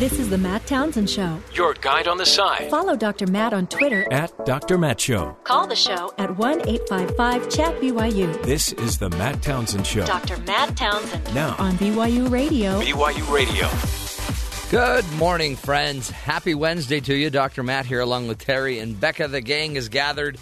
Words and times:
This 0.00 0.18
is 0.18 0.30
the 0.30 0.38
Matt 0.38 0.66
Townsend 0.66 1.10
Show. 1.10 1.38
Your 1.52 1.74
guide 1.74 2.08
on 2.08 2.16
the 2.16 2.24
side. 2.24 2.70
Follow 2.70 2.96
Dr. 2.96 3.26
Matt 3.26 3.52
on 3.52 3.66
Twitter. 3.66 4.10
At 4.10 4.46
Dr. 4.46 4.78
Matt 4.78 4.98
Show. 4.98 5.36
Call 5.44 5.66
the 5.66 5.76
show 5.76 6.10
at 6.16 6.38
1 6.38 6.66
855 6.66 7.50
Chat 7.50 7.78
BYU. 7.82 8.42
This 8.42 8.72
is 8.72 8.96
the 8.98 9.10
Matt 9.10 9.42
Townsend 9.42 9.86
Show. 9.86 10.06
Dr. 10.06 10.38
Matt 10.38 10.74
Townsend. 10.74 11.34
Now. 11.34 11.54
On 11.58 11.72
BYU 11.74 12.30
Radio. 12.30 12.80
BYU 12.80 13.30
Radio. 13.30 13.68
Good 14.70 15.04
morning, 15.18 15.54
friends. 15.54 16.08
Happy 16.08 16.54
Wednesday 16.54 17.00
to 17.00 17.14
you. 17.14 17.28
Dr. 17.28 17.62
Matt 17.62 17.84
here, 17.84 18.00
along 18.00 18.26
with 18.26 18.38
Terry 18.38 18.78
and 18.78 18.98
Becca. 18.98 19.28
The 19.28 19.42
gang 19.42 19.76
is 19.76 19.90
gathered, 19.90 20.38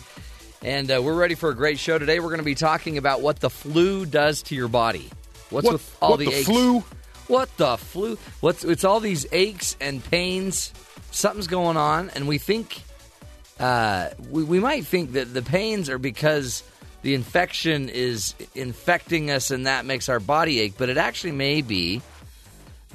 and 0.62 0.88
uh, 0.88 1.02
we're 1.02 1.16
ready 1.16 1.34
for 1.34 1.50
a 1.50 1.54
great 1.56 1.80
show 1.80 1.98
today. 1.98 2.20
We're 2.20 2.26
going 2.28 2.38
to 2.38 2.44
be 2.44 2.54
talking 2.54 2.96
about 2.96 3.22
what 3.22 3.40
the 3.40 3.50
flu 3.50 4.06
does 4.06 4.42
to 4.44 4.54
your 4.54 4.68
body. 4.68 5.10
What's 5.50 5.64
What- 5.64 5.72
with 5.72 5.96
all 6.00 6.10
what, 6.10 6.20
the, 6.20 6.26
the 6.26 6.34
aches? 6.34 6.46
flu? 6.46 6.84
What 7.28 7.54
the 7.58 7.76
flu? 7.76 8.18
What's 8.40 8.64
it's 8.64 8.84
all 8.84 9.00
these 9.00 9.26
aches 9.32 9.76
and 9.80 10.02
pains? 10.02 10.72
Something's 11.10 11.46
going 11.46 11.76
on, 11.76 12.10
and 12.10 12.26
we 12.26 12.38
think 12.38 12.82
uh, 13.60 14.08
we 14.30 14.44
we 14.44 14.60
might 14.60 14.86
think 14.86 15.12
that 15.12 15.32
the 15.32 15.42
pains 15.42 15.88
are 15.90 15.98
because 15.98 16.62
the 17.02 17.14
infection 17.14 17.90
is 17.90 18.34
infecting 18.54 19.30
us, 19.30 19.50
and 19.50 19.66
that 19.66 19.84
makes 19.84 20.08
our 20.08 20.20
body 20.20 20.60
ache. 20.60 20.74
But 20.78 20.88
it 20.88 20.96
actually 20.96 21.32
may 21.32 21.60
be 21.60 22.00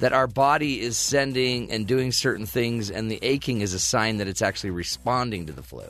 that 0.00 0.12
our 0.12 0.26
body 0.26 0.80
is 0.80 0.96
sending 0.96 1.70
and 1.70 1.86
doing 1.86 2.10
certain 2.10 2.46
things, 2.46 2.90
and 2.90 3.08
the 3.08 3.20
aching 3.22 3.60
is 3.60 3.72
a 3.72 3.78
sign 3.78 4.16
that 4.18 4.26
it's 4.26 4.42
actually 4.42 4.70
responding 4.70 5.46
to 5.46 5.52
the 5.52 5.62
flu. 5.62 5.86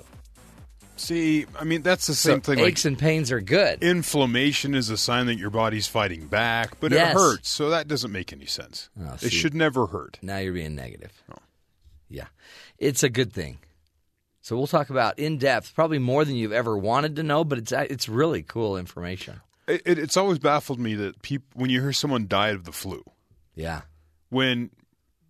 See, 0.96 1.46
I 1.58 1.64
mean 1.64 1.82
that's 1.82 2.06
the 2.06 2.14
So 2.14 2.30
same 2.30 2.40
thing. 2.40 2.58
Like 2.58 2.68
aches 2.68 2.84
and 2.84 2.98
pains 2.98 3.32
are 3.32 3.40
good. 3.40 3.82
inflammation 3.82 4.74
is 4.74 4.90
a 4.90 4.96
sign 4.96 5.26
that 5.26 5.38
your 5.38 5.50
body's 5.50 5.86
fighting 5.88 6.26
back, 6.28 6.78
but 6.80 6.92
Yes. 6.92 7.10
it 7.10 7.18
hurts. 7.18 7.48
So 7.50 7.70
that 7.70 7.88
doesn't 7.88 8.12
make 8.12 8.32
any 8.32 8.46
sense. 8.46 8.90
Oh, 9.00 9.16
see. 9.16 9.26
it 9.26 9.32
should 9.32 9.54
never 9.54 9.86
hurt. 9.88 10.18
Now 10.22 10.38
you're 10.38 10.52
being 10.52 10.74
negative. 10.76 11.10
Oh. 11.32 11.38
Yeah. 12.08 12.26
It's 12.78 13.02
a 13.02 13.08
good 13.08 13.32
thing. 13.32 13.58
So 14.40 14.56
we'll 14.56 14.66
talk 14.66 14.90
about 14.90 15.18
in 15.18 15.38
depth, 15.38 15.74
probably 15.74 15.98
more 15.98 16.24
than 16.24 16.36
you've 16.36 16.52
ever 16.52 16.76
wanted 16.76 17.16
to 17.16 17.22
know, 17.22 17.44
but 17.44 17.58
it's 17.58 17.72
it's 17.72 18.08
really 18.08 18.42
cool 18.42 18.76
information. 18.76 19.40
It, 19.66 19.82
it, 19.86 19.98
it's 19.98 20.16
always 20.16 20.38
baffled 20.38 20.78
me 20.78 20.94
that 20.96 21.22
people 21.22 21.48
when 21.54 21.70
you 21.70 21.80
hear 21.80 21.92
someone 21.94 22.28
died 22.28 22.54
of 22.54 22.64
the 22.64 22.72
flu, 22.72 23.02
Yeah. 23.54 23.82
when 24.28 24.68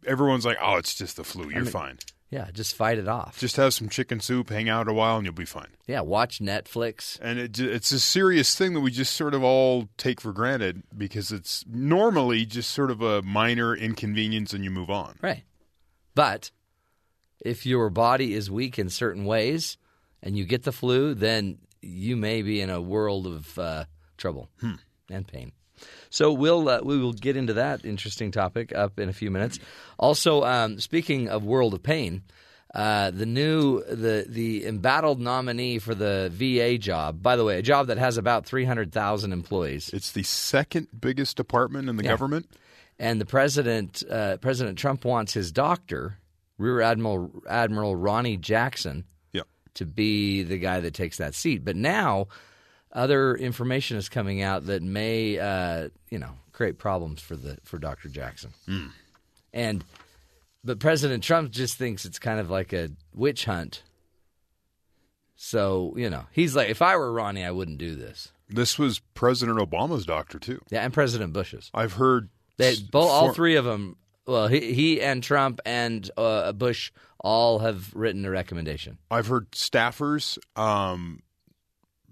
everyone's 0.04 0.44
like, 0.44 0.58
"Oh, 0.60 0.76
it's 0.76 0.94
just 0.94 1.16
the 1.16 1.22
flu. 1.24 1.44
You're 1.48 1.62
mean- 1.62 1.70
fine. 1.72 1.98
Yeah, 2.34 2.50
just 2.52 2.74
fight 2.74 2.98
it 2.98 3.06
off. 3.06 3.38
Just 3.38 3.54
have 3.58 3.72
some 3.74 3.88
chicken 3.88 4.18
soup, 4.18 4.50
hang 4.50 4.68
out 4.68 4.88
a 4.88 4.92
while, 4.92 5.18
and 5.18 5.24
you'll 5.24 5.34
be 5.34 5.44
fine." 5.44 5.68
yeah, 5.86 6.00
watch 6.00 6.40
Netflix. 6.40 7.16
And 7.22 7.38
it, 7.38 7.60
it's 7.60 7.92
a 7.92 8.00
serious 8.00 8.56
thing 8.56 8.74
that 8.74 8.80
we 8.80 8.90
just 8.90 9.12
sort 9.14 9.34
of 9.34 9.44
all 9.44 9.88
take 9.98 10.20
for 10.20 10.32
granted 10.32 10.82
because 10.98 11.30
it's 11.30 11.64
normally 11.68 12.44
just 12.44 12.72
sort 12.72 12.90
of 12.90 13.00
a 13.00 13.22
minor 13.22 13.72
inconvenience, 13.76 14.52
and 14.52 14.64
you 14.64 14.72
move 14.72 14.90
on. 14.90 15.16
Right. 15.22 15.44
But 16.16 16.50
if 17.38 17.64
your 17.66 17.88
body 17.88 18.34
is 18.34 18.50
weak 18.50 18.80
in 18.80 18.88
certain 18.88 19.24
ways 19.24 19.76
and 20.20 20.36
you 20.36 20.44
get 20.44 20.64
the 20.64 20.72
flu, 20.72 21.14
then 21.14 21.58
you 21.82 22.16
may 22.16 22.42
be 22.42 22.60
in 22.60 22.68
a 22.68 22.80
world 22.80 23.28
of 23.28 23.56
uh, 23.60 23.84
trouble 24.16 24.50
and 25.08 25.28
pain. 25.28 25.52
So 26.14 26.32
we'll 26.32 26.68
uh, 26.68 26.80
we 26.84 26.96
will 26.98 27.12
get 27.12 27.36
into 27.36 27.54
that 27.54 27.84
interesting 27.84 28.30
topic 28.30 28.72
up 28.72 29.00
in 29.00 29.08
a 29.08 29.12
few 29.12 29.30
minutes. 29.32 29.58
Also, 29.98 30.44
um, 30.44 30.78
speaking 30.78 31.28
of 31.28 31.44
world 31.44 31.74
of 31.74 31.82
pain, 31.82 32.22
uh, 32.72 33.10
the 33.10 33.26
new 33.26 33.82
the 33.84 34.24
the 34.28 34.64
embattled 34.64 35.18
nominee 35.20 35.80
for 35.80 35.92
the 35.94 36.30
VA 36.32 36.78
job. 36.78 37.20
By 37.20 37.34
the 37.34 37.44
way, 37.44 37.58
a 37.58 37.62
job 37.62 37.88
that 37.88 37.98
has 37.98 38.16
about 38.16 38.46
three 38.46 38.64
hundred 38.64 38.92
thousand 38.92 39.32
employees. 39.32 39.90
It's 39.92 40.12
the 40.12 40.22
second 40.22 40.86
biggest 41.00 41.36
department 41.36 41.88
in 41.88 41.96
the 41.96 42.04
Yeah. 42.04 42.10
government. 42.10 42.46
and 42.96 43.20
the 43.20 43.26
president 43.26 44.04
uh, 44.08 44.36
President 44.36 44.78
Trump 44.78 45.04
wants 45.04 45.32
his 45.34 45.50
doctor, 45.50 46.18
Rear 46.58 46.80
Admiral 46.80 47.42
Admiral 47.50 47.96
Ronnie 47.96 48.36
Jackson, 48.36 49.02
Yeah. 49.32 49.42
to 49.74 49.84
be 49.84 50.44
the 50.44 50.58
guy 50.58 50.78
that 50.78 50.94
takes 50.94 51.16
that 51.18 51.34
seat. 51.34 51.64
But 51.64 51.74
now, 51.74 52.28
other 52.94 53.34
information 53.34 53.96
is 53.96 54.08
coming 54.08 54.40
out 54.42 54.66
that 54.66 54.82
may, 54.82 55.38
uh, 55.38 55.88
you 56.10 56.18
know, 56.18 56.30
create 56.52 56.78
problems 56.78 57.20
for 57.20 57.36
the 57.36 57.58
for 57.64 57.78
Dr. 57.78 58.08
Jackson. 58.08 58.52
And 59.52 59.84
but 60.62 60.78
President 60.78 61.22
Trump 61.24 61.50
just 61.50 61.76
thinks 61.76 62.04
it's 62.04 62.18
kind 62.18 62.40
of 62.40 62.50
like 62.50 62.72
a 62.72 62.90
witch 63.12 63.44
hunt. 63.44 63.82
So 65.36 65.94
you 65.96 66.08
know, 66.10 66.24
he's 66.32 66.54
like, 66.54 66.68
if 66.70 66.80
I 66.82 66.96
were 66.96 67.12
Ronnie, 67.12 67.44
I 67.44 67.50
wouldn't 67.50 67.78
do 67.78 67.94
this. 67.94 68.30
This 68.48 68.78
was 68.78 69.00
President 69.14 69.58
Obama's 69.58 70.06
doctor 70.06 70.38
too. 70.38 70.60
Yeah, 70.70 70.82
and 70.84 70.92
President 70.92 71.32
Bush's. 71.32 71.70
I've 71.74 71.94
heard 71.94 72.28
s- 72.60 72.78
both, 72.78 73.10
all 73.10 73.32
three 73.32 73.56
of 73.56 73.64
them. 73.64 73.96
Well, 74.26 74.46
he, 74.48 74.72
he 74.72 75.02
and 75.02 75.22
Trump 75.22 75.60
and 75.66 76.08
uh, 76.16 76.52
Bush 76.52 76.92
all 77.18 77.58
have 77.60 77.92
written 77.94 78.24
a 78.24 78.30
recommendation. 78.30 78.98
I've 79.10 79.26
heard 79.26 79.50
staffers 79.52 80.38
um, 80.56 81.22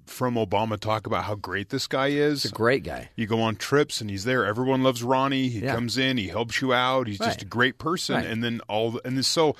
from 0.06 0.34
Obama 0.34 0.78
talk 0.78 1.06
about 1.06 1.24
how 1.24 1.34
great 1.34 1.68
this 1.70 1.86
guy 1.86 2.08
is. 2.08 2.42
He's 2.42 2.52
a 2.52 2.54
great 2.54 2.82
guy. 2.84 3.10
You 3.16 3.26
go 3.26 3.40
on 3.40 3.56
trips 3.56 4.00
and 4.00 4.10
he's 4.10 4.24
there. 4.24 4.44
Everyone 4.44 4.82
loves 4.82 5.02
Ronnie. 5.02 5.48
He 5.48 5.60
Yeah. 5.60 5.74
comes 5.74 5.96
in, 5.98 6.16
he 6.16 6.28
helps 6.28 6.60
you 6.60 6.72
out. 6.72 7.06
He's 7.06 7.18
just 7.18 7.42
a 7.42 7.46
great 7.46 7.78
person. 7.78 8.16
Right. 8.16 8.26
And 8.26 8.42
then 8.42 8.60
all 8.68 8.92
the, 8.92 9.00
and 9.06 9.16
then 9.16 9.22
so 9.22 9.54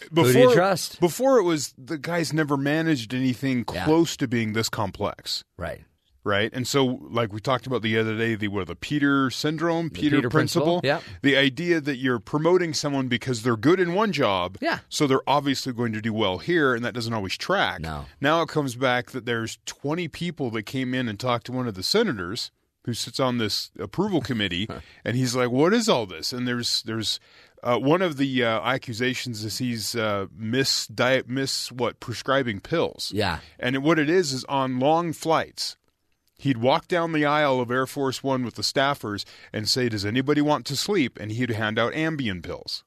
do 0.00 0.22
before 0.22 0.42
you 0.42 0.54
trust? 0.54 1.00
Before 1.00 1.38
it 1.38 1.42
was 1.44 1.74
the 1.78 1.98
guy's 1.98 2.32
never 2.32 2.56
managed 2.56 3.14
anything 3.14 3.64
Yeah. 3.72 3.84
close 3.84 4.16
to 4.18 4.28
being 4.28 4.52
this 4.52 4.68
complex. 4.68 5.44
Right. 5.56 5.82
Right, 6.28 6.50
and 6.52 6.68
so 6.68 6.84
like 7.10 7.32
we 7.32 7.40
talked 7.40 7.66
about 7.66 7.80
the 7.80 7.96
other 7.98 8.16
day, 8.16 8.34
the 8.34 8.48
what 8.48 8.66
the 8.66 8.76
Peter 8.76 9.30
syndrome, 9.30 9.88
Peter, 9.88 10.16
Peter 10.16 10.28
principle, 10.28 10.80
principle, 10.82 11.10
the 11.22 11.36
idea 11.38 11.80
that 11.80 11.96
you're 11.96 12.18
promoting 12.18 12.74
someone 12.74 13.08
because 13.08 13.42
they're 13.42 13.56
good 13.56 13.80
in 13.80 13.94
one 13.94 14.12
job, 14.12 14.58
Yeah. 14.60 14.80
so 14.90 15.06
they're 15.06 15.26
obviously 15.26 15.72
going 15.72 15.92
to 15.94 16.02
do 16.02 16.12
well 16.12 16.36
here, 16.38 16.74
and 16.74 16.84
that 16.84 16.92
doesn't 16.92 17.14
always 17.14 17.36
track. 17.38 17.80
No. 17.80 18.04
Now 18.20 18.42
it 18.42 18.48
comes 18.48 18.76
back 18.76 19.12
that 19.12 19.24
there's 19.24 19.58
20 19.64 20.06
people 20.08 20.50
that 20.50 20.64
came 20.64 20.92
in 20.92 21.08
and 21.08 21.18
talked 21.18 21.46
to 21.46 21.52
one 21.52 21.66
of 21.66 21.74
the 21.74 21.82
senators 21.82 22.50
who 22.84 22.92
sits 22.94 23.18
on 23.18 23.38
this 23.38 23.70
approval 23.78 24.20
committee, 24.20 24.68
and 25.04 25.16
he's 25.16 25.34
like, 25.34 25.50
"What 25.50 25.72
is 25.72 25.88
all 25.88 26.04
this?" 26.06 26.32
And 26.32 26.46
there's 26.46 26.82
there's 26.82 27.18
uh, 27.62 27.76
one 27.78 28.02
of 28.02 28.18
the 28.18 28.44
uh, 28.44 28.60
accusations 28.60 29.44
is 29.44 29.58
he's 29.58 29.96
uh, 29.96 30.26
miss 30.36 30.86
diet 30.86 31.28
miss 31.28 31.72
what 31.72 32.00
prescribing 32.00 32.60
pills. 32.60 33.10
Yeah. 33.14 33.40
And 33.58 33.82
what 33.82 33.98
it 33.98 34.08
is 34.08 34.32
is 34.32 34.44
on 34.44 34.78
long 34.78 35.12
flights, 35.12 35.76
he'd 36.38 36.58
walk 36.58 36.88
down 36.88 37.12
the 37.12 37.24
aisle 37.26 37.60
of 37.60 37.70
Air 37.70 37.86
Force 37.86 38.22
One 38.22 38.44
with 38.44 38.54
the 38.54 38.62
staffers 38.62 39.24
and 39.52 39.68
say, 39.68 39.88
"Does 39.88 40.04
anybody 40.06 40.40
want 40.40 40.64
to 40.66 40.76
sleep?" 40.76 41.18
And 41.20 41.32
he'd 41.32 41.50
hand 41.50 41.78
out 41.78 41.92
Ambien 41.92 42.42
pills. 42.42 42.84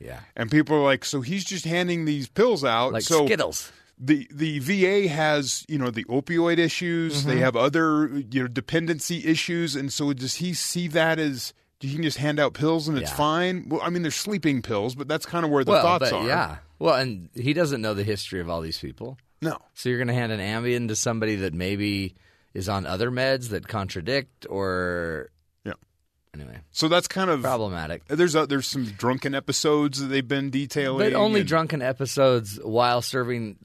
Yeah. 0.00 0.20
And 0.34 0.50
people 0.50 0.76
are 0.76 0.82
like, 0.82 1.04
"So 1.04 1.20
he's 1.20 1.44
just 1.44 1.64
handing 1.64 2.04
these 2.04 2.28
pills 2.28 2.64
out?" 2.64 2.92
Like 2.92 3.02
so 3.02 3.26
Skittles. 3.26 3.72
the 3.98 4.26
the 4.30 4.58
VA 4.58 5.08
has 5.08 5.64
you 5.68 5.78
know 5.78 5.90
the 5.90 6.04
opioid 6.04 6.58
issues. 6.58 7.20
Mm-hmm. 7.20 7.28
They 7.30 7.38
have 7.38 7.56
other 7.56 8.08
you 8.30 8.42
know 8.42 8.48
dependency 8.48 9.24
issues, 9.26 9.74
and 9.76 9.92
so 9.92 10.12
does 10.12 10.36
he 10.36 10.52
see 10.54 10.88
that 10.88 11.18
as? 11.18 11.52
You 11.82 11.92
can 11.92 12.02
just 12.02 12.16
hand 12.16 12.40
out 12.40 12.54
pills 12.54 12.88
and 12.88 12.96
it's 12.96 13.10
Yeah. 13.10 13.16
fine. 13.16 13.68
Well, 13.68 13.82
I 13.82 13.90
mean, 13.90 14.00
they're 14.00 14.10
sleeping 14.10 14.62
pills, 14.62 14.94
but 14.94 15.08
that's 15.08 15.26
kind 15.26 15.44
of 15.44 15.50
where 15.50 15.62
the 15.62 15.72
well, 15.72 15.82
thoughts 15.82 16.10
but 16.10 16.16
are. 16.22 16.26
yeah. 16.26 16.56
Well, 16.78 16.94
and 16.94 17.28
he 17.34 17.52
doesn't 17.52 17.82
know 17.82 17.92
the 17.92 18.02
history 18.02 18.40
of 18.40 18.48
all 18.48 18.62
these 18.62 18.78
people. 18.78 19.18
No. 19.42 19.58
So 19.74 19.90
you're 19.90 19.98
going 19.98 20.08
to 20.08 20.14
hand 20.14 20.32
an 20.32 20.40
Ambien 20.40 20.88
to 20.88 20.96
somebody 20.96 21.36
that 21.36 21.52
maybe 21.52 22.14
is 22.56 22.68
on 22.68 22.86
other 22.86 23.10
meds 23.10 23.50
that 23.50 23.68
contradict 23.68 24.46
or 24.48 25.30
Yeah. 25.64 25.74
anyway, 26.34 26.58
So 26.70 26.88
that's 26.88 27.06
kind 27.08 27.28
of 27.30 27.42
problematic. 27.42 28.06
There's 28.08 28.34
a, 28.34 28.46
there's 28.46 28.66
some 28.66 28.86
drunken 28.86 29.34
episodes 29.34 30.00
that 30.00 30.06
they've 30.06 30.26
been 30.26 30.50
detailing. 30.50 31.10
But 31.10 31.16
only 31.16 31.40
and- 31.40 31.48
drunken 31.48 31.82
episodes 31.82 32.58
while 32.62 33.02
serving 33.02 33.56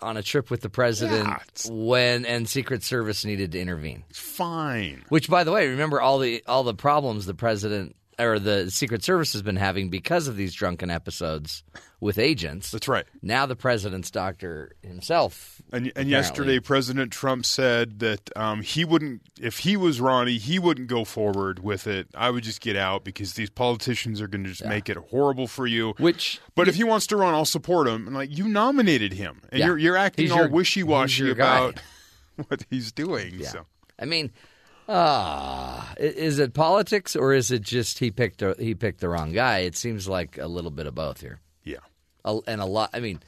on 0.00 0.16
a 0.16 0.22
trip 0.22 0.50
with 0.50 0.62
the 0.62 0.68
president 0.70 1.28
Yeah, 1.28 1.70
when 1.72 2.24
and 2.24 2.48
Secret 2.48 2.82
Service 2.82 3.24
needed 3.24 3.52
to 3.52 3.60
intervene. 3.60 4.02
Fine. 4.12 5.04
Which, 5.10 5.28
by 5.30 5.44
the 5.44 5.52
way, 5.52 5.68
remember 5.68 6.00
all 6.00 6.18
the 6.18 6.42
all 6.48 6.64
the 6.64 6.74
problems 6.74 7.24
the 7.26 7.34
president 7.34 7.94
or 8.20 8.38
the 8.38 8.70
Secret 8.70 9.02
Service 9.02 9.32
has 9.32 9.42
been 9.42 9.56
having 9.56 9.88
because 9.90 10.28
of 10.28 10.36
these 10.36 10.54
drunken 10.54 10.90
episodes 10.90 11.62
with 12.00 12.18
agents. 12.18 12.70
That's 12.70 12.88
right. 12.88 13.04
Now 13.22 13.46
the 13.46 13.56
president's 13.56 14.10
doctor 14.10 14.72
himself. 14.82 15.60
And, 15.72 15.86
and 15.86 15.88
apparently- 15.88 16.10
yesterday, 16.12 16.60
President 16.60 17.12
Trump 17.12 17.44
said 17.44 17.98
that 18.00 18.30
um, 18.36 18.62
he 18.62 18.84
wouldn't, 18.84 19.22
if 19.40 19.58
he 19.58 19.76
was 19.76 20.00
Ronnie, 20.00 20.38
he 20.38 20.58
wouldn't 20.58 20.88
go 20.88 21.04
forward 21.04 21.58
with 21.62 21.86
it. 21.86 22.08
I 22.14 22.30
would 22.30 22.44
just 22.44 22.60
get 22.60 22.76
out 22.76 23.04
because 23.04 23.34
these 23.34 23.50
politicians 23.50 24.20
are 24.20 24.28
going 24.28 24.44
to 24.44 24.50
just 24.50 24.64
make 24.64 24.88
it 24.88 24.96
horrible 24.96 25.46
for 25.46 25.66
you. 25.66 25.94
Which, 25.98 26.40
But 26.54 26.68
if 26.68 26.74
he 26.76 26.84
wants 26.84 27.06
to 27.08 27.16
run, 27.16 27.34
I'll 27.34 27.44
support 27.44 27.86
him. 27.88 28.06
And 28.06 28.14
like 28.16 28.36
you 28.36 28.48
nominated 28.48 29.12
him, 29.12 29.42
and 29.50 29.58
Yeah. 29.60 29.66
you're 29.66 29.78
you're 29.78 29.96
acting 29.96 30.24
He's 30.24 30.32
all 30.32 30.48
wishy 30.48 30.82
washy 30.82 31.30
about 31.30 31.80
what 32.48 32.64
he's 32.70 32.92
doing. 32.92 33.34
yeah. 33.38 33.48
So 33.48 33.66
I 33.98 34.06
mean, 34.06 34.30
ah, 34.90 35.92
is 35.98 36.38
it 36.38 36.52
politics 36.54 37.14
or 37.16 37.32
is 37.32 37.50
it 37.50 37.62
just 37.62 37.98
he 38.00 38.10
picked 38.10 38.42
a, 38.42 38.54
he 38.58 38.74
picked 38.74 39.00
the 39.00 39.08
wrong 39.08 39.32
guy? 39.32 39.58
It 39.60 39.76
seems 39.76 40.08
like 40.08 40.36
a 40.38 40.46
little 40.48 40.70
bit 40.70 40.86
of 40.86 40.94
both 40.94 41.20
here. 41.20 41.40
yeah, 41.64 41.78
a, 42.24 42.38
and 42.46 42.60
a 42.60 42.66
lot. 42.66 42.90
I 42.92 43.00
mean, 43.00 43.20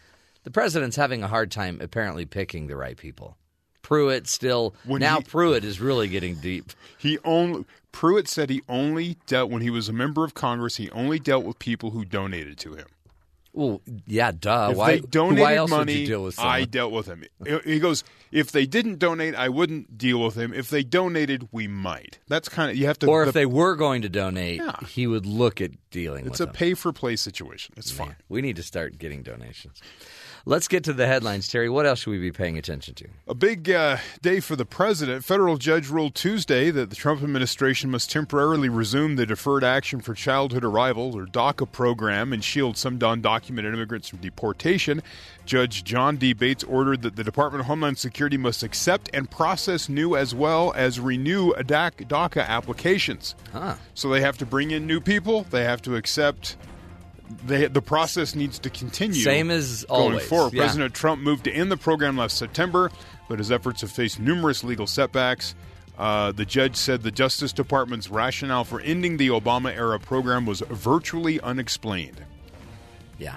the 0.44 0.50
president's 0.50 0.96
having 0.96 1.22
a 1.22 1.28
hard 1.28 1.50
time 1.50 1.78
apparently 1.80 2.26
picking 2.26 2.66
the 2.66 2.76
right 2.76 2.96
people. 2.96 3.36
Pruitt 3.82 4.28
still 4.28 4.74
When 4.84 5.00
now 5.00 5.18
he- 5.18 5.24
Pruitt 5.24 5.64
is 5.64 5.80
really 5.80 6.08
getting 6.08 6.36
deep. 6.36 6.72
he 6.98 7.18
only 7.24 7.64
Pruitt 7.90 8.28
said 8.28 8.48
he 8.48 8.62
only 8.68 9.16
dealt 9.26 9.50
when 9.50 9.60
he 9.62 9.70
was 9.70 9.88
a 9.88 9.92
member 9.92 10.24
of 10.24 10.34
Congress. 10.34 10.76
He 10.76 10.90
only 10.90 11.18
dealt 11.18 11.44
with 11.44 11.58
people 11.58 11.90
who 11.90 12.04
donated 12.04 12.58
to 12.58 12.74
him. 12.74 12.86
Well, 13.54 13.82
yeah, 14.06 14.32
duh. 14.32 14.68
If 14.70 14.76
why? 14.78 14.92
they 14.92 15.00
donated 15.00 15.42
why 15.42 15.54
else 15.56 15.70
money, 15.70 15.92
would 15.92 16.00
you 16.00 16.06
deal 16.06 16.24
with 16.24 16.34
someone? 16.36 16.54
I 16.54 16.64
dealt 16.64 16.90
with 16.90 17.06
him. 17.06 17.24
He 17.64 17.78
goes, 17.80 18.02
if 18.30 18.50
they 18.50 18.64
didn't 18.64 18.98
donate, 18.98 19.34
I 19.34 19.50
wouldn't 19.50 19.98
deal 19.98 20.22
with 20.24 20.36
him. 20.36 20.54
If 20.54 20.70
they 20.70 20.82
donated, 20.82 21.48
we 21.52 21.68
might. 21.68 22.18
That's 22.28 22.48
kind 22.48 22.70
of 22.70 22.78
you 22.78 22.86
have 22.86 22.98
to. 23.00 23.06
or 23.08 23.22
if 23.24 23.26
the- 23.26 23.32
they 23.40 23.46
were 23.46 23.76
going 23.76 24.00
to 24.02 24.08
donate, 24.08 24.56
Yeah. 24.60 24.76
he 24.88 25.06
would 25.06 25.26
look 25.26 25.60
at 25.60 25.72
dealing 25.90 26.24
with 26.24 26.32
it. 26.32 26.34
it's 26.34 26.40
a 26.40 26.46
them. 26.46 26.54
pay 26.54 26.72
for 26.72 26.92
play 26.94 27.14
situation. 27.16 27.74
It's 27.76 27.90
fine. 27.90 28.16
We 28.30 28.40
need 28.40 28.56
to 28.56 28.62
start 28.62 28.96
getting 28.98 29.22
donations. 29.22 29.82
Let's 30.44 30.66
get 30.66 30.82
to 30.84 30.92
the 30.92 31.06
headlines, 31.06 31.46
Terry. 31.46 31.68
What 31.68 31.86
else 31.86 32.00
should 32.00 32.10
we 32.10 32.18
be 32.18 32.32
paying 32.32 32.58
attention 32.58 32.94
to? 32.96 33.06
A 33.28 33.34
big 33.34 33.70
uh, 33.70 33.98
day 34.22 34.40
for 34.40 34.56
the 34.56 34.64
president. 34.64 35.24
Federal 35.24 35.56
judge 35.56 35.88
ruled 35.88 36.16
Tuesday 36.16 36.72
that 36.72 36.90
the 36.90 36.96
Trump 36.96 37.22
administration 37.22 37.92
must 37.92 38.10
temporarily 38.10 38.68
resume 38.68 39.14
the 39.14 39.24
Deferred 39.24 39.62
Action 39.62 40.00
for 40.00 40.14
Childhood 40.14 40.64
Arrival, 40.64 41.16
or 41.16 41.26
DACA 41.26 41.70
program, 41.70 42.32
and 42.32 42.42
shield 42.42 42.76
some 42.76 42.98
undocumented 42.98 43.72
immigrants 43.72 44.08
from 44.08 44.18
deportation. 44.18 45.00
Judge 45.46 45.84
John 45.84 46.16
D. 46.16 46.32
Bates 46.32 46.64
ordered 46.64 47.02
that 47.02 47.14
the 47.14 47.22
Department 47.22 47.60
of 47.60 47.66
Homeland 47.66 47.98
Security 47.98 48.36
must 48.36 48.64
accept 48.64 49.10
and 49.14 49.30
process 49.30 49.88
new 49.88 50.16
as 50.16 50.34
well 50.34 50.72
as 50.74 50.98
renew 50.98 51.52
DAC- 51.52 52.08
DACA 52.08 52.44
applications. 52.44 53.36
Huh. 53.52 53.76
So 53.94 54.08
they 54.08 54.20
have 54.20 54.38
to 54.38 54.46
bring 54.46 54.72
in 54.72 54.88
new 54.88 55.00
people. 55.00 55.44
They 55.50 55.62
have 55.62 55.82
to 55.82 55.94
accept. 55.94 56.56
They, 57.44 57.66
the 57.66 57.82
process 57.82 58.34
needs 58.34 58.58
to 58.60 58.70
continue. 58.70 59.20
Same 59.20 59.50
as 59.50 59.84
going 59.88 60.12
always, 60.12 60.26
forward. 60.26 60.52
yeah. 60.54 60.62
President 60.62 60.94
Trump 60.94 61.22
moved 61.22 61.44
to 61.44 61.52
end 61.52 61.70
the 61.70 61.76
program 61.76 62.16
last 62.16 62.36
September, 62.36 62.90
but 63.28 63.38
his 63.38 63.50
efforts 63.50 63.80
have 63.80 63.90
faced 63.90 64.20
numerous 64.20 64.64
legal 64.64 64.86
setbacks. 64.86 65.54
Uh, 65.98 66.32
the 66.32 66.44
judge 66.44 66.74
said 66.76 67.02
the 67.02 67.10
Justice 67.10 67.52
Department's 67.52 68.08
rationale 68.08 68.64
for 68.64 68.80
ending 68.80 69.18
the 69.18 69.28
Obama 69.28 69.74
era 69.74 70.00
program 70.00 70.46
was 70.46 70.60
virtually 70.70 71.40
unexplained. 71.40 72.24
Yeah. 73.18 73.36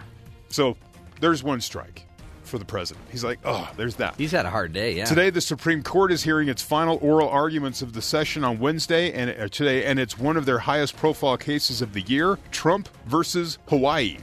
So 0.49 0.77
there's 1.19 1.43
one 1.43 1.61
strike 1.61 2.04
for 2.45 2.57
the 2.57 2.65
president. 2.65 3.05
He's 3.11 3.23
like, 3.23 3.39
oh, 3.43 3.69
there's 3.77 3.95
that. 3.95 4.15
He's 4.17 4.31
had 4.31 4.45
a 4.45 4.49
hard 4.49 4.73
day, 4.73 4.93
yeah. 4.95 5.05
Today, 5.05 5.29
the 5.29 5.41
Supreme 5.41 5.83
Court 5.83 6.11
is 6.11 6.23
hearing 6.23 6.49
its 6.49 6.61
final 6.61 6.97
oral 7.01 7.29
arguments 7.29 7.81
of 7.81 7.93
the 7.93 8.01
session 8.01 8.43
on 8.43 8.59
Wednesday 8.59 9.11
and 9.11 9.29
uh, 9.29 9.47
today, 9.47 9.85
and 9.85 9.99
it's 9.99 10.17
one 10.17 10.37
of 10.37 10.45
their 10.45 10.59
highest 10.59 10.95
profile 10.97 11.37
cases 11.37 11.81
of 11.81 11.93
the 11.93 12.01
year: 12.01 12.37
Trump 12.51 12.89
versus 13.05 13.57
Hawaii. 13.67 14.17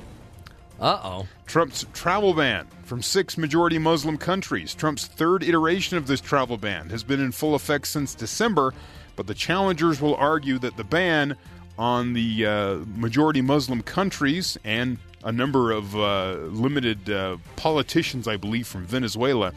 Uh 0.80 1.00
oh. 1.04 1.26
Trump's 1.46 1.86
travel 1.92 2.34
ban 2.34 2.66
from 2.82 3.02
six 3.02 3.38
majority 3.38 3.78
Muslim 3.78 4.19
countries. 4.19 4.74
Trump's 4.74 5.06
third 5.06 5.44
iteration 5.44 5.96
of 5.96 6.06
this 6.06 6.20
travel 6.20 6.56
ban 6.56 6.88
has 6.90 7.04
been 7.04 7.20
in 7.20 7.30
full 7.30 7.54
effect 7.54 7.86
since 7.86 8.14
December, 8.14 8.74
but 9.14 9.26
the 9.26 9.34
challengers 9.34 10.00
will 10.00 10.16
argue 10.16 10.58
that 10.58 10.76
the 10.76 10.84
ban 10.84 11.36
on 11.78 12.12
the 12.14 12.46
uh, 12.46 12.74
majority 12.96 13.40
Muslim 13.40 13.82
countries 13.82 14.58
and 14.64 14.98
a 15.24 15.32
number 15.32 15.70
of 15.72 15.94
uh, 15.96 16.32
limited 16.50 17.08
uh, 17.10 17.36
politicians, 17.56 18.26
I 18.28 18.36
believe, 18.36 18.66
from 18.66 18.84
Venezuela, 18.84 19.52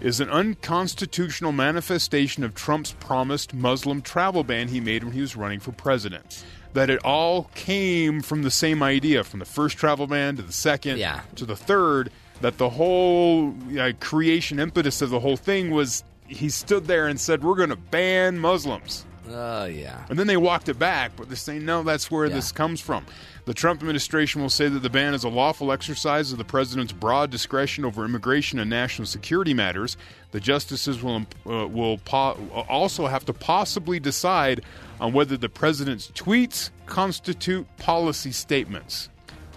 is 0.00 0.20
an 0.20 0.28
unconstitutional 0.30 1.52
manifestation 1.52 2.44
of 2.44 2.54
Trump's 2.54 2.92
promised 3.00 3.52
Muslim 3.52 4.00
travel 4.02 4.44
ban 4.44 4.68
he 4.68 4.80
made 4.80 5.02
when 5.04 5.12
he 5.12 5.20
was 5.20 5.34
running 5.36 5.60
for 5.60 5.72
president. 5.72 6.44
That 6.74 6.90
it 6.90 7.02
all 7.04 7.50
came 7.54 8.20
from 8.20 8.42
the 8.42 8.50
same 8.50 8.82
idea, 8.82 9.24
from 9.24 9.40
the 9.40 9.44
first 9.46 9.76
travel 9.76 10.06
ban 10.06 10.36
to 10.36 10.42
the 10.42 10.52
second 10.52 10.98
Yeah. 10.98 11.22
to 11.36 11.44
the 11.46 11.56
third, 11.56 12.10
that 12.40 12.58
the 12.58 12.70
whole 12.70 13.54
uh, 13.78 13.92
creation 13.98 14.60
impetus 14.60 15.02
of 15.02 15.10
the 15.10 15.18
whole 15.20 15.36
thing 15.36 15.70
was 15.70 16.04
he 16.28 16.48
stood 16.50 16.86
there 16.86 17.08
and 17.08 17.18
said, 17.18 17.42
We're 17.42 17.56
going 17.56 17.70
to 17.70 17.76
ban 17.76 18.38
Muslims. 18.38 19.04
Oh, 19.30 19.64
yeah. 19.66 20.04
And 20.08 20.18
then 20.18 20.26
they 20.26 20.36
walked 20.38 20.68
it 20.70 20.78
back, 20.78 21.12
but 21.16 21.28
they're 21.28 21.36
saying, 21.36 21.64
no, 21.66 21.82
that's 21.82 22.10
where 22.10 22.24
Yeah. 22.26 22.34
this 22.36 22.50
comes 22.50 22.80
from. 22.80 23.04
The 23.48 23.54
Trump 23.54 23.80
administration 23.80 24.42
will 24.42 24.50
say 24.50 24.68
that 24.68 24.80
the 24.80 24.90
ban 24.90 25.14
is 25.14 25.24
a 25.24 25.30
lawful 25.30 25.72
exercise 25.72 26.32
of 26.32 26.36
the 26.36 26.44
president's 26.44 26.92
broad 26.92 27.30
discretion 27.30 27.82
over 27.86 28.04
immigration 28.04 28.58
and 28.58 28.68
national 28.68 29.06
security 29.06 29.54
matters. 29.54 29.96
The 30.32 30.38
justices 30.38 31.02
will 31.02 31.24
uh, 31.46 31.66
will 31.66 31.96
po- 31.96 32.36
also 32.68 33.06
have 33.06 33.24
to 33.24 33.32
possibly 33.32 34.00
decide 34.00 34.60
on 35.00 35.14
whether 35.14 35.38
the 35.38 35.48
president's 35.48 36.08
tweets 36.08 36.68
constitute 36.84 37.66
policy 37.78 38.32
statements. 38.32 39.08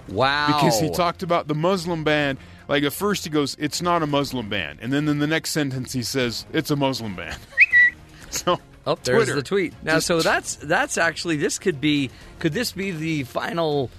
Wow. 0.07 0.47
Because 0.47 0.79
he 0.79 0.89
talked 0.89 1.21
about 1.21 1.49
the 1.49 1.55
Muslim 1.55 2.05
ban. 2.05 2.37
Like 2.69 2.83
at 2.83 2.94
first 2.94 3.25
he 3.25 3.29
goes, 3.29 3.57
"It's 3.59 3.81
not 3.81 4.01
a 4.03 4.07
Muslim 4.07 4.47
ban," 4.47 4.79
and 4.81 4.94
then 4.94 5.09
in 5.09 5.19
the 5.19 5.27
next 5.27 5.49
sentence 5.49 5.91
he 5.91 6.03
says, 6.03 6.45
"It's 6.53 6.71
a 6.71 6.77
Muslim 6.77 7.17
ban." 7.17 7.35
so 8.29 8.57
Oh, 8.88 8.98
there's 9.04 9.18
Twitter. 9.25 9.36
the 9.36 9.44
tweet. 9.44 9.74
Now, 9.83 9.95
Just- 9.95 10.07
so 10.07 10.22
that's 10.22 10.56
that's 10.56 10.98
actually 10.98 11.38
this 11.38 11.60
could 11.60 11.80
be 11.80 12.10
could 12.39 12.54
this 12.54 12.72
be 12.72 12.92
the 12.92 13.24
final, 13.24 13.89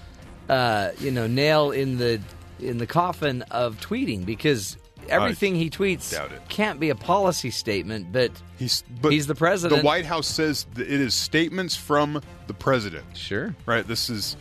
uh, 0.49 0.91
you 0.99 1.11
know, 1.11 1.27
nail 1.27 1.71
in 1.71 1.99
the 1.99 2.21
in 2.59 2.79
the 2.79 2.87
coffin 2.87 3.43
of 3.51 3.81
tweeting 3.81 4.25
because 4.27 4.77
everything 5.09 5.55
he 5.55 5.69
tweets 5.69 6.17
can't 6.49 6.79
be 6.81 6.91
a 6.91 6.95
policy 6.95 7.51
statement, 7.51 8.13
but 8.13 8.31
He's 8.59 8.85
but 9.01 9.13
He's 9.13 9.27
the 9.27 9.35
president. 9.35 9.83
The 9.83 9.87
White 9.87 10.05
House 10.07 10.29
says 10.29 10.67
that 10.75 10.87
it 10.87 11.01
is 11.01 11.15
statements 11.15 11.75
from 11.77 12.21
the 12.47 12.55
president. 12.55 13.05
sure, 13.17 13.55
Right. 13.67 13.87
This 13.87 14.09
is 14.11 14.37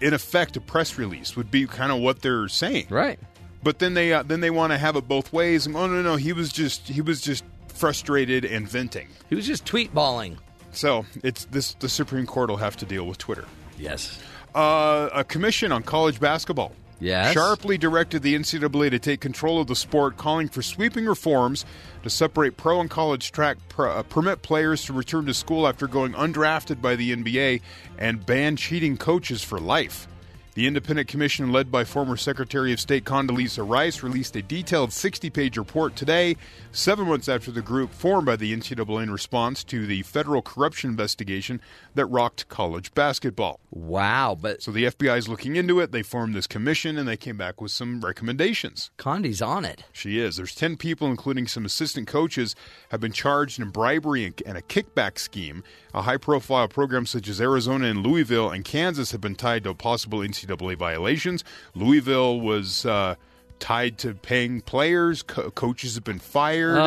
in 0.00 0.12
effect 0.14 0.56
a 0.56 0.60
press 0.60 0.98
release 0.98 1.36
would 1.36 1.50
be 1.50 1.66
kind 1.66 1.92
of 1.92 2.00
what 2.00 2.22
they're 2.22 2.48
saying. 2.48 2.86
right. 2.90 3.18
But 3.64 3.78
then 3.78 3.94
they 3.94 4.12
uh, 4.12 4.24
then 4.24 4.40
they 4.40 4.50
want 4.50 4.72
to 4.72 4.78
have 4.78 4.96
it 4.96 5.06
both 5.06 5.32
ways. 5.32 5.66
And, 5.66 5.76
oh 5.76 5.86
no 5.86 6.02
no 6.02 6.16
he 6.16 6.32
was 6.32 6.52
just 6.52 6.88
he 6.88 7.00
was 7.00 7.20
just 7.20 7.44
frustrated 7.72 8.44
and 8.44 8.68
venting. 8.68 9.08
He 9.28 9.34
was 9.34 9.46
just 9.46 9.64
tweet 9.66 9.94
balling. 9.94 10.38
So 10.72 11.04
it's 11.22 11.44
this 11.46 11.74
the 11.74 11.88
Supreme 11.88 12.26
Court 12.26 12.50
will 12.50 12.56
have 12.56 12.76
to 12.78 12.86
deal 12.86 13.06
with 13.06 13.18
Twitter. 13.18 13.44
Yes. 13.78 14.18
Uh, 14.54 15.08
a 15.12 15.24
commission 15.24 15.72
on 15.72 15.82
college 15.82 16.20
basketball. 16.20 16.72
Yes. 17.02 17.32
Sharply 17.32 17.78
directed 17.78 18.22
the 18.22 18.36
NCAA 18.36 18.90
to 18.90 18.98
take 19.00 19.20
control 19.20 19.60
of 19.60 19.66
the 19.66 19.74
sport, 19.74 20.16
calling 20.16 20.48
for 20.48 20.62
sweeping 20.62 21.04
reforms 21.04 21.64
to 22.04 22.10
separate 22.10 22.56
pro 22.56 22.80
and 22.80 22.88
college 22.88 23.32
track, 23.32 23.56
per, 23.68 23.88
uh, 23.88 24.04
permit 24.04 24.42
players 24.42 24.84
to 24.84 24.92
return 24.92 25.26
to 25.26 25.34
school 25.34 25.66
after 25.66 25.88
going 25.88 26.12
undrafted 26.12 26.80
by 26.80 26.94
the 26.94 27.12
NBA, 27.12 27.60
and 27.98 28.24
ban 28.24 28.54
cheating 28.54 28.96
coaches 28.96 29.42
for 29.42 29.58
life. 29.58 30.06
The 30.54 30.66
independent 30.66 31.08
commission, 31.08 31.50
led 31.50 31.72
by 31.72 31.84
former 31.84 32.14
Secretary 32.14 32.74
of 32.74 32.80
State 32.80 33.04
Condoleezza 33.04 33.66
Rice, 33.66 34.02
released 34.02 34.36
a 34.36 34.42
detailed 34.42 34.92
60 34.92 35.30
page 35.30 35.56
report 35.56 35.96
today, 35.96 36.36
seven 36.72 37.08
months 37.08 37.26
after 37.26 37.50
the 37.50 37.62
group 37.62 37.90
formed 37.90 38.26
by 38.26 38.36
the 38.36 38.54
NCAA 38.54 39.04
in 39.04 39.10
response 39.10 39.64
to 39.64 39.86
the 39.86 40.02
federal 40.02 40.42
corruption 40.42 40.90
investigation 40.90 41.58
that 41.94 42.04
rocked 42.04 42.50
college 42.50 42.92
basketball. 42.92 43.60
Wow. 43.70 44.36
But 44.38 44.62
So 44.62 44.72
the 44.72 44.84
FBI 44.84 45.16
is 45.16 45.26
looking 45.26 45.56
into 45.56 45.80
it. 45.80 45.90
They 45.90 46.02
formed 46.02 46.34
this 46.34 46.46
commission 46.46 46.98
and 46.98 47.08
they 47.08 47.16
came 47.16 47.38
back 47.38 47.62
with 47.62 47.70
some 47.70 48.02
recommendations. 48.02 48.90
Condi's 48.98 49.40
on 49.40 49.64
it. 49.64 49.84
She 49.90 50.18
is. 50.18 50.36
There's 50.36 50.54
10 50.54 50.76
people, 50.76 51.08
including 51.08 51.46
some 51.46 51.64
assistant 51.64 52.08
coaches, 52.08 52.54
have 52.90 53.00
been 53.00 53.12
charged 53.12 53.58
in 53.58 53.70
bribery 53.70 54.26
and, 54.44 54.58
a 54.58 54.62
kickback 54.62 55.18
scheme. 55.18 55.64
A 55.94 56.02
high 56.02 56.18
profile 56.18 56.68
program 56.68 57.06
such 57.06 57.26
as 57.28 57.40
Arizona 57.40 57.86
and 57.86 58.06
Louisville 58.06 58.50
and 58.50 58.66
Kansas 58.66 59.12
have 59.12 59.22
been 59.22 59.34
tied 59.34 59.64
to 59.64 59.70
a 59.70 59.74
possible 59.74 60.18
NCAA 60.18 60.41
violations. 60.46 61.44
Louisville 61.74 62.40
was. 62.40 62.84
Uh, 62.86 63.14
Tied 63.58 63.96
to 63.98 64.14
paying 64.14 64.60
players, 64.60 65.22
Co- 65.22 65.52
coaches 65.52 65.94
have 65.94 66.02
been 66.02 66.18
fired. 66.18 66.78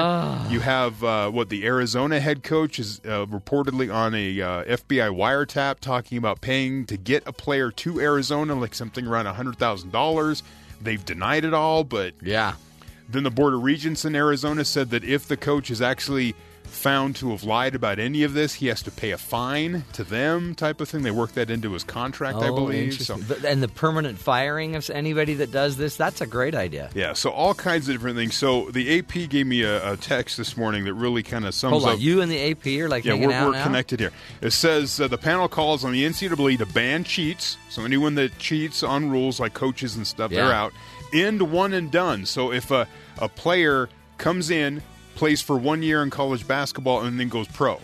You 0.52 0.60
have 0.60 1.02
uh, 1.06 1.32
what 1.32 1.48
the 1.48 1.66
Arizona 1.66 2.20
head 2.20 2.44
coach 2.44 2.80
is 2.80 3.00
uh, 3.06 3.26
reportedly 3.28 3.94
on 3.94 4.14
a 4.14 4.42
uh, 4.42 4.64
FBI 4.66 5.10
wiretap 5.16 5.80
talking 5.80 6.18
about 6.18 6.42
paying 6.42 6.86
to 6.88 6.98
get 6.98 7.24
a 7.26 7.32
player 7.32 7.72
to 7.72 8.02
Arizona, 8.02 8.56
like 8.56 8.76
something 8.76 9.08
around 9.08 9.26
hundred 9.28 9.58
thousand 9.58 9.94
dollars. 9.94 10.44
They've 10.82 11.04
denied 11.06 11.46
it 11.46 11.54
all, 11.54 11.86
but 11.86 12.14
Yeah. 12.22 12.56
then 13.08 13.24
the 13.24 13.32
Board 13.32 13.54
of 13.54 13.64
Regents 13.64 14.04
in 14.04 14.14
Arizona 14.14 14.66
said 14.66 14.90
that 14.90 15.06
if 15.06 15.30
the 15.30 15.38
coach 15.38 15.72
is 15.72 15.82
actually 15.82 16.36
found 16.66 17.16
to 17.18 17.32
have 17.32 17.44
lied 17.44 17.76
about 17.76 18.00
any 18.00 18.24
of 18.24 18.34
this, 18.34 18.56
he 18.56 18.68
has 18.68 18.82
to 18.84 18.92
pay 18.92 19.12
a 19.12 19.18
fine 19.18 19.84
to 19.94 20.04
them, 20.04 20.54
type 20.56 20.82
of 20.82 20.90
thing. 20.90 21.04
They 21.04 21.12
work 21.12 21.32
that 21.34 21.50
into 21.50 21.72
his 21.74 21.84
contract, 21.84 22.38
I 22.40 22.50
Oh, 22.50 22.56
believe. 22.56 22.94
So, 23.02 23.20
and 23.46 23.64
the 23.64 23.68
permanent 23.68 24.18
firing 24.20 24.76
of 24.76 24.90
anybody 24.90 25.34
that 25.36 25.52
does 25.52 25.78
this, 25.78 25.96
that's 25.96 26.22
a 26.22 26.28
great 26.28 26.54
idea. 26.56 26.90
yeah, 26.94 27.14
so 27.14 27.30
all 27.32 27.54
kinds 27.54 27.88
of 27.90 27.96
different 27.96 28.18
things. 28.18 28.36
So 28.36 28.70
the 28.72 29.00
AP 29.00 29.30
gave 29.30 29.48
me 29.48 29.64
a, 29.64 29.94
a 29.94 29.98
text 29.98 30.38
this 30.38 30.56
morning 30.58 30.86
that 30.86 30.94
really 30.94 31.24
kind 31.24 31.46
of 31.46 31.54
sums 31.54 31.84
Hold 31.84 31.96
up. 31.96 32.00
you 32.00 32.22
and 32.22 32.32
the 32.32 32.52
AP 32.52 32.66
are 32.84 32.90
like 32.90 33.06
yeah, 33.06 33.14
we're, 33.14 33.32
out 33.32 33.48
we're 33.48 33.54
now? 33.54 33.64
connected 33.64 34.00
here. 34.00 34.12
It 34.42 34.52
says 34.52 35.00
uh, 35.00 35.08
the 35.08 35.18
panel 35.18 35.48
calls 35.48 35.84
on 35.86 35.92
the 35.92 36.04
NCAA 36.04 36.58
to 36.60 36.66
ban 36.66 37.04
cheats. 37.04 37.58
So 37.70 37.84
anyone 37.84 38.16
that 38.16 38.38
cheats 38.40 38.84
on 38.84 39.10
rules 39.10 39.40
like 39.40 39.54
coaches 39.54 39.96
and 39.96 40.06
stuff, 40.06 40.32
they're 40.32 40.52
out. 40.54 40.72
End 41.14 41.42
one 41.52 41.74
and 41.74 41.92
done. 41.92 42.26
So 42.26 42.52
if 42.52 42.72
a, 42.72 42.88
a 43.20 43.30
player 43.30 43.90
comes 44.18 44.50
in, 44.50 44.82
plays 45.16 45.42
for 45.42 45.58
one 45.58 45.82
year 45.82 46.04
in 46.04 46.10
college 46.10 46.48
basketball, 46.48 47.02
and 47.02 47.20
then 47.20 47.30
goes 47.30 47.48
pro, 47.48 47.80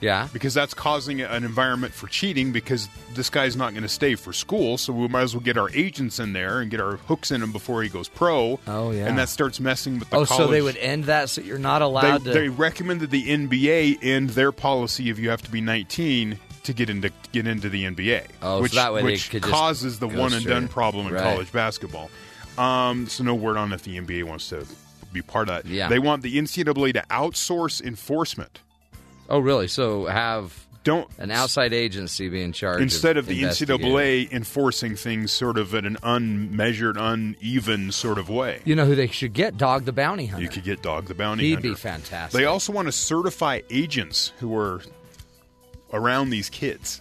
Yeah. 0.00 0.28
because 0.32 0.52
that's 0.54 0.74
causing 0.74 1.20
an 1.20 1.44
environment 1.44 1.94
for 1.94 2.08
cheating 2.08 2.52
because 2.52 2.88
this 3.14 3.30
guy's 3.30 3.56
not 3.56 3.70
going 3.72 3.82
to 3.84 3.88
stay 3.88 4.14
for 4.16 4.32
school 4.32 4.76
so 4.78 4.92
we 4.92 5.06
might 5.08 5.22
as 5.22 5.34
well 5.34 5.42
get 5.44 5.56
our 5.56 5.70
agents 5.70 6.18
in 6.18 6.32
there 6.32 6.60
and 6.60 6.70
get 6.70 6.80
our 6.80 6.96
hooks 6.96 7.30
in 7.30 7.42
him 7.42 7.52
before 7.52 7.82
he 7.82 7.88
goes 7.88 8.08
pro 8.08 8.58
Oh, 8.66 8.90
yeah. 8.90 9.06
and 9.06 9.16
that 9.18 9.28
starts 9.28 9.60
messing 9.60 9.98
with 10.00 10.10
the 10.10 10.16
Oh, 10.16 10.24
college 10.26 10.46
so 10.46 10.50
they 10.50 10.62
would 10.62 10.76
end 10.78 11.04
that 11.04 11.28
so 11.28 11.40
you're 11.42 11.58
not 11.58 11.78
they, 11.80 11.84
allowed 11.84 12.24
to. 12.24 12.30
they 12.32 12.48
recommended 12.48 13.10
the 13.10 13.26
NBA 13.28 13.98
end 14.02 14.30
their 14.30 14.50
policy 14.50 15.08
if 15.10 15.18
you 15.18 15.30
have 15.30 15.42
to 15.42 15.50
be 15.50 15.60
19 15.60 16.38
to 16.64 16.72
get 16.72 16.88
into 16.90 17.10
get 17.32 17.46
into 17.46 17.68
the 17.68 17.84
NBA. 17.84 18.24
Oh, 18.40 18.58
so 18.58 18.62
which, 18.62 18.72
that 18.72 18.92
way 18.92 19.02
they 19.02 19.06
which 19.12 19.30
causes 19.42 19.98
the 19.98 20.08
one 20.08 20.32
and 20.32 20.44
done 20.46 20.68
problem 20.68 21.06
in 21.08 21.12
Right. 21.14 21.22
college 21.22 21.52
basketball. 21.52 22.08
Um, 22.58 23.08
so 23.08 23.24
no 23.24 23.34
word 23.34 23.56
on 23.56 23.72
if 23.72 23.82
the 23.82 23.98
NBA 23.98 24.24
wants 24.24 24.48
to 24.50 24.66
be 25.12 25.22
part 25.22 25.48
of 25.48 25.62
that. 25.64 25.70
Yeah. 25.70 25.88
They 25.88 25.98
want 25.98 26.22
the 26.22 26.36
NCAA 26.36 26.94
to 26.94 27.02
outsource 27.10 27.80
enforcement. 27.82 28.60
oh, 29.28 29.38
really? 29.38 29.68
So 29.68 30.06
have 30.06 30.66
Don't 30.84 31.08
an 31.18 31.30
outside 31.30 31.72
agency 31.72 32.28
be 32.28 32.42
in 32.42 32.52
charge 32.52 32.82
instead 32.82 33.16
of 33.16 33.26
the. 33.26 33.42
NCAA 33.42 34.30
enforcing 34.32 34.96
things 34.96 35.30
sort 35.32 35.56
of 35.58 35.74
in 35.74 35.84
an 35.86 35.96
unmeasured, 36.02 36.96
uneven 36.98 37.92
sort 37.92 38.18
of 38.18 38.28
way. 38.28 38.60
You 38.64 38.74
know 38.74 38.84
who 38.86 38.94
they 38.94 39.06
should 39.06 39.32
get? 39.32 39.56
Dog 39.56 39.84
the 39.84 39.92
Bounty 39.92 40.26
Hunter. 40.26 40.42
You 40.42 40.48
could 40.50 40.64
get 40.64 40.82
Dog 40.82 41.06
the 41.06 41.14
Bounty 41.14 41.44
He'd 41.44 41.54
Hunter. 41.54 41.68
be 41.70 41.74
fantastic. 41.74 42.38
They 42.38 42.46
also 42.46 42.72
want 42.72 42.88
to 42.88 42.92
certify 42.92 43.60
agents 43.70 44.32
who 44.40 44.56
are 44.56 44.82
around 45.92 46.30
these 46.30 46.48
kids. 46.48 47.00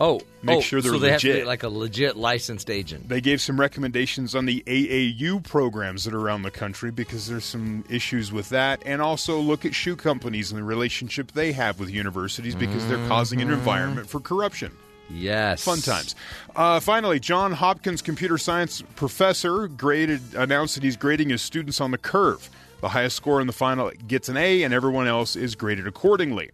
Oh, 0.00 0.20
make 0.42 0.58
oh, 0.58 0.60
sure 0.60 0.80
they're 0.80 0.92
so 0.92 0.98
they 0.98 1.10
have 1.12 1.20
to 1.20 1.26
be 1.26 1.32
legit. 1.32 1.46
like 1.46 1.62
a 1.62 1.68
legit 1.68 2.16
licensed 2.16 2.70
agent. 2.70 3.08
They 3.08 3.20
gave 3.20 3.40
some 3.40 3.58
recommendations 3.58 4.34
on 4.34 4.46
the 4.46 4.62
AAU 4.66 5.42
programs 5.42 6.04
that 6.04 6.14
are 6.14 6.20
around 6.20 6.42
the 6.42 6.50
country 6.50 6.90
because 6.90 7.26
there's 7.28 7.44
some 7.44 7.84
issues 7.88 8.32
with 8.32 8.48
that, 8.50 8.82
and 8.86 9.02
also 9.02 9.38
look 9.40 9.64
at 9.64 9.74
shoe 9.74 9.96
companies 9.96 10.50
and 10.50 10.58
the 10.58 10.64
relationship 10.64 11.32
they 11.32 11.52
have 11.52 11.78
with 11.80 11.90
universities 11.90 12.54
because 12.54 12.86
they're 12.88 13.06
causing 13.08 13.38
Mm-hmm. 13.40 13.48
an 13.52 13.58
environment 13.58 14.08
for 14.08 14.20
corruption. 14.20 14.72
Yes. 15.10 15.64
Fun 15.64 15.80
times. 15.80 16.14
Uh, 16.54 16.80
finally, 16.80 17.18
John 17.18 17.52
Hopkins 17.52 18.02
computer 18.02 18.36
science 18.36 18.82
professor 18.94 19.66
graded 19.68 20.20
announced 20.34 20.74
that 20.74 20.84
he's 20.84 20.96
grading 20.96 21.30
his 21.30 21.40
students 21.40 21.80
on 21.80 21.92
the 21.92 21.98
curve. 21.98 22.50
The 22.82 22.90
highest 22.90 23.16
score 23.16 23.40
in 23.40 23.46
the 23.46 23.52
final 23.54 23.90
gets 24.06 24.28
an 24.28 24.36
A, 24.36 24.62
and 24.64 24.74
everyone 24.74 25.06
else 25.08 25.34
is 25.34 25.54
graded 25.54 25.86
accordingly. 25.86 26.50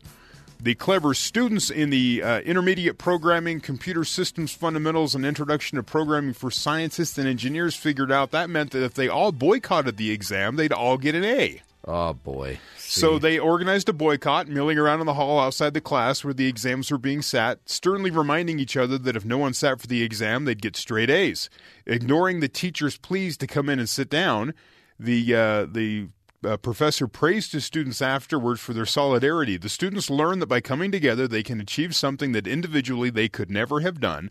The 0.64 0.74
clever 0.74 1.12
students 1.12 1.68
in 1.68 1.90
the 1.90 2.22
uh, 2.22 2.40
intermediate 2.40 2.96
programming, 2.96 3.60
computer 3.60 4.02
systems 4.02 4.54
fundamentals, 4.54 5.14
and 5.14 5.22
introduction 5.26 5.76
to 5.76 5.82
programming 5.82 6.32
for 6.32 6.50
scientists 6.50 7.18
and 7.18 7.28
engineers 7.28 7.76
figured 7.76 8.10
out 8.10 8.30
that 8.30 8.48
meant 8.48 8.70
that 8.70 8.82
if 8.82 8.94
they 8.94 9.06
all 9.06 9.30
boycotted 9.30 9.98
the 9.98 10.10
exam, 10.10 10.56
they'd 10.56 10.72
all 10.72 10.96
get 10.96 11.14
an 11.14 11.22
A. 11.22 11.60
Oh 11.86 12.14
boy. 12.14 12.60
So 12.78 13.18
they 13.18 13.38
organized 13.38 13.90
a 13.90 13.92
boycott, 13.92 14.48
milling 14.48 14.78
around 14.78 15.00
in 15.00 15.06
the 15.06 15.12
hall 15.12 15.38
outside 15.38 15.74
the 15.74 15.82
class 15.82 16.24
where 16.24 16.32
the 16.32 16.48
exams 16.48 16.90
were 16.90 16.96
being 16.96 17.20
sat, 17.20 17.58
sternly 17.66 18.10
reminding 18.10 18.58
each 18.58 18.74
other 18.74 18.96
that 18.96 19.16
if 19.16 19.24
no 19.26 19.36
one 19.36 19.52
sat 19.52 19.82
for 19.82 19.86
the 19.86 20.02
exam, 20.02 20.46
they'd 20.46 20.62
get 20.62 20.76
straight 20.76 21.10
A's. 21.10 21.50
Ignoring 21.84 22.40
the 22.40 22.48
teacher's 22.48 22.96
pleas 22.96 23.36
to 23.36 23.46
come 23.46 23.68
in 23.68 23.78
and 23.78 23.88
sit 23.88 24.08
down, 24.08 24.54
the 24.98 25.34
uh, 25.34 25.66
the 25.66 26.08
uh, 26.44 26.56
professor 26.56 27.06
praised 27.06 27.52
his 27.52 27.64
students 27.64 28.02
afterward 28.02 28.60
for 28.60 28.72
their 28.72 28.86
solidarity. 28.86 29.56
The 29.56 29.68
students 29.68 30.10
learned 30.10 30.42
that 30.42 30.46
by 30.46 30.60
coming 30.60 30.92
together, 30.92 31.26
they 31.26 31.42
can 31.42 31.60
achieve 31.60 31.94
something 31.94 32.32
that 32.32 32.46
individually 32.46 33.10
they 33.10 33.28
could 33.28 33.50
never 33.50 33.80
have 33.80 34.00
done. 34.00 34.30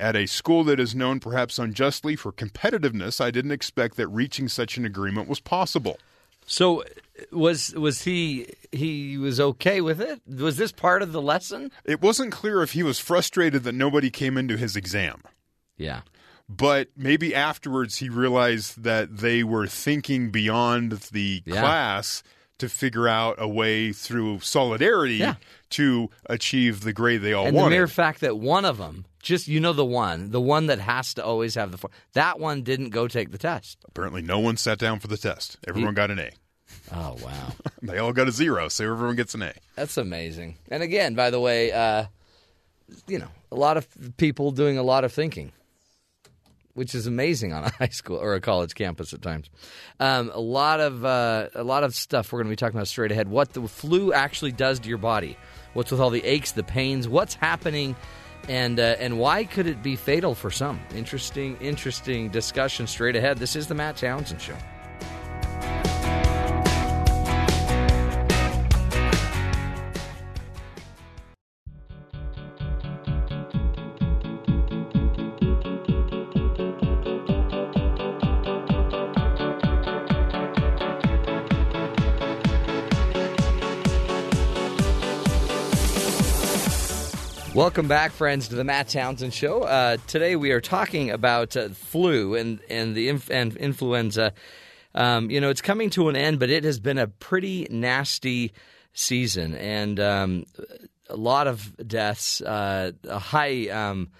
At 0.00 0.16
a 0.16 0.26
school 0.26 0.64
that 0.64 0.80
is 0.80 0.94
known 0.94 1.20
perhaps 1.20 1.58
unjustly 1.58 2.16
for 2.16 2.32
competitiveness, 2.32 3.20
I 3.20 3.30
didn't 3.30 3.52
expect 3.52 3.96
that 3.96 4.08
reaching 4.08 4.48
such 4.48 4.76
an 4.76 4.84
agreement 4.84 5.28
was 5.28 5.38
possible. 5.40 5.98
So 6.46 6.84
was 7.30 7.72
was 7.74 8.02
he 8.02 8.48
he 8.72 9.16
was 9.16 9.40
okay 9.40 9.80
with 9.80 10.00
it? 10.00 10.20
Was 10.26 10.56
this 10.56 10.72
part 10.72 11.02
of 11.02 11.12
the 11.12 11.22
lesson? 11.22 11.70
It 11.84 12.02
wasn't 12.02 12.32
clear 12.32 12.62
if 12.62 12.72
he 12.72 12.82
was 12.82 12.98
frustrated 12.98 13.62
that 13.64 13.74
nobody 13.74 14.10
came 14.10 14.36
into 14.36 14.56
his 14.56 14.76
exam, 14.76 15.22
Yeah. 15.76 16.00
But 16.48 16.88
maybe 16.96 17.34
afterwards 17.34 17.96
he 17.98 18.08
realized 18.08 18.82
that 18.82 19.16
they 19.18 19.42
were 19.42 19.66
thinking 19.66 20.30
beyond 20.30 20.92
the 21.12 21.42
Yeah. 21.46 21.60
class 21.60 22.22
to 22.58 22.68
figure 22.68 23.08
out 23.08 23.34
a 23.38 23.48
way 23.48 23.92
through 23.92 24.40
solidarity 24.40 25.16
Yeah. 25.16 25.34
to 25.70 26.08
achieve 26.26 26.80
the 26.82 26.92
grade 26.92 27.20
they 27.22 27.32
all 27.32 27.46
And 27.46 27.56
wanted. 27.56 27.70
the 27.70 27.76
mere 27.76 27.88
fact 27.88 28.20
that 28.20 28.38
one 28.38 28.64
of 28.64 28.78
them, 28.78 29.06
just 29.20 29.48
you 29.48 29.58
know 29.58 29.72
the 29.72 29.84
one, 29.84 30.30
the 30.30 30.40
one 30.40 30.66
that 30.66 30.78
has 30.78 31.14
to 31.14 31.24
always 31.24 31.54
have 31.56 31.72
the 31.72 31.78
four, 31.78 31.90
that 32.12 32.38
one 32.38 32.62
didn't 32.62 32.90
go 32.90 33.08
take 33.08 33.32
the 33.32 33.38
test. 33.38 33.78
Apparently, 33.86 34.22
no 34.22 34.38
one 34.38 34.56
sat 34.56 34.78
down 34.78 35.00
for 35.00 35.08
the 35.08 35.16
test. 35.16 35.56
Everyone 35.66 35.94
got 35.94 36.10
an 36.12 36.18
A. 36.20 36.30
Oh 36.92 37.16
wow. 37.22 37.52
They 37.82 37.98
all 37.98 38.12
got 38.12 38.28
a 38.28 38.32
zero, 38.32 38.68
so 38.68 38.84
everyone 38.90 39.16
gets 39.16 39.34
an 39.34 39.42
A. 39.42 39.52
That's 39.76 39.96
amazing. 39.98 40.56
And 40.70 40.82
again, 40.82 41.14
by 41.14 41.28
the 41.30 41.38
way, 41.40 41.70
uh, 41.72 42.04
you 43.08 43.18
know, 43.18 43.28
a 43.52 43.56
lot 43.56 43.76
of 43.76 43.86
people 44.16 44.52
doing 44.52 44.78
a 44.78 44.82
lot 44.82 45.04
of 45.04 45.12
thinking, 45.12 45.52
which 46.74 46.94
is 46.94 47.06
amazing 47.06 47.52
on 47.52 47.64
a 47.64 47.70
high 47.78 47.88
school 47.88 48.16
or 48.16 48.34
a 48.34 48.40
college 48.40 48.74
campus 48.74 49.12
at 49.12 49.22
times. 49.22 49.48
Um, 49.98 50.30
a 50.34 50.40
lot 50.40 50.80
of 50.80 51.04
uh, 51.04 51.48
a 51.54 51.64
lot 51.64 51.84
of 51.84 51.94
stuff 51.94 52.32
we're 52.32 52.40
going 52.40 52.48
to 52.48 52.52
be 52.52 52.56
talking 52.56 52.76
about 52.76 52.88
straight 52.88 53.12
ahead. 53.12 53.28
What 53.28 53.52
the 53.52 53.66
flu 53.66 54.12
actually 54.12 54.52
does 54.52 54.80
to 54.80 54.88
your 54.88 54.98
body. 54.98 55.36
What's 55.72 55.90
with 55.90 56.00
all 56.00 56.10
the 56.10 56.24
aches, 56.24 56.52
the 56.52 56.62
pains? 56.62 57.08
What's 57.08 57.34
happening? 57.34 57.96
And 58.48 58.78
uh, 58.78 58.96
and 58.98 59.18
why 59.18 59.44
could 59.44 59.66
it 59.66 59.82
be 59.82 59.96
fatal 59.96 60.34
for 60.34 60.50
some? 60.50 60.80
Interesting, 60.94 61.56
interesting 61.60 62.28
discussion 62.28 62.86
straight 62.86 63.16
ahead. 63.16 63.38
This 63.38 63.56
is 63.56 63.66
the 63.66 63.74
Matt 63.74 63.96
Townsend 63.96 64.40
Show. 64.40 64.56
Welcome 87.64 87.88
back, 87.88 88.12
friends, 88.12 88.48
to 88.48 88.56
the 88.56 88.62
Matt 88.62 88.88
Townsend 88.88 89.32
Show. 89.32 89.62
Uh, 89.62 89.96
today 90.06 90.36
we 90.36 90.52
are 90.52 90.60
talking 90.60 91.10
about 91.10 91.56
uh, 91.56 91.70
flu 91.70 92.34
and 92.34 92.60
and 92.68 92.94
the 92.94 93.08
inf- 93.08 93.30
and 93.30 93.56
influenza. 93.56 94.34
Um, 94.94 95.30
you 95.30 95.40
know, 95.40 95.48
it's 95.48 95.62
coming 95.62 95.88
to 95.90 96.10
an 96.10 96.14
end, 96.14 96.38
but 96.38 96.50
it 96.50 96.64
has 96.64 96.78
been 96.78 96.98
a 96.98 97.06
pretty 97.06 97.66
nasty 97.70 98.52
season, 98.92 99.54
and 99.54 99.98
um, 99.98 100.44
a 101.08 101.16
lot 101.16 101.46
of 101.46 101.74
deaths, 101.88 102.42
uh, 102.42 102.92
a 103.08 103.18
high 103.18 103.68
um, 103.68 104.10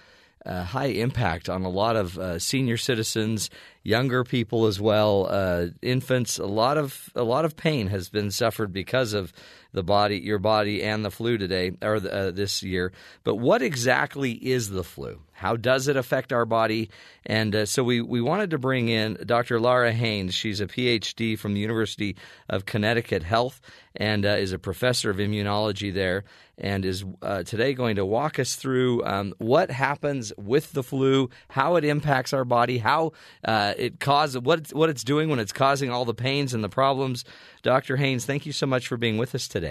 uh, 0.47 0.65
high 0.65 0.87
impact 0.87 1.51
on 1.51 1.65
a 1.65 1.69
lot 1.69 1.97
of 1.97 2.19
uh, 2.19 2.39
senior 2.39 2.79
citizens, 2.79 3.51
younger 3.83 4.25
people 4.25 4.65
as 4.65 4.81
well, 4.81 5.27
uh, 5.29 5.67
infants. 5.83 6.39
A 6.39 6.47
lot 6.47 6.79
of 6.79 7.11
a 7.15 7.25
lot 7.25 7.45
of 7.45 7.57
pain 7.57 7.89
has 7.89 8.09
been 8.09 8.31
suffered 8.31 8.73
because 8.73 9.13
of 9.13 9.35
the 9.75 9.83
body, 9.83 10.19
your 10.19 10.39
body, 10.39 10.83
and 10.83 11.05
the 11.05 11.11
flu 11.11 11.37
today 11.37 11.73
or 11.83 11.97
uh, 11.97 12.31
this 12.31 12.63
year. 12.63 12.93
But 13.25 13.35
what 13.35 13.61
exactly 13.61 14.33
is 14.33 14.71
the 14.71 14.85
flu? 14.85 15.21
How 15.33 15.57
does 15.57 15.89
it 15.89 15.97
affect 15.97 16.33
our 16.33 16.47
body? 16.47 16.91
And 17.27 17.55
uh, 17.55 17.67
so 17.67 17.83
we, 17.83 18.01
we 18.01 18.21
wanted 18.21 18.51
to 18.51 18.59
bring 18.59 18.89
in 18.89 19.19
Dr. 19.27 19.61
Laura 19.61 19.93
Haynes. 19.93 20.33
She's 20.33 20.61
a 20.61 20.67
PhD 20.67 21.37
from 21.37 21.55
the 21.55 21.61
University 21.61 22.17
of 22.49 22.65
Connecticut 22.65 23.25
Health 23.25 23.61
and 23.97 24.25
uh, 24.25 24.31
is 24.31 24.53
a 24.53 24.59
professor 24.59 25.11
of 25.11 25.17
immunology 25.17 25.93
there 25.93 26.25
and 26.57 26.85
is 26.85 27.05
uh, 27.21 27.43
today 27.43 27.75
going 27.75 27.97
to 27.97 28.07
walk 28.07 28.39
us 28.39 28.55
through 28.55 29.05
um, 29.05 29.35
what 29.39 29.71
happens 29.71 30.33
with 30.37 30.73
the 30.73 30.83
flu, 30.83 31.29
how 31.49 31.77
it 31.77 31.85
impacts 31.85 32.33
our 32.33 32.45
body, 32.45 32.79
how 32.79 33.13
uh, 33.45 33.75
it 33.77 33.99
causes 33.99 34.41
what 34.41 34.61
it's, 34.61 34.73
what 34.73 34.89
it's 34.89 35.03
doing 35.03 35.29
when 35.29 35.41
it's 35.41 35.53
causing 35.53 35.91
all 35.91 36.05
the 36.05 36.15
pains 36.15 36.55
and 36.55 36.63
the 36.63 36.69
problems. 36.69 37.25
Dr. 37.63 37.97
Haynes, 37.97 38.25
thank 38.25 38.47
you 38.47 38.53
so 38.53 38.67
much 38.67 38.87
for 38.87 38.97
being 38.97 39.19
with 39.19 39.35
us 39.35 39.49
today. 39.49 39.64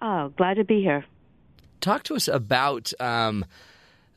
Oh, 0.00 0.28
glad 0.36 0.54
to 0.54 0.64
be 0.64 0.80
here. 0.80 1.04
Talk 1.80 2.02
to 2.04 2.16
us 2.16 2.28
about 2.28 2.92
um, 3.00 3.44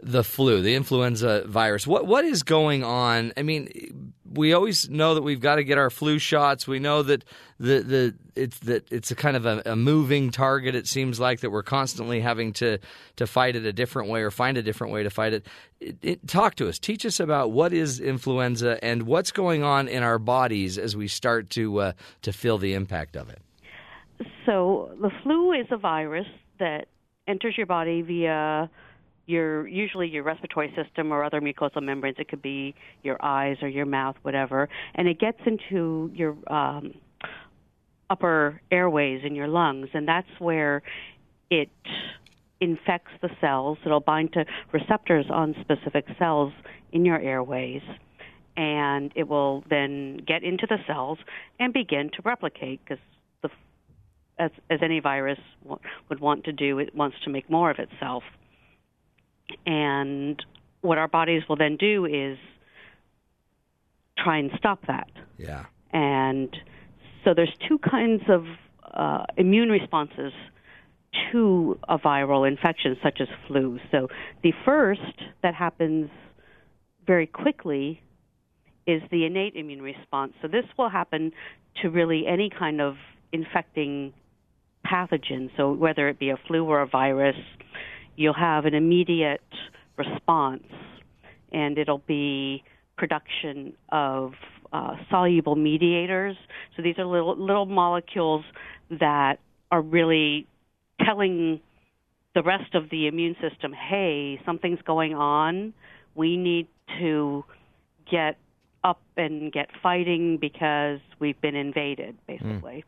the 0.01 0.23
flu, 0.23 0.61
the 0.61 0.75
influenza 0.75 1.43
virus. 1.47 1.85
What 1.85 2.07
what 2.07 2.25
is 2.25 2.43
going 2.43 2.83
on? 2.83 3.33
I 3.37 3.43
mean, 3.43 4.13
we 4.31 4.53
always 4.53 4.89
know 4.89 5.15
that 5.15 5.21
we've 5.21 5.39
got 5.39 5.55
to 5.55 5.63
get 5.63 5.77
our 5.77 5.89
flu 5.89 6.17
shots. 6.17 6.67
We 6.67 6.79
know 6.79 7.03
that 7.03 7.23
the 7.59 7.81
the 7.81 8.15
it's 8.35 8.59
that 8.59 8.91
it's 8.91 9.11
a 9.11 9.15
kind 9.15 9.37
of 9.37 9.45
a, 9.45 9.61
a 9.65 9.75
moving 9.75 10.31
target. 10.31 10.73
It 10.73 10.87
seems 10.87 11.19
like 11.19 11.41
that 11.41 11.51
we're 11.51 11.63
constantly 11.63 12.19
having 12.19 12.53
to 12.53 12.79
to 13.17 13.27
fight 13.27 13.55
it 13.55 13.65
a 13.65 13.73
different 13.73 14.09
way 14.09 14.21
or 14.21 14.31
find 14.31 14.57
a 14.57 14.63
different 14.63 14.93
way 14.93 15.03
to 15.03 15.09
fight 15.09 15.33
it. 15.33 15.47
It, 15.79 15.97
it. 16.01 16.27
Talk 16.27 16.55
to 16.55 16.67
us. 16.67 16.79
Teach 16.79 17.05
us 17.05 17.19
about 17.19 17.51
what 17.51 17.71
is 17.71 17.99
influenza 17.99 18.83
and 18.83 19.03
what's 19.03 19.31
going 19.31 19.63
on 19.63 19.87
in 19.87 20.01
our 20.01 20.19
bodies 20.19 20.77
as 20.77 20.95
we 20.95 21.07
start 21.07 21.49
to 21.51 21.79
uh, 21.79 21.91
to 22.23 22.33
feel 22.33 22.57
the 22.57 22.73
impact 22.73 23.15
of 23.15 23.29
it. 23.29 23.39
So, 24.45 24.91
the 25.01 25.11
flu 25.23 25.53
is 25.53 25.67
a 25.71 25.77
virus 25.77 26.27
that 26.59 26.87
enters 27.27 27.55
your 27.57 27.65
body 27.67 28.01
via 28.01 28.69
your 29.25 29.67
usually 29.67 30.07
your 30.07 30.23
respiratory 30.23 30.73
system 30.75 31.11
or 31.11 31.23
other 31.23 31.41
mucosal 31.41 31.81
membranes. 31.81 32.17
It 32.19 32.27
could 32.27 32.41
be 32.41 32.75
your 33.03 33.23
eyes 33.23 33.57
or 33.61 33.67
your 33.67 33.85
mouth, 33.85 34.15
whatever, 34.23 34.69
and 34.95 35.07
it 35.07 35.19
gets 35.19 35.39
into 35.45 36.11
your 36.13 36.35
um, 36.51 36.93
upper 38.09 38.61
airways 38.71 39.21
in 39.23 39.35
your 39.35 39.47
lungs, 39.47 39.87
and 39.93 40.07
that's 40.07 40.27
where 40.39 40.81
it 41.49 41.69
infects 42.59 43.11
the 43.21 43.29
cells. 43.39 43.77
It'll 43.85 44.01
bind 44.01 44.33
to 44.33 44.45
receptors 44.71 45.25
on 45.29 45.55
specific 45.61 46.05
cells 46.19 46.53
in 46.91 47.05
your 47.05 47.19
airways, 47.19 47.81
and 48.57 49.11
it 49.15 49.27
will 49.27 49.63
then 49.69 50.17
get 50.27 50.43
into 50.43 50.67
the 50.67 50.77
cells 50.85 51.19
and 51.59 51.73
begin 51.73 52.09
to 52.15 52.21
replicate 52.23 52.81
because 52.83 53.03
as, 54.41 54.51
as 54.69 54.79
any 54.81 54.99
virus 54.99 55.39
w- 55.63 55.79
would 56.09 56.19
want 56.19 56.43
to 56.45 56.51
do, 56.51 56.79
it 56.79 56.95
wants 56.95 57.17
to 57.23 57.29
make 57.29 57.49
more 57.49 57.69
of 57.69 57.77
itself. 57.79 58.23
And 59.65 60.43
what 60.81 60.97
our 60.97 61.07
bodies 61.07 61.43
will 61.47 61.57
then 61.57 61.77
do 61.77 62.05
is 62.05 62.37
try 64.17 64.37
and 64.37 64.51
stop 64.57 64.79
that. 64.87 65.09
Yeah. 65.37 65.65
And 65.93 66.49
so 67.23 67.33
there's 67.35 67.53
two 67.67 67.77
kinds 67.77 68.23
of 68.29 68.45
uh, 68.93 69.25
immune 69.37 69.69
responses 69.69 70.33
to 71.31 71.77
a 71.87 71.99
viral 71.99 72.47
infection, 72.47 72.97
such 73.03 73.19
as 73.19 73.27
flu. 73.47 73.79
So 73.91 74.07
the 74.43 74.53
first 74.65 75.01
that 75.43 75.53
happens 75.53 76.09
very 77.05 77.27
quickly 77.27 78.01
is 78.87 79.01
the 79.11 79.25
innate 79.25 79.55
immune 79.55 79.81
response. 79.81 80.33
So 80.41 80.47
this 80.47 80.65
will 80.77 80.89
happen 80.89 81.31
to 81.81 81.89
really 81.89 82.25
any 82.27 82.49
kind 82.49 82.81
of 82.81 82.95
infecting 83.31 84.13
pathogen. 84.85 85.49
So 85.57 85.73
whether 85.73 86.09
it 86.09 86.19
be 86.19 86.29
a 86.29 86.37
flu 86.47 86.65
or 86.65 86.81
a 86.81 86.87
virus, 86.87 87.35
you'll 88.15 88.33
have 88.33 88.65
an 88.65 88.73
immediate 88.73 89.41
response, 89.97 90.63
and 91.51 91.77
it'll 91.77 92.03
be 92.07 92.63
production 92.97 93.73
of 93.89 94.33
uh, 94.73 94.95
soluble 95.09 95.55
mediators. 95.55 96.35
So 96.75 96.81
these 96.81 96.97
are 96.97 97.05
little 97.05 97.35
little 97.37 97.65
molecules 97.65 98.45
that 98.89 99.39
are 99.71 99.81
really 99.81 100.47
telling 101.05 101.59
the 102.35 102.43
rest 102.43 102.75
of 102.75 102.89
the 102.89 103.07
immune 103.07 103.35
system, 103.41 103.73
"Hey, 103.73 104.39
something's 104.45 104.81
going 104.83 105.13
on. 105.13 105.73
We 106.15 106.37
need 106.37 106.67
to 106.99 107.43
get 108.09 108.37
up 108.83 109.01
and 109.17 109.51
get 109.51 109.69
fighting 109.81 110.37
because 110.37 110.99
we've 111.19 111.39
been 111.41 111.55
invaded, 111.55 112.15
basically." 112.27 112.85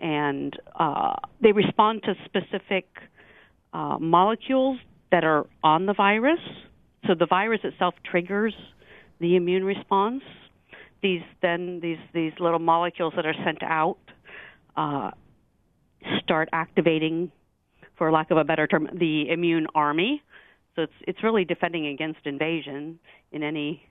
And 0.00 0.58
uh, 0.78 1.14
they 1.40 1.52
respond 1.52 2.02
to 2.04 2.14
specific 2.24 2.86
uh, 3.72 3.98
molecules 3.98 4.78
that 5.10 5.24
are 5.24 5.46
on 5.62 5.86
the 5.86 5.94
virus. 5.94 6.40
So 7.06 7.14
the 7.14 7.26
virus 7.26 7.60
itself 7.64 7.94
triggers 8.04 8.54
the 9.20 9.36
immune 9.36 9.64
response. 9.64 10.22
These 11.02 11.22
then 11.42 11.80
these 11.80 11.98
these 12.12 12.32
little 12.40 12.58
molecules 12.58 13.12
that 13.16 13.26
are 13.26 13.34
sent 13.44 13.62
out 13.62 13.98
uh, 14.76 15.10
start 16.22 16.48
activating, 16.52 17.30
for 17.96 18.10
lack 18.10 18.30
of 18.30 18.38
a 18.38 18.44
better 18.44 18.66
term, 18.66 18.88
the 18.92 19.28
immune 19.30 19.66
army. 19.74 20.22
So 20.74 20.82
it's 20.82 20.92
it's 21.06 21.22
really 21.22 21.44
defending 21.44 21.86
against 21.86 22.20
invasion 22.24 22.98
in 23.32 23.42
any 23.42 23.82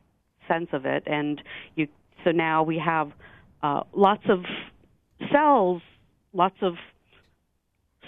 sense 0.47 0.67
of 0.73 0.85
it. 0.85 1.03
And 1.05 1.41
you 1.75 1.87
so 2.23 2.31
now 2.31 2.63
we 2.63 2.77
have 2.79 3.11
uh, 3.61 3.83
lots 3.93 4.23
of 4.27 4.39
cells, 5.31 5.81
lots 6.33 6.57
of 6.61 6.73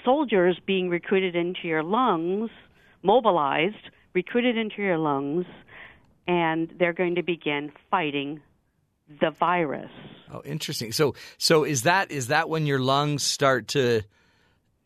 soldiers 0.03 0.57
being 0.65 0.89
recruited 0.89 1.35
into 1.35 1.67
your 1.67 1.83
lungs, 1.83 2.49
mobilized, 3.03 3.89
recruited 4.13 4.57
into 4.57 4.81
your 4.81 4.97
lungs, 4.97 5.45
and 6.27 6.73
they're 6.79 6.93
going 6.93 7.15
to 7.15 7.23
begin 7.23 7.71
fighting 7.89 8.41
the 9.21 9.31
virus. 9.31 9.91
Oh, 10.31 10.41
interesting. 10.43 10.91
So, 10.91 11.15
so 11.37 11.63
is 11.63 11.83
that 11.83 12.11
is 12.11 12.27
that 12.27 12.49
when 12.49 12.65
your 12.65 12.79
lungs 12.79 13.23
start 13.23 13.69
to, 13.69 14.01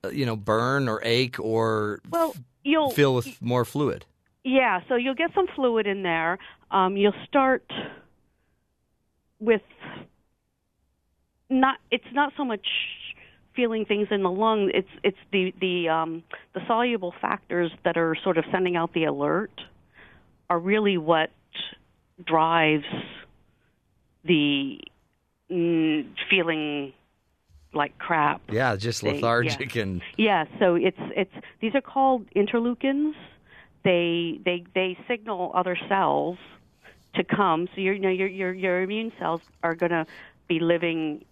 uh, 0.03 0.09
you 0.09 0.25
know, 0.25 0.35
burn 0.35 0.89
or 0.89 1.01
ache 1.03 1.39
or 1.39 2.01
Well, 2.09 2.35
you'll 2.63 2.91
fill 2.91 3.15
with 3.15 3.41
more 3.41 3.63
fluid? 3.63 4.05
Yeah, 4.43 4.81
so 4.87 4.95
you'll 4.95 5.15
get 5.15 5.31
some 5.33 5.47
fluid 5.55 5.87
in 5.87 6.03
there. 6.03 6.39
Um, 6.71 6.97
you'll 6.97 7.13
start 7.27 7.63
with 9.39 9.61
not. 11.49 11.77
It's 11.91 12.05
not 12.13 12.33
so 12.35 12.43
much 12.43 12.67
feeling 13.59 13.83
things 13.83 14.07
in 14.09 14.23
the 14.23 14.31
lung. 14.31 14.71
It's 14.73 14.87
it's 15.03 15.17
the 15.33 15.53
the 15.59 15.89
um, 15.89 16.23
the 16.53 16.61
soluble 16.65 17.13
factors 17.19 17.71
that 17.83 17.97
are 17.97 18.15
sort 18.23 18.37
of 18.37 18.45
sending 18.53 18.77
out 18.77 18.93
the 18.93 19.03
alert 19.03 19.51
are 20.49 20.59
really 20.59 20.97
what 20.97 21.29
drives 22.25 22.85
the 24.23 24.79
mm, 25.51 26.07
feeling 26.29 26.93
like 27.73 27.97
crap. 27.97 28.41
Yeah, 28.49 28.77
just 28.77 29.03
They- 29.03 29.11
lethargic 29.15 29.75
yeah. 29.75 29.81
and 29.81 30.01
Yeah, 30.17 30.45
so 30.57 30.75
it's 30.75 30.97
it's 31.17 31.33
these 31.59 31.75
are 31.75 31.81
called 31.81 32.25
interleukins. 32.33 33.13
They 33.83 34.39
they 34.45 34.63
they 34.73 34.97
signal 35.05 35.51
other 35.53 35.77
cells 35.89 36.37
to 37.15 37.25
come. 37.25 37.67
So 37.75 37.81
you 37.81 37.99
know 37.99 38.09
your 38.09 38.27
your 38.27 38.53
your 38.53 38.81
immune 38.83 39.11
cells 39.19 39.41
are 39.63 39.75
going 39.75 39.91
to 39.91 40.05
be 40.47 40.59
living 40.61 41.25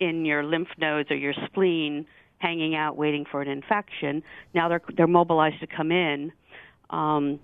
in 0.00 0.24
your 0.24 0.44
lymph 0.44 0.68
nodes 0.78 1.10
or 1.10 1.16
your 1.16 1.34
spleen, 1.46 2.06
hanging 2.38 2.74
out 2.74 2.96
waiting 2.96 3.24
for 3.30 3.42
an 3.42 3.48
infection. 3.48 4.22
Now 4.54 4.68
they're 4.68 4.82
they're 4.96 5.06
mobilized 5.06 5.60
to 5.60 5.66
come 5.66 5.90
in 5.90 6.32
um, 6.90 7.40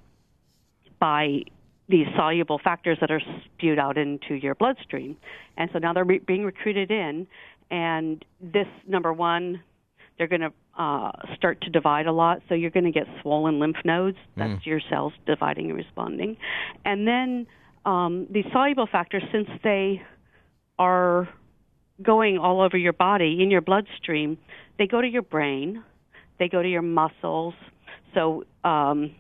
by 1.01 1.43
these 1.89 2.07
soluble 2.17 2.59
factors 2.63 2.97
that 3.01 3.11
are 3.11 3.21
spewed 3.45 3.79
out 3.79 3.99
into 3.99 4.35
your 4.35 4.55
bloodstream, 4.55 5.17
and 5.57 5.69
so 5.73 5.79
now 5.79 5.93
they're 5.93 6.05
re- 6.05 6.19
being 6.19 6.45
recruited 6.45 6.91
in. 6.91 7.27
And 7.71 8.25
this 8.41 8.67
number 8.87 9.13
one, 9.13 9.63
they're 10.17 10.29
going 10.29 10.43
to 10.43 10.53
uh, 10.79 11.13
start 11.37 11.61
to 11.63 11.71
divide 11.71 12.07
a 12.07 12.13
lot. 12.13 12.41
So 12.49 12.55
you're 12.55 12.71
going 12.71 12.85
to 12.85 12.93
get 12.93 13.07
swollen 13.23 13.59
lymph 13.59 13.77
nodes. 13.85 14.17
That's 14.37 14.67
your 14.67 14.81
cells 14.91 15.13
dividing 15.27 15.71
and 15.71 15.77
responding. 15.77 16.37
And 16.85 17.07
then 17.07 17.47
um, 17.85 18.27
these 18.31 18.45
soluble 18.53 18.87
factors, 18.91 19.23
since 19.33 19.49
they 19.63 20.03
are 20.79 21.29
going 22.03 22.39
all 22.39 22.61
over 22.61 22.77
your 22.77 22.93
body 22.93 23.39
in 23.41 23.51
your 23.51 23.61
bloodstream, 23.61 24.39
they 24.79 24.87
go 24.87 25.01
to 25.01 25.09
your 25.09 25.23
brain, 25.23 25.83
they 26.39 26.49
go 26.49 26.63
to 26.63 26.69
your 26.69 26.83
muscles. 26.83 27.55
So 28.15 28.45
um, 28.65 29.15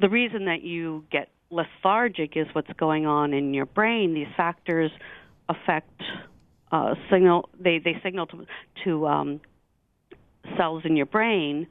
the 0.00 0.08
reason 0.08 0.46
that 0.46 0.62
you 0.62 1.04
get 1.10 1.28
lethargic 1.50 2.36
is 2.36 2.46
what's 2.52 2.72
going 2.78 3.06
on 3.06 3.32
in 3.32 3.54
your 3.54 3.66
brain. 3.66 4.14
These 4.14 4.32
factors 4.36 4.90
affect 5.48 6.00
uh, 6.70 6.94
signal. 7.10 7.48
They 7.58 7.78
they 7.78 8.00
signal 8.02 8.26
to 8.26 8.46
to 8.84 9.06
um, 9.06 9.40
cells 10.56 10.82
in 10.84 10.96
your 10.96 11.06
brain 11.06 11.66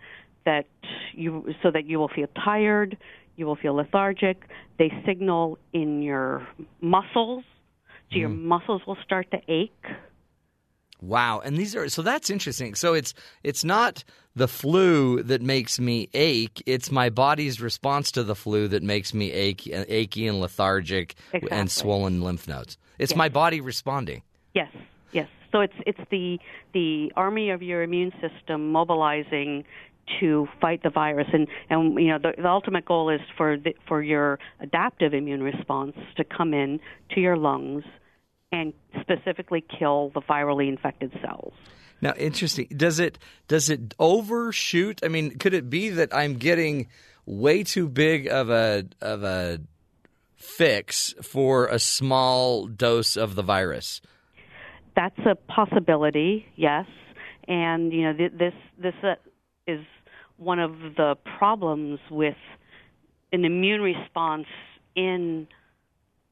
that 0.46 0.68
you 1.14 1.54
so 1.62 1.72
that 1.72 1.86
you 1.86 2.00
will 2.00 2.10
feel 2.10 2.28
tired, 2.44 2.98
you 3.36 3.46
will 3.46 3.56
feel 3.56 3.76
lethargic. 3.76 4.44
They 4.78 4.92
signal 5.06 5.58
in 5.74 6.02
your 6.02 6.48
muscles, 6.82 7.44
so 8.12 8.18
your 8.18 8.30
mm. 8.30 8.42
muscles 8.44 8.82
will 8.86 8.98
start 9.04 9.30
to 9.32 9.40
ache. 9.48 9.86
wow. 11.02 11.42
And 11.44 11.58
these 11.58 11.76
are 11.76 11.88
so 11.90 12.02
that's 12.02 12.30
interesting. 12.30 12.76
So 12.76 12.94
it's 12.94 13.14
it's 13.44 13.64
not 13.64 14.04
the 14.36 14.48
flu 14.48 15.24
that 15.24 15.42
makes 15.42 15.80
me 15.80 16.10
ache. 16.14 16.62
It's 16.66 16.92
my 16.92 17.10
body's 17.10 17.62
response 17.62 18.12
to 18.14 18.24
the 18.24 18.36
flu 18.36 18.68
that 18.70 18.84
makes 18.84 19.14
me 19.14 19.32
ache, 19.32 19.68
achy 19.68 20.28
and 20.28 20.40
lethargic 20.40 21.16
Exactly. 21.34 21.52
and 21.52 21.70
swollen 21.72 22.22
lymph 22.22 22.48
nodes. 22.48 22.78
It's 23.00 23.16
my 23.16 23.30
body 23.30 23.62
responding. 23.62 24.22
Yes, 24.54 24.72
yes. 25.12 25.28
So 25.52 25.62
it's 25.62 25.74
it's 25.86 26.00
the 26.10 26.40
the 26.74 27.12
army 27.16 27.50
of 27.50 27.62
your 27.62 27.84
immune 27.84 28.12
system 28.22 28.72
mobilizing 28.72 29.66
to 30.20 30.48
fight 30.60 30.84
the 30.84 30.90
virus, 30.90 31.28
and 31.34 31.48
and 31.70 31.96
you 32.00 32.10
know 32.10 32.20
the, 32.20 32.34
the 32.42 32.48
ultimate 32.48 32.86
goal 32.86 33.10
is 33.10 33.22
for 33.38 33.58
the, 33.58 33.76
for 33.88 34.02
your 34.02 34.40
adaptive 34.60 35.14
immune 35.14 35.44
response 35.44 35.96
to 36.18 36.24
come 36.24 36.54
in 36.54 36.80
to 37.12 37.22
your 37.22 37.38
lungs 37.38 37.84
and 38.52 38.74
specifically 39.00 39.64
kill 39.80 40.12
the 40.14 40.22
virally 40.22 40.68
infected 40.68 41.12
cells. 41.22 41.54
Now, 42.02 42.14
interesting. 42.18 42.68
Does 42.76 43.00
it 43.00 43.20
does 43.48 43.70
it 43.70 43.94
overshoot? 44.00 45.02
I 45.04 45.08
mean, 45.08 45.38
could 45.38 45.54
it 45.54 45.70
be 45.70 45.90
that 45.90 46.14
I'm 46.14 46.36
getting 46.36 46.88
way 47.26 47.64
too 47.64 47.88
big 47.88 48.28
of 48.28 48.50
a 48.50 48.86
of 49.02 49.24
a 49.24 49.62
fix 50.36 51.14
for 51.22 51.68
a 51.68 51.78
small 51.78 52.66
dose 52.66 53.16
of 53.16 53.36
the 53.36 53.44
virus? 53.44 54.02
That's 54.96 55.20
a 55.20 55.36
possibility, 55.36 56.46
yes. 56.56 56.86
And 57.48 57.94
you 57.94 58.04
know 58.04 58.14
th- 58.14 58.34
this 58.38 58.54
this 58.80 58.96
uh, 59.04 59.16
is 59.68 59.86
one 60.38 60.60
of 60.60 60.72
the 60.98 61.16
problems 61.38 62.00
with 62.10 62.36
an 63.32 63.46
immune 63.46 63.82
response 63.82 64.48
in 64.96 65.48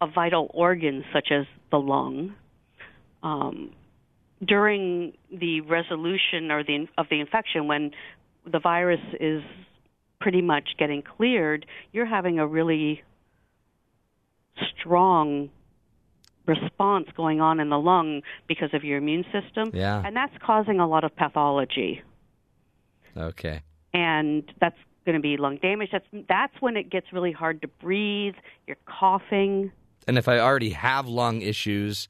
a 0.01 0.07
vital 0.07 0.49
organ 0.53 1.03
such 1.13 1.29
as 1.31 1.45
the 1.71 1.79
lung. 1.79 2.35
Um, 3.23 3.71
during 4.41 5.13
the 5.31 5.61
resolution 5.61 6.51
or 6.51 6.63
the 6.63 6.87
of 6.97 7.07
the 7.09 7.19
infection, 7.19 7.67
when 7.67 7.91
the 8.49 8.59
virus 8.59 9.01
is 9.19 9.43
pretty 10.21 10.41
much 10.41 10.69
getting 10.77 11.01
cleared, 11.01 11.65
you're 11.91 12.05
having 12.05 12.39
a 12.39 12.47
really 12.47 13.03
strong 14.77 15.49
response 16.45 17.07
going 17.15 17.41
on 17.41 17.59
in 17.59 17.69
the 17.69 17.77
lung 17.77 18.21
because 18.47 18.73
of 18.73 18.83
your 18.83 18.97
immune 18.97 19.25
system. 19.31 19.71
Yeah. 19.73 20.01
And 20.03 20.15
that's 20.15 20.33
causing 20.41 20.79
a 20.79 20.87
lot 20.87 21.03
of 21.03 21.15
pathology. 21.15 22.01
Okay. 23.17 23.61
and 23.93 24.43
that's 24.61 24.77
going 25.05 25.15
to 25.15 25.21
be 25.21 25.37
lung 25.37 25.57
damage. 25.57 25.89
That's 25.91 26.05
that's 26.27 26.53
when 26.61 26.77
it 26.77 26.89
gets 26.89 27.07
really 27.11 27.31
hard 27.31 27.61
to 27.63 27.67
breathe. 27.67 28.35
You're 28.67 28.77
coughing. 28.85 29.71
And 30.09 30.17
if 30.17 30.27
I 30.27 30.39
already 30.39 30.71
have 30.71 31.07
lung 31.07 31.43
issues, 31.43 32.07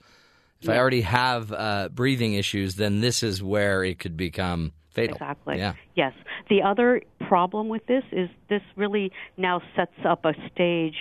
if 0.62 0.70
I 0.70 0.78
already 0.78 1.02
have 1.02 1.52
uh, 1.52 1.90
breathing 1.90 2.34
issues, 2.34 2.76
then 2.76 3.02
this 3.02 3.24
is 3.24 3.44
where 3.44 3.84
it 3.84 4.00
could 4.00 4.16
become 4.16 4.72
fatal. 4.92 5.18
Exactly. 5.18 5.58
Yeah. 5.58 5.74
Yes. 5.96 6.14
The 6.50 6.62
other 6.62 7.02
problem 7.28 7.68
with 7.68 7.86
this 7.88 8.06
is 8.14 8.30
this 8.48 8.62
really 8.78 9.12
now 9.36 9.62
sets 9.76 10.00
up 10.06 10.24
a 10.24 10.34
stage 10.54 10.96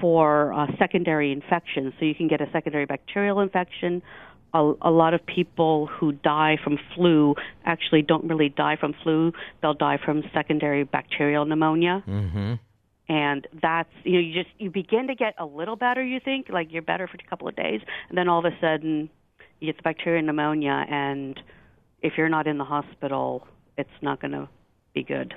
for 0.00 0.52
uh, 0.52 0.66
secondary 0.80 1.30
infections. 1.30 1.94
So 2.00 2.04
you 2.04 2.14
can 2.16 2.26
get 2.26 2.40
a 2.40 2.50
secondary 2.50 2.86
bacterial 2.86 3.38
infection. 3.38 4.02
A, 4.52 4.72
a 4.82 4.90
lot 4.90 5.14
of 5.14 5.24
people 5.24 5.86
who 5.86 6.10
die 6.10 6.58
from 6.64 6.76
flu 6.96 7.36
actually 7.64 8.02
don't 8.02 8.24
really 8.24 8.48
die 8.48 8.76
from 8.80 8.94
flu. 9.04 9.32
They'll 9.62 9.74
die 9.74 9.98
from 10.04 10.24
secondary 10.34 10.82
bacterial 10.82 11.44
pneumonia. 11.44 12.02
Mm-hmm. 12.04 12.54
And 13.08 13.46
that's 13.62 13.90
you 14.04 14.14
know 14.14 14.18
you 14.20 14.34
just 14.34 14.54
you 14.58 14.70
begin 14.70 15.06
to 15.06 15.14
get 15.14 15.34
a 15.38 15.46
little 15.46 15.76
better 15.76 16.02
you 16.04 16.20
think 16.20 16.48
like 16.48 16.72
you're 16.72 16.82
better 16.82 17.06
for 17.06 17.16
a 17.16 17.30
couple 17.30 17.48
of 17.48 17.56
days 17.56 17.80
and 18.08 18.18
then 18.18 18.28
all 18.28 18.38
of 18.38 18.44
a 18.44 18.56
sudden 18.60 19.08
you 19.60 19.66
get 19.66 19.76
the 19.76 19.82
bacterial 19.82 20.24
pneumonia 20.24 20.84
and 20.88 21.40
if 22.02 22.14
you're 22.16 22.28
not 22.28 22.46
in 22.46 22.58
the 22.58 22.64
hospital 22.64 23.46
it's 23.76 23.90
not 24.02 24.20
going 24.20 24.32
to 24.32 24.48
be 24.94 25.02
good 25.02 25.34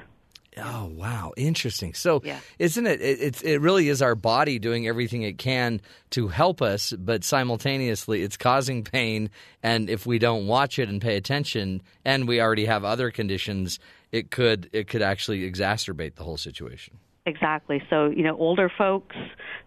Oh 0.57 0.91
wow, 0.93 1.31
interesting. 1.37 1.93
So, 1.93 2.21
Yeah. 2.23 2.39
isn't 2.57 2.85
it, 2.85 3.01
it? 3.01 3.21
It's 3.21 3.41
it 3.41 3.57
really 3.61 3.87
is 3.87 4.01
our 4.01 4.15
body 4.15 4.59
doing 4.59 4.87
everything 4.87 5.21
it 5.21 5.37
can 5.37 5.79
to 6.09 6.27
help 6.27 6.61
us, 6.61 6.91
but 6.97 7.23
simultaneously 7.23 8.23
it's 8.23 8.35
causing 8.35 8.83
pain. 8.83 9.29
And 9.61 9.89
if 9.89 10.05
we 10.05 10.19
don't 10.19 10.47
watch 10.47 10.79
it 10.79 10.89
and 10.89 11.01
pay 11.01 11.15
attention, 11.15 11.81
and 12.03 12.27
we 12.27 12.41
already 12.41 12.65
have 12.65 12.83
other 12.83 13.11
conditions, 13.11 13.79
it 14.11 14.31
could 14.31 14.69
it 14.73 14.87
could 14.87 15.01
actually 15.01 15.49
exacerbate 15.49 16.15
the 16.15 16.23
whole 16.23 16.37
situation. 16.37 16.97
Exactly. 17.25 17.81
So 17.89 18.09
you 18.09 18.23
know 18.23 18.37
older 18.37 18.71
folks 18.75 19.15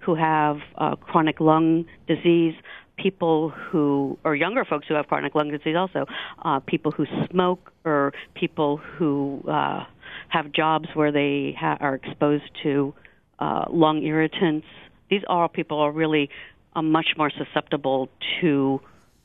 who 0.00 0.14
have 0.14 0.58
uh, 0.76 0.96
chronic 0.96 1.40
lung 1.40 1.86
disease 2.06 2.54
people 2.96 3.50
who 3.50 4.18
or 4.24 4.34
younger 4.34 4.64
folks 4.64 4.86
who 4.86 4.94
have 4.94 5.06
chronic 5.06 5.34
lung 5.34 5.50
disease 5.50 5.76
also 5.76 6.06
uh, 6.44 6.60
people 6.60 6.92
who 6.92 7.06
smoke 7.30 7.72
or 7.84 8.12
people 8.34 8.76
who 8.76 9.42
uh, 9.48 9.84
have 10.28 10.52
jobs 10.52 10.88
where 10.94 11.10
they 11.10 11.56
ha- 11.58 11.78
are 11.80 11.94
exposed 11.94 12.44
to 12.62 12.94
uh, 13.38 13.64
lung 13.70 14.02
irritants. 14.02 14.66
These 15.10 15.22
all 15.26 15.48
people 15.48 15.78
are 15.80 15.90
really 15.92 16.30
uh, 16.74 16.82
much 16.82 17.14
more 17.16 17.30
susceptible 17.30 18.08
to 18.40 18.80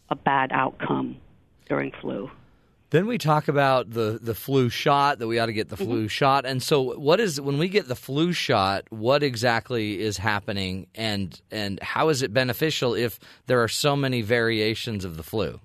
a 0.10 0.16
bad 0.16 0.52
outcome 0.52 1.18
during 1.68 1.92
flu 2.02 2.30
Then 2.89 3.06
we 3.06 3.17
talk 3.17 3.50
about 3.50 3.89
the, 3.89 4.17
the 4.21 4.34
flu 4.34 4.69
shot 4.69 5.19
that 5.19 5.28
we 5.28 5.39
ought 5.39 5.47
to 5.47 5.54
get 5.54 5.67
the 5.67 5.76
flu 5.76 6.08
shot. 6.08 6.45
And 6.45 6.63
so 6.63 6.97
what 6.97 7.19
is 7.19 7.39
when 7.41 7.58
we 7.58 7.67
get 7.67 7.89
the 7.89 7.95
flu 7.95 8.32
shot, 8.32 8.86
what 8.89 9.23
exactly 9.23 10.00
is 10.00 10.17
happening 10.17 10.88
and 10.95 11.39
and 11.52 11.82
how 11.82 12.08
is 12.08 12.21
it 12.21 12.34
beneficial 12.34 12.95
if 12.95 13.19
there 13.47 13.62
are 13.62 13.67
so 13.67 13.97
many 13.97 14.21
variations 14.21 15.04
of 15.04 15.17
the 15.17 15.23
flu? 15.23 15.60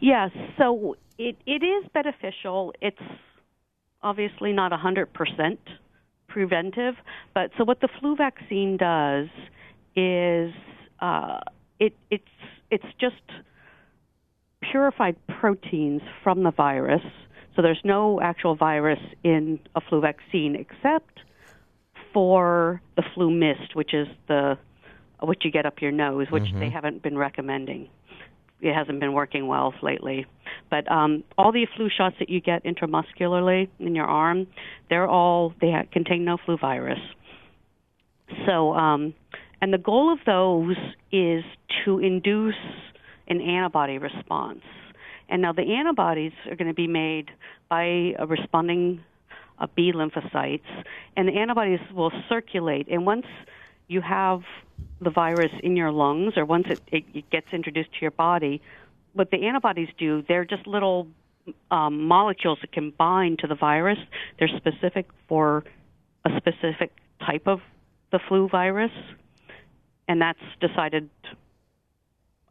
Yes, 0.00 0.30
so 0.58 0.96
it, 1.18 1.36
it 1.46 1.62
is 1.62 1.88
beneficial. 1.92 2.72
It's 2.80 2.98
obviously 4.02 4.52
not 4.52 4.72
100% 4.72 5.58
preventive, 6.28 6.94
but 7.34 7.50
so 7.58 7.64
what 7.64 7.80
the 7.80 7.88
flu 8.00 8.16
vaccine 8.16 8.76
does 8.76 9.28
is 9.94 10.54
uh, 11.00 11.40
it, 11.78 11.92
it's, 12.10 12.24
it's 12.70 12.86
just 12.98 13.16
purified 14.70 15.16
proteins 15.40 16.02
from 16.22 16.42
the 16.42 16.50
virus. 16.50 17.02
So 17.56 17.62
there's 17.62 17.80
no 17.84 18.20
actual 18.20 18.54
virus 18.54 19.00
in 19.24 19.58
a 19.74 19.80
flu 19.80 20.00
vaccine 20.00 20.54
except 20.56 21.20
for 22.12 22.80
the 22.96 23.02
flu 23.14 23.30
mist, 23.30 23.74
which 23.74 23.94
is 23.94 24.08
the 24.28 24.58
what 25.20 25.44
you 25.44 25.50
get 25.50 25.66
up 25.66 25.82
your 25.82 25.92
nose, 25.92 26.30
which 26.30 26.50
they 26.60 26.70
haven't 26.70 27.02
been 27.02 27.18
recommending. 27.18 27.88
It 28.62 28.74
hasn't 28.74 29.00
been 29.00 29.12
working 29.12 29.46
well 29.46 29.74
lately. 29.82 30.26
But 30.70 30.90
um, 30.90 31.24
all 31.36 31.52
the 31.52 31.66
flu 31.76 31.88
shots 31.94 32.16
that 32.20 32.30
you 32.30 32.40
get 32.40 32.64
intramuscularly 32.64 33.68
in 33.78 33.94
your 33.94 34.06
arm, 34.06 34.46
they're 34.88 35.08
all 35.08 35.54
they 35.60 35.70
ha- 35.70 35.84
contain 35.92 36.24
no 36.24 36.38
flu 36.44 36.56
virus. 36.56 36.98
So, 38.46 38.72
um, 38.74 39.14
and 39.60 39.72
the 39.72 39.78
goal 39.78 40.12
of 40.12 40.20
those 40.24 40.76
is 41.12 41.44
to 41.84 41.98
induce 41.98 42.54
an 43.30 43.40
antibody 43.40 43.96
response. 43.98 44.62
And 45.30 45.40
now 45.40 45.52
the 45.52 45.62
antibodies 45.62 46.32
are 46.50 46.56
going 46.56 46.68
to 46.68 46.74
be 46.74 46.88
made 46.88 47.30
by 47.68 48.14
a 48.18 48.26
responding 48.26 49.02
uh, 49.58 49.68
B 49.74 49.92
lymphocytes, 49.94 50.84
and 51.16 51.28
the 51.28 51.32
antibodies 51.32 51.80
will 51.94 52.12
circulate. 52.28 52.88
And 52.90 53.06
once 53.06 53.26
you 53.86 54.00
have 54.00 54.42
the 55.00 55.10
virus 55.10 55.52
in 55.62 55.76
your 55.76 55.92
lungs, 55.92 56.34
or 56.36 56.44
once 56.44 56.66
it, 56.68 56.80
it, 56.90 57.04
it 57.14 57.30
gets 57.30 57.46
introduced 57.52 57.92
to 57.92 57.98
your 58.02 58.10
body, 58.10 58.60
what 59.12 59.30
the 59.30 59.46
antibodies 59.46 59.88
do, 59.96 60.24
they're 60.26 60.44
just 60.44 60.66
little 60.66 61.06
um, 61.70 62.04
molecules 62.06 62.58
that 62.60 62.72
can 62.72 62.90
bind 62.90 63.38
to 63.40 63.46
the 63.46 63.54
virus. 63.54 63.98
They're 64.38 64.48
specific 64.56 65.06
for 65.28 65.64
a 66.24 66.30
specific 66.36 66.92
type 67.24 67.46
of 67.46 67.60
the 68.10 68.18
flu 68.28 68.48
virus, 68.48 68.92
and 70.08 70.20
that's 70.20 70.40
decided 70.60 71.08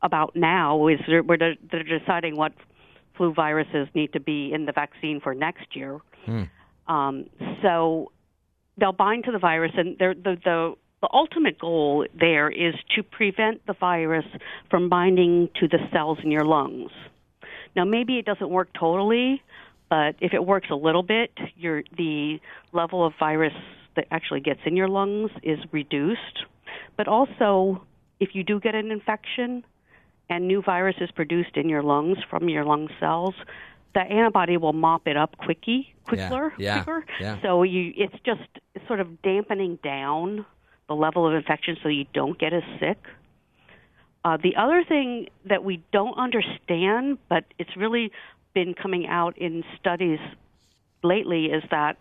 about 0.01 0.35
now. 0.35 0.87
Is 0.87 0.99
they're, 1.07 1.23
where 1.23 1.37
they're, 1.37 1.55
they're 1.71 1.99
deciding 1.99 2.35
what 2.35 2.53
flu 3.15 3.33
viruses 3.33 3.87
need 3.93 4.13
to 4.13 4.19
be 4.19 4.51
in 4.53 4.65
the 4.65 4.71
vaccine 4.71 5.19
for 5.21 5.33
next 5.35 5.75
year. 5.75 5.99
Um, 6.87 7.25
so 7.61 8.11
they'll 8.77 8.91
bind 8.91 9.25
to 9.25 9.31
the 9.31 9.39
virus, 9.39 9.71
and 9.75 9.97
the 9.97 10.15
the 10.23 10.75
the 11.01 11.09
ultimate 11.13 11.59
goal 11.59 12.05
there 12.17 12.49
is 12.49 12.73
to 12.95 13.03
prevent 13.03 13.65
the 13.67 13.73
virus 13.73 14.25
from 14.69 14.89
binding 14.89 15.49
to 15.59 15.67
the 15.67 15.79
cells 15.93 16.17
in 16.23 16.31
your 16.31 16.45
lungs. 16.45 16.91
Now, 17.75 17.85
maybe 17.85 18.17
it 18.17 18.25
doesn't 18.25 18.49
work 18.49 18.69
totally, 18.77 19.41
but 19.89 20.15
if 20.19 20.33
it 20.33 20.45
works 20.45 20.67
a 20.71 20.75
little 20.75 21.03
bit, 21.03 21.31
your 21.55 21.83
the 21.97 22.39
level 22.73 23.05
of 23.05 23.13
virus 23.19 23.53
that 23.95 24.05
actually 24.11 24.41
gets 24.41 24.59
in 24.65 24.75
your 24.75 24.87
lungs 24.87 25.31
is 25.43 25.59
reduced. 25.71 26.45
But 26.97 27.07
also, 27.07 27.85
if 28.19 28.29
you 28.33 28.43
do 28.43 28.59
get 28.59 28.75
an 28.75 28.91
infection 28.91 29.63
and 30.29 30.47
new 30.47 30.61
virus 30.61 30.95
is 31.01 31.09
produced 31.11 31.55
in 31.55 31.69
your 31.69 31.83
lungs 31.83 32.17
from 32.29 32.49
your 32.49 32.63
lung 32.63 32.89
cells, 32.99 33.33
the 33.93 34.01
antibody 34.01 34.57
will 34.57 34.73
mop 34.73 35.07
it 35.07 35.17
up 35.17 35.37
quickly, 35.37 35.93
quicker, 36.05 36.53
yeah, 36.57 36.83
quicker. 36.83 37.05
yeah. 37.19 37.41
So 37.41 37.63
you, 37.63 37.93
it's 37.97 38.15
just 38.23 38.41
sort 38.87 38.99
of 38.99 39.21
dampening 39.21 39.79
down 39.83 40.45
the 40.87 40.95
level 40.95 41.27
of 41.27 41.33
infection 41.33 41.77
so 41.81 41.89
you 41.89 42.05
don't 42.13 42.37
get 42.37 42.53
as 42.53 42.63
sick. 42.79 42.97
Uh, 44.23 44.37
the 44.41 44.55
other 44.55 44.83
thing 44.83 45.29
that 45.45 45.63
we 45.63 45.81
don't 45.91 46.17
understand, 46.17 47.17
but 47.29 47.45
it's 47.57 47.75
really 47.75 48.11
been 48.53 48.73
coming 48.73 49.07
out 49.07 49.37
in 49.37 49.63
studies 49.79 50.19
lately, 51.03 51.45
is 51.45 51.63
that 51.71 51.97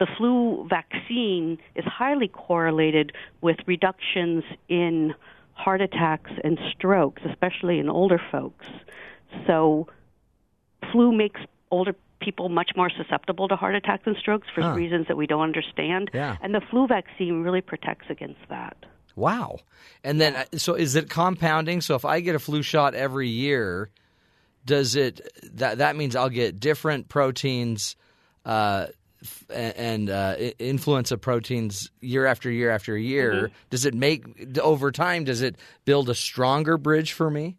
the 0.00 0.06
flu 0.16 0.66
vaccine 0.68 1.58
is 1.74 1.84
highly 1.84 2.28
correlated 2.28 3.12
with 3.40 3.56
reductions 3.66 4.42
in 4.68 5.14
heart 5.54 5.80
attacks 5.80 6.30
and 6.42 6.58
strokes, 6.76 7.22
especially 7.28 7.78
in 7.78 7.88
older 7.88 8.20
folks. 8.30 8.66
So, 9.46 9.88
flu 10.92 11.12
makes 11.12 11.40
older 11.70 11.94
people 12.20 12.48
much 12.48 12.70
more 12.76 12.90
susceptible 12.90 13.48
to 13.48 13.56
heart 13.56 13.74
attacks 13.74 14.04
and 14.06 14.16
strokes 14.16 14.48
for 14.54 14.62
Huh. 14.62 14.74
reasons 14.74 15.08
that 15.08 15.16
we 15.16 15.26
don't 15.26 15.42
understand. 15.42 16.10
Yeah. 16.14 16.36
And 16.40 16.54
the 16.54 16.60
flu 16.70 16.86
vaccine 16.86 17.42
really 17.42 17.60
protects 17.60 18.06
against 18.08 18.40
that. 18.48 18.76
Wow. 19.16 19.58
And 20.02 20.20
then, 20.20 20.34
uh, 20.34 20.44
so 20.56 20.74
is 20.74 20.96
it 20.96 21.08
compounding? 21.10 21.80
So 21.80 21.94
if 21.94 22.04
I 22.04 22.20
get 22.20 22.34
a 22.34 22.38
flu 22.38 22.62
shot 22.62 22.94
every 22.94 23.28
year, 23.28 23.90
does 24.64 24.96
it 24.96 25.20
that 25.54 25.78
that 25.78 25.94
means 25.94 26.16
I'll 26.16 26.30
get 26.30 26.58
different 26.58 27.08
proteins 27.08 27.96
uh, 28.44 28.86
and 29.50 30.10
uh, 30.10 30.34
i- 30.38 30.54
influenza 30.58 31.16
proteins 31.18 31.90
year 32.00 32.26
after 32.26 32.50
year 32.50 32.70
after 32.70 32.96
year? 32.96 33.50
Does 33.70 33.84
it 33.84 33.94
make 33.94 34.24
over 34.58 34.90
time? 34.92 35.24
Does 35.24 35.42
it 35.42 35.56
build 35.84 36.08
a 36.08 36.14
stronger 36.14 36.76
bridge 36.78 37.12
for 37.12 37.30
me 37.30 37.56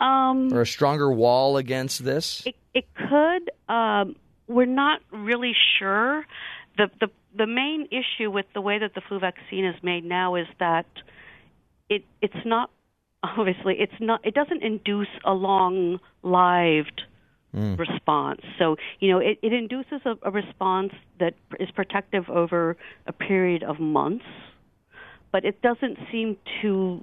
Um, 0.00 0.52
or 0.52 0.62
a 0.62 0.66
stronger 0.66 1.10
wall 1.12 1.56
against 1.56 2.04
this? 2.04 2.42
It, 2.46 2.56
it 2.74 2.86
could. 2.94 3.50
Um, 3.74 4.16
we're 4.48 4.66
not 4.66 5.00
really 5.10 5.54
sure. 5.78 6.26
The, 6.76 6.90
the 7.00 7.08
the 7.36 7.46
main 7.46 7.88
issue 7.90 8.30
with 8.30 8.46
the 8.54 8.60
way 8.60 8.78
that 8.78 8.94
the 8.94 9.00
flu 9.00 9.18
vaccine 9.18 9.64
is 9.64 9.74
made 9.82 10.04
now 10.04 10.34
is 10.34 10.46
that 10.60 10.86
it 11.88 12.04
it's 12.20 12.44
not 12.44 12.70
obviously 13.22 13.76
it's 13.78 14.00
not 14.00 14.20
it 14.26 14.34
doesn't 14.34 14.62
induce 14.62 15.08
a 15.24 15.32
long 15.32 15.98
lived 16.22 17.02
Mm. 17.54 17.78
response. 17.78 18.40
So 18.58 18.76
you 18.98 19.12
know 19.12 19.18
it, 19.18 19.38
it 19.40 19.52
induces 19.52 20.00
a, 20.04 20.14
a 20.22 20.30
response 20.32 20.92
that 21.20 21.34
is 21.60 21.70
protective 21.70 22.28
over 22.28 22.76
a 23.06 23.12
period 23.12 23.62
of 23.62 23.78
months, 23.78 24.24
but 25.30 25.44
it 25.44 25.62
doesn't 25.62 25.98
seem 26.10 26.36
to 26.62 27.00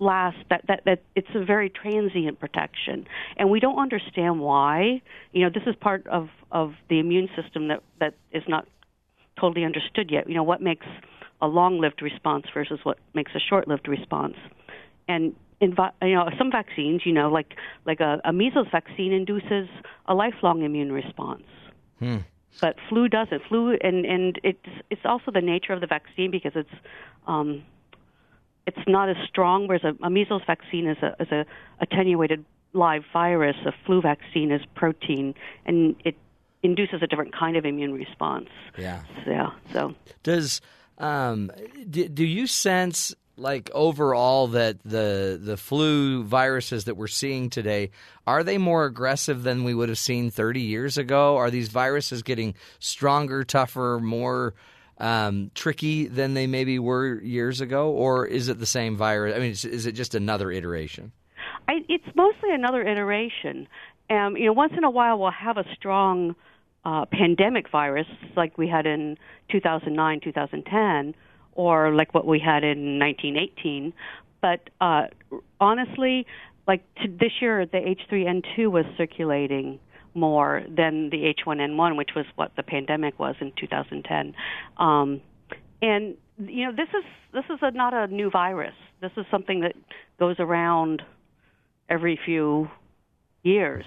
last 0.00 0.38
that, 0.50 0.64
that 0.66 0.82
that 0.86 1.02
it's 1.14 1.28
a 1.36 1.44
very 1.44 1.70
transient 1.70 2.40
protection. 2.40 3.06
And 3.36 3.48
we 3.48 3.60
don't 3.60 3.78
understand 3.78 4.40
why. 4.40 5.00
You 5.32 5.44
know 5.44 5.50
this 5.50 5.62
is 5.66 5.76
part 5.80 6.04
of 6.08 6.28
of 6.50 6.72
the 6.88 6.98
immune 6.98 7.28
system 7.40 7.68
that 7.68 7.80
that 8.00 8.14
is 8.32 8.42
not 8.48 8.66
totally 9.38 9.64
understood 9.64 10.10
yet. 10.10 10.28
You 10.28 10.34
know 10.34 10.42
what 10.42 10.60
makes 10.60 10.86
a 11.40 11.46
long-lived 11.46 12.02
response 12.02 12.46
versus 12.52 12.80
what 12.82 12.98
makes 13.14 13.32
a 13.36 13.40
short-lived 13.40 13.86
response? 13.86 14.34
And 15.06 15.34
in 15.62 15.74
you 16.02 16.14
know 16.14 16.28
some 16.36 16.50
vaccines 16.50 17.02
you 17.06 17.12
know 17.12 17.30
like 17.30 17.54
like 17.86 18.00
a, 18.00 18.20
a 18.24 18.32
measles 18.32 18.66
vaccine 18.70 19.12
induces 19.12 19.68
a 20.06 20.14
lifelong 20.14 20.62
immune 20.62 20.92
response 20.92 21.44
Hmm. 21.98 22.18
but 22.60 22.74
flu 22.88 23.08
doesn't 23.08 23.42
flu 23.48 23.78
and 23.80 24.04
and 24.04 24.40
it's 24.42 24.72
it's 24.90 25.06
also 25.06 25.30
the 25.30 25.40
nature 25.40 25.72
of 25.72 25.80
the 25.80 25.86
vaccine 25.86 26.30
because 26.30 26.52
it's 26.56 26.76
um 27.26 27.62
it's 28.66 28.78
not 28.86 29.08
as 29.08 29.16
strong. 29.28 29.66
Whereas 29.66 29.84
a, 29.84 30.06
a 30.06 30.10
measles 30.10 30.42
vaccine 30.46 30.86
is 30.86 30.98
a, 31.02 31.14
is 31.20 31.30
a 31.30 31.44
attenuated 31.80 32.44
live 32.72 33.02
virus. 33.12 33.56
A 33.66 33.72
flu 33.84 34.00
vaccine 34.00 34.50
is 34.50 34.62
protein, 34.74 35.34
and 35.66 35.96
it 36.04 36.16
induces 36.62 37.02
a 37.02 37.06
different 37.06 37.34
kind 37.34 37.56
of 37.56 37.64
immune 37.64 37.92
response. 37.92 38.48
Yeah. 38.78 39.02
Yeah. 39.26 39.50
So 39.72 39.94
Does 40.22 40.60
um, 40.98 41.50
do, 41.88 42.08
do 42.08 42.24
you 42.24 42.46
sense 42.46 43.14
like 43.36 43.70
overall 43.72 44.48
that 44.48 44.82
the 44.84 45.40
the 45.42 45.56
flu 45.56 46.22
viruses 46.22 46.84
that 46.84 46.96
we're 46.96 47.06
seeing 47.06 47.48
today 47.50 47.90
are 48.26 48.44
they 48.44 48.58
more 48.58 48.84
aggressive 48.84 49.42
than 49.42 49.64
we 49.64 49.74
would 49.74 49.88
have 49.88 49.98
seen 49.98 50.30
30 50.30 50.60
years 50.60 50.98
ago? 50.98 51.36
Are 51.36 51.50
these 51.50 51.68
viruses 51.68 52.22
getting 52.22 52.54
stronger, 52.78 53.42
tougher, 53.44 53.98
more 54.02 54.54
um, 54.98 55.50
tricky 55.54 56.06
than 56.06 56.34
they 56.34 56.46
maybe 56.46 56.78
were 56.78 57.20
years 57.20 57.60
ago, 57.60 57.90
or 57.90 58.26
is 58.26 58.48
it 58.48 58.60
the 58.60 58.66
same 58.66 58.96
virus? 58.96 59.34
I 59.34 59.40
mean, 59.40 59.50
is, 59.50 59.64
is 59.64 59.86
it 59.86 59.92
just 59.92 60.14
another 60.14 60.52
iteration? 60.52 61.12
I, 61.68 61.80
it's 61.88 62.04
mostly 62.14 62.52
another 62.52 62.82
iteration. 62.86 63.66
Um, 64.10 64.36
you 64.36 64.46
know, 64.46 64.52
once 64.52 64.74
in 64.76 64.84
a 64.84 64.90
while 64.90 65.18
we'll 65.18 65.30
have 65.30 65.56
a 65.56 65.64
strong 65.74 66.36
uh, 66.84 67.06
pandemic 67.06 67.70
virus 67.70 68.06
like 68.36 68.58
we 68.58 68.68
had 68.68 68.86
in 68.86 69.16
2009, 69.50 70.20
2010, 70.22 71.14
or 71.52 71.92
like 71.92 72.14
what 72.14 72.26
we 72.26 72.38
had 72.38 72.64
in 72.64 72.98
1918. 72.98 73.92
But 74.40 74.70
uh, 74.80 75.04
honestly, 75.60 76.26
like 76.66 76.82
to 76.96 77.08
this 77.08 77.32
year, 77.40 77.66
the 77.66 77.78
H3N2 77.78 78.70
was 78.70 78.84
circulating 78.96 79.78
more 80.14 80.62
than 80.68 81.10
the 81.10 81.32
H1N1, 81.34 81.96
which 81.96 82.10
was 82.14 82.26
what 82.36 82.52
the 82.56 82.62
pandemic 82.62 83.18
was 83.18 83.34
in 83.40 83.52
2010. 83.58 84.34
Um, 84.76 85.20
and 85.80 86.16
you 86.38 86.66
know, 86.66 86.72
this 86.72 86.88
is 86.88 87.04
this 87.32 87.44
is 87.50 87.58
a, 87.62 87.70
not 87.70 87.94
a 87.94 88.06
new 88.08 88.30
virus. 88.30 88.74
This 89.00 89.12
is 89.16 89.24
something 89.30 89.60
that 89.60 89.74
goes 90.18 90.36
around 90.38 91.02
every 91.88 92.18
few 92.24 92.68
years. 93.42 93.84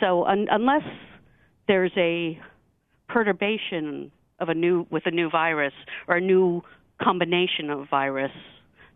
So 0.00 0.24
un- 0.24 0.48
unless 0.50 0.82
there's 1.68 1.92
a 1.96 2.40
perturbation 3.08 4.10
of 4.38 4.48
a 4.48 4.54
new 4.54 4.86
with 4.90 5.06
a 5.06 5.10
new 5.10 5.30
virus 5.30 5.74
or 6.08 6.16
a 6.16 6.20
new 6.20 6.62
combination 7.02 7.70
of 7.70 7.88
virus, 7.88 8.32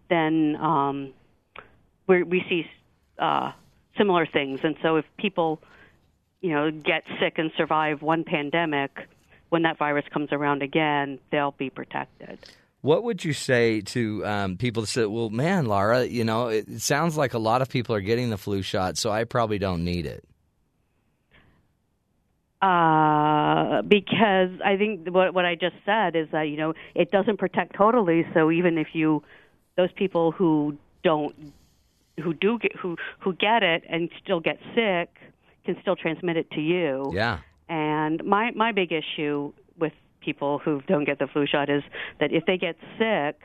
then 0.09 0.57
um, 0.57 1.13
we 2.07 2.23
we 2.23 2.43
see 2.49 2.65
uh, 3.19 3.53
similar 3.97 4.27
things. 4.27 4.61
And 4.63 4.77
so 4.83 4.97
if 4.97 5.05
people 5.19 5.61
you 6.41 6.53
know, 6.53 6.71
get 6.71 7.05
sick 7.21 7.35
and 7.39 7.51
survive 7.57 8.03
one 8.03 8.25
pandemic, 8.25 8.97
when 9.51 9.63
that 9.63 9.79
virus 9.79 10.05
comes 10.13 10.31
around 10.33 10.63
again, 10.63 11.19
they'll 11.31 11.53
be 11.53 11.71
protected. 11.71 12.39
What 12.83 13.05
would 13.05 13.23
you 13.25 13.35
say 13.35 13.83
to 13.83 14.25
um, 14.25 14.57
people 14.57 14.83
that 14.83 14.87
say, 14.87 15.05
"Well, 15.05 15.29
man, 15.29 15.67
Laura, 15.67 16.05
you 16.05 16.25
know, 16.25 16.49
it, 16.49 16.67
it 16.67 16.81
sounds 16.81 17.17
like 17.17 17.35
a 17.35 17.39
lot 17.39 17.61
of 17.61 17.69
people 17.69 17.95
are 17.95 18.01
getting 18.01 18.31
the 18.31 18.39
flu 18.39 18.63
shot, 18.63 18.97
so 18.97 19.11
I 19.11 19.25
probably 19.25 19.59
don't 19.59 19.85
need 19.85 20.07
it." 20.07 20.25
Uh, 22.63 23.81
because 23.83 24.51
I 24.65 24.77
think 24.77 25.09
what 25.09 25.33
what 25.35 25.45
I 25.47 25.55
just 25.55 25.77
said 25.87 26.15
is 26.15 26.29
that 26.33 26.43
you 26.43 26.57
know 26.59 26.75
it 26.95 27.11
doesn't 27.11 27.39
protect 27.39 27.75
totally. 27.75 28.27
So 28.35 28.51
even 28.51 28.77
if 28.79 28.89
you, 28.93 29.23
those 29.77 29.91
people 29.93 30.33
who 30.33 30.77
don't, 31.03 31.35
who 32.23 32.35
do 32.35 32.59
get 32.59 32.77
who 32.77 32.97
who 33.21 33.33
get 33.35 33.63
it 33.63 33.83
and 33.89 34.11
still 34.23 34.41
get 34.41 34.59
sick, 34.75 35.09
can 35.65 35.77
still 35.81 35.97
transmit 35.97 36.37
it 36.37 36.51
to 36.53 36.61
you. 36.61 37.11
Yeah. 37.15 37.39
And 37.69 38.23
my 38.25 38.51
my 38.51 38.73
big 38.73 38.93
issue 38.93 39.53
with 39.79 39.93
people 40.21 40.59
who 40.59 40.83
don't 40.87 41.05
get 41.05 41.19
the 41.19 41.29
flu 41.29 41.47
shot 41.47 41.71
is 41.71 41.83
that 42.19 42.31
if 42.31 42.45
they 42.45 42.59
get 42.59 42.77
sick, 42.99 43.41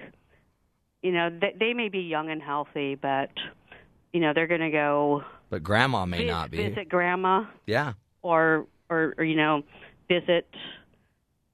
you 1.02 1.14
know, 1.14 1.30
they, 1.30 1.56
they 1.58 1.74
may 1.74 1.88
be 1.88 2.00
young 2.02 2.30
and 2.30 2.42
healthy, 2.42 2.96
but 2.96 3.30
you 4.12 4.20
know 4.20 4.34
they're 4.34 4.48
going 4.48 4.60
to 4.62 4.72
go 4.72 5.24
But 5.50 5.64
grandma 5.64 6.06
may 6.06 6.20
vis- 6.24 6.28
not 6.32 6.52
be. 6.52 6.58
visit 6.68 6.90
grandma 6.90 7.46
Yeah. 7.66 7.94
or 8.22 8.68
or, 8.90 9.14
or 9.18 9.24
you 9.24 9.36
know 9.36 9.64
visit 10.08 10.48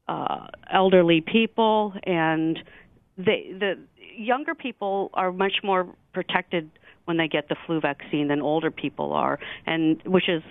uh, 0.08 0.48
elderly 0.72 1.22
people, 1.22 1.94
and 2.04 2.60
they, 3.18 3.54
the 3.58 3.78
younger 4.16 4.56
people 4.56 5.10
are 5.14 5.32
much 5.32 5.60
more 5.64 5.88
protected 6.14 6.70
when 7.06 7.18
they 7.18 7.28
get 7.28 7.50
the 7.50 7.56
flu 7.66 7.80
vaccine 7.80 8.28
than 8.28 8.42
older 8.42 8.72
people 8.72 9.14
are, 9.14 9.40
and 9.66 10.02
which 10.06 10.28
is 10.30 10.44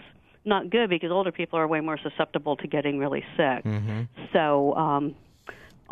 not 0.45 0.71
good 0.71 0.89
because 0.89 1.11
older 1.11 1.31
people 1.31 1.59
are 1.59 1.69
way 1.69 1.81
more 1.81 1.99
susceptible 1.99 2.57
to 2.57 2.67
getting 2.67 2.99
really 2.99 3.25
sick. 3.37 3.65
So. 4.33 4.75
Um, 4.75 5.15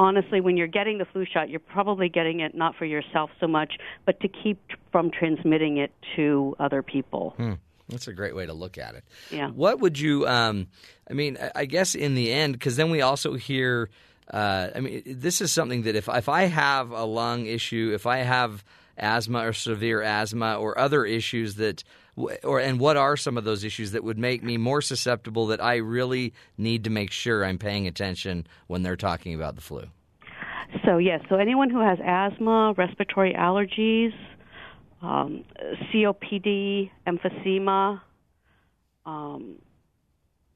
Honestly, 0.01 0.41
when 0.41 0.57
you're 0.57 0.69
getting 0.69 0.99
the 0.99 1.05
flu 1.07 1.25
shot, 1.25 1.51
you're 1.51 1.59
probably 1.59 2.09
getting 2.09 2.39
it 2.39 2.55
not 2.55 2.77
for 2.77 2.85
yourself 2.85 3.31
so 3.41 3.49
much, 3.49 3.79
but 4.07 4.21
to 4.21 4.29
keep 4.29 4.61
from 4.93 5.11
transmitting 5.11 5.79
it 5.79 5.91
to 6.15 6.55
other 6.61 6.85
people. 6.85 7.35
That's 7.89 8.09
a 8.09 8.13
great 8.13 8.37
way 8.37 8.47
to 8.47 8.53
look 8.53 8.77
at 8.79 8.95
it. 8.95 9.05
Yeah. 9.31 9.49
What 9.49 9.81
would 9.81 9.99
you? 9.99 10.27
Um, 10.27 10.67
I 11.11 11.15
mean, 11.15 11.39
I- 11.55 11.65
guess 11.65 11.95
in 11.95 12.15
the 12.15 12.33
end, 12.33 12.53
because 12.55 12.77
then 12.77 12.91
we 12.91 13.01
also 13.03 13.35
hear. 13.35 13.91
Uh, 14.33 14.69
I 14.75 14.81
mean, 14.81 15.03
this 15.07 15.41
is 15.41 15.51
something 15.53 15.83
that 15.83 15.97
if 15.97 16.07
if 16.09 16.29
I 16.29 16.45
have 16.45 16.91
a 16.91 17.05
lung 17.05 17.47
issue, 17.47 17.93
if 17.95 18.07
I 18.07 18.19
have 18.19 18.63
asthma 18.99 19.47
or 19.47 19.53
severe 19.55 20.03
asthma 20.03 20.59
or 20.59 20.79
other 20.79 21.07
issues 21.07 21.55
that, 21.55 21.83
or 22.45 22.61
and 22.61 22.79
what 22.79 22.99
are 22.99 23.17
some 23.17 23.39
of 23.39 23.45
those 23.45 23.65
issues 23.65 23.93
that 23.93 24.05
would 24.05 24.19
make 24.19 24.43
me 24.43 24.59
more 24.59 24.83
susceptible 24.83 25.47
that 25.47 25.63
I 25.63 25.77
really 25.77 26.35
need 26.59 26.85
to 26.85 26.91
make 26.91 27.11
sure 27.11 27.43
I'm 27.45 27.57
paying 27.59 27.87
attention 27.87 28.47
when 28.67 28.83
they're 28.83 28.97
talking 28.97 29.35
about 29.35 29.55
the 29.55 29.63
flu. 29.63 29.85
So 30.85 30.99
yes, 30.99 31.23
so 31.31 31.37
anyone 31.37 31.71
who 31.71 31.81
has 31.81 31.99
asthma, 32.05 32.75
respiratory 32.77 33.33
allergies, 33.33 34.13
um, 35.03 35.45
COPD, 35.93 36.91
emphysema, 37.07 38.01
um, 39.07 39.57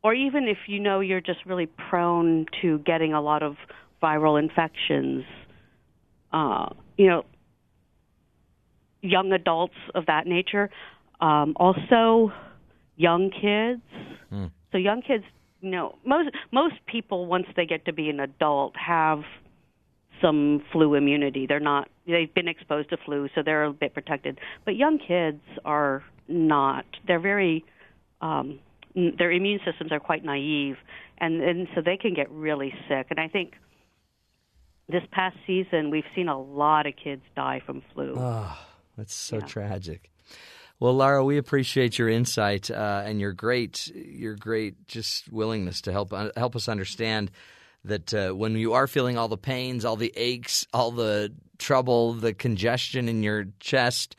or 0.03 0.15
even 0.15 0.49
if 0.49 0.59
you 0.67 0.81
know 0.81 1.01
you're 1.01 1.21
just 1.21 1.45
really 1.47 1.67
prone 1.67 2.47
to 2.61 2.79
getting 2.81 3.13
a 3.13 3.21
lot 3.21 3.43
of 3.43 3.57
viral 4.03 4.39
infections, 4.39 5.25
uh, 6.33 6.69
you 6.97 7.07
know, 7.07 7.25
young 9.01 9.33
adults 9.33 9.75
of 9.95 10.07
that 10.07 10.27
nature, 10.27 10.71
um, 11.21 11.55
also 11.57 12.33
young 12.97 13.31
kids. 13.31 13.83
So 14.73 14.79
young 14.79 15.03
kids, 15.03 15.25
you 15.61 15.71
know, 15.71 15.97
most 16.05 16.31
most 16.51 16.75
people 16.87 17.27
once 17.27 17.47
they 17.55 17.67
get 17.67 17.85
to 17.85 17.93
be 17.93 18.09
an 18.09 18.21
adult 18.21 18.75
have 18.77 19.23
some 20.23 20.63
flu 20.73 20.95
immunity. 20.95 21.47
They're 21.47 21.61
not 21.61 21.89
they've 22.07 22.33
been 22.33 22.49
exposed 22.49 22.91
to 22.91 22.97
flu, 22.97 23.29
so 23.35 23.43
they're 23.45 23.65
a 23.65 23.73
bit 23.73 23.93
protected. 23.93 24.39
But 24.65 24.77
young 24.77 24.99
kids 24.99 25.43
are 25.65 26.03
not. 26.29 26.87
They're 27.07 27.21
very 27.21 27.65
um 28.21 28.61
their 28.95 29.33
immune 29.33 29.61
systems 29.65 29.91
are 29.91 30.01
quite 30.01 30.25
naive 30.25 30.77
and 31.19 31.43
and 31.43 31.69
so 31.75 31.81
they 31.81 31.97
can 31.97 32.15
get 32.15 32.31
really 32.31 32.73
sick. 32.89 33.09
And 33.11 33.19
I 33.19 33.29
think 33.29 33.55
this 34.89 35.03
past 35.11 35.37
season 35.47 35.91
we've 35.91 36.05
seen 36.15 36.29
a 36.29 36.41
lot 36.41 36.87
of 36.87 36.95
kids 37.03 37.23
die 37.37 37.61
from 37.65 37.83
flu. 37.93 38.15
That's 38.97 39.15
so 39.15 39.41
tragic. 39.41 40.11
Well, 40.79 40.95
Laura, 40.95 41.25
we 41.25 41.39
appreciate 41.39 41.97
your 41.97 42.09
insight 42.09 42.69
uh, 42.69 43.03
and 43.07 43.21
your 43.21 43.33
great, 43.33 43.87
your 43.95 44.35
great 44.35 44.89
just 44.89 45.33
willingness 45.33 45.81
to 45.83 45.93
help 45.93 46.13
uh, 46.13 46.31
help 46.37 46.57
us 46.57 46.69
understand 46.69 47.31
that 47.85 48.15
uh, 48.15 48.31
when 48.31 48.57
you 48.57 48.75
are 48.75 48.87
feeling 48.87 49.19
all 49.19 49.29
the 49.29 49.37
pains, 49.37 49.85
all 49.85 49.97
the 49.97 50.13
aches, 50.17 50.67
all 50.73 50.91
the 50.91 51.33
trouble, 51.59 52.13
the 52.13 52.33
congestion 52.33 53.09
in 53.09 53.23
your 53.23 53.47
chest, 53.61 54.17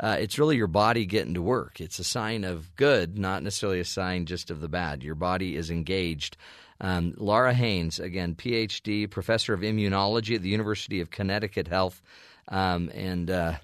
uh, 0.00 0.16
it's 0.20 0.38
really 0.38 0.56
your 0.56 0.66
body 0.66 1.06
getting 1.06 1.34
to 1.34 1.42
work. 1.42 1.80
It's 1.80 1.98
a 1.98 2.04
sign 2.04 2.44
of 2.44 2.74
good, 2.76 3.18
not 3.18 3.42
necessarily 3.42 3.80
a 3.80 3.84
sign 3.84 4.26
just 4.26 4.50
of 4.50 4.60
the 4.60 4.68
bad. 4.68 5.02
Your 5.02 5.16
body 5.16 5.56
is 5.56 5.70
engaged. 5.70 6.36
Um, 6.80 7.14
Laura 7.16 7.52
Haynes, 7.52 7.98
again, 7.98 8.36
PhD, 8.36 9.10
professor 9.10 9.52
of 9.52 9.60
immunology 9.60 10.36
at 10.36 10.42
the 10.42 10.48
University 10.48 11.00
of 11.00 11.10
Connecticut 11.10 11.66
Health, 11.66 12.00
um, 12.46 12.90
and 12.94 13.28
uh, 13.28 13.54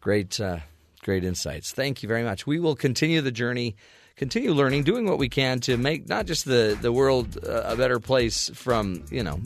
great, 0.00 0.40
uh, 0.40 0.58
great 1.02 1.24
insights. 1.24 1.70
Thank 1.70 2.02
you 2.02 2.08
very 2.08 2.24
much. 2.24 2.46
We 2.46 2.58
will 2.58 2.74
continue 2.74 3.20
the 3.20 3.30
journey, 3.30 3.76
continue 4.16 4.52
learning, 4.52 4.84
doing 4.84 5.06
what 5.06 5.18
we 5.18 5.28
can 5.28 5.60
to 5.60 5.76
make 5.76 6.08
not 6.08 6.26
just 6.26 6.44
the 6.44 6.78
the 6.80 6.92
world 6.92 7.38
uh, 7.46 7.62
a 7.64 7.76
better 7.76 7.98
place 8.00 8.50
from 8.54 9.04
you 9.10 9.22
know 9.22 9.40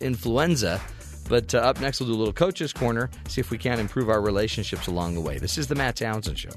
influenza, 0.00 0.80
But 1.28 1.54
uh, 1.54 1.58
up 1.58 1.80
next, 1.80 2.00
we'll 2.00 2.08
do 2.08 2.14
a 2.16 2.18
little 2.18 2.32
coach's 2.34 2.72
corner, 2.72 3.08
see 3.28 3.40
if 3.40 3.50
we 3.50 3.58
can 3.58 3.78
improve 3.78 4.08
our 4.08 4.20
relationships 4.20 4.88
along 4.88 5.14
the 5.14 5.20
way. 5.20 5.38
This 5.38 5.58
is 5.58 5.68
the 5.68 5.76
Matt 5.76 5.96
Townsend 5.96 6.38
Show. 6.38 6.50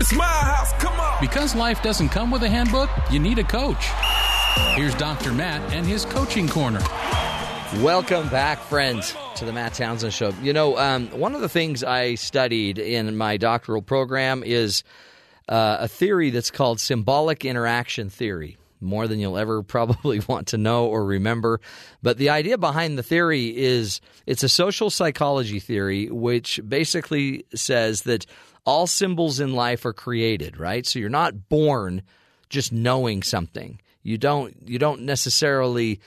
It's 0.00 0.12
my 0.12 0.24
house, 0.24 0.72
come 0.74 0.98
on. 0.98 1.18
Because 1.20 1.54
life 1.54 1.82
doesn't 1.82 2.08
come 2.10 2.30
with 2.30 2.42
a 2.42 2.48
handbook, 2.48 2.90
you 3.10 3.18
need 3.18 3.38
a 3.38 3.44
coach. 3.44 3.86
Here's 4.74 4.94
Dr. 4.96 5.32
Matt 5.32 5.72
and 5.72 5.86
his 5.86 6.04
coaching 6.04 6.48
corner. 6.48 6.80
Welcome 7.80 8.28
back, 8.28 8.58
friends, 8.60 9.16
to 9.36 9.46
the 9.46 9.52
Matt 9.52 9.72
Townsend 9.72 10.12
Show. 10.12 10.34
You 10.42 10.52
know, 10.52 10.76
um, 10.76 11.08
one 11.08 11.34
of 11.34 11.40
the 11.40 11.48
things 11.48 11.82
I 11.82 12.16
studied 12.16 12.78
in 12.78 13.16
my 13.16 13.38
doctoral 13.38 13.80
program 13.80 14.42
is 14.44 14.84
uh, 15.48 15.78
a 15.80 15.88
theory 15.88 16.28
that's 16.28 16.50
called 16.50 16.80
symbolic 16.80 17.46
interaction 17.46 18.10
theory. 18.10 18.58
More 18.82 19.08
than 19.08 19.20
you'll 19.20 19.38
ever 19.38 19.62
probably 19.62 20.20
want 20.28 20.48
to 20.48 20.58
know 20.58 20.86
or 20.86 21.02
remember. 21.02 21.62
But 22.02 22.18
the 22.18 22.28
idea 22.28 22.58
behind 22.58 22.98
the 22.98 23.02
theory 23.02 23.56
is 23.56 24.02
it's 24.26 24.42
a 24.42 24.50
social 24.50 24.90
psychology 24.90 25.58
theory, 25.58 26.10
which 26.10 26.60
basically 26.68 27.46
says 27.54 28.02
that 28.02 28.26
all 28.66 28.86
symbols 28.86 29.40
in 29.40 29.54
life 29.54 29.86
are 29.86 29.94
created, 29.94 30.58
right? 30.58 30.84
So 30.86 30.98
you're 30.98 31.08
not 31.08 31.48
born 31.48 32.02
just 32.50 32.70
knowing 32.70 33.22
something. 33.22 33.80
You 34.02 34.18
don't 34.18 34.54
you 34.68 34.78
don't 34.78 35.02
necessarily 35.02 36.00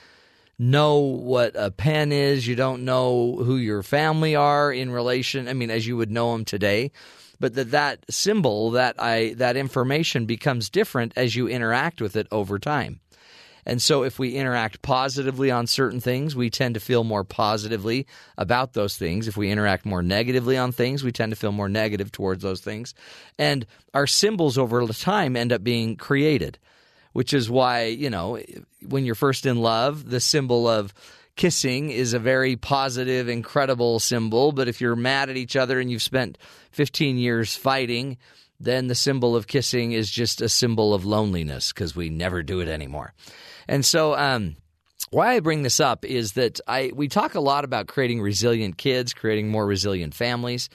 know 0.58 0.98
what 0.98 1.52
a 1.54 1.70
pen 1.70 2.12
is. 2.12 2.46
You 2.46 2.56
don't 2.56 2.84
know 2.84 3.36
who 3.36 3.56
your 3.56 3.82
family 3.82 4.34
are 4.34 4.72
in 4.72 4.90
relation. 4.90 5.48
I 5.48 5.52
mean, 5.52 5.70
as 5.70 5.86
you 5.86 5.96
would 5.96 6.10
know 6.10 6.32
them 6.32 6.44
today, 6.44 6.92
but 7.38 7.54
that 7.54 7.70
that 7.72 8.04
symbol, 8.10 8.70
that 8.72 8.96
I 8.98 9.34
that 9.34 9.56
information 9.56 10.26
becomes 10.26 10.70
different 10.70 11.12
as 11.16 11.36
you 11.36 11.48
interact 11.48 12.00
with 12.00 12.16
it 12.16 12.26
over 12.30 12.58
time. 12.58 13.00
And 13.68 13.82
so, 13.82 14.04
if 14.04 14.18
we 14.18 14.36
interact 14.36 14.80
positively 14.80 15.50
on 15.50 15.66
certain 15.66 16.00
things, 16.00 16.36
we 16.36 16.50
tend 16.50 16.74
to 16.74 16.80
feel 16.80 17.02
more 17.02 17.24
positively 17.24 18.06
about 18.38 18.74
those 18.74 18.96
things. 18.96 19.26
If 19.26 19.36
we 19.36 19.50
interact 19.50 19.84
more 19.84 20.04
negatively 20.04 20.56
on 20.56 20.70
things, 20.70 21.02
we 21.02 21.10
tend 21.10 21.32
to 21.32 21.36
feel 21.36 21.50
more 21.50 21.68
negative 21.68 22.12
towards 22.12 22.44
those 22.44 22.60
things. 22.60 22.94
And 23.40 23.66
our 23.92 24.06
symbols 24.06 24.56
over 24.56 24.86
time 24.86 25.36
end 25.36 25.52
up 25.52 25.64
being 25.64 25.96
created, 25.96 26.58
which 27.16 27.32
is 27.32 27.48
why, 27.48 27.84
you 27.84 28.10
know, 28.10 28.38
when 28.86 29.06
you're 29.06 29.14
first 29.14 29.46
in 29.46 29.56
love, 29.56 30.10
the 30.10 30.20
symbol 30.20 30.68
of 30.68 30.92
kissing 31.34 31.90
is 31.90 32.12
a 32.12 32.18
very 32.18 32.56
positive, 32.56 33.26
incredible 33.26 33.98
symbol. 34.00 34.52
But 34.52 34.68
if 34.68 34.82
you're 34.82 34.94
mad 34.94 35.30
at 35.30 35.38
each 35.38 35.56
other 35.56 35.80
and 35.80 35.90
you've 35.90 36.02
spent 36.02 36.36
15 36.72 37.16
years 37.16 37.56
fighting, 37.56 38.18
then 38.60 38.88
the 38.88 38.94
symbol 38.94 39.34
of 39.34 39.46
kissing 39.46 39.92
is 39.92 40.10
just 40.10 40.42
a 40.42 40.48
symbol 40.50 40.92
of 40.92 41.06
loneliness 41.06 41.72
because 41.72 41.96
we 41.96 42.10
never 42.10 42.42
do 42.42 42.60
it 42.60 42.68
anymore. 42.68 43.14
And 43.66 43.82
so, 43.82 44.14
um, 44.14 44.56
why 45.08 45.36
I 45.36 45.40
bring 45.40 45.62
this 45.62 45.80
up 45.80 46.04
is 46.04 46.32
that 46.32 46.60
I 46.68 46.92
we 46.94 47.08
talk 47.08 47.34
a 47.34 47.40
lot 47.40 47.64
about 47.64 47.86
creating 47.86 48.20
resilient 48.20 48.76
kids, 48.76 49.14
creating 49.14 49.48
more 49.48 49.64
resilient 49.64 50.12
families. 50.12 50.68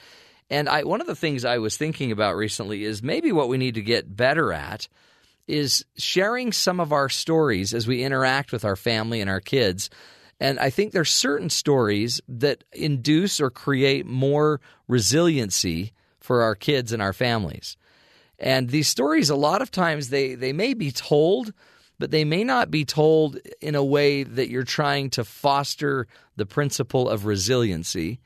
And 0.50 0.68
I 0.68 0.82
one 0.82 1.00
of 1.00 1.06
the 1.06 1.14
things 1.14 1.44
I 1.44 1.58
was 1.58 1.76
thinking 1.76 2.10
about 2.10 2.34
recently 2.34 2.82
is 2.82 3.00
maybe 3.00 3.30
what 3.30 3.48
we 3.48 3.58
need 3.58 3.76
to 3.76 3.82
get 3.82 4.16
better 4.16 4.52
at 4.52 4.88
is 5.46 5.84
sharing 5.96 6.52
some 6.52 6.80
of 6.80 6.92
our 6.92 7.08
stories 7.08 7.74
as 7.74 7.86
we 7.86 8.02
interact 8.02 8.52
with 8.52 8.64
our 8.64 8.76
family 8.76 9.20
and 9.20 9.28
our 9.28 9.40
kids. 9.40 9.90
And 10.40 10.58
I 10.58 10.70
think 10.70 10.92
there's 10.92 11.10
certain 11.10 11.50
stories 11.50 12.20
that 12.28 12.64
induce 12.72 13.40
or 13.40 13.50
create 13.50 14.06
more 14.06 14.60
resiliency 14.88 15.92
for 16.20 16.42
our 16.42 16.54
kids 16.54 16.92
and 16.92 17.02
our 17.02 17.12
families. 17.12 17.76
And 18.38 18.70
these 18.70 18.88
stories 18.88 19.30
a 19.30 19.36
lot 19.36 19.62
of 19.62 19.70
times 19.70 20.08
they 20.08 20.34
they 20.34 20.52
may 20.52 20.74
be 20.74 20.90
told 20.90 21.52
but 22.02 22.10
they 22.10 22.24
may 22.24 22.42
not 22.42 22.68
be 22.68 22.84
told 22.84 23.38
in 23.60 23.76
a 23.76 23.84
way 23.84 24.24
that 24.24 24.48
you're 24.48 24.64
trying 24.64 25.08
to 25.08 25.22
foster 25.22 26.08
the 26.34 26.44
principle 26.44 27.08
of 27.08 27.26
resiliency. 27.26 28.18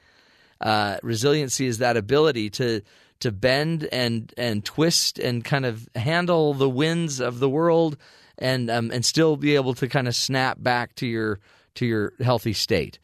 Uh, 0.63 0.97
resiliency 1.03 1.67
is 1.67 1.77
that 1.77 1.95
ability 1.95 2.49
to 2.49 2.81
to 3.21 3.33
bend 3.33 3.89
and 3.93 4.33
and 4.37 4.65
twist 4.65 5.19
and 5.19 5.45
kind 5.45 5.67
of 5.67 5.89
handle 5.95 6.55
the 6.55 6.69
winds 6.69 7.21
of 7.21 7.39
the 7.39 7.49
world 7.49 7.97
and 8.39 8.71
um, 8.71 8.91
and 8.91 9.05
still 9.05 9.37
be 9.37 9.55
able 9.55 9.75
to 9.75 9.89
kind 9.89 10.09
of 10.09 10.15
snap 10.15 10.59
back 10.61 10.95
to 10.97 11.07
your 11.07 11.41
to 11.75 11.87
your 11.87 12.13
healthy 12.21 12.53
state. 12.53 12.99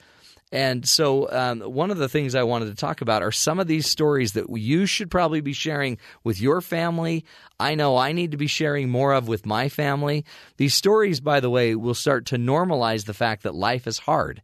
And 0.53 0.87
so, 0.87 1.31
um, 1.33 1.61
one 1.61 1.91
of 1.91 1.97
the 1.97 2.11
things 2.11 2.35
I 2.35 2.43
wanted 2.43 2.67
to 2.67 2.75
talk 2.75 3.01
about 3.01 3.23
are 3.23 3.33
some 3.33 3.59
of 3.59 3.67
these 3.67 3.87
stories 3.87 4.35
that 4.35 4.51
you 4.51 4.85
should 4.85 5.11
probably 5.11 5.41
be 5.41 5.55
sharing 5.55 5.97
with 6.25 6.43
your 6.43 6.61
family. 6.61 7.25
I 7.59 7.75
know 7.75 7.97
I 7.97 8.13
need 8.13 8.33
to 8.33 8.37
be 8.37 8.49
sharing 8.49 8.91
more 8.91 9.15
of 9.15 9.29
with 9.29 9.47
my 9.47 9.71
family. 9.71 10.27
These 10.59 10.75
stories, 10.75 11.21
by 11.21 11.41
the 11.41 11.49
way, 11.49 11.75
will 11.75 11.95
start 11.95 12.27
to 12.27 12.37
normalize 12.37 13.07
the 13.07 13.15
fact 13.15 13.45
that 13.45 13.55
life 13.55 13.87
is 13.87 13.99
hard. 14.01 14.43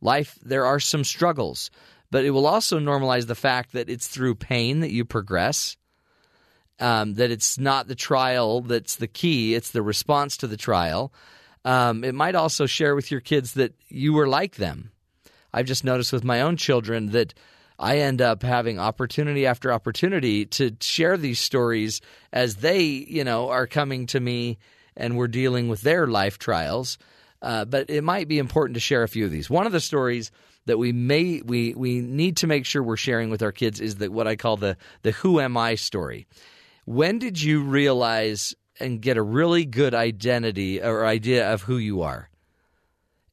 Life, 0.00 0.38
there 0.42 0.64
are 0.64 0.80
some 0.80 1.04
struggles, 1.04 1.70
but 2.10 2.24
it 2.24 2.30
will 2.30 2.46
also 2.46 2.78
normalize 2.78 3.26
the 3.26 3.34
fact 3.34 3.72
that 3.72 3.88
it's 3.88 4.06
through 4.06 4.34
pain 4.34 4.80
that 4.80 4.92
you 4.92 5.04
progress. 5.04 5.76
Um, 6.78 7.12
that 7.14 7.30
it's 7.30 7.58
not 7.58 7.88
the 7.88 7.94
trial 7.94 8.62
that's 8.62 8.96
the 8.96 9.06
key, 9.06 9.54
it's 9.54 9.70
the 9.70 9.82
response 9.82 10.38
to 10.38 10.46
the 10.46 10.56
trial. 10.56 11.12
Um, 11.62 12.04
it 12.04 12.14
might 12.14 12.34
also 12.34 12.64
share 12.64 12.94
with 12.94 13.10
your 13.10 13.20
kids 13.20 13.52
that 13.52 13.74
you 13.90 14.14
were 14.14 14.26
like 14.26 14.56
them 14.56 14.90
I've 15.52 15.66
just 15.66 15.84
noticed 15.84 16.12
with 16.12 16.24
my 16.24 16.40
own 16.42 16.56
children 16.56 17.10
that 17.10 17.34
I 17.78 17.98
end 17.98 18.20
up 18.20 18.42
having 18.42 18.78
opportunity 18.78 19.46
after 19.46 19.72
opportunity 19.72 20.46
to 20.46 20.76
share 20.80 21.16
these 21.16 21.40
stories 21.40 22.00
as 22.32 22.56
they, 22.56 22.82
you 22.82 23.24
know, 23.24 23.48
are 23.48 23.66
coming 23.66 24.06
to 24.06 24.20
me 24.20 24.58
and 24.96 25.16
we're 25.16 25.28
dealing 25.28 25.68
with 25.68 25.80
their 25.82 26.06
life 26.06 26.38
trials. 26.38 26.98
Uh, 27.42 27.64
but 27.64 27.88
it 27.88 28.04
might 28.04 28.28
be 28.28 28.38
important 28.38 28.74
to 28.74 28.80
share 28.80 29.02
a 29.02 29.08
few 29.08 29.24
of 29.24 29.30
these. 29.30 29.48
One 29.48 29.66
of 29.66 29.72
the 29.72 29.80
stories 29.80 30.30
that 30.66 30.78
we 30.78 30.92
may 30.92 31.42
we 31.44 31.74
we 31.74 32.00
need 32.00 32.36
to 32.38 32.46
make 32.46 32.66
sure 32.66 32.82
we're 32.82 32.96
sharing 32.96 33.30
with 33.30 33.42
our 33.42 33.52
kids 33.52 33.80
is 33.80 33.96
that 33.96 34.12
what 34.12 34.26
I 34.26 34.36
call 34.36 34.56
the 34.56 34.76
the 35.02 35.12
who 35.12 35.40
am 35.40 35.56
I 35.56 35.74
story. 35.74 36.26
When 36.84 37.18
did 37.18 37.40
you 37.40 37.62
realize 37.62 38.54
and 38.78 39.00
get 39.00 39.16
a 39.16 39.22
really 39.22 39.64
good 39.64 39.94
identity 39.94 40.82
or 40.82 41.04
idea 41.04 41.52
of 41.52 41.62
who 41.62 41.76
you 41.76 42.02
are? 42.02 42.30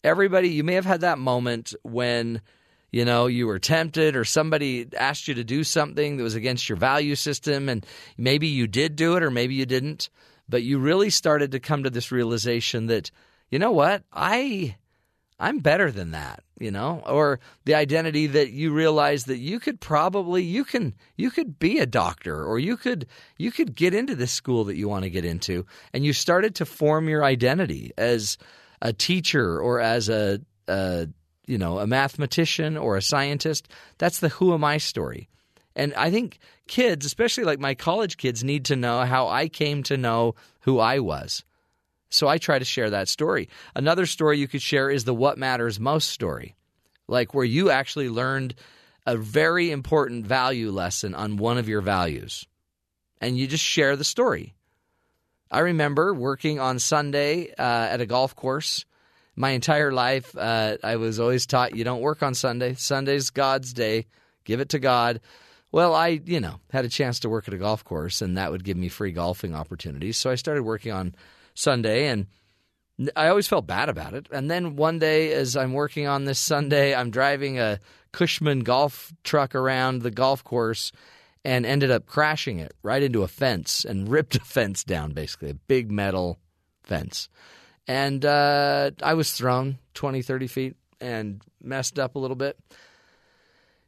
everybody, 0.08 0.50
you 0.50 0.63
may 0.63 0.74
have 0.74 0.86
had 0.86 1.02
that 1.02 1.20
moment 1.20 1.74
when 1.84 2.42
you 2.92 3.04
know 3.04 3.28
you 3.28 3.46
were 3.48 3.60
tempted 3.60 4.16
or 4.16 4.24
somebody 4.24 4.88
asked 4.98 5.28
you 5.28 5.34
to 5.34 5.44
do 5.44 5.63
something 5.63 6.18
that 6.18 6.24
was 6.24 6.36
against 6.36 6.70
your 6.70 6.78
value 6.78 7.16
system 7.16 7.68
and 7.68 7.86
maybe 8.18 8.48
you 8.48 8.66
did 8.66 8.96
do 8.96 9.18
it 9.18 9.24
or 9.24 9.30
maybe 9.30 9.56
you 9.56 9.66
didn't 9.66 10.10
but 10.48 10.63
you 10.63 10.80
really 10.80 11.10
started 11.10 11.52
to 11.52 11.60
come 11.60 11.84
to 11.84 11.90
this 11.90 12.12
realization 12.13 12.88
that 12.88 13.12
you 13.52 13.60
know 13.60 13.72
what 13.72 14.04
i 14.13 14.74
i'm 15.39 15.60
better 15.60 15.91
than 15.91 16.12
that 16.12 16.43
you 16.60 16.71
know 16.71 17.04
or 17.06 17.39
the 17.65 17.76
identity 17.76 18.28
that 18.28 18.52
you 18.52 18.73
realize 18.73 19.26
that 19.26 19.38
you 19.38 19.60
could 19.60 19.80
probably 19.80 20.43
you 20.43 20.63
can 20.63 20.93
you 21.15 21.30
could 21.30 21.60
be 21.60 21.80
a 21.80 21.86
doctor 21.86 22.43
or 22.43 22.60
you 22.60 22.78
could 22.78 23.08
you 23.38 23.52
could 23.52 23.76
get 23.76 23.93
into 23.93 24.15
this 24.15 24.32
school 24.32 24.63
that 24.63 24.78
you 24.78 24.88
want 24.88 25.04
to 25.04 25.10
get 25.10 25.26
into 25.26 25.65
and 25.93 26.06
you 26.06 26.13
started 26.13 26.56
to 26.56 26.65
form 26.65 27.08
your 27.08 27.23
identity 27.23 27.91
as 27.97 28.38
a 28.82 28.93
teacher 28.93 29.60
or 29.60 29.80
as 29.80 30.10
a, 30.10 30.39
a 30.67 31.08
you 31.45 31.58
know 31.58 31.80
a 31.80 31.88
mathematician 31.88 32.78
or 32.78 32.97
a 32.97 33.02
scientist. 33.02 33.67
That's 33.97 34.19
the 34.19 34.30
who 34.30 34.54
am 34.54 34.63
I 34.63 34.78
story. 34.78 35.30
And 35.76 35.93
I 35.93 36.10
think 36.10 36.39
kids, 36.67 37.06
especially 37.06 37.43
like 37.43 37.60
my 37.60 37.76
college 37.76 38.17
kids, 38.17 38.43
need 38.43 38.65
to 38.65 38.76
know 38.76 39.06
how 39.06 39.28
I 39.28 39.47
came 39.47 39.84
to 39.84 39.97
know 39.97 40.36
who 40.62 40.80
I 40.80 41.00
was. 41.00 41.43
So 42.10 42.28
I 42.28 42.38
try 42.38 42.60
to 42.60 42.65
share 42.65 42.89
that 42.89 43.08
story. 43.08 43.50
Another 43.76 44.06
story 44.06 44.39
you 44.39 44.48
could 44.48 44.62
share 44.62 44.89
is 44.89 45.04
the 45.04 45.13
what 45.13 45.38
matters 45.38 45.80
most 45.80 46.10
story, 46.10 46.56
like 47.08 47.34
where 47.34 47.46
you 47.46 47.70
actually 47.70 48.10
learned 48.10 48.56
a 49.06 49.17
very 49.17 49.72
important 49.72 50.26
value 50.26 50.72
lesson 50.72 51.15
on 51.15 51.38
one 51.38 51.58
of 51.58 51.70
your 51.70 51.82
values. 51.82 52.46
And 53.20 53.38
you 53.38 53.48
just 53.48 53.63
share 53.63 53.96
the 53.96 54.04
story. 54.04 54.54
I 55.50 55.60
remember 55.60 56.13
working 56.13 56.60
on 56.60 56.78
Sunday 56.80 57.52
uh, 57.58 57.88
at 57.91 58.02
a 58.02 58.06
golf 58.06 58.36
course. 58.36 58.86
My 59.36 59.52
entire 59.52 59.91
life, 59.91 60.36
uh, 60.38 60.78
I 60.84 60.98
was 60.98 61.20
always 61.20 61.46
taught 61.46 61.76
you 61.76 61.84
don't 61.84 62.02
work 62.02 62.22
on 62.22 62.34
Sunday. 62.34 62.74
Sunday's 62.74 63.30
God's 63.30 63.72
day. 63.72 64.08
Give 64.43 64.60
it 64.60 64.70
to 64.70 64.80
God. 64.80 65.22
Well, 65.72 65.93
I, 65.93 66.22
you 66.26 66.39
know, 66.39 66.60
had 66.72 66.86
a 66.86 66.89
chance 66.89 67.20
to 67.22 67.30
work 67.30 67.48
at 67.48 67.54
a 67.54 67.58
golf 67.58 67.84
course, 67.84 68.22
and 68.22 68.38
that 68.38 68.52
would 68.52 68.63
give 68.63 68.78
me 68.78 68.89
free 68.89 69.12
golfing 69.12 69.54
opportunities. 69.54 70.17
So 70.17 70.30
I 70.30 70.36
started 70.36 70.63
working 70.63 70.91
on 70.91 71.13
Sunday, 71.58 72.08
and 72.08 72.28
I 73.15 73.28
always 73.28 73.48
felt 73.48 73.67
bad 73.67 73.89
about 73.89 74.13
it. 74.13 74.28
And 74.32 74.50
then 74.50 74.76
one 74.76 75.00
day, 75.00 75.34
as 75.34 75.58
I'm 75.58 75.74
working 75.74 76.08
on 76.08 76.26
this 76.26 76.39
Sunday, 76.39 76.96
I'm 76.96 77.10
driving 77.10 77.60
a 77.60 77.80
Cushman 78.12 78.62
golf 78.62 79.12
truck 79.24 79.56
around 79.56 80.02
the 80.02 80.12
golf 80.12 80.43
course, 80.43 80.91
and 81.43 81.66
ended 81.66 81.91
up 81.91 82.05
crashing 82.05 82.60
it 82.60 82.74
right 82.84 83.01
into 83.01 83.24
a 83.24 83.28
fence 83.28 83.86
and 83.86 84.10
ripped 84.10 84.36
a 84.36 84.39
fence 84.39 84.84
down, 84.84 85.14
basically, 85.14 85.49
a 85.49 85.55
big 85.55 85.91
metal 85.91 86.39
fence. 86.84 87.30
And 87.88 88.24
uh, 88.26 88.91
I 89.01 89.14
was 89.14 89.32
thrown 89.32 89.80
20, 89.93 90.22
30 90.22 90.47
feet 90.47 90.76
and 90.99 91.41
messed 91.62 91.99
up 91.99 92.16
a 92.16 92.20
little 92.20 92.36
bit. 92.36 92.58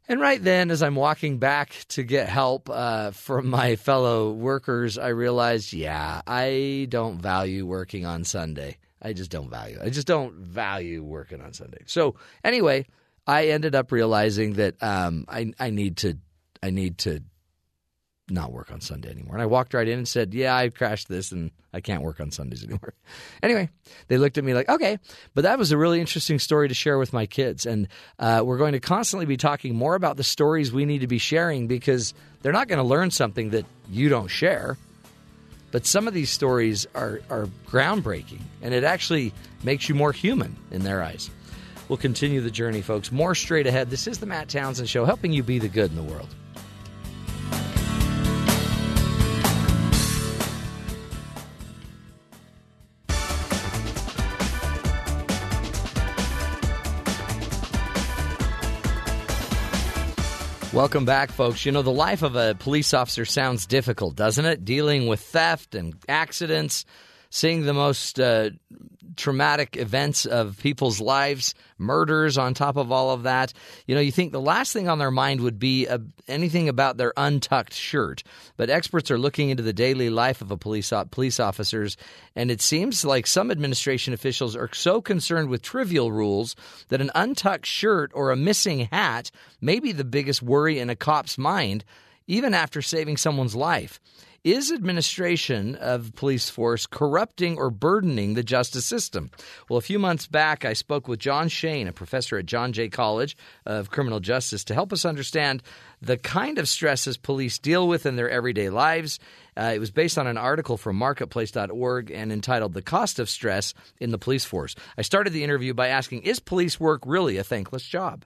And 0.10 0.20
right 0.20 0.44
then, 0.44 0.72
as 0.72 0.82
I'm 0.82 0.96
walking 0.96 1.38
back 1.38 1.86
to 1.90 2.02
get 2.02 2.28
help 2.28 2.68
uh, 2.68 3.12
from 3.12 3.48
my 3.48 3.76
fellow 3.76 4.32
workers, 4.32 4.98
I 4.98 5.10
realized, 5.10 5.72
yeah, 5.72 6.24
I 6.26 6.88
don't 6.90 7.22
value 7.22 7.68
working 7.68 8.08
on 8.08 8.24
Sunday. 8.24 8.78
I 9.00 9.14
just 9.14 9.30
don't 9.30 9.52
value. 9.52 9.78
I 9.80 9.90
just 9.90 10.08
don't 10.08 10.34
value 10.34 11.04
working 11.04 11.42
on 11.42 11.54
Sunday. 11.54 11.84
So 11.86 12.16
anyway, 12.44 12.88
I 13.28 13.50
ended 13.50 13.76
up 13.76 13.92
realizing 13.92 14.54
that 14.54 14.82
um, 14.82 15.26
I 15.30 15.54
I 15.60 15.70
need 15.70 15.98
to 15.98 16.18
I 16.64 16.72
need 16.72 16.98
to 17.00 17.22
not 18.32 18.52
work 18.52 18.72
on 18.72 18.82
Sunday 18.82 19.10
anymore. 19.10 19.36
And 19.36 19.42
I 19.42 19.46
walked 19.46 19.74
right 19.74 19.88
in 19.88 19.98
and 19.98 20.08
said, 20.08 20.34
Yeah, 20.34 20.56
I 20.56 20.70
crashed 20.70 21.08
this 21.08 21.32
and 21.32 21.52
I 21.74 21.82
can't 21.82 22.04
work 22.04 22.20
on 22.20 22.32
Sundays 22.32 22.64
anymore. 22.64 22.94
anyway, 23.44 23.70
they 24.08 24.18
looked 24.18 24.38
at 24.38 24.44
me 24.44 24.54
like, 24.54 24.70
Okay. 24.70 24.98
But 25.34 25.42
that 25.44 25.58
was 25.58 25.72
a 25.72 25.78
really 25.78 26.00
interesting 26.00 26.40
story 26.40 26.68
to 26.68 26.74
share 26.74 26.98
with 26.98 27.14
my 27.14 27.26
kids. 27.26 27.66
And 27.66 27.88
uh, 28.18 28.44
we're 28.46 28.58
going 28.58 28.74
to 28.74 28.80
constantly 28.80 29.26
be 29.26 29.38
talking 29.38 29.76
more 29.76 29.96
about 29.96 30.18
the 30.18 30.24
stories 30.24 30.72
we 30.72 30.86
need 30.86 31.00
to 31.00 31.08
be 31.08 31.18
sharing 31.18 31.68
because 31.68 32.14
they're 32.42 32.54
not 32.54 32.68
going 32.68 32.80
to 32.80 32.88
learn 32.88 33.12
something 33.12 33.52
that 33.52 33.66
you 33.90 34.10
don't 34.10 34.28
share. 34.28 34.78
But 35.72 35.86
some 35.86 36.08
of 36.08 36.14
these 36.14 36.32
stories 36.32 36.88
are, 36.96 37.22
are 37.30 37.48
groundbreaking 37.68 38.42
and 38.62 38.74
it 38.74 38.84
actually 38.84 39.34
makes 39.64 39.88
you 39.88 39.96
more 39.96 40.12
human 40.12 40.56
in 40.72 40.84
their 40.84 41.04
eyes. 41.04 41.30
We'll 41.90 41.98
continue 41.98 42.40
the 42.40 42.52
journey, 42.52 42.82
folks. 42.82 43.12
More 43.12 43.34
straight 43.34 43.66
ahead. 43.66 43.90
This 43.90 44.06
is 44.06 44.20
the 44.20 44.28
Matt 44.28 44.48
Townsend 44.48 44.88
Show, 44.90 45.06
helping 45.06 45.34
you 45.34 45.42
be 45.42 45.58
the 45.58 45.68
good 45.68 45.90
in 45.90 45.96
the 45.96 46.04
world. 46.04 46.30
Welcome 60.80 61.04
back, 61.04 61.34
folks. 61.34 61.66
You 61.66 61.74
know, 61.74 61.82
the 61.82 61.92
life 61.92 62.22
of 62.22 62.38
a 62.38 62.56
police 62.58 62.94
officer 62.94 63.26
sounds 63.26 63.66
difficult, 63.66 64.16
doesn't 64.16 64.46
it? 64.46 64.64
Dealing 64.64 65.08
with 65.08 65.20
theft 65.20 65.76
and 65.76 65.94
accidents, 66.08 66.86
seeing 67.30 67.66
the 67.66 67.74
most 67.74 68.20
uh, 68.20 68.50
traumatic 69.16 69.76
events 69.76 70.26
of 70.26 70.58
people's 70.60 71.02
lives, 71.02 71.54
murders 71.78 72.38
on 72.38 72.54
top 72.54 72.78
of 72.78 72.92
all 72.92 73.12
of 73.12 73.24
that. 73.24 73.54
You 73.86 73.96
know, 73.96 74.02
you 74.02 74.12
think 74.12 74.32
the 74.32 74.42
last 74.42 74.74
thing 74.74 74.88
on 74.88 74.98
their 74.98 75.12
mind 75.12 75.42
would 75.42 75.60
be 75.60 75.88
uh, 75.88 76.00
anything 76.28 76.70
about 76.70 76.98
their 76.98 77.14
untucked 77.18 77.74
shirt. 77.74 78.24
But 78.58 78.70
experts 78.70 79.12
are 79.12 79.18
looking 79.18 79.50
into 79.50 79.64
the 79.64 79.74
daily 79.74 80.10
life 80.10 80.42
of 80.42 80.52
a 80.52 80.58
police 80.58 80.94
police 81.12 81.40
officers, 81.40 81.98
and 82.36 82.50
it 82.50 82.62
seems 82.62 83.04
like 83.06 83.28
some 83.28 83.52
administration 83.52 84.14
officials 84.14 84.56
are 84.56 84.74
so 84.74 85.02
concerned 85.02 85.50
with 85.50 85.62
trivial 85.62 86.12
rules 86.12 86.56
that 86.88 87.02
an 87.02 87.12
untucked 87.14 87.66
shirt 87.66 88.12
or 88.16 88.32
a 88.32 88.38
missing 88.38 88.88
hat 88.92 89.32
may 89.62 89.80
be 89.80 89.92
the 89.92 90.04
biggest 90.04 90.42
worry 90.42 90.80
in 90.80 90.90
a 90.90 90.96
cop's 90.96 91.38
mind, 91.38 91.84
even 92.26 92.54
after 92.54 92.82
saving 92.82 93.18
someone's 93.18 93.56
life. 93.56 94.00
Is 94.44 94.72
administration 94.72 95.76
of 95.76 96.16
police 96.16 96.50
force 96.50 96.88
corrupting 96.88 97.58
or 97.58 97.70
burdening 97.70 98.36
the 98.36 98.44
justice 98.44 98.86
system? 98.86 99.32
Well, 99.68 99.78
a 99.78 99.82
few 99.82 100.00
months 100.00 100.28
back, 100.28 100.64
I 100.64 100.74
spoke 100.74 101.10
with 101.10 101.20
John 101.20 101.50
Shane, 101.50 101.90
a 101.90 101.92
professor 101.92 102.38
at 102.38 102.46
John 102.46 102.72
Jay 102.72 102.88
College 102.88 103.36
of 103.66 103.90
Criminal 103.90 104.22
Justice, 104.22 104.64
to 104.66 104.74
help 104.74 104.94
us 104.94 105.04
understand 105.04 105.62
the 106.02 106.16
kind 106.16 106.58
of 106.58 106.70
stresses 106.70 107.18
police 107.18 107.60
deal 107.60 107.88
with 107.88 108.06
in 108.06 108.16
their 108.16 108.30
everyday 108.30 108.70
lives. 108.70 109.20
Uh, 109.58 109.74
it 109.76 109.80
was 109.80 109.92
based 109.92 110.18
on 110.18 110.26
an 110.26 110.38
article 110.38 110.78
from 110.78 110.96
marketplace.org 110.96 112.10
and 112.10 112.32
entitled 112.32 112.74
The 112.74 112.82
Cost 112.82 113.20
of 113.20 113.30
Stress 113.30 113.74
in 114.00 114.12
the 114.12 114.18
Police 114.18 114.46
Force. 114.46 114.74
I 114.98 115.02
started 115.02 115.34
the 115.34 115.44
interview 115.44 115.74
by 115.74 115.90
asking 115.90 116.22
Is 116.22 116.40
police 116.40 116.80
work 116.80 117.02
really 117.06 117.36
a 117.36 117.44
thankless 117.44 117.84
job? 117.84 118.24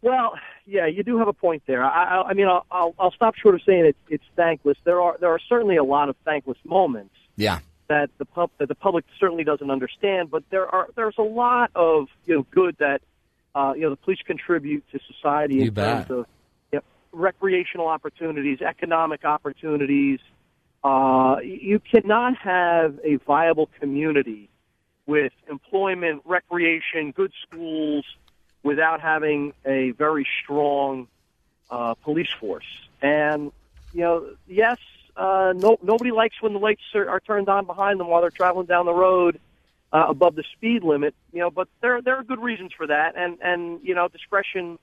Well, 0.00 0.32
yeah, 0.68 0.86
you 0.86 1.02
do 1.02 1.18
have 1.18 1.28
a 1.28 1.32
point 1.32 1.62
there. 1.66 1.82
I, 1.82 2.18
I, 2.18 2.28
I 2.28 2.34
mean, 2.34 2.46
I'll, 2.46 2.66
I'll, 2.70 2.94
I'll 2.98 3.10
stop 3.12 3.34
short 3.36 3.54
of 3.54 3.62
saying 3.64 3.86
it's, 3.86 3.98
it's 4.10 4.24
thankless. 4.36 4.76
There 4.84 5.00
are 5.00 5.16
there 5.18 5.30
are 5.30 5.40
certainly 5.48 5.76
a 5.76 5.84
lot 5.84 6.08
of 6.08 6.16
thankless 6.24 6.58
moments. 6.64 7.14
Yeah. 7.36 7.60
That 7.88 8.10
the 8.18 8.26
pub 8.26 8.50
that 8.58 8.68
the 8.68 8.74
public 8.74 9.06
certainly 9.18 9.44
doesn't 9.44 9.70
understand, 9.70 10.30
but 10.30 10.44
there 10.50 10.66
are 10.66 10.88
there's 10.94 11.16
a 11.18 11.22
lot 11.22 11.70
of 11.74 12.08
you 12.26 12.36
know 12.36 12.46
good 12.50 12.76
that 12.80 13.00
uh, 13.54 13.72
you 13.74 13.82
know 13.82 13.90
the 13.90 13.96
police 13.96 14.18
contribute 14.26 14.84
to 14.92 14.98
society 15.10 15.54
You 15.54 15.62
in 15.68 15.74
bet. 15.74 16.06
terms 16.08 16.10
of 16.10 16.26
you 16.72 16.78
know, 16.78 16.82
recreational 17.12 17.88
opportunities, 17.88 18.60
economic 18.60 19.24
opportunities. 19.24 20.20
Uh, 20.84 21.36
you 21.42 21.80
cannot 21.80 22.36
have 22.36 22.98
a 23.02 23.16
viable 23.26 23.70
community 23.80 24.50
with 25.06 25.32
employment, 25.48 26.20
recreation, 26.26 27.10
good 27.12 27.32
schools, 27.46 28.04
without 28.68 29.00
having 29.00 29.54
a 29.64 29.92
very 29.92 30.26
strong 30.42 31.08
uh, 31.70 31.94
police 31.94 32.32
force. 32.38 32.70
And 33.00 33.50
you 33.94 34.02
know, 34.02 34.16
yes, 34.46 34.78
uh, 35.16 35.54
no, 35.56 35.78
nobody 35.82 36.10
likes 36.10 36.36
when 36.42 36.52
the 36.52 36.58
lights 36.58 36.82
are, 36.94 37.08
are 37.08 37.20
turned 37.20 37.48
on 37.48 37.64
behind 37.64 37.98
them 37.98 38.08
while 38.08 38.20
they're 38.20 38.30
traveling 38.42 38.66
down 38.66 38.84
the 38.84 38.92
road 38.92 39.40
uh, 39.90 40.04
above 40.08 40.34
the 40.34 40.44
speed 40.54 40.84
limit. 40.84 41.14
You 41.32 41.40
know, 41.40 41.50
but 41.50 41.68
there 41.80 42.02
there 42.02 42.16
are 42.16 42.22
good 42.22 42.42
reasons 42.50 42.72
for 42.76 42.86
that, 42.86 43.16
and 43.16 43.38
and 43.40 43.80
you 43.82 43.94
know, 43.94 44.06
discretion 44.08 44.78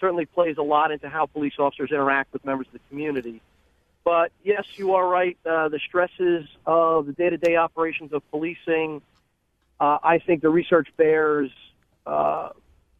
certainly 0.00 0.26
plays 0.26 0.56
a 0.58 0.62
lot 0.62 0.90
into 0.90 1.08
how 1.08 1.26
police 1.26 1.54
officers 1.58 1.90
interact 1.92 2.32
with 2.32 2.44
members 2.44 2.66
of 2.66 2.72
the 2.72 2.80
community. 2.90 3.40
But 4.04 4.32
yes, 4.42 4.64
you 4.76 4.94
are 4.94 5.06
right. 5.06 5.36
Uh, 5.44 5.68
the 5.68 5.80
stresses 5.86 6.46
of 6.66 7.06
the 7.06 7.12
day-to-day 7.12 7.56
operations 7.56 8.12
of 8.12 8.22
policing, 8.30 9.02
uh, 9.78 9.98
I 10.02 10.18
think 10.18 10.40
the 10.40 10.48
research 10.50 10.88
bears 10.96 11.50
uh, 12.06 12.50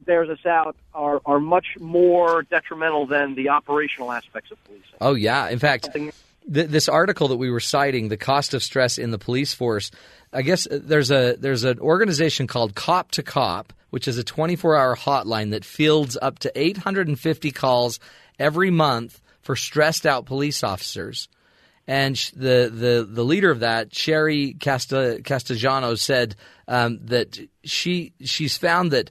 bears 0.05 0.29
us 0.29 0.45
out 0.47 0.77
are 0.95 1.21
are 1.27 1.41
much 1.41 1.77
more 1.79 2.43
detrimental 2.43 3.07
than 3.07 3.35
the 3.35 3.49
operational 3.49 4.13
aspects 4.13 4.51
of 4.51 4.63
policing. 4.65 4.85
Oh, 5.01 5.15
yeah. 5.15 5.49
In 5.49 5.59
fact, 5.59 5.89
th- 5.93 6.13
this 6.45 6.89
article 6.89 7.29
that 7.29 7.37
we 7.37 7.51
were 7.51 7.61
citing, 7.61 8.09
the 8.09 8.17
cost 8.17 8.55
of 8.55 8.63
stress 8.63 8.99
in 8.99 9.11
the 9.11 9.19
police 9.19 9.53
force. 9.53 9.91
I 10.33 10.43
guess 10.43 10.67
uh, 10.67 10.81
there's 10.83 11.11
a 11.11 11.37
there's 11.39 11.65
an 11.65 11.79
organization 11.79 12.47
called 12.47 12.75
Cop 12.75 13.11
to 13.13 13.23
Cop, 13.23 13.73
which 13.91 14.09
is 14.09 14.19
a 14.19 14.25
24-hour 14.25 14.97
hotline 14.97 15.51
that 15.51 15.65
fields 15.65 16.17
up 16.21 16.39
to 16.41 16.53
850 16.55 17.51
calls 17.53 17.99
every 18.39 18.71
month 18.71 19.21
for 19.41 19.57
stressed 19.57 20.07
out 20.07 20.27
police 20.27 20.63
officers. 20.63 21.29
And 21.87 22.17
the, 22.37 22.71
the, 22.71 23.09
the 23.11 23.25
leader 23.25 23.51
of 23.51 23.61
that, 23.61 23.95
Cherie 23.95 24.53
Casta, 24.53 25.23
Castellano, 25.25 25.95
said 25.95 26.37
um, 26.69 26.99
that 27.07 27.41
she 27.65 28.13
she's 28.23 28.59
found 28.59 28.91
that 28.91 29.11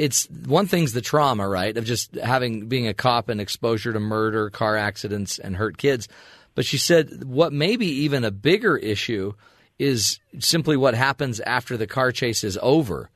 it's 0.00 0.26
one 0.46 0.66
thing's 0.66 0.94
the 0.94 1.02
trauma, 1.02 1.46
right, 1.46 1.76
of 1.76 1.84
just 1.84 2.14
having 2.14 2.68
being 2.68 2.88
a 2.88 2.94
cop 2.94 3.28
and 3.28 3.38
exposure 3.38 3.92
to 3.92 4.00
murder, 4.00 4.48
car 4.48 4.74
accidents, 4.74 5.38
and 5.38 5.54
hurt 5.54 5.76
kids. 5.76 6.08
But 6.54 6.64
she 6.64 6.78
said 6.78 7.24
what 7.24 7.52
may 7.52 7.76
be 7.76 8.04
even 8.04 8.24
a 8.24 8.30
bigger 8.30 8.78
issue 8.78 9.34
is 9.78 10.18
simply 10.38 10.78
what 10.78 10.94
happens 10.94 11.38
after 11.40 11.76
the 11.76 11.86
car 11.86 12.12
chase 12.12 12.44
is 12.44 12.58
over. 12.62 13.10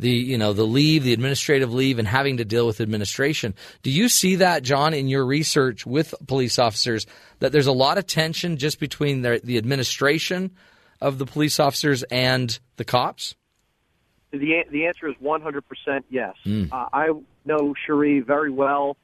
The 0.00 0.10
you 0.10 0.36
know 0.36 0.52
the 0.52 0.66
leave, 0.66 1.04
the 1.04 1.12
administrative 1.12 1.72
leave, 1.72 2.00
and 2.00 2.08
having 2.08 2.38
to 2.38 2.44
deal 2.44 2.66
with 2.66 2.80
administration. 2.80 3.54
Do 3.84 3.92
you 3.92 4.08
see 4.08 4.34
that, 4.36 4.64
John, 4.64 4.94
in 4.94 5.06
your 5.06 5.24
research 5.24 5.86
with 5.86 6.12
police 6.26 6.58
officers 6.58 7.06
that 7.38 7.52
there's 7.52 7.68
a 7.68 7.72
lot 7.72 7.98
of 7.98 8.06
tension 8.08 8.56
just 8.56 8.80
between 8.80 9.22
the, 9.22 9.40
the 9.44 9.58
administration 9.58 10.50
of 11.00 11.18
the 11.18 11.24
police 11.24 11.60
officers 11.60 12.02
and 12.02 12.58
the 12.78 12.84
cops? 12.84 13.36
The 14.32 14.64
the 14.70 14.86
answer 14.86 15.08
is 15.08 15.14
100% 15.22 16.02
yes. 16.10 16.34
Uh, 16.46 16.86
I 16.92 17.10
know 17.44 17.74
Cherie 17.86 18.20
very 18.20 18.50
well. 18.50 18.96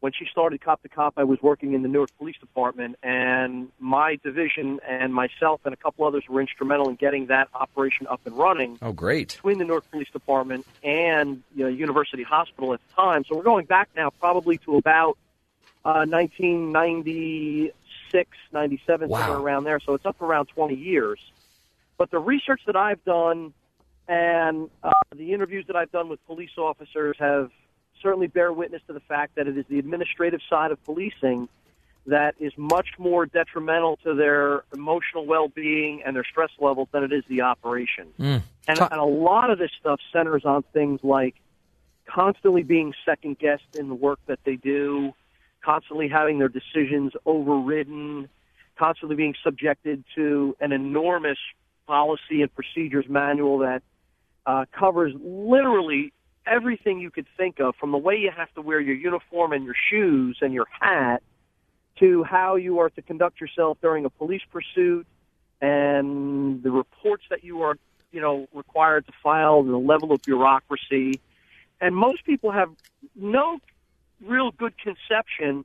When 0.00 0.12
she 0.12 0.26
started 0.30 0.60
Cop 0.60 0.80
to 0.82 0.88
Cop, 0.88 1.14
I 1.16 1.24
was 1.24 1.42
working 1.42 1.72
in 1.74 1.82
the 1.82 1.88
Newark 1.88 2.10
Police 2.18 2.36
Department, 2.38 2.94
and 3.02 3.72
my 3.80 4.14
division 4.22 4.78
and 4.86 5.12
myself 5.12 5.60
and 5.64 5.74
a 5.74 5.76
couple 5.76 6.06
others 6.06 6.22
were 6.28 6.40
instrumental 6.40 6.88
in 6.88 6.94
getting 6.94 7.26
that 7.26 7.48
operation 7.52 8.06
up 8.06 8.20
and 8.24 8.38
running 8.38 8.78
Oh, 8.80 8.92
great. 8.92 9.30
between 9.30 9.58
the 9.58 9.64
Newark 9.64 9.90
Police 9.90 10.08
Department 10.12 10.64
and 10.84 11.42
you 11.56 11.64
know, 11.64 11.68
University 11.68 12.22
Hospital 12.22 12.72
at 12.74 12.80
the 12.86 12.94
time. 12.94 13.24
So 13.28 13.34
we're 13.36 13.42
going 13.42 13.66
back 13.66 13.88
now 13.96 14.10
probably 14.10 14.58
to 14.58 14.76
about 14.76 15.18
uh, 15.84 16.06
1996, 16.06 18.30
97, 18.52 19.08
Wow. 19.08 19.18
somewhere 19.18 19.38
around 19.38 19.64
there. 19.64 19.80
So 19.80 19.94
it's 19.94 20.06
up 20.06 20.22
around 20.22 20.46
20 20.46 20.76
years. 20.76 21.18
But 21.96 22.12
the 22.12 22.20
research 22.20 22.60
that 22.66 22.76
I've 22.76 23.02
done 23.04 23.52
and 24.08 24.70
uh, 24.82 24.90
the 25.14 25.32
interviews 25.32 25.66
that 25.66 25.76
I've 25.76 25.92
done 25.92 26.08
with 26.08 26.24
police 26.26 26.56
officers 26.56 27.16
have 27.18 27.50
certainly 28.02 28.26
bear 28.26 28.52
witness 28.52 28.80
to 28.86 28.92
the 28.94 29.00
fact 29.00 29.34
that 29.36 29.46
it 29.46 29.58
is 29.58 29.66
the 29.68 29.78
administrative 29.78 30.40
side 30.48 30.70
of 30.70 30.82
policing 30.84 31.48
that 32.06 32.34
is 32.38 32.52
much 32.56 32.88
more 32.98 33.26
detrimental 33.26 33.98
to 33.98 34.14
their 34.14 34.64
emotional 34.72 35.26
well-being 35.26 36.02
and 36.06 36.16
their 36.16 36.24
stress 36.24 36.50
levels 36.58 36.88
than 36.90 37.04
it 37.04 37.12
is 37.12 37.22
the 37.28 37.42
operation. 37.42 38.08
And, 38.66 38.80
and 38.80 39.00
a 39.00 39.04
lot 39.04 39.50
of 39.50 39.58
this 39.58 39.70
stuff 39.78 40.00
centers 40.10 40.44
on 40.46 40.62
things 40.72 41.00
like 41.02 41.34
constantly 42.06 42.62
being 42.62 42.94
second 43.04 43.38
guessed 43.38 43.76
in 43.78 43.88
the 43.88 43.94
work 43.94 44.20
that 44.26 44.38
they 44.44 44.56
do, 44.56 45.12
constantly 45.62 46.08
having 46.08 46.38
their 46.38 46.48
decisions 46.48 47.12
overridden, 47.26 48.30
constantly 48.78 49.16
being 49.16 49.34
subjected 49.44 50.02
to 50.14 50.56
an 50.60 50.72
enormous 50.72 51.38
policy 51.86 52.40
and 52.40 52.54
procedures 52.54 53.06
manual 53.08 53.58
that 53.58 53.82
uh, 54.48 54.64
covers 54.72 55.12
literally 55.20 56.12
everything 56.46 56.98
you 56.98 57.10
could 57.10 57.26
think 57.36 57.60
of, 57.60 57.76
from 57.76 57.90
the 57.92 57.98
way 57.98 58.16
you 58.16 58.30
have 58.34 58.50
to 58.54 58.62
wear 58.62 58.80
your 58.80 58.96
uniform 58.96 59.52
and 59.52 59.62
your 59.68 59.74
shoes 59.90 60.38
and 60.40 60.54
your 60.54 60.66
hat, 60.80 61.22
to 62.00 62.24
how 62.24 62.56
you 62.56 62.78
are 62.78 62.88
to 62.88 63.02
conduct 63.02 63.40
yourself 63.42 63.76
during 63.82 64.06
a 64.06 64.10
police 64.10 64.40
pursuit, 64.50 65.06
and 65.60 66.62
the 66.62 66.70
reports 66.70 67.24
that 67.28 67.44
you 67.44 67.60
are, 67.60 67.76
you 68.10 68.20
know, 68.22 68.48
required 68.54 69.04
to 69.04 69.12
file, 69.22 69.60
and 69.60 69.68
the 69.68 69.76
level 69.76 70.12
of 70.12 70.22
bureaucracy. 70.22 71.20
And 71.80 71.94
most 71.94 72.24
people 72.24 72.50
have 72.50 72.70
no 73.14 73.58
real 74.24 74.50
good 74.50 74.74
conception 74.78 75.64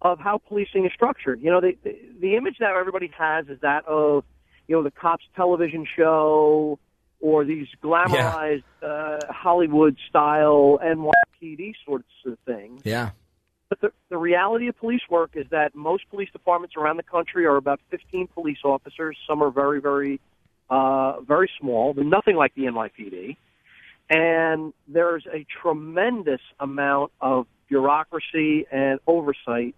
of 0.00 0.18
how 0.18 0.38
policing 0.38 0.86
is 0.86 0.92
structured. 0.92 1.42
You 1.42 1.50
know, 1.50 1.60
the, 1.60 1.76
the 1.84 1.98
the 2.20 2.36
image 2.36 2.56
that 2.60 2.70
everybody 2.70 3.10
has 3.18 3.48
is 3.48 3.60
that 3.60 3.84
of, 3.86 4.24
you 4.66 4.76
know, 4.76 4.82
the 4.82 4.90
cops 4.90 5.26
television 5.36 5.86
show 5.96 6.78
or 7.24 7.42
these 7.42 7.66
glamorized 7.82 8.64
uh, 8.82 9.18
Hollywood 9.30 9.96
style 10.10 10.78
NYPD 10.84 11.72
sorts 11.86 12.04
of 12.26 12.36
things. 12.44 12.82
Yeah. 12.84 13.12
But 13.70 13.80
the, 13.80 13.92
the 14.10 14.18
reality 14.18 14.68
of 14.68 14.78
police 14.78 15.00
work 15.08 15.30
is 15.32 15.46
that 15.48 15.74
most 15.74 16.04
police 16.10 16.28
departments 16.30 16.76
around 16.76 16.98
the 16.98 17.02
country 17.02 17.46
are 17.46 17.56
about 17.56 17.80
15 17.90 18.26
police 18.26 18.58
officers. 18.62 19.16
Some 19.26 19.42
are 19.42 19.50
very, 19.50 19.80
very, 19.80 20.20
uh, 20.68 21.22
very 21.22 21.50
small. 21.58 21.94
They're 21.94 22.04
nothing 22.04 22.36
like 22.36 22.54
the 22.56 22.64
NYPD. 22.64 23.38
And 24.10 24.74
there's 24.86 25.24
a 25.26 25.46
tremendous 25.62 26.42
amount 26.60 27.10
of 27.22 27.46
bureaucracy 27.68 28.66
and 28.70 29.00
oversight 29.06 29.74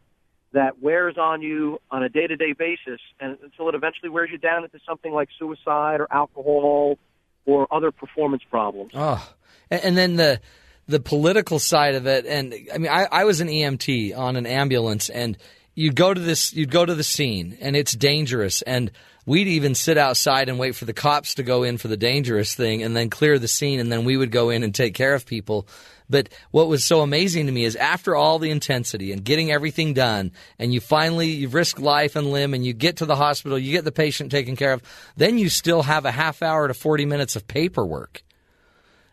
that 0.51 0.83
wears 0.83 1.17
on 1.17 1.43
you 1.43 1.79
on 1.93 2.03
a 2.03 2.09
day-to-day 2.09 2.55
basis, 2.55 3.01
and 3.21 3.39
until 3.45 3.69
it 3.69 3.77
eventually 3.77 4.09
wears 4.09 4.31
you 4.33 4.39
down 4.39 4.65
into 4.65 4.81
something 4.85 5.13
like 5.13 5.29
suicide 5.39 6.01
or 6.01 6.09
alcohol 6.11 6.99
or 7.47 7.67
other 7.73 7.91
performance 7.91 8.43
problems. 8.51 8.93
Oh, 8.95 9.27
and, 9.71 9.97
then 9.97 10.17
the 10.17 10.41
the 10.87 11.01
political 11.01 11.59
side 11.59 11.95
of 11.95 12.07
it, 12.07 12.27
and 12.27 12.55
I 12.73 12.79
mean, 12.79 12.91
I, 12.91 13.07
I 13.11 13.25
was 13.25 13.41
an 13.41 13.49
EMT 13.49 14.17
on 14.17 14.37
an 14.37 14.47
ambulance, 14.47 15.09
and 15.09 15.37
you'd 15.75 15.97
go 15.97 16.13
to 16.13 16.21
this, 16.21 16.53
you'd 16.53 16.71
go 16.71 16.85
to 16.85 16.95
the 16.95 17.05
scene, 17.05 17.57
and 17.61 17.75
it's 17.75 17.93
dangerous, 17.93 18.63
and 18.63 18.91
we'd 19.25 19.49
even 19.49 19.75
sit 19.75 19.99
outside 19.99 20.49
and 20.49 20.59
wait 20.59 20.77
for 20.77 20.85
the 20.85 20.93
cops 20.93 21.35
to 21.35 21.43
go 21.43 21.63
in 21.65 21.79
for 21.79 21.89
the 21.89 21.97
dangerous 21.97 22.55
thing, 22.55 22.83
and 22.83 22.97
then 22.97 23.11
clear 23.11 23.39
the 23.39 23.49
scene, 23.49 23.81
and 23.81 23.91
then 23.91 24.05
we 24.05 24.17
would 24.17 24.31
go 24.31 24.51
in 24.51 24.63
and 24.63 24.75
take 24.75 24.95
care 24.95 25.15
of 25.15 25.27
people. 25.27 25.67
But 26.09 26.29
what 26.51 26.69
was 26.69 26.85
so 26.85 27.01
amazing 27.01 27.47
to 27.47 27.53
me 27.53 27.65
is 27.65 27.75
after 27.77 28.15
all 28.15 28.39
the 28.39 28.51
intensity 28.51 29.13
and 29.13 29.25
getting 29.25 29.51
everything 29.51 29.93
done, 29.95 30.33
and 30.59 30.73
you 30.73 30.81
finally 30.81 31.29
you 31.29 31.49
risk 31.49 31.81
life 31.81 32.15
and 32.17 32.31
limb, 32.31 32.55
and 32.55 32.65
you 32.65 32.73
get 32.73 32.97
to 32.99 33.07
the 33.07 33.17
hospital, 33.17 33.59
you 33.59 33.73
get 33.73 33.85
the 33.85 33.93
patient 33.93 34.31
taken 34.31 34.55
care 34.57 34.73
of, 34.73 34.83
then 35.17 35.39
you 35.39 35.49
still 35.49 35.83
have 35.83 36.05
a 36.05 36.13
half 36.13 36.43
hour 36.43 36.69
to 36.69 36.75
forty 36.75 37.05
minutes 37.07 37.35
of 37.37 37.49
paperwork. 37.49 38.23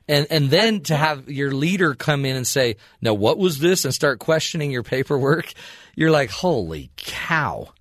And 0.07 0.27
and 0.29 0.49
then 0.49 0.81
to 0.81 0.95
have 0.97 1.29
your 1.29 1.51
leader 1.53 1.95
come 1.95 2.25
in 2.25 2.35
and 2.35 2.45
say, 2.45 2.75
"Now 3.01 3.13
what 3.13 3.37
was 3.37 3.59
this?" 3.59 3.85
and 3.85 3.93
start 3.93 4.19
questioning 4.19 4.69
your 4.69 4.83
paperwork, 4.83 5.53
you're 5.95 6.11
like, 6.11 6.29
"Holy 6.29 6.91
cow!" 6.97 7.73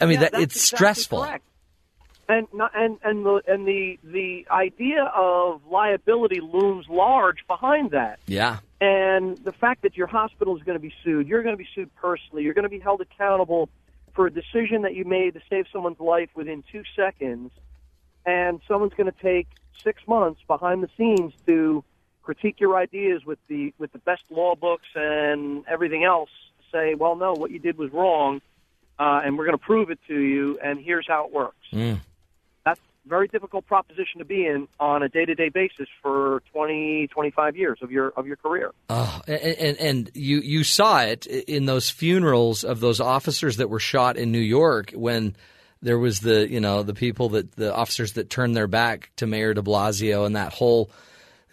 I 0.00 0.04
mean, 0.06 0.20
Yeah, 0.20 0.28
that 0.28 0.34
it's 0.34 0.54
exactly 0.56 0.76
stressful. 0.76 1.22
correct. 1.24 1.44
And 2.30 2.46
and 2.74 2.98
and 3.02 3.26
the 3.26 3.42
and 3.48 3.66
the 3.66 3.98
the 4.04 4.46
idea 4.50 5.02
of 5.16 5.66
liability 5.66 6.40
looms 6.40 6.86
large 6.88 7.38
behind 7.48 7.90
that. 7.90 8.20
Yeah, 8.26 8.58
And 8.80 9.36
the 9.38 9.52
fact 9.52 9.82
that 9.82 9.96
your 9.96 10.06
hospital 10.06 10.56
is 10.56 10.62
going 10.62 10.76
to 10.76 10.82
be 10.82 10.94
sued, 11.02 11.26
you're 11.26 11.42
going 11.42 11.56
to 11.56 11.58
be 11.58 11.68
sued 11.74 11.92
personally, 11.96 12.44
you're 12.44 12.54
going 12.54 12.70
to 12.70 12.76
be 12.78 12.78
held 12.78 13.00
accountable 13.00 13.68
for 14.14 14.26
a 14.26 14.32
decision 14.32 14.82
that 14.82 14.94
you 14.94 15.04
made 15.04 15.34
to 15.34 15.40
save 15.50 15.66
someone's 15.72 15.98
life 15.98 16.30
within 16.36 16.62
two 16.70 16.82
seconds, 16.94 17.50
and 18.24 18.60
someone's 18.68 18.94
going 18.94 19.10
to 19.10 19.20
take 19.20 19.48
six 19.82 20.00
months 20.06 20.40
behind 20.46 20.82
the 20.84 20.88
scenes 20.96 21.32
to 21.46 21.82
critique 22.22 22.60
your 22.60 22.76
ideas 22.76 23.24
with 23.24 23.38
the 23.48 23.74
with 23.78 23.90
the 23.92 23.98
best 23.98 24.22
law 24.30 24.54
books 24.54 24.86
and 24.94 25.64
everything 25.66 26.04
else. 26.04 26.30
Say, 26.70 26.94
well, 26.94 27.16
no, 27.16 27.32
what 27.32 27.50
you 27.50 27.58
did 27.58 27.76
was 27.76 27.90
wrong, 27.92 28.40
uh, 29.00 29.22
and 29.24 29.36
we're 29.36 29.46
going 29.46 29.58
to 29.58 29.64
prove 29.64 29.90
it 29.90 29.98
to 30.06 30.16
you, 30.16 30.58
and 30.62 30.78
here's 30.78 31.06
how 31.08 31.26
it 31.26 31.32
works. 31.32 31.66
A 31.72 32.09
very 33.06 33.28
difficult 33.28 33.66
proposition 33.66 34.18
to 34.18 34.24
be 34.24 34.46
in 34.46 34.68
on 34.78 35.02
a 35.02 35.08
day-to-day 35.08 35.48
basis 35.48 35.88
for 36.02 36.42
20, 36.52 37.08
25 37.08 37.56
years 37.56 37.78
of 37.82 37.90
your 37.90 38.10
of 38.10 38.26
your 38.26 38.36
career. 38.36 38.72
Ah, 38.88 39.22
and, 39.26 39.40
and 39.40 39.76
and 39.78 40.10
you 40.14 40.40
you 40.40 40.64
saw 40.64 41.00
it 41.00 41.26
in 41.26 41.66
those 41.66 41.90
funerals 41.90 42.62
of 42.64 42.80
those 42.80 43.00
officers 43.00 43.56
that 43.56 43.70
were 43.70 43.80
shot 43.80 44.16
in 44.16 44.30
New 44.30 44.38
York 44.38 44.92
when 44.92 45.34
there 45.82 45.98
was 45.98 46.20
the 46.20 46.48
you 46.48 46.60
know 46.60 46.82
the 46.82 46.94
people 46.94 47.30
that 47.30 47.52
the 47.52 47.74
officers 47.74 48.12
that 48.14 48.30
turned 48.30 48.54
their 48.54 48.66
back 48.66 49.10
to 49.16 49.26
Mayor 49.26 49.54
De 49.54 49.62
Blasio 49.62 50.26
and 50.26 50.36
that 50.36 50.52
whole 50.52 50.90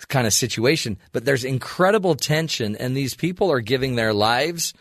kind 0.07 0.27
of 0.27 0.33
situation. 0.33 0.97
But 1.11 1.25
there's 1.25 1.43
incredible 1.43 2.15
tension, 2.15 2.75
and 2.75 2.95
these 2.95 3.15
people 3.15 3.51
are 3.51 3.61
giving 3.61 3.95
their 3.95 4.13
lives, 4.13 4.73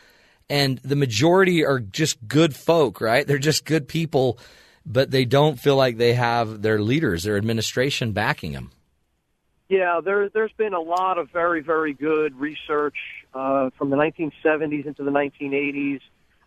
and 0.51 0.79
the 0.79 0.97
majority 0.97 1.64
are 1.64 1.81
just 1.81 2.27
good 2.29 2.55
folk, 2.55 3.01
right? 3.01 3.27
They're 3.27 3.39
just 3.39 3.64
good 3.64 3.89
people, 3.89 4.39
but 4.87 5.11
they 5.11 5.24
don't 5.24 5.59
feel 5.59 5.76
like 5.76 5.97
they 5.97 6.14
have 6.14 6.62
their 6.62 6.80
leaders, 6.80 7.24
their 7.24 7.37
administration 7.37 8.12
backing 8.12 8.53
them. 8.53 8.70
Yeah, 9.68 10.01
there, 10.03 10.28
there's 10.28 10.53
been 10.53 10.74
a 10.74 10.80
lot 10.80 11.18
of 11.18 11.30
very, 11.32 11.61
very 11.61 11.93
good 11.93 12.39
research 12.39 12.95
uh, 13.34 13.70
from 13.76 13.91
the 13.91 13.97
1970s 13.97 14.87
into 14.87 15.03
the 15.03 15.11
1980s 15.11 16.01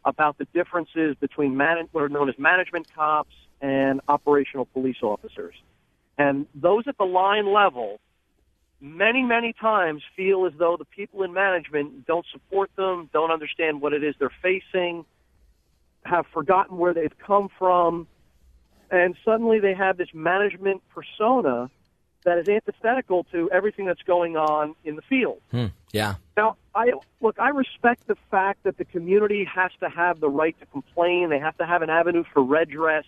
about 0.06 0.38
the 0.38 0.46
differences 0.54 1.18
between 1.20 1.58
man- 1.58 1.90
what 1.92 2.02
are 2.02 2.10
known 2.10 2.30
as 2.30 2.40
management 2.40 2.88
cops 2.96 3.36
and 3.60 4.00
operational 4.08 4.66
police 4.66 5.04
officers. 5.04 5.54
And 6.18 6.48
those 6.56 6.86
at 6.88 6.98
the 6.98 7.04
line 7.04 7.52
level, 7.54 8.00
many, 8.80 9.22
many 9.24 9.52
times 9.52 10.02
feel 10.16 10.46
as 10.46 10.54
though 10.58 10.78
the 10.78 10.86
people 10.86 11.24
in 11.24 11.34
management 11.34 12.08
don't 12.08 12.26
support 12.32 12.72
them, 12.78 13.10
don't 13.12 13.32
understand 13.32 13.82
what 13.82 13.92
it 13.92 14.02
is 14.02 14.16
they're 14.18 14.32
facing, 14.42 15.04
have 16.04 16.26
forgotten 16.34 16.78
where 16.78 16.94
they've 16.94 17.18
come 17.26 17.50
from, 17.60 18.08
and 18.92 19.16
suddenly 19.24 19.60
they 19.60 19.74
have 19.74 19.98
this 19.98 20.10
management 20.14 20.82
persona 20.90 21.70
that 22.26 22.38
is 22.38 22.50
antithetical 22.50 23.24
to 23.32 23.50
everything 23.52 23.86
that's 23.86 24.02
going 24.02 24.36
on 24.36 24.76
in 24.84 24.96
the 24.96 25.02
field. 25.04 25.42
Hmm. 25.52 25.68
Yeah. 25.92 26.16
Now, 26.36 26.58
I 26.76 26.92
look. 27.22 27.40
I 27.40 27.50
respect 27.50 28.08
the 28.08 28.18
fact 28.30 28.64
that 28.64 28.78
the 28.78 28.86
community 28.86 29.46
has 29.46 29.72
to 29.80 29.90
have 29.90 30.20
the 30.20 30.30
right 30.30 30.58
to 30.60 30.66
complain. 30.68 31.30
They 31.30 31.40
have 31.40 31.58
to 31.58 31.66
have 31.66 31.82
an 31.82 31.90
avenue 31.90 32.24
for 32.34 32.44
redress, 32.44 33.06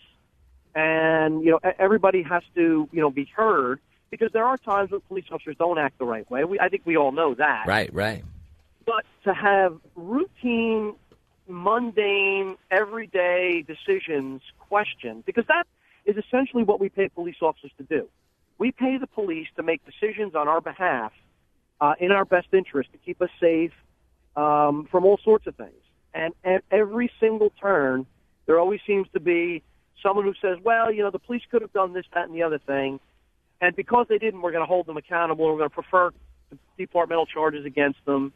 and 0.74 1.44
you 1.44 1.52
know 1.52 1.60
everybody 1.78 2.24
has 2.24 2.44
to 2.56 2.90
you 2.92 3.02
know 3.02 3.12
be 3.12 3.26
heard 3.26 3.80
because 4.10 4.32
there 4.34 4.46
are 4.46 4.58
times 4.58 4.92
when 4.92 5.02
police 5.02 5.26
officers 5.32 5.56
don't 5.58 5.78
act 5.78 6.00
the 6.00 6.06
right 6.06 6.30
way. 6.30 6.44
We, 6.44 6.60
I 6.60 6.70
think 6.70 6.84
we 6.86 6.98
all 6.98 7.12
know 7.12 7.34
that. 7.36 7.66
Right. 7.68 7.94
Right. 7.94 8.24
But 8.86 9.06
to 9.26 9.34
have 9.34 9.78
routine, 9.96 10.96
mundane, 11.52 12.58
everyday 12.70 13.64
decisions 13.68 14.42
questioned, 14.60 15.26
because 15.26 15.46
that 15.48 15.66
is 16.06 16.18
essentially 16.18 16.64
what 16.64 16.80
we 16.80 16.90
pay 16.90 17.10
police 17.10 17.36
officers 17.42 17.72
to 17.78 17.84
do. 17.84 18.08
We 18.58 18.72
pay 18.72 18.98
the 18.98 19.08
police 19.08 19.48
to 19.56 19.64
make 19.64 19.82
decisions 19.86 20.36
on 20.36 20.48
our 20.48 20.62
behalf 20.62 21.12
uh, 21.80 21.94
in 22.00 22.12
our 22.12 22.26
best 22.26 22.48
interest 22.54 22.92
to 22.92 22.98
keep 23.00 23.22
us 23.22 23.30
safe 23.40 23.74
um, 24.36 24.88
from 24.92 25.06
all 25.06 25.20
sorts 25.24 25.48
of 25.48 25.56
things. 25.56 25.82
And 26.14 26.34
at 26.44 26.64
every 26.72 27.12
single 27.20 27.52
turn, 27.62 28.06
there 28.46 28.60
always 28.60 28.82
seems 28.86 29.08
to 29.14 29.20
be 29.20 29.64
someone 30.04 30.26
who 30.26 30.34
says, 30.42 30.58
well, 30.64 30.92
you 30.92 31.04
know, 31.04 31.12
the 31.12 31.20
police 31.20 31.42
could 31.50 31.62
have 31.62 31.74
done 31.74 31.94
this, 31.94 32.06
that, 32.14 32.26
and 32.26 32.36
the 32.36 32.44
other 32.44 32.60
thing. 32.60 33.00
And 33.62 33.76
because 33.76 34.08
they 34.10 34.18
didn't, 34.18 34.42
we're 34.42 34.52
going 34.52 34.64
to 34.64 34.68
hold 34.68 34.88
them 34.88 34.98
accountable. 34.98 35.46
We're 35.46 35.58
going 35.58 35.70
to 35.70 35.74
prefer 35.74 36.12
departmental 36.78 37.26
charges 37.26 37.66
against 37.66 38.04
them. 38.06 38.34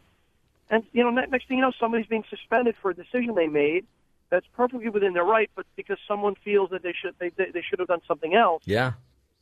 And 0.70 0.84
you 0.94 1.04
know, 1.04 1.10
next 1.10 1.48
thing 1.48 1.58
you 1.58 1.64
know, 1.64 1.72
somebody's 1.80 2.08
being 2.08 2.24
suspended 2.30 2.76
for 2.82 2.92
a 2.92 2.96
decision 2.96 3.36
they 3.36 3.48
made 3.48 3.86
that's 4.30 4.46
perfectly 4.56 4.90
within 4.90 5.14
their 5.14 5.24
right, 5.24 5.50
but 5.56 5.66
because 5.76 5.98
someone 6.08 6.36
feels 6.44 6.70
that 6.72 6.84
they 6.84 6.94
should 7.00 7.14
they 7.20 7.30
they, 7.30 7.52
they 7.52 7.62
should 7.62 7.80
have 7.80 7.88
done 7.88 8.02
something 8.08 8.34
else, 8.34 8.64
Yeah. 8.66 8.94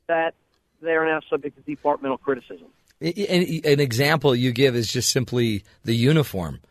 that 0.07 0.35
they 0.81 0.91
are 0.91 1.05
now 1.05 1.21
subject 1.29 1.55
to 1.55 1.61
departmental 1.63 2.17
criticism. 2.17 2.67
An 3.01 3.79
example 3.79 4.35
you 4.35 4.51
give 4.51 4.75
is 4.75 4.87
just 4.87 5.09
simply 5.11 5.63
the 5.83 5.95
uniform, 5.95 6.61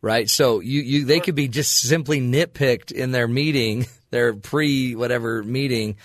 right? 0.00 0.28
So 0.28 0.60
you, 0.60 0.80
you 0.80 1.04
they 1.04 1.20
could 1.20 1.34
be 1.34 1.48
just 1.48 1.80
simply 1.80 2.20
nitpicked 2.20 2.92
in 2.92 3.12
their 3.12 3.28
meeting, 3.28 3.86
their 4.10 4.34
pre 4.34 4.94
whatever 4.94 5.42
meeting, 5.42 5.96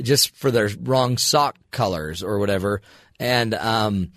just 0.00 0.34
for 0.36 0.50
their 0.50 0.70
wrong 0.80 1.18
sock 1.18 1.56
colors 1.70 2.22
or 2.22 2.38
whatever, 2.38 2.80
and 3.20 3.54
um, 3.54 4.12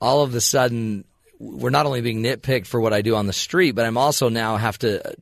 all 0.00 0.22
of 0.22 0.34
a 0.34 0.40
sudden 0.40 1.04
we're 1.44 1.70
not 1.70 1.86
only 1.86 2.00
being 2.00 2.22
nitpicked 2.22 2.66
for 2.66 2.80
what 2.80 2.92
I 2.92 3.02
do 3.02 3.14
on 3.14 3.26
the 3.26 3.32
street, 3.32 3.72
but 3.72 3.84
I'm 3.84 3.98
also 3.98 4.28
now 4.28 4.56
have 4.56 4.78
to 4.78 5.14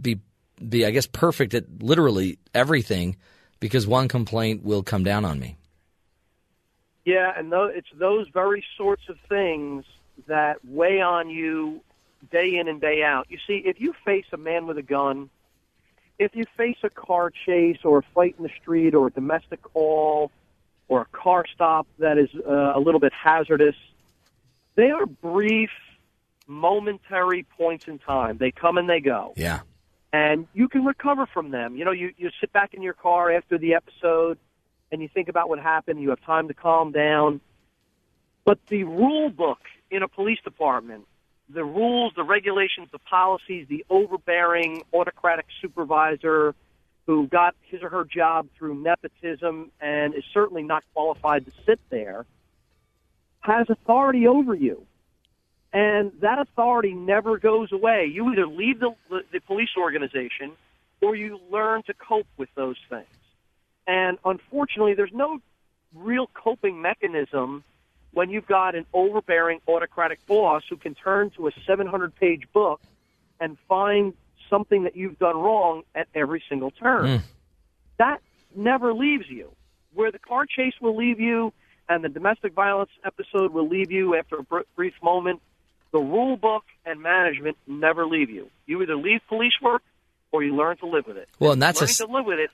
be 0.00 0.20
be 0.68 0.86
I 0.86 0.90
guess 0.90 1.06
perfect 1.06 1.54
at 1.54 1.64
literally 1.80 2.38
everything 2.54 3.16
because 3.60 3.86
one 3.86 4.08
complaint 4.08 4.62
will 4.62 4.82
come 4.82 5.04
down 5.04 5.24
on 5.24 5.38
me. 5.38 5.56
Yeah, 7.04 7.32
and 7.36 7.52
tho- 7.52 7.70
it's 7.72 7.88
those 7.94 8.26
very 8.28 8.64
sorts 8.76 9.08
of 9.08 9.16
things 9.28 9.84
that 10.26 10.64
weigh 10.64 11.00
on 11.00 11.30
you 11.30 11.80
day 12.30 12.56
in 12.56 12.68
and 12.68 12.80
day 12.80 13.02
out. 13.02 13.26
You 13.28 13.38
see, 13.46 13.62
if 13.64 13.80
you 13.80 13.94
face 14.04 14.24
a 14.32 14.36
man 14.36 14.66
with 14.66 14.78
a 14.78 14.82
gun, 14.82 15.30
if 16.18 16.34
you 16.34 16.44
face 16.56 16.78
a 16.82 16.90
car 16.90 17.30
chase 17.30 17.78
or 17.84 17.98
a 17.98 18.02
fight 18.14 18.34
in 18.38 18.44
the 18.44 18.50
street 18.60 18.94
or 18.94 19.08
a 19.08 19.10
domestic 19.10 19.62
call 19.62 20.30
or 20.88 21.02
a 21.02 21.06
car 21.06 21.44
stop 21.54 21.86
that 21.98 22.18
is 22.18 22.30
uh, 22.46 22.72
a 22.74 22.80
little 22.80 23.00
bit 23.00 23.12
hazardous, 23.12 23.76
They 24.76 24.90
are 24.90 25.06
brief, 25.06 25.70
momentary 26.46 27.44
points 27.56 27.88
in 27.88 27.98
time. 27.98 28.38
They 28.38 28.52
come 28.52 28.78
and 28.78 28.88
they 28.88 29.00
go. 29.00 29.32
Yeah. 29.36 29.60
and 30.12 30.46
you 30.54 30.68
can 30.68 30.84
recover 30.84 31.26
from 31.26 31.50
them. 31.50 31.76
You 31.76 31.84
know, 31.84 31.90
you, 31.90 32.12
you 32.16 32.30
sit 32.40 32.52
back 32.52 32.72
in 32.74 32.82
your 32.82 32.94
car 32.94 33.30
after 33.30 33.58
the 33.58 33.74
episode 33.74 34.38
and 34.92 35.02
you 35.02 35.08
think 35.12 35.28
about 35.28 35.48
what 35.48 35.58
happened. 35.58 36.00
You 36.00 36.10
have 36.10 36.20
time 36.22 36.46
to 36.48 36.54
calm 36.54 36.92
down. 36.92 37.40
But 38.44 38.58
the 38.68 38.84
rule 38.84 39.28
book 39.30 39.58
in 39.90 40.02
a 40.02 40.08
police 40.08 40.38
department, 40.44 41.06
the 41.48 41.64
rules, 41.64 42.12
the 42.14 42.22
regulations, 42.22 42.88
the 42.92 42.98
policies, 43.00 43.66
the 43.68 43.84
overbearing 43.90 44.82
autocratic 44.92 45.46
supervisor 45.60 46.54
who 47.06 47.26
got 47.26 47.54
his 47.62 47.82
or 47.82 47.88
her 47.88 48.04
job 48.04 48.48
through 48.56 48.74
nepotism 48.76 49.70
and 49.80 50.14
is 50.14 50.24
certainly 50.32 50.62
not 50.62 50.84
qualified 50.94 51.44
to 51.46 51.52
sit 51.64 51.80
there, 51.90 52.26
has 53.46 53.70
authority 53.70 54.26
over 54.26 54.54
you 54.54 54.86
and 55.72 56.10
that 56.20 56.38
authority 56.38 56.94
never 56.94 57.38
goes 57.38 57.70
away. 57.70 58.06
You 58.06 58.32
either 58.32 58.46
leave 58.46 58.80
the, 58.80 58.94
the, 59.10 59.40
police 59.40 59.68
organization 59.76 60.52
or 61.02 61.14
you 61.14 61.38
learn 61.50 61.82
to 61.84 61.94
cope 61.94 62.26
with 62.38 62.48
those 62.54 62.76
things. 62.88 63.04
And 63.86 64.18
unfortunately, 64.24 64.94
there's 64.94 65.12
no 65.12 65.38
real 65.94 66.28
coping 66.32 66.80
mechanism 66.80 67.62
when 68.12 68.30
you've 68.30 68.46
got 68.46 68.74
an 68.74 68.86
overbearing 68.94 69.60
autocratic 69.68 70.24
boss 70.26 70.62
who 70.68 70.76
can 70.76 70.94
turn 70.94 71.30
to 71.36 71.46
a 71.48 71.50
700 71.66 72.16
page 72.16 72.48
book 72.54 72.80
and 73.38 73.58
find 73.68 74.14
something 74.48 74.84
that 74.84 74.96
you've 74.96 75.18
done 75.18 75.36
wrong 75.36 75.82
at 75.94 76.08
every 76.14 76.42
single 76.48 76.70
turn. 76.70 77.18
Hmm. 77.18 77.24
That 77.98 78.22
never 78.54 78.94
leaves 78.94 79.28
you. 79.28 79.50
Where 79.92 80.10
the 80.10 80.18
car 80.18 80.46
chase 80.46 80.74
will 80.80 80.96
leave 80.96 81.20
you 81.20 81.52
and 81.88 82.02
the 82.04 82.08
domestic 82.08 82.52
violence 82.52 82.90
episode 83.04 83.52
will 83.52 83.68
leave 83.68 83.90
you 83.90 84.16
after 84.16 84.36
a 84.36 84.42
br- 84.42 84.60
brief 84.74 84.94
moment, 85.02 85.40
the 85.92 85.98
rule 85.98 86.36
book 86.36 86.64
and 86.84 87.00
management 87.00 87.56
never 87.66 88.06
leave 88.06 88.28
you. 88.30 88.50
You 88.66 88.82
either 88.82 88.96
leave 88.96 89.20
police 89.28 89.52
work 89.62 89.82
or 90.32 90.42
you 90.42 90.54
learn 90.56 90.76
to 90.78 90.86
live 90.86 91.06
with 91.06 91.16
it. 91.16 91.28
Well, 91.38 91.52
and 91.52 91.62
that's 91.62 91.80
a 91.80 91.84
Learning 91.84 91.90
s- 91.90 91.96
to 91.98 92.06
live 92.06 92.26
with 92.26 92.38
it 92.40 92.50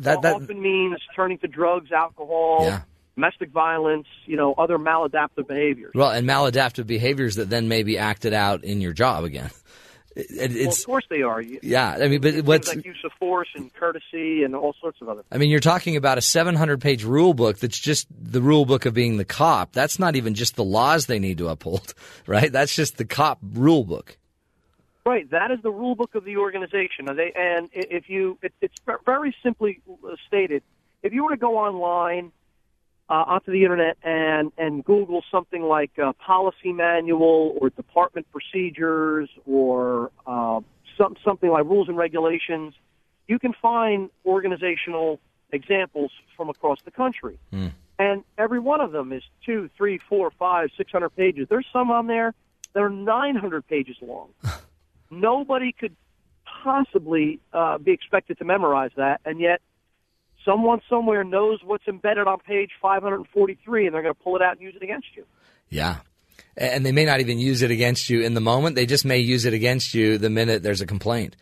That 0.00 0.22
that 0.22 0.34
often 0.34 0.60
means 0.60 0.98
turning 1.16 1.38
to 1.38 1.48
drugs, 1.48 1.90
alcohol, 1.90 2.64
Yeah. 2.64 2.80
domestic 3.14 3.50
violence, 3.50 4.06
you 4.26 4.36
know, 4.36 4.52
other 4.58 4.78
maladaptive 4.78 5.48
behaviors. 5.48 5.92
well, 5.94 6.10
and 6.10 6.28
maladaptive 6.28 6.86
behaviors 6.86 7.36
that 7.36 7.48
then 7.50 7.68
may 7.68 7.82
be 7.82 7.96
acted 7.98 8.34
out 8.34 8.62
in 8.64 8.80
your 8.80 8.92
job 8.92 9.24
again. 9.24 9.50
It, 10.28 10.52
well, 10.66 10.68
of 10.68 10.86
course 10.86 11.04
they 11.08 11.22
are. 11.22 11.40
Yeah. 11.40 11.96
I 12.00 12.08
mean, 12.08 12.20
but 12.20 12.42
what's 12.44 12.68
like 12.68 12.84
use 12.84 13.00
of 13.04 13.12
force 13.18 13.48
and 13.54 13.72
courtesy 13.72 14.42
and 14.44 14.54
all 14.54 14.74
sorts 14.80 15.00
of 15.00 15.08
other. 15.08 15.22
Things. 15.22 15.28
I 15.32 15.38
mean, 15.38 15.50
you're 15.50 15.60
talking 15.60 15.96
about 15.96 16.18
a 16.18 16.22
700 16.22 16.80
page 16.80 17.04
rule 17.04 17.34
book 17.34 17.58
that's 17.58 17.78
just 17.78 18.06
the 18.10 18.42
rule 18.42 18.64
book 18.64 18.86
of 18.86 18.94
being 18.94 19.16
the 19.16 19.24
cop. 19.24 19.72
That's 19.72 19.98
not 19.98 20.16
even 20.16 20.34
just 20.34 20.56
the 20.56 20.64
laws 20.64 21.06
they 21.06 21.18
need 21.18 21.38
to 21.38 21.48
uphold, 21.48 21.94
right? 22.26 22.50
That's 22.50 22.74
just 22.74 22.96
the 22.96 23.04
cop 23.04 23.38
rule 23.42 23.84
book. 23.84 24.16
Right, 25.06 25.28
that 25.30 25.50
is 25.50 25.58
the 25.62 25.70
rule 25.70 25.94
book 25.94 26.14
of 26.14 26.24
the 26.24 26.36
organization. 26.36 27.08
And 27.08 27.18
They 27.18 27.32
and 27.34 27.70
if 27.72 28.10
you, 28.10 28.38
it, 28.42 28.52
it's 28.60 28.74
very 29.06 29.34
simply 29.42 29.80
uh, 29.88 30.16
stated. 30.26 30.62
If 31.02 31.14
you 31.14 31.24
were 31.24 31.30
to 31.30 31.38
go 31.38 31.56
online 31.56 32.32
uh, 33.10 33.24
onto 33.26 33.50
the 33.50 33.62
internet 33.62 33.96
and 34.04 34.52
and 34.56 34.84
Google 34.84 35.22
something 35.30 35.62
like 35.62 35.90
uh, 35.98 36.12
policy 36.14 36.72
manual 36.72 37.58
or 37.60 37.70
department 37.70 38.26
procedures 38.30 39.28
or 39.46 40.12
uh, 40.26 40.60
some 40.96 41.16
something 41.24 41.50
like 41.50 41.64
rules 41.64 41.88
and 41.88 41.96
regulations, 41.96 42.74
you 43.26 43.38
can 43.38 43.52
find 43.60 44.10
organizational 44.24 45.18
examples 45.52 46.12
from 46.36 46.48
across 46.48 46.78
the 46.84 46.92
country. 46.92 47.38
And 47.98 48.24
every 48.38 48.60
one 48.60 48.80
of 48.80 48.92
them 48.92 49.12
is 49.12 49.22
two, 49.44 49.68
three, 49.76 49.98
four, 50.08 50.30
five, 50.30 50.70
six 50.76 50.92
hundred 50.92 51.10
pages. 51.10 51.48
There's 51.50 51.66
some 51.72 51.90
on 51.90 52.06
there 52.06 52.32
that 52.74 52.80
are 52.80 52.90
nine 52.90 53.34
hundred 53.34 53.66
pages 53.66 53.96
long. 54.00 54.28
Nobody 55.10 55.72
could 55.72 55.96
possibly 56.62 57.40
uh, 57.52 57.78
be 57.78 57.90
expected 57.90 58.38
to 58.38 58.44
memorize 58.44 58.92
that, 58.96 59.20
and 59.24 59.40
yet 59.40 59.60
someone 60.44 60.80
somewhere 60.88 61.24
knows 61.24 61.60
what's 61.64 61.86
embedded 61.88 62.26
on 62.26 62.38
page 62.40 62.70
543, 62.80 63.86
and 63.86 63.94
they're 63.94 64.02
going 64.02 64.14
to 64.14 64.20
pull 64.20 64.36
it 64.36 64.42
out 64.42 64.52
and 64.52 64.60
use 64.62 64.74
it 64.76 64.82
against 64.82 65.08
you. 65.16 65.24
Yeah. 65.68 65.98
And 66.56 66.84
they 66.84 66.92
may 66.92 67.04
not 67.04 67.20
even 67.20 67.38
use 67.38 67.62
it 67.62 67.70
against 67.70 68.10
you 68.10 68.22
in 68.22 68.34
the 68.34 68.40
moment. 68.40 68.74
They 68.76 68.86
just 68.86 69.04
may 69.04 69.18
use 69.18 69.44
it 69.44 69.54
against 69.54 69.94
you 69.94 70.18
the 70.18 70.30
minute 70.30 70.62
there's 70.62 70.80
a 70.80 70.86
complaint. 70.86 71.36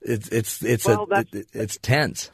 It's 0.00 0.28
it's 0.28 0.62
it's 0.62 0.86
Well, 0.86 1.08
a, 1.10 1.24
it- 1.32 1.48
it's 1.52 1.76
tense. 1.78 2.30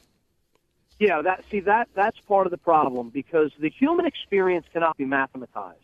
Yeah, 1.00 1.22
that 1.22 1.44
see 1.50 1.60
that 1.60 1.88
that's 1.94 2.18
part 2.20 2.46
of 2.46 2.50
the 2.50 2.58
problem 2.58 3.08
because 3.08 3.50
the 3.58 3.70
human 3.70 4.06
experience 4.06 4.66
cannot 4.72 4.96
be 4.96 5.04
mathematized, 5.06 5.74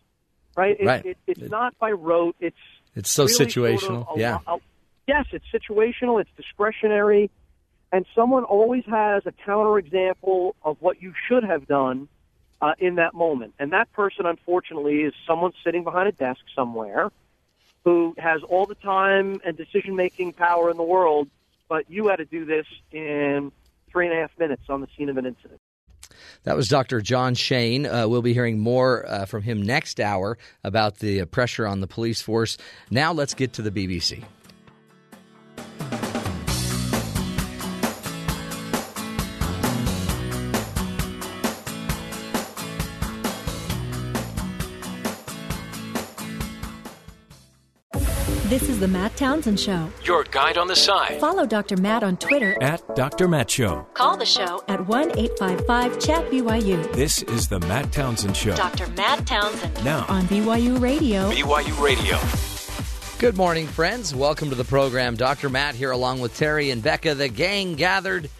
right? 0.57 0.77
It, 0.79 0.87
Right. 0.87 1.05
It, 1.07 1.17
it's 1.27 1.51
not 1.51 1.77
by 1.79 1.91
rote. 1.93 2.37
It's 2.39 2.57
It's 2.95 3.11
so 3.11 3.25
really 3.25 3.35
sort 3.35 3.49
of 3.49 3.55
situational. 3.55 4.17
a- 4.17 4.21
yeah. 4.21 4.39
a- 4.47 4.59
yes, 5.09 5.27
it's 5.33 5.47
situational. 5.53 6.21
It's 6.21 6.31
discretionary, 6.37 7.31
and 7.93 8.07
someone 8.15 8.45
always 8.45 8.85
has 8.87 9.27
a 9.27 9.33
counterexample 9.33 10.53
of 10.63 10.77
what 10.81 11.03
you 11.03 11.13
should 11.29 11.45
have 11.45 11.67
done 11.67 12.09
uh, 12.61 12.75
in 12.79 12.97
that 12.97 13.15
moment. 13.15 13.55
And 13.59 13.73
that 13.73 13.93
person, 13.93 14.27
unfortunately, 14.27 15.03
is 15.03 15.15
someone 15.27 15.53
sitting 15.65 15.85
behind 15.85 16.09
a 16.09 16.13
desk 16.13 16.41
somewhere 16.55 17.11
who 17.85 18.15
has 18.19 18.43
all 18.43 18.67
the 18.67 18.75
time 18.75 19.41
and 19.45 19.57
decision 19.57 19.97
making 19.97 20.35
power 20.35 20.71
in 20.71 20.77
the 20.77 20.83
world, 20.83 21.29
but 21.69 21.91
you 21.91 22.09
had 22.09 22.17
to 22.17 22.27
do 22.27 22.45
this 22.45 22.67
in 22.93 23.51
three 23.91 24.07
and 24.07 24.17
a 24.17 24.21
half 24.21 24.39
minutes 24.39 24.63
on 24.69 24.81
the 24.81 24.89
scene 24.97 25.09
of 25.09 25.17
an 25.17 25.27
incident. 25.27 25.61
That 26.45 26.57
was 26.57 26.69
Dr. 26.69 27.01
John 27.01 27.35
Shane. 27.35 27.87
Uh, 27.87 28.07
we'll 28.07 28.23
be 28.23 28.35
hearing 28.35 28.59
more 28.59 29.07
uh, 29.07 29.27
from 29.27 29.43
him 29.43 29.63
next 29.63 30.01
hour 30.01 30.39
about 30.63 30.99
the 30.99 31.23
uh, 31.23 31.25
pressure 31.27 31.67
on 31.67 31.81
the 31.81 31.87
police 31.87 32.21
force. 32.21 32.59
Now 32.91 33.13
let's 33.13 33.35
get 33.35 33.55
to 33.55 33.63
the 33.63 33.71
BBC. 33.71 34.25
The 48.81 48.89
Matt 48.89 49.15
Townsend 49.15 49.61
Show. 49.61 49.91
Your 50.05 50.25
guide 50.25 50.57
on 50.57 50.67
the 50.67 50.75
side 50.75 51.21
Follow 51.21 51.45
Dr. 51.45 51.77
Matt 51.77 52.03
on 52.03 52.17
Twitter. 52.17 52.57
at 52.63 52.83
Dr. 52.97 53.29
Matt 53.29 53.51
Show. 53.51 53.87
Call 53.93 54.17
the 54.17 54.25
show 54.25 54.65
at 54.69 54.87
1 54.87 55.19
855 55.19 56.01
Chat 56.01 56.31
BYU. 56.31 56.91
This 56.95 57.23
is 57.25 57.47
the 57.47 57.61
Matt 57.61 57.93
Townsend 57.93 58.35
Show. 58.35 58.57
Dr. 58.57 58.87
Matt 58.93 59.27
Townsend 59.27 59.85
Now, 59.85 60.07
on 60.09 60.23
BYU 60.25 60.81
Radio. 60.81 61.31
BYU 61.31 61.79
Radio. 61.85 62.19
Good 63.19 63.37
morning, 63.37 63.67
friends. 63.67 64.15
Welcome 64.15 64.49
to 64.49 64.55
the 64.57 64.65
program. 64.65 65.15
Dr. 65.15 65.51
Matt 65.51 65.75
here, 65.75 65.91
along 65.91 66.21
with 66.21 66.35
Terry 66.39 66.71
and 66.71 66.83
Becca. 66.83 67.15
The 67.17 67.29
gang 67.29 67.75
gathered, 67.75 68.31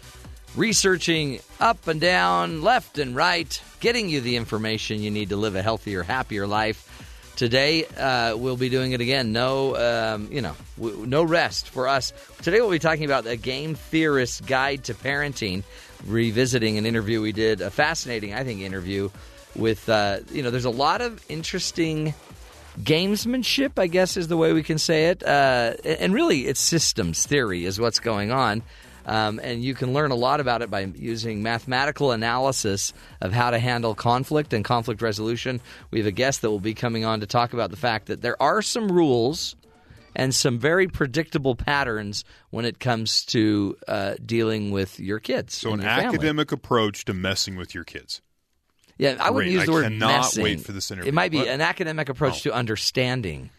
researching 0.55 1.39
up 1.59 1.87
and 1.87 2.01
down, 2.01 2.63
left 2.63 2.97
and 2.97 3.15
right, 3.15 3.61
getting 3.79 4.09
you 4.09 4.21
the 4.21 4.37
information 4.37 5.03
you 5.03 5.11
need 5.11 5.29
to 5.29 5.35
live 5.35 5.55
a 5.55 5.61
healthier, 5.61 6.01
happier 6.01 6.47
life. 6.47 6.87
Today, 7.35 7.85
uh, 7.85 8.35
we'll 8.37 8.57
be 8.57 8.69
doing 8.69 8.91
it 8.91 9.01
again. 9.01 9.31
No, 9.31 9.75
um, 9.75 10.27
you 10.31 10.41
know, 10.41 10.55
w- 10.77 11.05
no 11.07 11.23
rest 11.23 11.69
for 11.69 11.87
us. 11.87 12.13
Today, 12.41 12.61
we'll 12.61 12.69
be 12.69 12.79
talking 12.79 13.05
about 13.05 13.25
a 13.25 13.35
game 13.35 13.73
theorist's 13.75 14.41
guide 14.41 14.83
to 14.85 14.93
parenting, 14.93 15.63
revisiting 16.05 16.77
an 16.77 16.85
interview 16.85 17.21
we 17.21 17.31
did, 17.31 17.61
a 17.61 17.71
fascinating, 17.71 18.33
I 18.33 18.43
think, 18.43 18.61
interview 18.61 19.09
with, 19.55 19.89
uh, 19.89 20.19
you 20.31 20.43
know, 20.43 20.51
there's 20.51 20.65
a 20.65 20.69
lot 20.69 21.01
of 21.01 21.23
interesting 21.29 22.13
gamesmanship, 22.79 23.71
I 23.77 23.87
guess 23.87 24.17
is 24.17 24.27
the 24.27 24.37
way 24.37 24.53
we 24.53 24.63
can 24.63 24.77
say 24.77 25.07
it. 25.07 25.23
Uh, 25.23 25.73
and 25.83 26.13
really, 26.13 26.47
it's 26.47 26.59
systems 26.59 27.25
theory 27.25 27.65
is 27.65 27.79
what's 27.79 27.99
going 27.99 28.31
on. 28.31 28.61
Um, 29.05 29.39
and 29.43 29.63
you 29.63 29.73
can 29.73 29.93
learn 29.93 30.11
a 30.11 30.15
lot 30.15 30.39
about 30.39 30.61
it 30.61 30.69
by 30.69 30.81
using 30.81 31.41
mathematical 31.41 32.11
analysis 32.11 32.93
of 33.19 33.33
how 33.33 33.49
to 33.51 33.57
handle 33.59 33.95
conflict 33.95 34.53
and 34.53 34.63
conflict 34.63 35.01
resolution. 35.01 35.59
We 35.89 35.99
have 35.99 36.07
a 36.07 36.11
guest 36.11 36.41
that 36.43 36.51
will 36.51 36.59
be 36.59 36.73
coming 36.73 37.03
on 37.05 37.21
to 37.21 37.25
talk 37.25 37.53
about 37.53 37.71
the 37.71 37.77
fact 37.77 38.07
that 38.07 38.21
there 38.21 38.41
are 38.41 38.61
some 38.61 38.91
rules 38.91 39.55
and 40.15 40.35
some 40.35 40.59
very 40.59 40.87
predictable 40.87 41.55
patterns 41.55 42.23
when 42.49 42.65
it 42.65 42.79
comes 42.79 43.25
to 43.27 43.77
uh, 43.87 44.15
dealing 44.25 44.69
with 44.71 44.99
your 44.99 45.19
kids. 45.19 45.55
So, 45.55 45.71
an 45.73 45.79
your 45.81 45.89
family. 45.89 46.05
academic 46.17 46.51
approach 46.51 47.05
to 47.05 47.13
messing 47.13 47.55
with 47.55 47.73
your 47.73 47.83
kids. 47.85 48.21
Yeah, 48.97 49.15
I 49.19 49.31
wouldn't 49.31 49.47
Great. 49.49 49.53
use 49.53 49.61
I 49.63 49.65
the 49.65 49.71
word 49.71 49.83
cannot 49.83 50.07
messing. 50.17 50.43
wait 50.43 50.59
for 50.61 50.73
this 50.73 50.91
interview. 50.91 51.09
It 51.09 51.13
might 51.15 51.31
be 51.31 51.37
What? 51.37 51.47
an 51.47 51.61
academic 51.61 52.09
approach 52.09 52.43
to 52.43 52.53
understanding 52.53 53.49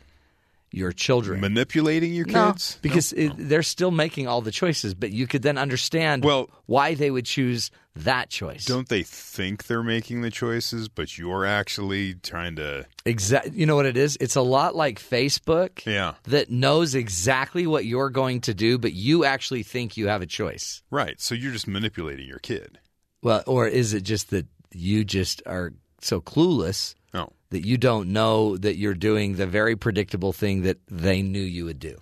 your 0.72 0.92
children. 0.92 1.40
Manipulating 1.40 2.12
your 2.14 2.26
No, 2.26 2.52
kids? 2.52 2.78
because 2.82 3.12
it, 3.12 3.32
they're 3.36 3.62
still 3.62 3.90
making 3.90 4.26
all 4.26 4.40
the 4.40 4.50
choices, 4.50 4.94
but 4.94 5.10
you 5.12 5.26
could 5.26 5.42
then 5.42 5.58
understand 5.58 6.24
Well- 6.24 6.50
why 6.66 6.94
they 6.94 7.10
would 7.10 7.26
choose 7.26 7.70
that 7.94 8.30
choice. 8.30 8.64
Don't 8.64 8.88
they 8.88 9.02
think 9.02 9.66
they're 9.66 9.82
making 9.82 10.22
the 10.22 10.30
choices, 10.30 10.88
but 10.88 11.18
you're 11.18 11.44
actually 11.44 12.14
trying 12.14 12.56
to. 12.56 12.86
Exactly. 13.04 13.52
You 13.54 13.66
know 13.66 13.76
what 13.76 13.84
it 13.84 13.98
is? 13.98 14.16
It's 14.18 14.34
a 14.36 14.40
lot 14.40 14.74
like 14.74 14.98
Facebook. 14.98 15.84
Yeah. 15.84 16.14
That 16.24 16.50
knows 16.50 16.94
exactly 16.94 17.66
what 17.66 17.84
you're 17.84 18.08
going 18.08 18.40
to 18.42 18.54
do, 18.54 18.78
but 18.78 18.94
you 18.94 19.26
actually 19.26 19.62
think 19.62 19.98
you 19.98 20.08
have 20.08 20.22
a 20.22 20.26
choice. 20.26 20.82
Right. 20.90 21.20
So 21.20 21.34
you're 21.34 21.52
just 21.52 21.68
manipulating 21.68 22.26
your 22.26 22.38
kid. 22.38 22.78
Well, 23.22 23.42
or 23.46 23.68
is 23.68 23.92
it 23.92 24.04
just 24.04 24.30
that 24.30 24.46
you 24.72 25.04
just 25.04 25.42
are 25.44 25.74
so 26.02 26.20
clueless 26.20 26.94
No. 27.14 27.32
that 27.50 27.64
you 27.66 27.78
don't 27.78 28.08
know 28.12 28.56
that 28.58 28.76
you're 28.76 28.94
doing 28.94 29.36
the 29.36 29.46
very 29.46 29.76
predictable 29.76 30.32
thing 30.32 30.62
that 30.62 30.78
they 30.88 31.22
knew 31.22 31.40
you 31.42 31.64
would 31.64 31.78
do. 31.78 31.96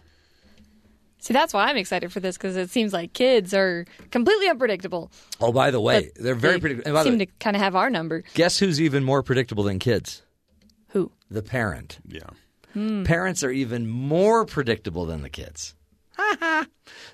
See, 1.22 1.34
that's 1.34 1.52
why 1.52 1.64
I'm 1.66 1.76
excited 1.76 2.10
for 2.12 2.20
this 2.20 2.38
because 2.38 2.56
it 2.56 2.70
seems 2.70 2.94
like 2.94 3.12
kids 3.12 3.52
are 3.52 3.84
completely 4.10 4.48
unpredictable. 4.48 5.10
Oh, 5.38 5.52
by 5.52 5.70
the 5.70 5.80
way, 5.80 6.10
But 6.14 6.22
they're 6.24 6.34
very 6.34 6.54
they 6.54 6.60
predictable. 6.60 6.96
and 6.96 7.04
Seem 7.04 7.18
way, 7.18 7.26
to 7.26 7.32
kind 7.38 7.56
of 7.56 7.62
have 7.62 7.76
our 7.76 7.90
number. 7.90 8.24
guess 8.32 8.58
who's 8.58 8.80
even 8.80 9.04
more 9.04 9.22
predictable 9.22 9.62
than 9.64 9.78
kids? 9.78 10.22
Who? 10.88 11.12
The 11.30 11.42
parent. 11.42 11.98
Yeah. 12.08 12.30
Parents 13.04 13.42
are 13.44 13.50
even 13.50 13.86
more 13.88 14.46
predictable 14.46 15.04
than 15.04 15.20
the 15.22 15.28
kids. 15.28 15.74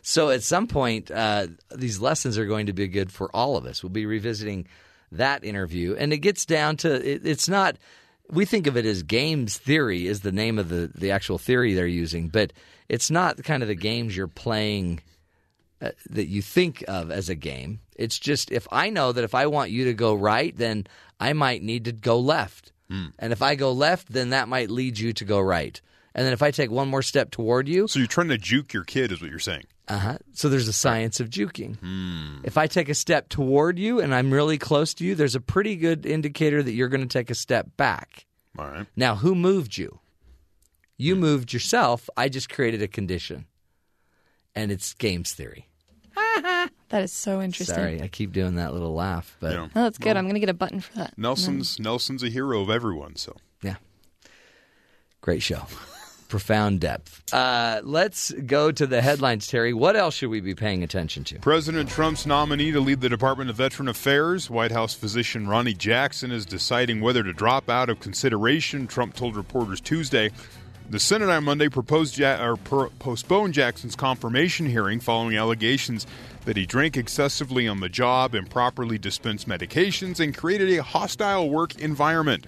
so 0.02 0.30
at 0.30 0.42
some 0.42 0.66
point, 0.66 1.10
uh, 1.10 1.48
these 1.74 1.98
lessons 2.00 2.38
are 2.38 2.46
going 2.46 2.66
to 2.66 2.72
be 2.72 2.86
good 2.88 3.10
for 3.10 3.34
all 3.34 3.56
of 3.56 3.66
us. 3.66 3.82
We'll 3.82 3.90
be 3.90 4.06
revisiting 4.06 4.66
that 5.12 5.44
interview, 5.44 5.94
and 5.96 6.12
it 6.12 6.18
gets 6.18 6.44
down 6.46 6.76
to 6.78 6.94
it, 6.94 7.26
it's 7.26 7.48
not. 7.48 7.76
We 8.28 8.44
think 8.44 8.66
of 8.66 8.76
it 8.76 8.84
as 8.84 9.04
games 9.04 9.56
theory 9.56 10.06
is 10.08 10.20
the 10.20 10.32
name 10.32 10.58
of 10.58 10.68
the 10.68 10.90
the 10.94 11.10
actual 11.12 11.38
theory 11.38 11.74
they're 11.74 11.86
using, 11.86 12.28
but 12.28 12.52
it's 12.88 13.10
not 13.10 13.42
kind 13.44 13.62
of 13.62 13.68
the 13.68 13.74
games 13.74 14.16
you're 14.16 14.26
playing 14.28 15.00
uh, 15.80 15.90
that 16.10 16.26
you 16.26 16.42
think 16.42 16.84
of 16.88 17.10
as 17.10 17.28
a 17.28 17.34
game. 17.34 17.80
It's 17.96 18.18
just 18.18 18.50
if 18.50 18.66
I 18.72 18.90
know 18.90 19.12
that 19.12 19.24
if 19.24 19.34
I 19.34 19.46
want 19.46 19.70
you 19.70 19.84
to 19.86 19.94
go 19.94 20.14
right, 20.14 20.56
then 20.56 20.86
I 21.20 21.32
might 21.34 21.62
need 21.62 21.84
to 21.84 21.92
go 21.92 22.18
left. 22.18 22.72
And 23.18 23.32
if 23.32 23.42
I 23.42 23.56
go 23.56 23.72
left, 23.72 24.12
then 24.12 24.30
that 24.30 24.48
might 24.48 24.70
lead 24.70 24.98
you 24.98 25.12
to 25.14 25.24
go 25.24 25.40
right. 25.40 25.80
And 26.16 26.24
then 26.24 26.32
if 26.32 26.42
I 26.42 26.50
take 26.50 26.70
one 26.70 26.88
more 26.88 27.02
step 27.02 27.30
toward 27.30 27.68
you, 27.68 27.86
So 27.86 27.98
you're 27.98 28.08
trying 28.08 28.28
to 28.28 28.38
juke 28.38 28.72
your 28.72 28.84
kid, 28.84 29.12
is 29.12 29.20
what 29.20 29.28
you're 29.28 29.38
saying. 29.38 29.64
uh-huh, 29.86 30.16
so 30.32 30.48
there's 30.48 30.66
a 30.66 30.72
science 30.72 31.20
of 31.20 31.28
juking. 31.28 31.76
Hmm. 31.76 32.38
If 32.42 32.56
I 32.56 32.66
take 32.66 32.88
a 32.88 32.94
step 32.94 33.28
toward 33.28 33.78
you 33.78 34.00
and 34.00 34.14
I'm 34.14 34.32
really 34.32 34.56
close 34.56 34.94
to 34.94 35.04
you, 35.04 35.14
there's 35.14 35.34
a 35.34 35.40
pretty 35.40 35.76
good 35.76 36.06
indicator 36.06 36.62
that 36.62 36.72
you're 36.72 36.88
going 36.88 37.06
to 37.06 37.18
take 37.18 37.28
a 37.28 37.34
step 37.34 37.76
back. 37.76 38.24
All 38.58 38.66
right. 38.66 38.86
Now, 38.96 39.16
who 39.16 39.34
moved 39.34 39.76
you? 39.76 40.00
You 40.96 41.14
hmm. 41.14 41.20
moved 41.20 41.52
yourself. 41.52 42.08
I 42.16 42.30
just 42.30 42.48
created 42.48 42.80
a 42.80 42.88
condition. 42.88 43.44
And 44.54 44.72
it's 44.72 44.94
games 44.94 45.32
theory. 45.32 45.68
That 46.90 47.02
is 47.02 47.12
so 47.12 47.42
interesting. 47.42 47.74
Sorry, 47.74 48.00
I 48.00 48.06
keep 48.06 48.32
doing 48.32 48.54
that 48.54 48.72
little 48.72 48.94
laugh, 48.94 49.36
but 49.40 49.54
Yeah. 49.54 49.66
Oh, 49.74 49.82
that's 49.82 49.98
good. 49.98 50.16
I'm 50.16 50.22
going 50.22 50.34
to 50.34 50.40
get 50.40 50.48
a 50.48 50.54
button 50.54 50.78
for 50.78 50.94
that. 50.94 51.18
Nelson's 51.18 51.76
mm. 51.76 51.80
Nelson's 51.80 52.22
a 52.22 52.28
hero 52.28 52.62
of 52.62 52.70
everyone. 52.70 53.16
So 53.16 53.34
Yeah. 53.60 53.74
Great 55.20 55.42
show. 55.42 55.66
Profound 56.28 56.80
depth. 56.80 57.22
Uh, 57.32 57.80
let's 57.84 58.32
go 58.32 58.72
to 58.72 58.86
the 58.86 59.00
headlines, 59.00 59.46
Terry. 59.46 59.72
What 59.72 59.96
else 59.96 60.14
should 60.16 60.30
we 60.30 60.40
be 60.40 60.54
paying 60.54 60.82
attention 60.82 61.24
to? 61.24 61.38
President 61.38 61.88
Trump's 61.88 62.26
nominee 62.26 62.72
to 62.72 62.80
lead 62.80 63.00
the 63.00 63.08
Department 63.08 63.48
of 63.48 63.56
Veteran 63.56 63.88
Affairs, 63.88 64.50
White 64.50 64.72
House 64.72 64.94
physician 64.94 65.48
Ronnie 65.48 65.74
Jackson, 65.74 66.32
is 66.32 66.44
deciding 66.44 67.00
whether 67.00 67.22
to 67.22 67.32
drop 67.32 67.70
out 67.70 67.88
of 67.88 68.00
consideration. 68.00 68.86
Trump 68.86 69.14
told 69.14 69.36
reporters 69.36 69.80
Tuesday. 69.80 70.30
The 70.88 71.00
Senate 71.00 71.28
on 71.28 71.42
Monday 71.42 71.68
proposed 71.68 72.16
ja- 72.16 72.40
or 72.40 72.56
per- 72.56 72.90
postponed 72.90 73.54
Jackson's 73.54 73.96
confirmation 73.96 74.66
hearing 74.66 75.00
following 75.00 75.36
allegations 75.36 76.06
that 76.44 76.56
he 76.56 76.64
drank 76.64 76.96
excessively 76.96 77.66
on 77.66 77.80
the 77.80 77.88
job, 77.88 78.36
improperly 78.36 78.96
dispensed 78.96 79.48
medications, 79.48 80.20
and 80.20 80.36
created 80.36 80.78
a 80.78 80.82
hostile 80.84 81.50
work 81.50 81.74
environment. 81.80 82.46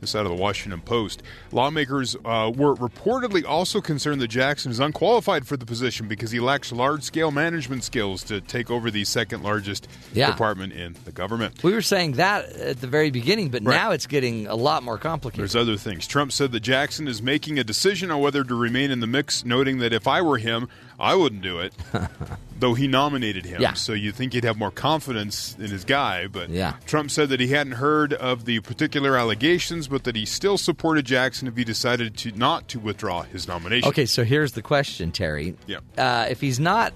This 0.00 0.14
out 0.14 0.26
of 0.26 0.30
the 0.30 0.36
Washington 0.40 0.82
Post. 0.82 1.22
Lawmakers 1.52 2.16
uh, 2.16 2.52
were 2.54 2.74
reportedly 2.76 3.44
also 3.46 3.80
concerned 3.80 4.20
that 4.20 4.28
Jackson 4.28 4.70
is 4.70 4.78
unqualified 4.78 5.46
for 5.46 5.56
the 5.56 5.64
position 5.64 6.06
because 6.06 6.30
he 6.30 6.38
lacks 6.38 6.70
large 6.70 7.02
scale 7.02 7.30
management 7.30 7.82
skills 7.82 8.22
to 8.24 8.42
take 8.42 8.70
over 8.70 8.90
the 8.90 9.04
second 9.04 9.42
largest 9.42 9.88
Yeah. 10.12 10.30
department 10.30 10.74
in 10.74 10.96
the 11.06 11.12
government. 11.12 11.62
We 11.64 11.72
were 11.72 11.80
saying 11.82 12.12
that 12.12 12.44
at 12.56 12.80
the 12.82 12.86
very 12.86 13.10
beginning, 13.10 13.48
but 13.48 13.64
Right. 13.64 13.74
now 13.76 13.92
it's 13.92 14.06
getting 14.06 14.46
a 14.46 14.54
lot 14.54 14.82
more 14.82 14.98
complicated. 14.98 15.40
There's 15.40 15.56
other 15.56 15.76
things. 15.78 16.06
Trump 16.06 16.30
said 16.30 16.52
that 16.52 16.60
Jackson 16.60 17.08
is 17.08 17.22
making 17.22 17.58
a 17.58 17.64
decision 17.64 18.10
on 18.10 18.20
whether 18.20 18.44
to 18.44 18.54
remain 18.54 18.90
in 18.90 19.00
the 19.00 19.06
mix, 19.06 19.46
noting 19.46 19.78
that 19.78 19.94
if 19.94 20.06
I 20.06 20.20
were 20.20 20.36
him, 20.38 20.68
I 20.98 21.14
wouldn't 21.14 21.42
do 21.42 21.58
it, 21.58 21.74
though 22.58 22.74
he 22.74 22.88
nominated 22.88 23.44
him. 23.44 23.60
Yeah. 23.60 23.74
So 23.74 23.92
you 23.92 24.12
think 24.12 24.32
he'd 24.32 24.44
have 24.44 24.56
more 24.56 24.70
confidence 24.70 25.54
in 25.58 25.70
his 25.70 25.84
guy. 25.84 26.26
But 26.26 26.48
Yeah. 26.50 26.74
Trump 26.86 27.10
said 27.10 27.28
that 27.28 27.40
he 27.40 27.48
hadn't 27.48 27.74
heard 27.74 28.12
of 28.14 28.44
the 28.46 28.60
particular 28.60 29.16
allegations, 29.16 29.88
but 29.88 30.04
that 30.04 30.16
he 30.16 30.24
still 30.24 30.56
supported 30.58 31.04
Jackson 31.04 31.48
if 31.48 31.56
he 31.56 31.64
decided 31.64 32.16
to 32.18 32.32
not 32.32 32.68
to 32.68 32.78
withdraw 32.78 33.22
his 33.22 33.46
nomination. 33.46 33.88
Okay, 33.88 34.06
so 34.06 34.24
here's 34.24 34.52
the 34.52 34.62
question, 34.62 35.12
Terry. 35.12 35.54
Yeah. 35.66 35.78
Uh, 35.98 36.26
if 36.30 36.40
he's 36.40 36.58
not 36.60 36.92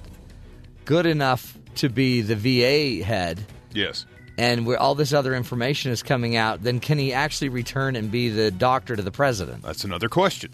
good 0.86 1.06
enough 1.06 1.56
to 1.76 1.88
be 1.88 2.20
the 2.22 2.36
VA 2.36 3.04
head, 3.04 3.44
Yes. 3.72 4.06
and 4.38 4.66
where 4.66 4.78
all 4.78 4.94
this 4.94 5.12
other 5.12 5.34
information 5.34 5.92
is 5.92 6.02
coming 6.02 6.36
out, 6.36 6.62
then 6.62 6.80
can 6.80 6.98
he 6.98 7.12
actually 7.12 7.50
return 7.50 7.96
and 7.96 8.10
be 8.10 8.28
the 8.30 8.50
doctor 8.50 8.96
to 8.96 9.02
the 9.02 9.12
president? 9.12 9.62
That's 9.62 9.84
another 9.84 10.08
question 10.08 10.52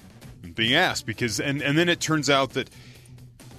being 0.55 0.74
asked 0.74 1.05
because 1.07 1.40
and 1.40 1.61
and 1.61 1.76
then 1.76 1.88
it 1.88 1.99
turns 2.01 2.30
out 2.30 2.51
that 2.51 2.70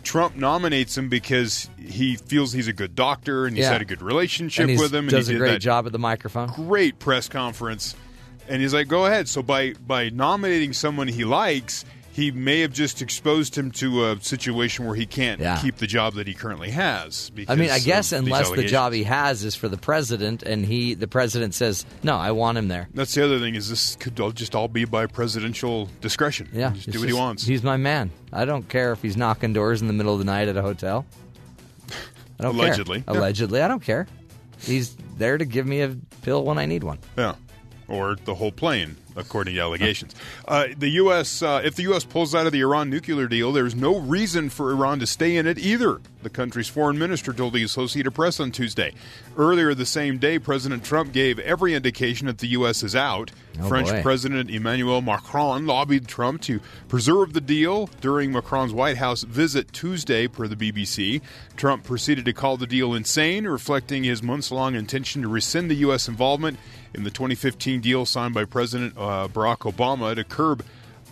Trump 0.08 0.36
nominates 0.38 0.98
him 0.98 1.10
because 1.10 1.70
he 1.78 2.16
feels 2.16 2.54
he's 2.54 2.68
a 2.70 2.74
good 2.74 2.96
doctor 2.96 3.46
and 3.46 3.56
he's 3.58 3.66
Yeah. 3.66 3.74
had 3.74 3.82
a 3.82 3.86
good 3.86 4.02
relationship 4.02 4.70
and 4.70 4.80
with 4.80 4.94
him 4.96 5.06
and 5.06 5.10
does 5.10 5.28
he 5.28 5.34
a 5.34 5.36
did 5.36 5.40
great 5.40 5.52
that 5.52 5.60
job 5.60 5.86
at 5.86 5.92
the 5.92 6.00
microphone. 6.00 6.48
great 6.50 6.98
press 6.98 7.28
conference 7.28 7.94
and 8.48 8.62
he's 8.62 8.74
like 8.74 8.88
go 8.88 9.06
ahead 9.06 9.28
so 9.28 9.44
by 9.44 9.74
by 9.86 10.08
nominating 10.10 10.72
someone 10.72 11.08
he 11.10 11.26
likes 11.26 11.84
he 12.18 12.32
may 12.32 12.62
have 12.62 12.74
just 12.74 13.00
exposed 13.04 13.56
him 13.56 13.70
to 13.70 14.06
a 14.10 14.20
situation 14.20 14.86
where 14.88 14.96
he 14.96 15.06
can't 15.06 15.40
Yeah. 15.40 15.62
keep 15.62 15.78
the 15.78 15.86
job 15.86 16.16
that 16.16 16.26
he 16.26 16.34
currently 16.34 16.72
has 16.72 17.32
I 17.48 17.56
mean, 17.56 17.70
I 17.70 17.78
guess 17.78 18.12
unless 18.12 18.50
the 18.50 18.64
job 18.66 18.92
he 18.92 19.04
has 19.04 19.44
is 19.44 19.54
for 19.56 19.70
the 19.70 19.78
president, 19.78 20.42
and 20.42 20.66
he 20.66 20.96
the 20.96 21.08
president 21.08 21.54
says, 21.54 21.86
"No, 22.02 22.16
I 22.18 22.32
want 22.32 22.58
him 22.58 22.68
there." 22.70 22.90
that's 22.94 23.14
the 23.14 23.24
other 23.24 23.40
thing 23.40 23.54
is 23.54 23.70
this 23.70 23.96
could 23.98 24.20
all 24.20 24.32
just 24.32 24.56
all 24.56 24.68
be 24.68 24.84
by 24.84 25.06
presidential 25.06 25.90
discretion 26.02 26.50
Yeah, 26.52 26.72
just 26.72 26.90
do 26.90 27.00
what 27.00 27.08
he 27.08 27.14
wants 27.14 27.46
He's 27.46 27.62
my 27.64 27.78
man. 27.78 28.10
I 28.34 28.46
don't 28.46 28.68
care 28.68 28.92
if 28.92 29.02
he's 29.04 29.16
knocking 29.16 29.54
doors 29.54 29.82
in 29.82 29.88
the 29.88 29.94
middle 29.94 30.14
of 30.14 30.20
the 30.20 30.26
night 30.26 30.48
at 30.48 30.58
a 30.58 30.62
hotel. 30.64 31.06
I 32.40 32.44
don't 32.44 32.56
care. 32.56 32.66
Allegedly. 32.66 32.98
Yeah. 33.08 33.14
Allegedly, 33.14 33.62
I 33.62 33.68
don't 33.68 33.82
care. 33.84 34.08
He's 34.60 34.96
there 35.18 35.38
to 35.38 35.46
give 35.46 35.66
me 35.68 35.82
a 35.82 35.96
pill 36.24 36.44
when 36.44 36.58
I 36.58 36.66
need 36.66 36.84
one. 36.84 36.98
Yeah, 37.18 37.36
or 37.88 38.16
the 38.26 38.34
whole 38.36 38.52
plane, 38.52 38.96
according 39.18 39.56
to 39.56 39.60
allegations. 39.60 40.16
Uh, 40.48 40.68
the 40.78 40.90
U.S. 40.90 41.42
Uh, 41.42 41.62
if 41.64 41.76
the 41.76 41.84
U.S. 41.84 42.06
pulls 42.06 42.34
out 42.34 42.46
of 42.46 42.54
the 42.54 42.62
Iran 42.62 42.90
nuclear 42.90 43.28
deal, 43.28 43.52
there's 43.52 43.76
no 43.76 43.98
reason 44.00 44.50
for 44.50 44.72
Iran 44.72 45.00
to 45.00 45.08
stay 45.08 45.36
in 45.36 45.48
it 45.48 45.58
either. 45.58 46.00
The 46.24 46.30
country's 46.30 46.68
foreign 46.68 46.98
minister 46.98 47.32
told 47.32 47.54
the 47.54 47.64
Associated 47.64 48.12
Press 48.12 48.40
on 48.40 48.52
Tuesday. 48.52 48.94
Earlier 49.38 49.74
the 49.74 49.86
same 49.86 50.18
day, 50.18 50.40
President 50.40 50.84
Trump 50.84 51.14
gave 51.14 51.40
every 51.40 51.74
indication 51.74 52.28
that 52.28 52.40
the 52.40 52.48
U.S. 52.50 52.84
is 52.84 52.96
out. 52.96 53.32
Oh, 53.62 53.68
French 53.68 53.88
boy. 53.90 54.02
President 54.02 54.50
Emmanuel 54.50 55.02
Macron 55.02 55.66
lobbied 55.66 56.08
Trump 56.08 56.42
to 56.44 56.60
preserve 56.88 57.34
the 57.34 57.42
deal 57.42 57.88
during 58.02 58.32
Macron's 58.32 58.74
White 58.74 58.98
House 58.98 59.24
visit 59.24 59.72
Tuesday, 59.72 60.28
per 60.28 60.48
the 60.48 60.56
BBC. 60.56 61.22
Trump 61.56 61.84
proceeded 61.84 62.26
to 62.26 62.34
call 62.34 62.58
the 62.58 62.68
deal 62.68 62.94
insane, 62.94 63.48
reflecting 63.48 64.04
his 64.04 64.22
months 64.22 64.52
long 64.52 64.76
intention 64.76 65.22
to 65.22 65.28
rescind 65.28 65.72
the 65.72 65.76
U.S. 65.76 66.08
involvement 66.08 66.60
in 66.94 67.04
the 67.04 67.12
2015 67.12 67.80
deal 67.82 68.06
signed 68.06 68.34
by 68.34 68.44
President 68.46 68.98
uh, 69.08 69.28
Barack 69.28 69.60
Obama 69.72 70.14
to 70.16 70.24
curb 70.24 70.64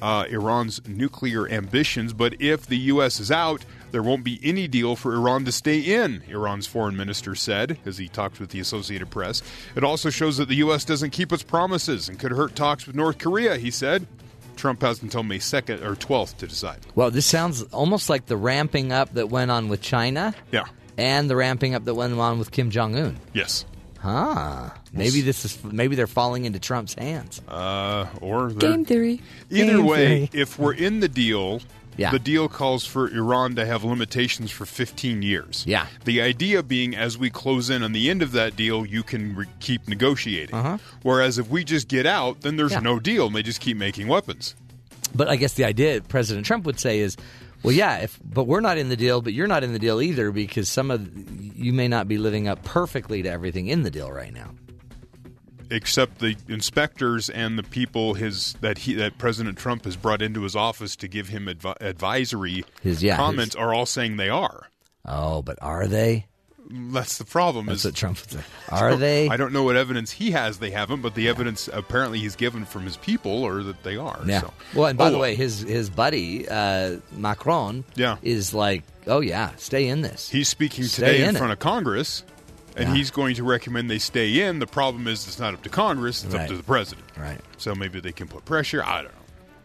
uh, 0.02 0.26
Iran's 0.30 0.86
nuclear 0.88 1.48
ambitions. 1.50 2.12
But 2.14 2.42
if 2.42 2.68
the 2.68 2.78
U.S. 2.78 3.20
is 3.20 3.32
out, 3.32 3.64
there 3.92 4.04
won't 4.04 4.24
be 4.26 4.40
any 4.44 4.68
deal 4.68 4.96
for 4.98 5.14
Iran 5.14 5.46
to 5.46 5.52
stay 5.54 5.80
in, 5.80 6.22
Iran's 6.28 6.68
foreign 6.68 6.98
minister 6.98 7.34
said 7.34 7.78
as 7.86 7.98
he 7.98 8.10
talked 8.10 8.40
with 8.42 8.50
the 8.50 8.60
Associated 8.60 9.10
Press. 9.10 9.42
It 9.76 9.84
also 9.86 10.10
shows 10.10 10.36
that 10.38 10.50
the 10.50 10.56
U.S. 10.56 10.84
doesn't 10.84 11.12
keep 11.12 11.32
its 11.32 11.44
promises 11.44 12.10
and 12.10 12.20
could 12.20 12.32
hurt 12.34 12.56
talks 12.56 12.86
with 12.86 12.96
North 12.96 13.18
Korea, 13.20 13.56
he 13.58 13.72
said. 13.72 14.06
Trump 14.58 14.82
has 14.82 15.02
until 15.02 15.24
May 15.24 15.40
2nd 15.40 15.82
or 15.82 15.96
12th 15.96 16.38
to 16.38 16.48
decide. 16.48 16.80
Well, 16.96 17.12
this 17.12 17.26
sounds 17.26 17.64
almost 17.74 18.10
like 18.10 18.26
the 18.26 18.38
ramping 18.38 18.92
up 18.92 19.14
that 19.14 19.30
went 19.30 19.52
on 19.52 19.68
with 19.70 19.82
China 19.82 20.34
Yeah. 20.52 20.64
and 20.98 21.30
the 21.30 21.36
ramping 21.36 21.74
up 21.76 21.84
that 21.86 21.94
went 21.94 22.18
on 22.18 22.40
with 22.40 22.52
Kim 22.52 22.70
Jong 22.70 22.96
Un. 22.98 23.18
Yes. 23.34 23.66
Huh. 24.06 24.70
Maybe 24.94 25.22
this 25.22 25.46
is 25.46 25.64
maybe 25.64 25.96
they're 25.96 26.06
falling 26.06 26.46
into 26.46 26.60
Trump's 26.60 26.94
hands. 26.94 27.42
Uh, 27.48 28.06
or 28.22 28.50
Game 28.52 28.86
theory. 28.86 29.20
Either 29.50 29.78
Game 29.78 29.86
way, 29.86 30.26
theory. 30.28 30.42
if 30.44 30.60
we're 30.60 30.74
in 30.76 31.00
the 31.00 31.10
deal, 31.10 31.62
Yeah. 31.98 32.12
the 32.12 32.20
deal 32.20 32.48
calls 32.48 32.86
for 32.86 33.10
Iran 33.10 33.56
to 33.56 33.66
have 33.66 33.84
limitations 33.84 34.52
for 34.52 34.66
15 34.68 35.24
years. 35.24 35.64
Yeah. 35.66 35.88
The 36.04 36.22
idea 36.22 36.62
being, 36.62 36.96
as 36.96 37.18
we 37.18 37.32
close 37.32 37.72
in 37.72 37.82
on 37.82 37.94
the 37.94 38.10
end 38.12 38.22
of 38.22 38.32
that 38.34 38.56
deal, 38.56 38.86
you 38.86 39.02
can 39.02 39.36
re- 39.36 39.46
keep 39.60 39.88
negotiating. 39.88 40.54
Uh-huh. 40.54 40.78
Whereas 41.02 41.40
if 41.40 41.50
we 41.50 41.64
just 41.64 41.88
get 41.88 42.06
out, 42.06 42.42
then 42.42 42.58
there's 42.58 42.74
Yeah. 42.74 42.82
no 42.82 43.00
deal, 43.00 43.26
and 43.28 43.36
they 43.36 43.42
just 43.44 43.60
keep 43.62 43.76
making 43.78 44.08
weapons. 44.08 44.54
But 45.16 45.30
I 45.30 45.36
guess 45.38 45.54
the 45.54 45.64
idea 45.66 46.02
President 46.02 46.46
Trump 46.46 46.66
would 46.66 46.80
say 46.80 47.00
is, 47.00 47.16
well, 47.66 47.76
yeah, 47.76 47.98
if 47.98 48.20
but 48.24 48.46
we're 48.46 48.62
not 48.62 48.78
in 48.78 48.90
the 48.90 48.96
deal, 48.96 49.22
but 49.22 49.34
you're 49.34 49.48
not 49.48 49.64
in 49.64 49.74
the 49.74 49.80
deal 49.80 50.02
either 50.02 50.32
because 50.32 50.70
some 50.70 50.92
of 50.92 51.10
you 51.58 51.74
may 51.74 51.88
not 51.88 52.08
be 52.08 52.18
living 52.18 52.48
up 52.48 52.64
perfectly 52.64 53.22
to 53.24 53.30
everything 53.30 53.68
in 53.68 53.84
the 53.84 53.92
deal 53.92 54.12
right 54.12 54.34
now. 54.34 54.52
Except 55.72 56.20
the 56.20 56.36
inspectors 56.48 57.28
and 57.30 57.58
the 57.58 57.64
people 57.64 58.14
his 58.14 58.54
that 58.62 58.78
he 58.80 58.94
that 58.96 59.18
President 59.18 59.58
Trump 59.58 59.86
has 59.86 59.96
brought 59.96 60.22
into 60.22 60.44
his 60.44 60.56
office 60.56 60.96
to 60.98 61.08
give 61.08 61.30
him 61.30 61.48
advi- 61.48 61.76
advisory 61.82 62.64
His- 62.84 63.02
yeah, 63.02 63.16
comments 63.18 63.56
are 63.56 63.74
all 63.74 63.88
saying 63.88 64.18
they 64.18 64.30
are. 64.30 64.70
Oh, 65.06 65.42
but 65.42 65.58
are 65.62 65.88
they? 65.88 66.28
That's 66.70 67.18
the 67.20 67.26
problem. 67.26 67.68
That's 67.68 67.80
is, 67.82 67.86
what 67.86 67.96
Trump. 67.96 68.18
Are 68.70 68.96
they? 68.96 69.30
I 69.30 69.38
don't 69.38 69.54
know 69.54 69.64
what 69.64 69.76
evidence 69.76 70.12
he 70.12 70.32
has. 70.32 70.58
They 70.60 70.72
haven't, 70.72 71.02
but 71.02 71.14
the 71.16 71.28
evidence 71.30 71.70
apparently 71.72 72.20
he's 72.20 72.36
given 72.36 72.66
from 72.66 72.84
his 72.84 72.98
people 72.98 73.44
or 73.44 73.62
that 73.64 73.84
they 73.84 73.98
are. 73.98 74.20
Yeah. 74.26 74.42
So. 74.42 74.54
Well, 74.74 74.86
and 74.88 74.98
by 74.98 75.08
Oh, 75.08 75.12
the 75.12 75.18
way, 75.20 75.36
his 75.36 75.60
his 75.62 75.90
buddy 75.90 76.48
uh, 76.50 76.98
Macron, 77.12 77.84
Yeah. 77.96 78.18
is 78.24 78.54
like, 78.54 78.84
oh 79.08 79.20
yeah, 79.20 79.52
stay 79.58 79.88
in 79.88 80.02
this. 80.02 80.30
he's 80.30 80.50
speaking 80.50 80.86
Stay 80.86 81.06
today 81.06 81.24
in, 81.24 81.30
in 81.30 81.36
it. 81.36 81.38
front 81.40 81.54
of 81.54 81.60
Congress, 81.60 82.24
and 82.76 82.90
Yeah. 82.90 82.96
he's 82.96 83.12
going 83.12 83.36
to 83.36 83.44
recommend 83.44 83.90
they 83.92 84.00
stay 84.00 84.42
in. 84.42 84.60
The 84.60 84.68
problem 84.68 85.08
is 85.08 85.28
it's 85.28 85.40
not 85.40 85.54
up 85.54 85.62
to 85.64 85.70
Congress; 85.70 86.24
it's 86.24 86.34
Right. 86.34 86.44
up 86.44 86.48
to 86.50 86.58
the 86.58 86.64
president. 86.64 87.06
Right. 87.16 87.40
So 87.58 87.76
maybe 87.76 88.00
they 88.00 88.12
can 88.12 88.28
put 88.28 88.44
pressure. 88.46 88.84
I 88.84 89.04
don't 89.04 89.12
know. 89.14 89.20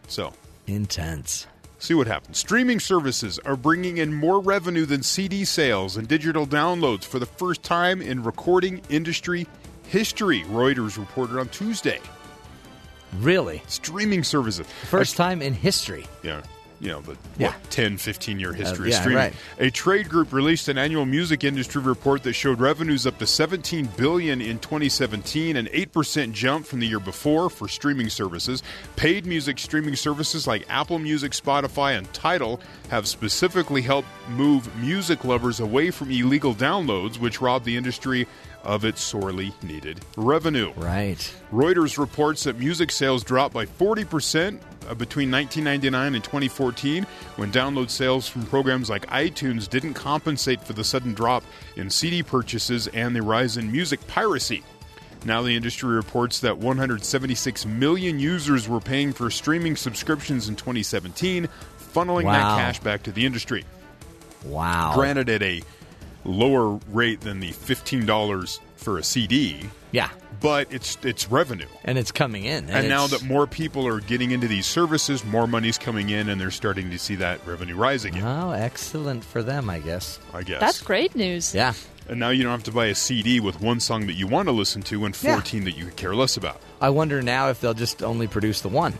So 0.07 0.33
Intense. 0.67 1.47
See 1.81 1.93
what 1.93 2.07
happens. 2.07 2.37
Streaming 2.37 2.79
services 2.79 3.39
are 3.39 3.55
bringing 3.57 3.97
in 3.97 4.13
more 4.13 4.39
revenue 4.39 4.85
than 4.85 5.03
CD 5.03 5.43
sales 5.43 5.97
and 5.97 6.07
digital 6.07 6.45
downloads 6.47 7.03
for 7.03 7.19
the 7.19 7.25
first 7.25 7.63
time 7.63 8.01
in 8.01 8.23
recording 8.23 8.81
industry 8.89 9.47
history. 9.87 10.43
Reuters 10.43 10.97
reported 10.97 11.37
on 11.37 11.49
Tuesday. 11.49 11.99
Really, 13.19 13.61
Streaming 13.67 14.23
services. 14.23 14.65
first 14.89 15.17
time 15.17 15.41
in 15.41 15.53
history. 15.53 16.05
yeah 16.23 16.41
you 16.81 16.89
know 16.89 16.99
the 17.01 17.15
Yeah. 17.37 17.49
what, 17.49 17.69
10 17.69 17.97
15 17.97 18.39
year 18.39 18.53
history 18.53 18.89
yeah, 18.89 18.95
of 18.95 19.01
streaming 19.01 19.17
right. 19.17 19.33
a 19.59 19.69
trade 19.69 20.09
group 20.09 20.33
released 20.33 20.67
an 20.67 20.77
annual 20.77 21.05
music 21.05 21.43
industry 21.43 21.81
report 21.81 22.23
that 22.23 22.33
showed 22.33 22.59
revenues 22.59 23.05
up 23.05 23.19
to 23.19 23.27
17 23.27 23.85
billion 23.95 24.41
in 24.41 24.57
2017 24.59 25.55
an 25.55 25.67
8% 25.67 26.33
jump 26.33 26.65
from 26.65 26.79
the 26.79 26.87
year 26.87 26.99
before 26.99 27.49
for 27.51 27.67
streaming 27.67 28.09
services 28.09 28.63
paid 28.95 29.25
music 29.27 29.59
streaming 29.59 29.95
services 29.95 30.47
like 30.47 30.65
apple 30.69 30.97
music 30.97 31.33
spotify 31.33 31.97
and 31.97 32.11
tidal 32.13 32.59
have 32.89 33.07
specifically 33.07 33.81
helped 33.83 34.07
move 34.29 34.67
music 34.81 35.23
lovers 35.23 35.59
away 35.59 35.91
from 35.91 36.09
illegal 36.09 36.55
downloads 36.55 37.19
which 37.19 37.39
rob 37.41 37.63
the 37.63 37.77
industry 37.77 38.25
of 38.63 38.85
its 38.85 39.01
sorely 39.01 39.53
needed 39.63 39.99
revenue 40.17 40.71
Right. 40.75 41.33
Reuters 41.51 41.97
reports 41.97 42.43
that 42.45 42.57
music 42.59 42.91
sales 42.91 43.23
dropped 43.23 43.53
by 43.53 43.65
40% 43.65 44.55
uh, 44.55 44.59
Uh, 44.91 44.93
between 44.93 45.31
1999 45.31 46.15
and 46.15 46.23
2014 46.23 47.03
when 47.37 47.49
download 47.49 47.89
sales 47.89 48.27
from 48.27 48.45
programs 48.47 48.89
like 48.89 49.07
iTunes 49.07 49.69
didn't 49.69 49.93
compensate 49.93 50.61
for 50.61 50.73
the 50.73 50.83
sudden 50.83 51.13
drop 51.13 51.43
in 51.77 51.89
CD 51.89 52.21
purchases 52.21 52.87
and 52.89 53.15
the 53.15 53.21
rise 53.21 53.55
in 53.55 53.71
music 53.71 54.05
piracy. 54.07 54.61
Now, 55.23 55.43
the 55.43 55.55
industry 55.55 55.93
reports 55.93 56.39
that 56.41 56.57
176 56.57 57.65
million 57.67 58.19
users 58.19 58.67
were 58.67 58.81
paying 58.81 59.13
for 59.13 59.29
streaming 59.29 59.77
subscriptions 59.77 60.49
in 60.49 60.55
2017, 60.57 61.47
funneling 61.93 62.23
Wow. 62.25 62.33
that 62.33 62.57
cash 62.57 62.79
back 62.81 63.03
to 63.03 63.11
the 63.13 63.25
industry. 63.25 63.63
Wow. 64.43 64.91
Granted, 64.95 65.29
at 65.29 65.41
a 65.41 65.61
lower 66.25 66.79
rate 66.91 67.21
than 67.21 67.39
the 67.39 67.51
$15 67.51 68.59
for 68.75 68.97
a 68.97 69.03
CD, 69.03 69.69
Yeah. 69.91 70.09
But 70.41 70.71
it's 70.73 70.97
it's 71.03 71.29
revenue. 71.31 71.67
And 71.83 71.97
it's 71.97 72.11
coming 72.11 72.45
in. 72.45 72.69
And, 72.69 72.89
now 72.89 73.07
that 73.07 73.23
more 73.23 73.47
people 73.47 73.87
are 73.87 74.01
getting 74.01 74.31
into 74.31 74.47
these 74.47 74.65
services, 74.65 75.23
more 75.23 75.47
money's 75.47 75.77
coming 75.77 76.09
in, 76.09 76.27
and 76.29 76.41
they're 76.41 76.51
starting 76.51 76.89
to 76.89 76.99
see 76.99 77.15
that 77.15 77.45
revenue 77.47 77.75
rise 77.75 78.03
again. 78.03 78.23
Oh, 78.23 78.51
excellent 78.51 79.23
for 79.23 79.41
them, 79.43 79.69
I 79.69 79.79
guess. 79.79 80.19
I 80.33 80.43
guess. 80.43 80.59
That's 80.59 80.81
great 80.81 81.15
news. 81.15 81.55
Yeah. 81.55 81.73
And 82.09 82.19
now 82.19 82.29
you 82.29 82.43
don't 82.43 82.51
have 82.51 82.63
to 82.63 82.71
buy 82.71 82.87
a 82.87 82.95
CD 82.95 83.39
with 83.39 83.61
one 83.61 83.79
song 83.79 84.07
that 84.07 84.13
you 84.13 84.27
want 84.27 84.47
to 84.47 84.51
listen 84.51 84.81
to 84.83 85.05
and 85.05 85.17
Yeah. 85.21 85.35
14 85.35 85.63
that 85.63 85.77
you 85.77 85.85
care 85.95 86.15
less 86.15 86.35
about. 86.35 86.59
I 86.81 86.89
wonder 86.89 87.21
now 87.21 87.49
if 87.49 87.61
they'll 87.61 87.73
just 87.73 88.03
only 88.03 88.27
produce 88.27 88.61
the 88.61 88.69
one 88.69 88.93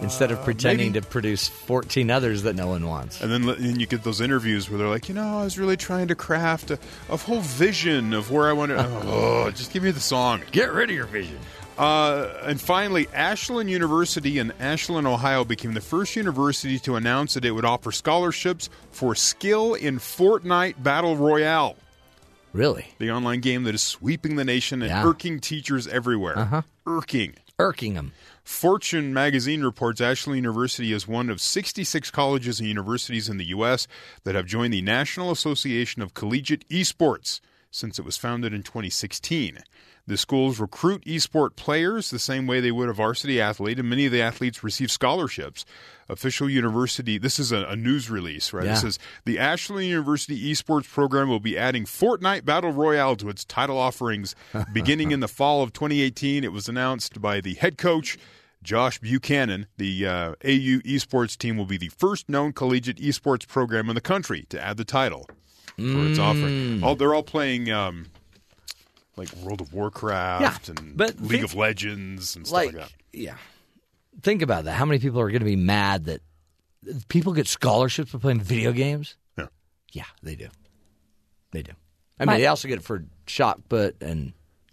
instead 0.00 0.30
of 0.32 0.42
pretending 0.42 0.92
maybe. 0.92 1.00
to 1.00 1.06
produce 1.06 1.48
14 1.48 2.10
others 2.10 2.42
that 2.42 2.56
no 2.56 2.66
one 2.66 2.86
wants. 2.86 3.20
And 3.20 3.30
then, 3.30 3.46
then 3.46 3.78
you 3.78 3.86
get 3.86 4.02
those 4.02 4.20
interviews 4.20 4.68
where 4.68 4.78
they're 4.78 4.88
like, 4.88 5.08
you 5.08 5.14
know, 5.14 5.38
I 5.40 5.44
was 5.44 5.58
really 5.58 5.76
trying 5.76 6.08
to 6.08 6.14
craft 6.14 6.70
a, 6.70 6.78
a 7.08 7.16
whole 7.16 7.40
vision 7.40 8.12
of 8.14 8.30
where 8.30 8.48
I 8.48 8.52
want 8.52 8.70
to. 8.70 8.84
oh, 9.06 9.50
just 9.50 9.72
give 9.72 9.82
me 9.82 9.90
the 9.90 10.00
song. 10.00 10.42
Get 10.52 10.72
rid 10.72 10.90
of 10.90 10.96
your 10.96 11.06
vision. 11.06 11.38
Uh, 11.78 12.28
and 12.42 12.60
finally, 12.60 13.08
Ashland 13.14 13.70
University 13.70 14.38
in 14.38 14.52
Ashland, 14.60 15.06
Ohio, 15.06 15.42
became 15.44 15.72
the 15.72 15.80
first 15.80 16.14
university 16.16 16.78
to 16.80 16.96
announce 16.96 17.34
that 17.34 17.44
it 17.44 17.50
would 17.52 17.64
offer 17.64 17.90
scholarships 17.90 18.68
for 18.90 19.14
skill 19.14 19.74
in 19.74 19.98
Fortnite 19.98 20.82
Battle 20.82 21.16
Royale. 21.16 21.76
Really? 22.52 22.88
the 22.98 23.10
online 23.10 23.40
game 23.40 23.62
that 23.64 23.74
is 23.74 23.80
sweeping 23.82 24.36
the 24.36 24.44
nation 24.44 24.82
and 24.82 24.90
Yeah. 24.90 25.06
irking 25.06 25.40
teachers 25.40 25.86
everywhere. 25.88 26.38
Uh-huh. 26.38 26.62
Irking. 26.86 27.34
Irking 27.62 27.94
them. 27.94 28.10
Fortune 28.42 29.14
magazine 29.14 29.62
reports 29.62 30.00
Ashland 30.00 30.36
University 30.36 30.92
is 30.92 31.06
one 31.06 31.30
of 31.30 31.40
66 31.40 32.10
colleges 32.10 32.58
and 32.58 32.68
universities 32.68 33.28
in 33.28 33.36
the 33.36 33.44
U.S. 33.46 33.86
that 34.24 34.34
have 34.34 34.46
joined 34.46 34.72
the 34.72 34.82
National 34.82 35.30
Association 35.30 36.02
of 36.02 36.12
Collegiate 36.12 36.68
Esports 36.68 37.38
since 37.70 38.00
it 38.00 38.04
was 38.04 38.16
founded 38.16 38.52
in 38.52 38.64
2016. 38.64 39.58
The 40.06 40.16
schools 40.16 40.58
recruit 40.58 41.04
esport 41.04 41.54
players 41.54 42.10
the 42.10 42.18
same 42.18 42.48
way 42.48 42.60
they 42.60 42.72
would 42.72 42.88
a 42.88 42.92
varsity 42.92 43.40
athlete, 43.40 43.78
and 43.78 43.88
many 43.88 44.06
of 44.06 44.12
the 44.12 44.20
athletes 44.20 44.64
receive 44.64 44.90
scholarships. 44.90 45.64
Official 46.08 46.50
university, 46.50 47.18
this 47.18 47.38
is 47.38 47.52
a, 47.52 47.64
a 47.66 47.76
news 47.76 48.10
release, 48.10 48.52
right? 48.52 48.66
Yeah. 48.66 48.72
It 48.72 48.78
says 48.78 48.98
the 49.24 49.38
Ashland 49.38 49.86
University 49.86 50.52
esports 50.52 50.88
program 50.88 51.28
will 51.28 51.40
be 51.40 51.56
adding 51.56 51.84
Fortnite 51.84 52.44
Battle 52.44 52.72
Royale 52.72 53.14
to 53.16 53.28
its 53.28 53.44
title 53.44 53.78
offerings 53.78 54.34
beginning 54.72 55.12
in 55.12 55.20
the 55.20 55.28
fall 55.28 55.62
of 55.62 55.72
2018. 55.72 56.42
It 56.42 56.52
was 56.52 56.68
announced 56.68 57.20
by 57.20 57.40
the 57.40 57.54
head 57.54 57.78
coach. 57.78 58.18
Josh 58.62 59.00
Buchanan, 59.00 59.66
the 59.76 60.06
uh, 60.06 60.28
AU 60.44 60.82
esports 60.84 61.36
team, 61.36 61.56
will 61.56 61.66
be 61.66 61.78
the 61.78 61.88
first 61.88 62.28
known 62.28 62.52
collegiate 62.52 62.98
esports 62.98 63.46
program 63.46 63.88
in 63.88 63.94
the 63.94 64.00
country 64.00 64.46
to 64.50 64.60
add 64.60 64.76
the 64.76 64.84
title 64.84 65.28
for 65.76 66.06
its 66.08 66.18
offering. 66.18 66.82
All, 66.82 66.94
they're 66.94 67.14
all 67.14 67.24
playing 67.24 67.70
um, 67.72 68.06
like 69.16 69.32
World 69.36 69.60
of 69.60 69.72
Warcraft 69.72 70.68
Yeah, 70.68 70.74
and 70.76 70.96
but 70.96 71.20
League 71.20 71.30
think- 71.30 71.44
of 71.44 71.54
Legends 71.54 72.36
and 72.36 72.46
stuff 72.46 72.54
Like, 72.56 72.66
like, 72.72 72.76
that. 72.86 72.92
yeah. 73.12 73.34
Think 74.22 74.42
about 74.42 74.64
that. 74.64 74.72
How 74.72 74.84
many 74.84 74.98
people 75.00 75.20
are 75.20 75.28
going 75.30 75.40
to 75.40 75.46
be 75.46 75.56
mad 75.56 76.04
that 76.04 76.20
people 77.08 77.32
get 77.32 77.46
scholarships 77.46 78.10
for 78.10 78.18
playing 78.18 78.40
video 78.40 78.72
games? 78.72 79.16
Yeah. 79.38 79.46
Yeah, 79.92 80.04
they 80.22 80.34
do. 80.34 80.48
They 81.50 81.62
do. 81.62 81.72
I 82.18 82.24
mean, 82.24 82.34
My- 82.34 82.38
they 82.38 82.46
also 82.46 82.68
get 82.68 82.78
it 82.78 82.84
for 82.84 83.04
shot 83.26 83.68
put 83.68 84.00
and 84.02 84.32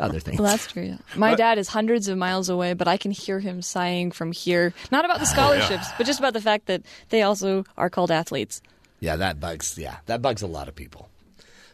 other 0.00 0.20
things. 0.20 0.38
Well, 0.38 0.50
that's 0.50 0.70
true. 0.70 0.82
Yeah. 0.84 0.96
My 1.16 1.34
dad 1.34 1.58
is 1.58 1.68
hundreds 1.68 2.08
of 2.08 2.18
miles 2.18 2.48
away, 2.48 2.74
but 2.74 2.88
I 2.88 2.96
can 2.96 3.10
hear 3.10 3.40
him 3.40 3.62
sighing 3.62 4.10
from 4.12 4.32
here. 4.32 4.72
Not 4.90 5.04
about 5.04 5.18
the 5.18 5.24
oh, 5.26 5.32
scholarships, 5.32 5.86
but 5.96 6.06
just 6.06 6.18
about 6.18 6.32
the 6.34 6.40
fact 6.40 6.66
that 6.66 6.82
they 7.10 7.22
also 7.22 7.64
are 7.76 7.90
called 7.90 8.10
athletes. 8.10 8.60
Yeah, 9.00 9.16
that 9.16 9.40
bugs. 9.40 9.78
Yeah, 9.78 9.96
that 10.06 10.20
bugs 10.22 10.42
a 10.42 10.46
lot 10.46 10.68
of 10.68 10.74
people. 10.74 11.08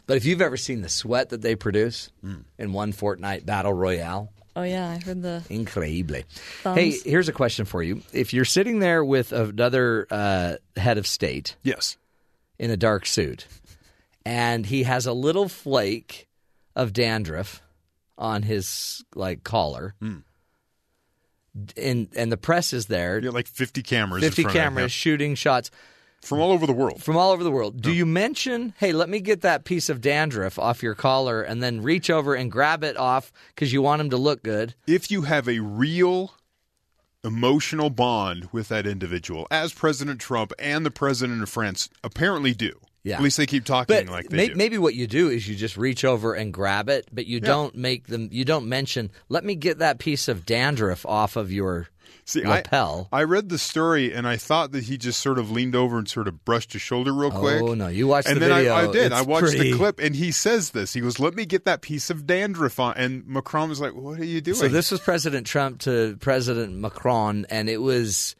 But 0.07 0.17
if 0.17 0.25
you've 0.25 0.41
ever 0.41 0.57
seen 0.57 0.81
the 0.81 0.89
sweat 0.89 1.29
that 1.29 1.41
they 1.41 1.55
produce 1.55 2.11
in 2.59 2.73
one 2.73 2.93
Fortnite 2.93 3.45
battle 3.45 3.73
royale, 3.73 4.31
Oh 4.57 4.63
yeah, 4.63 4.89
I 4.89 5.03
heard 5.03 5.21
the 5.21 5.43
incredible. 5.49 6.21
Thumbs. 6.61 6.77
Hey, 6.77 6.91
here's 7.09 7.27
a 7.27 7.33
question 7.33 7.65
for 7.65 7.83
you: 7.83 8.01
If 8.13 8.33
you're 8.33 8.45
sitting 8.45 8.79
there 8.79 9.03
with 9.03 9.33
another 9.33 10.07
uh, 10.09 10.55
head 10.77 10.97
of 10.97 11.05
state 11.07 11.57
Yes. 11.63 11.97
in 12.57 12.71
a 12.71 12.77
dark 12.77 13.05
suit, 13.05 13.47
and 14.25 14.65
he 14.65 14.83
has 14.83 15.05
a 15.07 15.11
little 15.13 15.49
flake 15.49 16.27
of 16.73 16.93
dandruff 16.93 17.61
on 18.17 18.43
his 18.43 19.03
like 19.13 19.43
collar, 19.43 19.93
and 21.77 22.07
and 22.15 22.31
the 22.31 22.37
press 22.37 22.73
is 22.73 22.85
there, 22.87 23.15
You 23.17 23.25
got 23.25 23.33
like 23.33 23.47
50 23.47 23.81
cameras. 23.83 24.23
in 24.23 24.29
fifty 24.29 24.43
front 24.43 24.55
of 24.55 24.61
him, 24.61 24.65
cameras 24.75 24.91
shooting 24.91 25.35
shots. 25.35 25.71
From 26.25 26.39
all 26.39 26.51
over 26.51 26.65
the 26.65 26.73
world. 26.73 27.01
from 27.03 27.15
all 27.17 27.31
over 27.31 27.43
the 27.43 27.51
world. 27.51 27.81
Do 27.81 27.91
you 27.93 28.05
mention, 28.05 28.73
hey, 28.77 28.91
let 28.91 29.09
me 29.09 29.19
get 29.21 29.41
that 29.41 29.63
piece 29.63 29.89
of 29.89 30.01
dandruff 30.01 30.57
off 30.59 30.81
your 30.83 30.95
collar 30.95 31.41
and 31.41 31.61
then 31.63 31.81
reach 31.81 32.09
over 32.09 32.33
and 32.35 32.51
grab 32.51 32.83
it 32.83 32.97
off 32.97 33.31
because 33.49 33.71
you 33.71 33.81
want 33.81 34.01
him 34.01 34.09
to 34.09 34.17
look 34.17 34.43
good? 34.43 34.75
if 34.87 35.09
you 35.11 35.21
have 35.23 35.47
a 35.47 35.59
real 35.59 36.33
emotional 37.23 37.89
bond 37.89 38.49
with 38.51 38.67
that 38.69 38.85
individual, 38.85 39.47
as 39.49 39.73
President 39.73 40.19
Trump 40.21 40.53
and 40.59 40.85
the 40.85 40.91
President 40.91 41.41
of 41.41 41.49
France 41.49 41.89
apparently 42.03 42.53
do. 42.53 42.73
Yeah. 43.03 43.17
At 43.17 43.21
least 43.21 43.37
they 43.37 43.45
keep 43.45 43.65
talking 43.65 44.05
But 44.07 44.11
like 44.11 44.29
they 44.29 44.37
may- 44.37 44.47
do. 44.49 44.55
maybe 44.55 44.77
what 44.79 44.95
you 44.95 45.05
do 45.05 45.29
is 45.29 45.47
you 45.47 45.55
just 45.55 45.77
reach 45.77 46.03
over 46.03 46.33
and 46.33 46.51
grab 46.51 46.89
it, 46.89 47.07
but 47.11 47.27
you 47.27 47.39
don't 47.39 47.75
make 47.75 48.07
them. 48.07 48.29
You 48.31 48.45
don't 48.45 48.67
mention. 48.67 49.11
Let 49.29 49.43
me 49.45 49.53
get 49.53 49.77
that 49.77 49.99
piece 49.99 50.27
of 50.27 50.43
dandruff 50.45 51.05
off 51.05 51.35
of 51.35 51.51
your 51.51 51.87
See, 52.27 52.43
lapel. 52.43 53.07
I, 53.11 53.19
I 53.19 53.23
read 53.25 53.49
the 53.49 53.59
story 53.59 54.11
and 54.11 54.27
I 54.27 54.37
thought 54.37 54.71
that 54.71 54.85
he 54.85 54.97
just 54.97 55.21
sort 55.21 55.37
of 55.37 55.51
leaned 55.51 55.75
over 55.75 55.99
and 55.99 56.09
sort 56.09 56.27
of 56.27 56.43
brushed 56.43 56.73
his 56.73 56.81
shoulder 56.81 57.13
real 57.13 57.31
oh, 57.31 57.39
quick. 57.39 57.61
Oh, 57.61 57.75
no, 57.75 57.87
you 57.87 58.07
watched 58.07 58.27
and 58.27 58.37
the 58.37 58.47
then 58.47 58.57
video. 58.57 58.73
I, 58.73 58.87
I 58.87 58.91
did. 58.91 59.11
It's 59.11 59.15
I 59.15 59.21
watched 59.21 59.47
pretty- 59.49 59.71
the 59.71 59.77
clip 59.77 59.99
and 59.99 60.15
he 60.15 60.31
says 60.31 60.71
this. 60.71 60.93
He 60.93 61.01
goes, 61.01 61.19
"Let 61.19 61.35
me 61.35 61.45
get 61.45 61.65
that 61.65 61.81
piece 61.81 62.09
of 62.09 62.25
dandruff 62.25 62.79
on." 62.79 62.97
And 62.97 63.27
Macron 63.27 63.69
was 63.69 63.79
like, 63.79 63.93
"What 63.93 64.19
are 64.19 64.25
you 64.25 64.41
doing?" 64.41 64.57
So 64.57 64.67
this 64.67 64.89
was 64.89 65.01
President 65.01 65.45
Trump 65.45 65.81
to 65.81 66.17
President 66.19 66.73
Macron, 66.73 67.45
and 67.51 67.69
it 67.69 67.77
was 67.77 68.35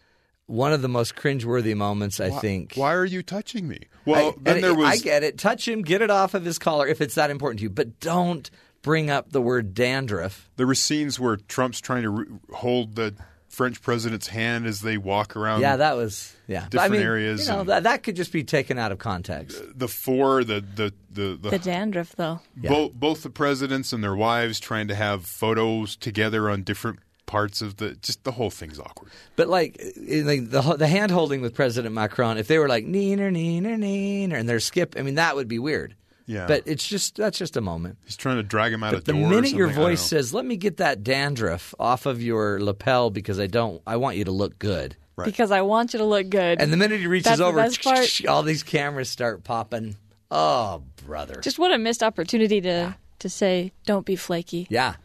one 0.47 0.73
of 0.73 0.81
the 0.81 0.89
most 0.89 1.15
cringeworthy 1.15 1.75
moments 1.75 2.19
I 2.19 2.29
why, 2.29 2.39
think. 2.39 2.73
Why 2.75 2.93
are 2.93 3.05
you 3.05 3.21
touching 3.21 3.67
me? 3.67 3.81
Well, 4.05 4.29
I, 4.29 4.33
then 4.41 4.61
there 4.61 4.75
was 4.75 4.88
I 4.88 4.97
get 4.97 5.21
it. 5.21 5.38
Touch 5.38 5.67
him, 5.67 5.83
get 5.83 6.01
it 6.01 6.09
off 6.09 6.33
of 6.33 6.43
his 6.43 6.57
collar 6.57 6.88
if 6.88 7.01
it's 7.01 7.15
that 7.15 7.29
important 7.29 7.59
to 7.59 7.63
you, 7.63 7.69
but 7.69 7.99
don't 7.99 8.49
bring 8.81 9.11
up 9.11 9.31
the 9.31 9.41
word 9.41 9.73
dandruff. 9.73 10.49
there 10.57 10.67
were 10.67 10.75
scenes 10.75 11.19
where 11.19 11.38
Trump's 11.38 11.81
trying 11.81 12.03
to 12.03 12.09
re- 12.09 12.25
hold 12.51 12.95
the 12.95 13.15
French 13.56 13.82
president's 13.82 14.28
hand 14.28 14.66
as 14.66 14.82
they 14.82 14.97
walk 14.97 15.38
around. 15.38 15.62
Yeah, 15.62 15.78
that 15.78 15.95
was 15.95 16.36
yeah. 16.45 16.68
Different 16.70 16.93
I 16.93 16.97
mean, 16.97 17.01
areas 17.01 17.47
You 17.47 17.53
know, 17.53 17.64
that, 17.64 17.84
that 17.84 18.03
could 18.03 18.18
just 18.18 18.34
be 18.34 18.43
taken 18.43 18.78
out 18.78 18.91
of 18.91 18.99
context. 18.99 19.62
Uh, 19.62 19.68
the 19.74 19.88
four, 19.88 20.43
the 20.43 20.60
the 20.62 20.93
the, 21.10 21.39
the, 21.41 21.49
The 21.51 21.60
dandruff, 21.60 22.14
though. 22.18 22.41
both 22.56 22.93
both 22.93 23.24
the 23.24 23.30
presidents 23.30 23.93
and 23.93 24.03
their 24.03 24.16
wives 24.16 24.60
trying 24.60 24.89
to 24.89 24.95
have 24.95 25.26
photos 25.26 25.95
together 25.95 26.49
on 26.49 26.64
different 26.64 26.99
parts 27.26 27.62
of 27.62 27.78
the 27.78 27.95
just 27.95 28.24
the 28.26 28.34
whole 28.34 28.49
thing's 28.49 28.80
awkward. 28.80 29.12
But 29.38 29.47
like, 29.47 29.80
eh, 29.80 30.22
like 30.26 30.49
the 30.49 30.62
the 30.78 30.88
hand 30.88 31.12
holding 31.12 31.41
with 31.41 31.56
President 31.56 31.95
Macron, 31.95 32.38
if 32.38 32.47
they 32.47 32.60
were 32.60 32.68
like 32.68 32.86
neener 32.86 33.32
neener 33.32 33.78
neener 33.78 34.34
and 34.36 34.49
they're 34.49 34.60
skip, 34.60 34.95
I 34.97 35.01
mean 35.01 35.16
that 35.16 35.36
would 35.38 35.47
be 35.47 35.60
weird. 35.60 35.95
Yeah. 36.26 36.47
But 36.47 36.63
it's 36.65 36.88
just 36.88 37.15
that's 37.17 37.38
just 37.38 37.55
a 37.55 37.61
moment. 37.61 37.97
He's 38.05 38.17
trying 38.17 38.38
to 38.38 38.43
drag 38.43 38.73
him 38.73 38.84
out 38.84 38.93
But 38.93 39.01
a 39.01 39.05
the 39.05 39.13
door. 39.13 39.23
or 39.23 39.30
minute 39.30 39.51
your 39.51 39.67
something, 39.67 39.84
I 39.84 39.86
don't 39.86 39.91
voice 39.91 40.01
says, 40.01 40.34
"Let 40.34 40.45
me 40.45 40.57
get 40.57 40.78
that 40.78 41.03
dandruff 41.03 41.76
off 41.80 42.05
of 42.05 42.21
your 42.21 42.59
lapel 42.61 43.09
because 43.11 43.39
I 43.39 43.47
don't, 43.47 43.82
I 43.86 43.97
want 43.97 44.17
you 44.17 44.26
to 44.26 44.32
look 44.32 44.57
good," 44.57 44.95
Right. 45.15 45.26
Because 45.26 45.51
I 45.51 45.61
want 45.61 45.93
you 45.93 45.99
to 45.99 46.05
look 46.05 46.30
good. 46.30 46.59
and 46.59 46.73
the 46.73 46.78
minute 46.78 46.99
he 46.99 47.07
reaches 47.07 47.26
That's 47.38 47.41
over, 47.41 47.57
best 47.57 47.82
part. 47.84 48.21
all 48.28 48.43
these 48.43 48.63
cameras 48.63 49.09
start 49.09 49.43
popping. 49.43 49.95
Oh, 50.32 50.84
brother! 51.05 51.39
Just 51.41 51.59
what 51.59 51.71
a 51.71 51.78
missed 51.78 52.01
opportunity 52.03 52.59
to 52.61 52.95
to 53.19 53.30
say, 53.30 53.71
"Don't 53.86 54.05
be 54.05 54.15
flaky." 54.15 54.67
Yeah. 54.69 54.95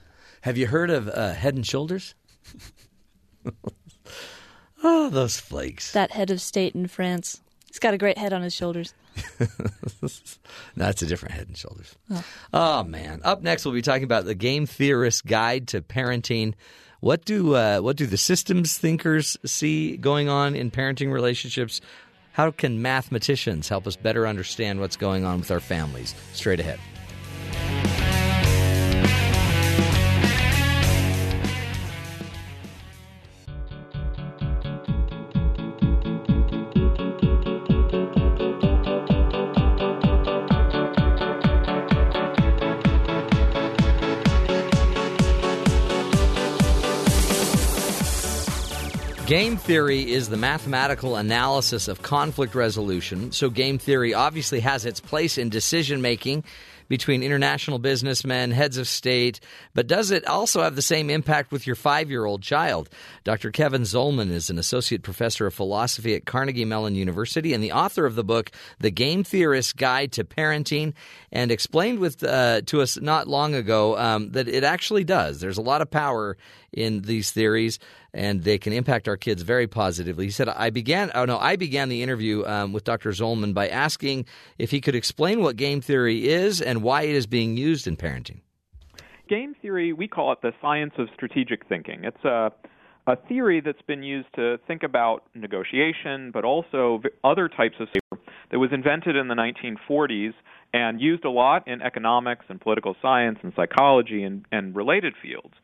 Have 0.43 0.57
you 0.57 0.67
heard 0.69 0.89
of 0.89 1.07
uh, 1.09 1.35
Head 1.35 1.55
and 1.55 1.67
Shoulders? 1.67 2.15
oh, 4.83 5.11
those 5.11 5.39
flakes. 5.39 5.93
That 5.93 6.13
head 6.13 6.31
of 6.31 6.41
state 6.41 6.75
in 6.75 6.87
France, 6.87 7.41
he's 7.71 7.79
got 7.79 7.95
a 7.95 7.99
great 7.99 8.19
head 8.19 8.33
on 8.33 8.43
his 8.43 8.55
shoulders. 8.55 8.93
That's 10.77 11.03
a 11.03 11.07
different 11.07 11.35
Head 11.35 11.49
and 11.49 11.57
Shoulders. 11.57 11.95
Oh. 12.53 12.85
man! 12.85 13.21
Up 13.25 13.43
next, 13.43 13.65
we'll 13.65 13.75
be 13.75 13.83
talking 13.83 14.05
about 14.05 14.25
the 14.25 14.35
Game 14.35 14.67
Theorist's 14.67 15.23
Guide 15.23 15.69
to 15.69 15.81
Parenting. 15.81 16.55
What 17.01 17.25
do 17.25 17.55
uh, 17.55 17.81
what 17.81 17.97
do 17.97 18.07
the 18.07 18.19
systems 18.19 18.77
thinkers 18.77 19.37
see 19.45 19.97
going 19.97 20.29
on 20.29 20.55
in 20.55 20.71
parenting 20.71 21.13
relationships? 21.13 21.81
How 22.33 22.51
can 22.51 22.83
mathematicians 22.83 23.69
help 23.69 23.87
us 23.87 23.97
better 23.97 24.27
understand 24.27 24.81
what's 24.81 24.97
going 24.97 25.25
on 25.25 25.41
with 25.41 25.51
our 25.51 25.61
families? 25.61 26.15
Straight 26.33 26.61
ahead. 26.61 26.79
Game 49.31 49.59
theory 49.59 50.11
is 50.11 50.29
the 50.29 50.37
mathematical 50.37 51.15
analysis 51.15 51.87
of 51.87 52.03
conflict 52.03 52.57
resolution. 52.57 53.31
So, 53.31 53.49
game 53.49 53.79
theory 53.79 54.13
obviously 54.13 54.59
has 54.59 54.85
its 54.85 54.99
place 54.99 55.39
in 55.39 55.51
decision 55.51 56.03
making 56.03 56.43
between 56.89 57.23
international 57.23 57.79
businessmen, 57.79 58.51
heads 58.51 58.77
of 58.77 58.89
state, 58.89 59.39
but 59.73 59.87
does 59.87 60.11
it 60.11 60.27
also 60.27 60.63
have 60.63 60.75
the 60.75 60.83
same 60.83 61.09
impact 61.09 61.53
with 61.53 61.65
your 61.65 61.77
five 61.77 62.11
year 62.11 62.25
old 62.25 62.43
child? 62.43 62.91
Dr. 63.23 63.53
Kevin 63.53 63.83
Zollman 63.83 64.33
is 64.33 64.51
an 64.51 64.59
associate 64.59 65.05
professor 65.05 65.47
of 65.47 65.55
philosophy 65.55 66.17
at 66.17 66.27
Carnegie 66.27 66.65
Mellon 66.65 66.97
University 66.97 67.55
and 67.55 67.63
the 67.63 67.71
author 67.71 68.07
of 68.07 68.17
the 68.17 68.25
book, 68.25 68.51
The 68.81 68.91
Game 68.91 69.23
Theorist's 69.23 69.73
Guide 69.73 70.11
to 70.13 70.25
Parenting, 70.25 70.93
and 71.31 71.53
explained 71.53 72.01
with 72.01 72.25
uh, 72.25 72.63
to 72.63 72.83
us 72.83 73.01
not 73.01 73.29
long 73.29 73.55
ago 73.55 73.97
um, 73.97 74.33
that 74.33 74.49
it 74.49 74.65
actually 74.65 75.05
does. 75.05 75.39
There's 75.39 75.59
a 75.59 75.63
lot 75.63 75.83
of 75.83 75.89
power 75.93 76.37
in 76.73 77.03
these 77.03 77.31
theories 77.31 77.79
and 78.13 78.43
they 78.43 78.59
can 78.59 78.73
impact 78.73 79.09
our 79.09 79.17
kids 79.17 79.43
very 79.43 79.67
positively. 79.67 80.25
He 80.27 80.31
said, 80.31 80.49
I 80.49 80.71
began, 80.71 81.11
oh 81.15 81.25
no, 81.25 81.39
I 81.39 81.57
began 81.57 81.89
the 81.89 82.03
interview 82.03 82.45
um, 82.47 82.73
with 82.73 82.85
Dr. 82.85 83.11
Zollman 83.11 83.55
by 83.55 83.69
asking 83.69 84.27
if 84.59 84.71
he 84.71 84.81
could 84.81 84.95
explain 84.95 85.43
what 85.43 85.57
game 85.57 85.81
theory 85.81 86.29
is 86.29 86.61
and 86.61 86.83
why 86.83 87.03
it 87.03 87.15
is 87.15 87.27
being 87.27 87.57
used 87.57 87.87
in 87.87 87.97
parenting. 87.97 88.41
Game 89.29 89.55
theory, 89.63 89.93
we 89.93 90.09
call 90.09 90.33
it 90.33 90.39
the 90.43 90.53
science 90.61 90.95
of 90.99 91.09
strategic 91.15 91.67
thinking. 91.69 92.03
It's 92.03 92.25
a, 92.25 92.51
a 93.07 93.17
theory 93.29 93.61
that's 93.61 93.83
been 93.83 94.03
used 94.03 94.29
to 94.35 94.59
think 94.67 94.83
about 94.83 95.25
negotiation, 95.35 96.33
but 96.33 96.45
also 96.45 97.01
other 97.23 97.49
types 97.49 97.77
of 97.79 97.89
that 98.51 98.59
was 98.59 98.71
invented 98.73 99.17
in 99.17 99.29
the 99.29 99.35
1940s 99.35 100.33
and 100.73 101.01
used 101.01 101.25
a 101.25 101.31
lot 101.31 101.67
in 101.67 101.83
economics 101.83 102.45
and 102.49 102.61
political 102.61 102.97
science 103.01 103.39
and 103.43 103.53
psychology 103.57 104.23
and, 104.23 104.45
and 104.53 104.75
related 104.75 105.15
fields. 105.23 105.55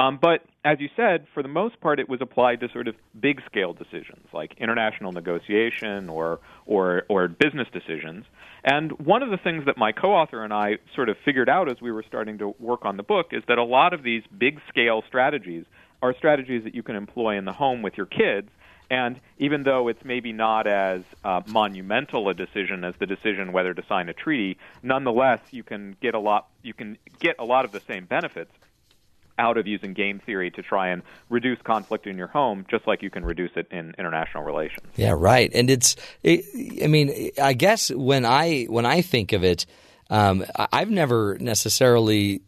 Um, 0.00 0.18
but 0.20 0.40
as 0.64 0.80
you 0.80 0.88
said, 0.96 1.26
for 1.34 1.42
the 1.42 1.48
most 1.48 1.78
part, 1.82 2.00
it 2.00 2.08
was 2.08 2.22
applied 2.22 2.60
to 2.60 2.70
sort 2.72 2.88
of 2.88 2.94
big 3.20 3.42
scale 3.44 3.74
decisions 3.74 4.26
like 4.32 4.54
international 4.56 5.12
negotiation 5.12 6.08
or, 6.08 6.40
or, 6.64 7.02
or 7.10 7.28
business 7.28 7.68
decisions. 7.70 8.24
And 8.64 8.92
one 8.92 9.22
of 9.22 9.30
the 9.30 9.36
things 9.36 9.66
that 9.66 9.76
my 9.76 9.92
co 9.92 10.12
author 10.14 10.42
and 10.42 10.54
I 10.54 10.78
sort 10.94 11.10
of 11.10 11.18
figured 11.22 11.50
out 11.50 11.70
as 11.70 11.82
we 11.82 11.92
were 11.92 12.02
starting 12.08 12.38
to 12.38 12.54
work 12.58 12.86
on 12.86 12.96
the 12.96 13.02
book 13.02 13.28
is 13.32 13.42
that 13.46 13.58
a 13.58 13.62
lot 13.62 13.92
of 13.92 14.02
these 14.02 14.22
big 14.38 14.60
scale 14.70 15.02
strategies 15.06 15.66
are 16.00 16.14
strategies 16.16 16.64
that 16.64 16.74
you 16.74 16.82
can 16.82 16.96
employ 16.96 17.36
in 17.36 17.44
the 17.44 17.52
home 17.52 17.82
with 17.82 17.98
your 17.98 18.06
kids. 18.06 18.48
And 18.90 19.20
even 19.38 19.64
though 19.64 19.88
it's 19.88 20.02
maybe 20.02 20.32
not 20.32 20.66
as 20.66 21.02
uh, 21.24 21.42
monumental 21.46 22.30
a 22.30 22.34
decision 22.34 22.84
as 22.84 22.94
the 22.98 23.06
decision 23.06 23.52
whether 23.52 23.74
to 23.74 23.82
sign 23.86 24.08
a 24.08 24.14
treaty, 24.14 24.56
nonetheless 24.82 25.40
you 25.50 25.62
can 25.62 25.94
get 26.00 26.14
a 26.14 26.18
lot 26.18 26.48
you 26.62 26.72
can 26.72 26.96
get 27.18 27.36
a 27.38 27.44
lot 27.44 27.66
of 27.66 27.72
the 27.72 27.80
same 27.80 28.06
benefits 28.06 28.50
out 29.40 29.56
of 29.56 29.66
using 29.66 29.94
game 29.94 30.20
theory 30.20 30.50
to 30.52 30.62
try 30.62 30.90
and 30.90 31.02
reduce 31.30 31.60
conflict 31.62 32.06
in 32.06 32.16
your 32.16 32.26
home, 32.28 32.66
just 32.70 32.86
like 32.86 33.02
you 33.02 33.10
can 33.10 33.24
reduce 33.24 33.50
it 33.56 33.66
in 33.72 33.94
international 33.98 34.44
relations. 34.44 34.86
Yeah, 34.96 35.14
right. 35.16 35.50
And 35.54 35.70
it's, 35.70 35.96
it, 36.22 36.44
I 36.84 36.86
mean, 36.86 37.30
I 37.42 37.54
guess 37.54 37.90
when 37.90 38.24
I 38.24 38.64
when 38.64 38.86
I 38.86 39.00
think 39.00 39.32
of 39.32 39.42
it, 39.42 39.66
um, 40.10 40.44
I've 40.54 40.90
never 40.90 41.38
necessarily, 41.40 42.42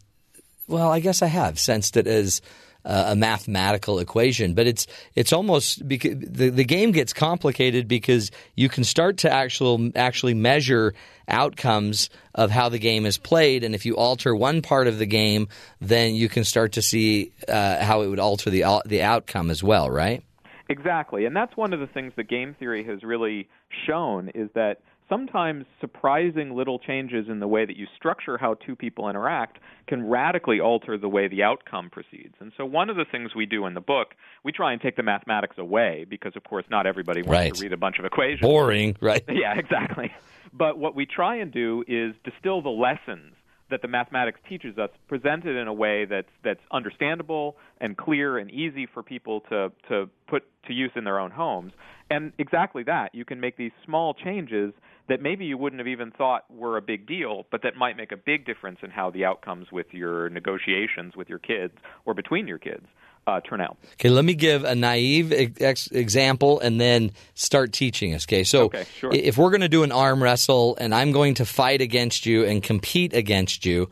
well, 0.67 0.91
I 0.91 0.99
guess 0.99 1.21
I 1.21 1.27
have 1.27 1.59
sensed 1.59 1.97
it 1.97 2.07
as 2.07 2.41
uh, 2.85 3.05
a 3.07 3.15
mathematical 3.15 3.99
equation, 3.99 4.53
but 4.53 4.67
it's 4.67 4.87
it's 5.15 5.33
almost 5.33 5.87
because 5.87 6.15
the 6.19 6.49
the 6.49 6.63
game 6.63 6.91
gets 6.91 7.13
complicated 7.13 7.87
because 7.87 8.31
you 8.55 8.69
can 8.69 8.83
start 8.83 9.17
to 9.17 9.31
actual 9.31 9.91
actually 9.95 10.33
measure 10.33 10.93
outcomes 11.27 12.09
of 12.35 12.51
how 12.51 12.69
the 12.69 12.79
game 12.79 13.05
is 13.05 13.17
played, 13.17 13.63
and 13.63 13.73
if 13.73 13.85
you 13.85 13.95
alter 13.95 14.35
one 14.35 14.61
part 14.61 14.87
of 14.87 14.97
the 14.97 15.05
game, 15.05 15.47
then 15.79 16.15
you 16.15 16.27
can 16.27 16.43
start 16.43 16.73
to 16.73 16.81
see 16.81 17.31
uh, 17.47 17.83
how 17.83 18.01
it 18.01 18.07
would 18.07 18.19
alter 18.19 18.49
the 18.49 18.63
the 18.85 19.01
outcome 19.01 19.49
as 19.49 19.63
well, 19.63 19.89
right? 19.89 20.23
Exactly. 20.69 21.25
And 21.25 21.35
that's 21.35 21.55
one 21.57 21.73
of 21.73 21.79
the 21.79 21.87
things 21.87 22.13
that 22.15 22.29
game 22.29 22.55
theory 22.57 22.83
has 22.85 23.03
really 23.03 23.47
shown 23.85 24.29
is 24.29 24.49
that 24.55 24.79
sometimes 25.09 25.65
surprising 25.81 26.55
little 26.55 26.79
changes 26.79 27.27
in 27.29 27.39
the 27.39 27.47
way 27.47 27.65
that 27.65 27.77
you 27.77 27.85
structure 27.95 28.37
how 28.37 28.55
two 28.55 28.75
people 28.75 29.09
interact 29.09 29.59
can 29.87 30.07
radically 30.07 30.59
alter 30.59 30.97
the 30.97 31.09
way 31.09 31.27
the 31.27 31.43
outcome 31.43 31.89
proceeds. 31.89 32.35
And 32.39 32.51
so 32.57 32.65
one 32.65 32.89
of 32.89 32.95
the 32.95 33.05
things 33.11 33.35
we 33.35 33.45
do 33.45 33.65
in 33.65 33.73
the 33.73 33.81
book, 33.81 34.15
we 34.43 34.51
try 34.51 34.71
and 34.73 34.81
take 34.81 34.95
the 34.95 35.03
mathematics 35.03 35.57
away 35.57 36.05
because 36.09 36.33
of 36.35 36.43
course 36.43 36.65
not 36.69 36.85
everybody 36.85 37.21
wants 37.21 37.31
Right. 37.31 37.53
to 37.55 37.61
read 37.61 37.73
a 37.73 37.77
bunch 37.77 37.99
of 37.99 38.05
equations. 38.05 38.41
Boring, 38.41 38.95
right? 39.01 39.23
Yeah, 39.29 39.57
exactly. 39.57 40.11
But 40.53 40.77
what 40.77 40.95
we 40.95 41.05
try 41.05 41.37
and 41.37 41.51
do 41.51 41.83
is 41.87 42.13
distill 42.23 42.61
the 42.61 42.69
lessons 42.69 43.33
that 43.71 43.81
the 43.81 43.87
mathematics 43.87 44.39
teaches 44.47 44.77
us, 44.77 44.89
presented 45.07 45.55
in 45.57 45.67
a 45.67 45.73
way 45.73 46.05
that's 46.05 46.29
that's 46.43 46.59
understandable 46.71 47.57
and 47.81 47.97
clear 47.97 48.37
and 48.37 48.51
easy 48.51 48.85
for 48.85 49.01
people 49.01 49.41
to 49.49 49.71
to 49.89 50.07
put 50.27 50.43
to 50.67 50.73
use 50.73 50.91
in 50.95 51.03
their 51.05 51.19
own 51.19 51.31
homes. 51.31 51.73
And 52.11 52.33
exactly 52.37 52.83
that, 52.83 53.15
you 53.15 53.25
can 53.25 53.39
make 53.39 53.57
these 53.57 53.71
small 53.83 54.13
changes 54.13 54.73
that 55.09 55.21
maybe 55.21 55.45
you 55.45 55.57
wouldn't 55.57 55.79
have 55.79 55.87
even 55.87 56.11
thought 56.11 56.45
were 56.49 56.77
a 56.77 56.81
big 56.81 57.05
deal, 57.07 57.45
but 57.51 57.63
that 57.63 57.75
might 57.75 57.97
make 57.97 58.11
a 58.11 58.17
big 58.17 58.45
difference 58.45 58.79
in 58.83 58.89
how 58.89 59.09
the 59.11 59.25
outcomes 59.25 59.71
with 59.71 59.87
your 59.91 60.29
negotiations 60.29 61.15
with 61.15 61.29
your 61.29 61.39
kids 61.39 61.73
or 62.05 62.13
between 62.13 62.47
your 62.47 62.57
kids 62.57 62.85
uh, 63.27 63.39
turn 63.41 63.61
out. 63.61 63.77
Okay, 63.93 64.09
let 64.09 64.25
me 64.25 64.33
give 64.33 64.63
a 64.63 64.75
naive 64.75 65.33
ex- 65.61 65.87
example 65.87 66.59
and 66.59 66.79
then 66.79 67.11
start 67.33 67.73
teaching 67.73 68.13
us. 68.13 68.25
Okay, 68.25 68.43
so 68.43 68.65
Okay, 68.65 68.85
sure. 68.99 69.13
if 69.13 69.37
we're 69.37 69.49
going 69.49 69.61
to 69.61 69.69
do 69.69 69.83
an 69.83 69.91
arm 69.91 70.21
wrestle 70.21 70.77
and 70.79 70.93
I'm 70.93 71.11
going 71.11 71.35
to 71.35 71.45
fight 71.45 71.81
against 71.81 72.25
you 72.25 72.45
and 72.45 72.61
compete 72.61 73.13
against 73.13 73.65
you, 73.65 73.89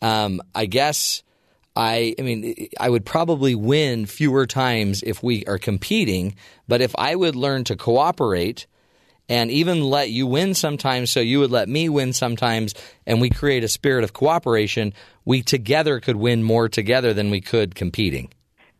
um, 0.00 0.40
I 0.54 0.66
guess 0.66 1.22
I, 1.74 2.14
I 2.18 2.22
mean, 2.22 2.68
I 2.78 2.88
would 2.88 3.04
probably 3.04 3.54
win 3.54 4.06
fewer 4.06 4.46
times 4.46 5.02
if 5.02 5.22
we 5.22 5.44
are 5.46 5.58
competing. 5.58 6.34
But 6.68 6.80
if 6.80 6.94
I 6.98 7.14
would 7.14 7.36
learn 7.36 7.64
to 7.64 7.76
cooperate 7.76 8.66
and 9.28 9.50
even 9.50 9.82
let 9.82 10.10
you 10.10 10.26
win 10.26 10.54
sometimes, 10.54 11.10
so 11.10 11.20
you 11.20 11.40
would 11.40 11.50
let 11.50 11.68
me 11.68 11.88
win 11.88 12.12
sometimes, 12.12 12.74
and 13.06 13.20
we 13.20 13.30
create 13.30 13.64
a 13.64 13.68
spirit 13.68 14.04
of 14.04 14.12
cooperation, 14.12 14.92
we 15.24 15.42
together 15.42 16.00
could 16.00 16.16
win 16.16 16.42
more 16.42 16.68
together 16.68 17.14
than 17.14 17.30
we 17.30 17.40
could 17.40 17.74
competing. 17.74 18.30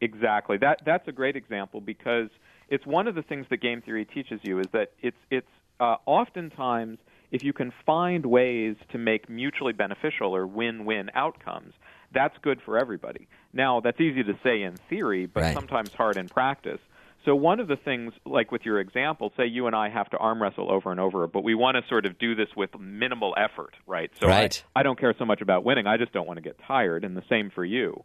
Exactly. 0.01 0.57
That 0.59 0.81
that's 0.85 1.07
a 1.07 1.13
great 1.13 1.37
example 1.37 1.81
because 1.81 2.29
it's 2.69 2.85
one 2.87 3.07
of 3.07 3.15
the 3.15 3.23
things 3.23 3.47
that 3.51 3.59
game 3.59 3.83
theory 3.83 4.05
teaches 4.05 4.41
you 4.43 4.61
is 4.61 4.69
that 4.73 4.93
it's 5.01 5.17
it's 5.31 5.47
uh, 5.79 5.97
oftentimes 6.07 6.99
if 7.31 7.43
you 7.43 7.53
can 7.53 7.73
find 7.87 8.27
ways 8.27 8.77
to 8.91 8.99
make 8.99 9.29
mutually 9.29 9.73
beneficial 9.73 10.37
or 10.37 10.47
win-win 10.47 11.09
outcomes, 11.15 11.73
that's 12.13 12.37
good 12.43 12.61
for 12.63 12.77
everybody. 12.79 13.27
Now, 13.55 13.81
that's 13.81 13.99
easy 14.01 14.23
to 14.23 14.35
say 14.43 14.63
in 14.63 14.79
theory, 14.91 15.25
but 15.27 15.41
Right. 15.41 15.55
sometimes 15.55 15.93
hard 15.97 16.19
in 16.19 16.29
practice. 16.29 16.79
So 17.25 17.37
one 17.37 17.61
of 17.61 17.69
the 17.69 17.77
things, 17.77 18.13
like 18.27 18.51
with 18.51 18.63
your 18.65 18.81
example, 18.81 19.33
say 19.37 19.47
you 19.47 19.67
and 19.67 19.77
I 19.77 19.89
have 19.91 20.11
to 20.11 20.17
arm 20.17 20.43
wrestle 20.43 20.71
over 20.71 20.91
and 20.91 20.99
over, 20.99 21.27
but 21.29 21.45
we 21.45 21.55
want 21.55 21.77
to 21.77 21.89
sort 21.89 22.05
of 22.05 22.19
do 22.19 22.35
this 22.35 22.49
with 22.57 22.71
minimal 22.79 23.35
effort, 23.37 23.75
right? 23.87 24.11
So 24.21 24.29
Right. 24.29 24.63
I, 24.75 24.83
don't 24.83 24.99
care 24.99 25.15
so 25.17 25.25
much 25.25 25.41
about 25.41 25.65
winning. 25.65 25.87
I 25.87 25.97
just 25.97 26.13
don't 26.13 26.27
want 26.27 26.39
to 26.39 26.43
get 26.43 26.59
tired, 26.67 27.05
and 27.05 27.17
the 27.17 27.23
same 27.29 27.51
for 27.51 27.65
you. 27.65 28.05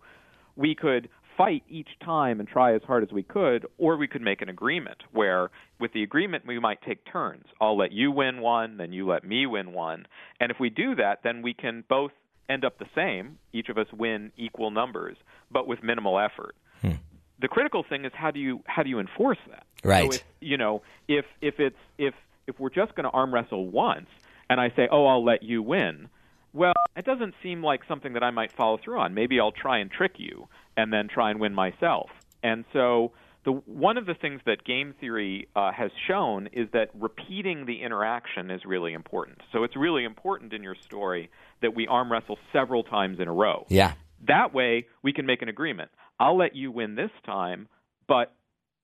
We 0.55 0.75
could 0.75 1.09
fight 1.35 1.63
each 1.69 1.89
time 2.03 2.39
and 2.39 2.47
try 2.47 2.75
as 2.75 2.81
hard 2.83 3.03
as 3.03 3.11
we 3.11 3.23
could, 3.23 3.65
or 3.77 3.97
we 3.97 4.07
could 4.07 4.21
make 4.21 4.41
an 4.41 4.49
agreement 4.49 5.03
where, 5.11 5.49
with 5.79 5.93
the 5.93 6.03
agreement, 6.03 6.45
we 6.45 6.59
might 6.59 6.81
take 6.81 6.99
turns. 7.11 7.45
I'll 7.59 7.77
let 7.77 7.91
you 7.91 8.11
win 8.11 8.41
one, 8.41 8.77
then 8.77 8.91
you 8.91 9.07
let 9.07 9.23
me 9.23 9.45
win 9.45 9.73
one. 9.73 10.07
And 10.39 10.51
if 10.51 10.59
we 10.59 10.69
do 10.69 10.95
that, 10.95 11.21
then 11.23 11.41
we 11.41 11.53
can 11.53 11.83
both 11.89 12.11
end 12.49 12.65
up 12.65 12.77
the 12.77 12.87
same. 12.95 13.37
Each 13.53 13.69
of 13.69 13.77
us 13.77 13.87
win 13.93 14.31
equal 14.37 14.71
numbers, 14.71 15.17
but 15.51 15.67
with 15.67 15.83
minimal 15.83 16.19
effort 16.19 16.55
hmm. 16.81 16.91
The 17.39 17.47
critical 17.47 17.83
thing 17.87 18.05
is 18.05 18.11
how 18.15 18.31
do 18.31 18.39
you 18.39 18.61
how 18.65 18.83
do 18.83 18.89
you 18.89 18.99
enforce 18.99 19.37
that? 19.49 19.65
Right. 19.83 20.11
So 20.11 20.17
if, 20.17 20.23
you 20.41 20.57
know, 20.57 20.81
if 21.07 21.25
if 21.41 21.59
it's 21.59 21.77
if 21.97 22.13
if 22.47 22.59
we're 22.59 22.69
just 22.69 22.95
going 22.95 23.03
to 23.03 23.09
arm 23.09 23.33
wrestle 23.33 23.67
once, 23.67 24.07
and 24.49 24.59
I 24.59 24.69
say, 24.75 24.87
oh, 24.91 25.05
I'll 25.05 25.23
let 25.23 25.43
you 25.43 25.61
win. 25.61 26.09
Well, 26.53 26.73
it 26.95 27.05
doesn't 27.05 27.35
seem 27.43 27.63
like 27.63 27.81
something 27.87 28.13
that 28.13 28.23
I 28.23 28.31
might 28.31 28.51
follow 28.51 28.79
through 28.83 28.99
on. 28.99 29.13
Maybe 29.13 29.39
I'll 29.39 29.51
try 29.51 29.79
and 29.79 29.91
trick 29.91 30.13
you, 30.17 30.47
and 30.75 30.91
then 30.91 31.07
try 31.07 31.29
and 31.29 31.39
win 31.39 31.53
myself. 31.53 32.09
And 32.41 32.65
so, 32.73 33.11
the 33.43 33.51
one 33.51 33.97
of 33.97 34.05
the 34.05 34.13
things 34.13 34.41
that 34.45 34.63
game 34.63 34.93
theory 34.99 35.47
uh, 35.55 35.71
has 35.71 35.91
shown 36.07 36.47
is 36.53 36.67
that 36.73 36.89
repeating 36.93 37.65
the 37.65 37.81
interaction 37.81 38.49
is 38.49 38.65
really 38.65 38.93
important. 38.93 39.39
So 39.51 39.63
it's 39.63 39.75
really 39.75 40.03
important 40.03 40.53
in 40.53 40.63
your 40.63 40.75
story 40.75 41.29
that 41.61 41.75
we 41.75 41.87
arm 41.87 42.11
wrestle 42.11 42.37
several 42.51 42.83
times 42.83 43.19
in 43.19 43.27
a 43.27 43.33
row. 43.33 43.65
Yeah. 43.69 43.93
That 44.27 44.53
way, 44.53 44.87
we 45.01 45.13
can 45.13 45.25
make 45.25 45.41
an 45.41 45.47
agreement. 45.47 45.91
I'll 46.19 46.37
let 46.37 46.55
you 46.55 46.71
win 46.71 46.95
this 46.95 47.11
time, 47.25 47.67
but 48.07 48.33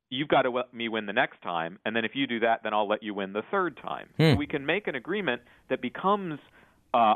you've 0.09 0.27
got 0.27 0.43
to 0.43 0.51
let 0.51 0.73
me 0.73 0.89
win 0.89 1.05
the 1.05 1.13
next 1.13 1.41
time. 1.41 1.79
And 1.85 1.95
then 1.95 2.05
if 2.05 2.11
you 2.13 2.27
do 2.27 2.39
that, 2.41 2.61
then 2.63 2.73
I'll 2.73 2.87
let 2.87 3.01
you 3.03 3.13
win 3.13 3.33
the 3.33 3.41
third 3.49 3.77
time. 3.81 4.09
Hmm. 4.17 4.33
So 4.33 4.35
we 4.35 4.47
can 4.47 4.65
make 4.65 4.87
an 4.87 4.95
agreement 4.95 5.41
that 5.69 5.81
becomes 5.81 6.39
uh, 6.93 7.15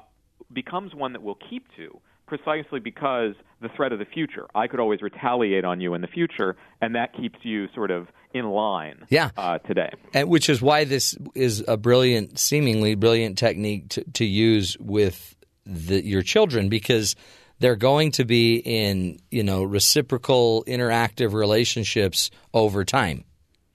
becomes 0.51 0.95
one 0.95 1.13
that 1.13 1.21
we'll 1.21 1.37
keep 1.49 1.67
to 1.75 1.99
precisely 2.27 2.79
because 2.79 3.33
the 3.61 3.69
threat 3.75 3.93
of 3.93 3.99
the 3.99 4.05
future. 4.05 4.47
I 4.53 4.67
could 4.67 4.79
always 4.79 5.01
retaliate 5.01 5.63
on 5.63 5.79
you 5.79 5.93
in 5.93 6.01
the 6.01 6.07
future, 6.07 6.57
and 6.81 6.93
that 6.95 7.15
keeps 7.15 7.39
you 7.43 7.67
sort 7.73 7.89
of 7.89 8.07
in 8.33 8.45
line 8.49 9.05
Yeah. 9.09 9.29
uh, 9.37 9.59
today. 9.59 9.89
And 10.13 10.27
which 10.29 10.49
is 10.49 10.61
why 10.61 10.83
this 10.83 11.17
is 11.35 11.63
a 11.67 11.77
brilliant, 11.77 12.37
seemingly 12.37 12.95
brilliant 12.95 13.37
technique 13.37 13.89
to, 13.89 14.03
to 14.15 14.25
use 14.25 14.75
with 14.77 15.35
the, 15.65 16.05
your 16.05 16.21
children 16.21 16.67
because 16.67 17.15
they're 17.59 17.75
going 17.75 18.11
to 18.11 18.25
be 18.25 18.57
in 18.57 19.19
you 19.31 19.43
know 19.43 19.63
reciprocal, 19.63 20.63
interactive 20.67 21.33
relationships 21.33 22.31
over 22.53 22.83
time. 22.83 23.23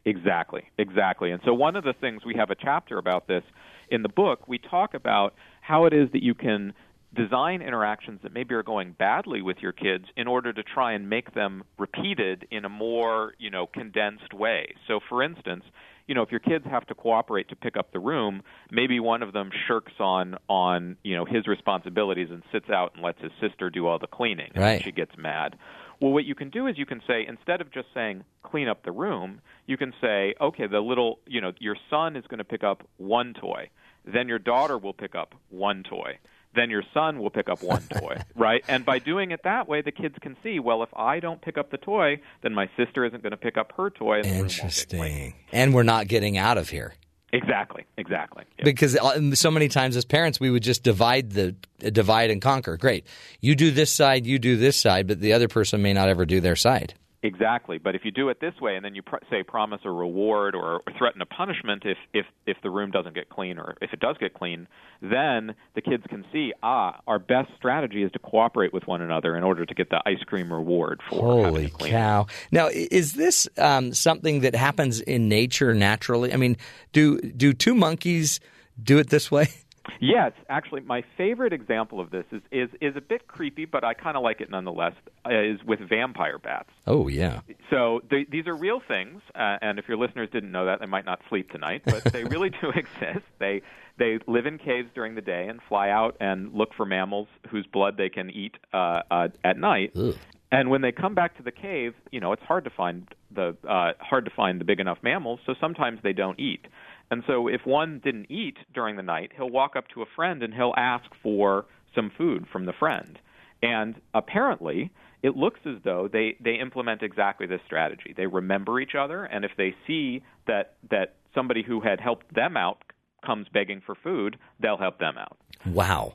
Exactly, 0.05 0.65
exactly. 0.79 1.31
And 1.31 1.41
so, 1.45 1.55
one 1.55 1.77
of 1.77 1.85
the 1.85 1.93
things 1.93 2.25
we 2.25 2.35
have 2.35 2.51
a 2.51 2.57
chapter 2.57 2.99
about 2.99 3.29
this 3.29 3.45
in 3.91 4.03
the 4.03 4.09
book, 4.09 4.49
we 4.49 4.59
talk 4.59 4.95
about 4.95 5.35
how 5.61 5.85
it 5.85 5.93
is 5.93 6.11
that 6.13 6.23
you 6.23 6.35
can 6.35 6.73
design 7.15 7.61
interactions 7.63 8.21
that 8.23 8.33
maybe 8.33 8.55
are 8.55 8.63
going 8.63 8.93
badly 8.99 9.43
with 9.43 9.59
your 9.59 9.73
kids 9.73 10.07
in 10.17 10.27
order 10.27 10.53
to 10.53 10.63
try 10.63 10.93
and 10.93 11.11
make 11.11 11.35
them 11.35 11.63
repeated 11.79 12.47
in 12.51 12.65
a 12.65 12.69
more, 12.69 13.35
you 13.39 13.51
know, 13.51 13.67
condensed 13.67 14.33
way. 14.33 14.75
So, 14.89 14.99
for 15.09 15.23
instance, 15.23 15.65
you 16.07 16.15
know, 16.15 16.23
if 16.23 16.31
your 16.31 16.41
kids 16.41 16.65
have 16.67 16.87
to 16.87 16.95
cooperate 16.95 17.49
to 17.49 17.57
pick 17.57 17.77
up 17.77 17.93
the 17.93 18.01
room, 18.01 18.43
maybe 18.71 19.01
one 19.01 19.23
of 19.23 19.33
them 19.33 19.51
shirks 19.67 19.93
on 19.99 20.37
on 20.49 20.97
you 21.03 21.17
know 21.17 21.25
his 21.25 21.47
responsibilities 21.47 22.29
and 22.31 22.43
sits 22.53 22.71
out 22.71 22.93
and 22.95 23.03
lets 23.03 23.21
his 23.21 23.33
sister 23.41 23.71
do 23.71 23.87
all 23.87 23.99
the 23.99 24.07
cleaning, 24.07 24.51
and 24.77 24.85
she 24.85 24.93
gets 24.93 25.17
mad. 25.17 25.57
Well, 26.01 26.11
what 26.11 26.25
you 26.25 26.35
can 26.35 26.51
do 26.51 26.67
is 26.67 26.77
you 26.79 26.87
can 26.87 27.01
say 27.07 27.25
instead 27.27 27.61
of 27.61 27.71
just 27.71 27.87
saying 27.95 28.25
clean 28.43 28.67
up 28.67 28.85
the 28.85 28.91
room, 28.91 29.41
you 29.67 29.77
can 29.77 29.93
say, 30.01 30.35
okay, 30.41 30.67
the 30.67 30.81
little, 30.81 31.21
you 31.27 31.41
know, 31.41 31.53
your 31.61 31.77
son 31.91 32.17
is 32.17 32.25
going 32.27 32.39
to 32.39 32.45
pick 32.45 32.65
up 32.65 32.83
one 32.97 33.35
toy, 33.35 33.71
then 34.05 34.27
your 34.27 34.41
daughter 34.41 34.77
will 34.77 34.95
pick 34.95 35.15
up 35.15 35.35
one 35.49 35.85
toy, 35.89 36.19
then 36.55 36.71
your 36.71 36.83
son 36.93 37.19
will 37.19 37.31
pick 37.31 37.49
up 37.49 37.63
one 37.63 37.83
toy, 37.99 38.21
right? 38.35 38.65
And 38.69 38.85
by 38.85 38.99
doing 38.99 39.31
it 39.31 39.41
that 39.45 39.69
way, 39.69 39.83
the 39.83 39.93
kids 39.93 40.17
can 40.21 40.37
see, 40.43 40.59
well, 40.59 40.83
if 40.83 40.91
I 40.95 41.21
don't 41.21 41.41
pick 41.41 41.59
up 41.59 41.71
the 41.71 41.79
toy, 41.79 42.21
then 42.43 42.55
my 42.55 42.69
sister 42.77 43.05
isn't 43.05 43.23
going 43.23 43.33
to 43.33 43.37
pick 43.37 43.57
up 43.57 43.73
her 43.77 43.91
toy. 43.91 44.17
And 44.21 44.25
the 44.25 44.29
room 44.31 44.39
won't 44.41 44.49
get 44.51 44.89
clean. 44.89 45.03
Interesting. 45.03 45.35
And 45.53 45.75
we're 45.75 45.83
not 45.83 46.09
getting 46.09 46.39
out 46.39 46.59
of 46.59 46.69
here. 46.69 46.95
Exactly, 47.35 47.85
exactly. 47.97 48.45
Yeah. 48.59 48.65
because 48.65 48.95
uh, 48.95 49.35
so 49.35 49.51
many 49.51 49.69
times 49.69 49.97
as 49.97 50.05
parents 50.05 50.39
we 50.39 50.51
would 50.51 50.63
just 50.63 50.83
divide 50.83 51.31
the 51.31 51.57
uh, 51.83 51.89
divide 51.89 52.31
and 52.31 52.43
conquer. 52.43 52.77
Great, 52.77 53.07
you 53.41 53.55
do 53.55 53.71
this 53.71 53.91
side, 53.91 54.27
you 54.27 54.39
do 54.39 54.59
this 54.59 54.77
side, 54.77 55.07
but 55.07 55.19
the 55.21 55.33
other 55.33 55.49
person 55.49 55.81
may 55.81 55.95
not 55.95 56.11
ever 56.11 56.27
do 56.27 56.41
their 56.41 56.57
side. 56.57 56.93
Exactly, 57.25 57.79
but 57.79 57.95
if 57.95 58.05
you 58.05 58.11
do 58.11 58.31
it 58.31 58.41
this 58.41 58.55
way, 58.61 58.75
and 58.75 58.85
then 58.85 58.97
you 58.97 59.03
pr- 59.03 59.23
say 59.31 59.45
promise 59.45 59.81
a 59.85 59.91
reward 59.91 60.57
or, 60.57 60.81
or 60.85 60.93
threaten 60.99 61.23
a 61.23 61.27
punishment 61.27 61.85
if, 61.85 61.97
if 62.13 62.27
if 62.47 62.57
the 62.65 62.71
room 62.71 62.91
doesn't 62.91 63.15
get 63.15 63.29
clean 63.29 63.59
or 63.59 63.77
if 63.81 63.93
it 63.93 64.01
does 64.01 64.17
get 64.19 64.35
clean, 64.35 64.67
then 65.01 65.55
the 65.77 65.81
kids 65.81 66.03
can 66.09 66.25
see 66.33 66.53
ah 66.65 67.01
our 67.07 67.21
best 67.21 67.49
strategy 67.57 68.03
is 68.03 68.11
to 68.11 68.19
cooperate 68.19 68.73
with 68.73 68.89
one 68.89 69.01
another 69.01 69.37
in 69.37 69.45
order 69.45 69.65
to 69.65 69.73
get 69.73 69.89
the 69.91 70.03
ice 70.05 70.23
cream 70.27 70.53
reward 70.53 71.01
for 71.09 71.45
having 71.45 71.69
Holy 71.71 71.91
cow! 71.91 72.27
Now, 72.51 72.69
is 72.73 73.13
this 73.13 73.49
um, 73.57 73.95
something 73.95 74.41
that 74.41 74.57
happens 74.57 75.01
in 75.01 75.29
nature 75.29 75.75
naturally? 75.75 76.33
I 76.33 76.37
mean, 76.37 76.57
do 76.93 77.21
do 77.21 77.53
two 77.53 77.77
monkeys 77.77 78.41
do 78.83 78.99
it 78.99 79.11
this 79.11 79.31
way? 79.31 79.47
Yes, 80.01 80.33
actually, 80.49 80.83
my 80.83 81.03
favorite 81.17 81.53
example 81.53 82.01
of 82.01 82.11
this 82.11 82.25
is 82.31 82.43
is 82.51 82.69
is 82.81 82.97
a 82.97 83.01
bit 83.01 83.27
creepy, 83.27 83.65
but 83.65 83.85
I 83.85 83.95
kind 83.95 84.17
of 84.17 84.23
like 84.23 84.41
it 84.41 84.51
nonetheless. 84.51 84.95
Uh, 85.25 85.31
is 85.41 85.63
with 85.65 85.81
vampire 85.89 86.39
bats. 86.39 86.71
Oh 86.87 87.09
yeah, 87.09 87.41
So 87.71 88.01
they, 88.11 88.27
these 88.29 88.47
are 88.47 88.57
real 88.57 88.81
things, 88.87 89.23
uh, 89.35 89.59
and 89.61 89.79
if 89.79 89.87
your 89.89 89.97
listeners 89.97 90.29
didn't 90.33 90.51
know 90.51 90.67
that, 90.67 90.81
they 90.81 90.87
might 90.87 91.05
not 91.05 91.21
sleep 91.29 91.51
tonight. 91.51 91.83
But 91.85 92.05
they 92.13 92.25
really 92.25 92.51
do 92.61 92.71
exist. 92.71 93.25
They 93.39 93.63
they 93.99 94.19
live 94.27 94.47
in 94.47 94.59
caves 94.59 94.89
during 94.95 95.15
the 95.15 95.21
day 95.21 95.47
and 95.49 95.61
fly 95.69 95.91
out 95.91 96.17
and 96.21 96.53
look 96.53 96.75
for 96.75 96.85
mammals 96.87 97.29
whose 97.51 97.67
blood 97.67 97.97
they 97.97 98.09
can 98.09 98.31
eat 98.31 98.57
uh, 98.73 99.03
uh, 99.11 99.29
at 99.45 99.59
night. 99.59 99.93
Ugh. 99.97 100.17
And 100.51 100.69
when 100.69 100.83
they 100.83 100.93
come 100.93 101.15
back 101.15 101.37
to 101.39 101.43
the 101.43 101.51
cave, 101.51 101.95
you 102.11 102.21
know 102.21 102.33
it's 102.33 102.43
hard 102.43 102.65
to 102.65 102.71
find 102.71 103.09
the 103.35 103.57
uh, 103.69 103.93
hard 104.01 104.25
to 104.27 104.31
find 104.31 104.61
the 104.61 104.65
big 104.65 104.81
enough 104.81 104.99
mammals. 105.03 105.41
So 105.47 105.55
sometimes 105.61 106.01
they 106.03 106.13
don't 106.13 106.39
eat. 106.39 106.67
And 107.13 107.23
so 107.27 107.47
if 107.47 107.67
one 107.67 108.01
didn't 108.03 108.31
eat 108.31 108.57
during 108.73 108.97
the 108.97 109.03
night, 109.03 109.33
he'll 109.37 109.51
walk 109.51 109.77
up 109.77 109.85
to 109.89 110.01
a 110.01 110.07
friend 110.17 110.43
and 110.43 110.55
he'll 110.55 110.73
ask 110.79 111.05
for 111.23 111.67
some 111.95 112.11
food 112.17 112.47
from 112.51 112.65
the 112.65 112.73
friend. 112.73 113.19
And 113.63 113.97
apparently, 114.15 114.91
it 115.23 115.37
looks 115.37 115.61
as 115.67 115.77
though 115.85 116.09
they, 116.11 116.39
they 116.43 116.55
implement 116.55 117.03
exactly 117.03 117.47
this 117.47 117.61
strategy. 117.67 118.15
They 118.17 118.25
remember 118.25 118.81
each 118.81 118.95
other, 118.99 119.25
and 119.25 119.45
if 119.45 119.51
they 119.59 119.75
see 119.87 120.23
that, 120.47 120.77
that 120.91 121.17
somebody 121.35 121.63
who 121.63 121.83
had 121.83 122.01
helped 122.01 122.35
them 122.35 122.57
out 122.57 122.83
comes 123.27 123.47
begging 123.53 123.83
for 123.85 123.95
food, 123.95 124.39
they'll 124.59 124.79
help 124.79 124.99
them 124.99 125.19
out. 125.19 125.37
wow, 125.67 126.15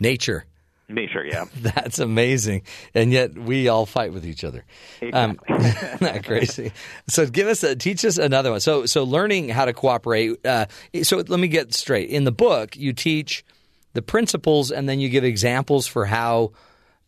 nature. 0.00 0.46
Nature, 0.88 1.24
yeah. 1.24 1.46
That's 1.56 1.98
amazing, 1.98 2.62
and 2.94 3.12
yet 3.12 3.36
we 3.36 3.68
all 3.68 3.86
fight 3.86 4.12
with 4.12 4.24
each 4.24 4.44
other. 4.44 4.64
Um, 5.12 5.38
isn't 5.48 6.24
crazy? 6.24 6.72
So 7.08 7.26
give 7.26 7.48
us 7.48 7.64
a 7.64 7.74
teach 7.74 8.04
us 8.04 8.18
another 8.18 8.52
one. 8.52 8.60
So 8.60 8.86
so 8.86 9.02
learning 9.02 9.48
how 9.48 9.64
to 9.64 9.72
cooperate. 9.72 10.46
Uh, 10.46 10.66
so 11.02 11.16
let 11.16 11.40
me 11.40 11.48
get 11.48 11.74
straight. 11.74 12.10
In 12.10 12.22
the 12.22 12.32
book, 12.32 12.76
you 12.76 12.92
teach 12.92 13.44
the 13.94 14.02
principles, 14.02 14.70
and 14.70 14.88
then 14.88 15.00
you 15.00 15.08
give 15.08 15.24
examples 15.24 15.88
for 15.88 16.04
how 16.04 16.52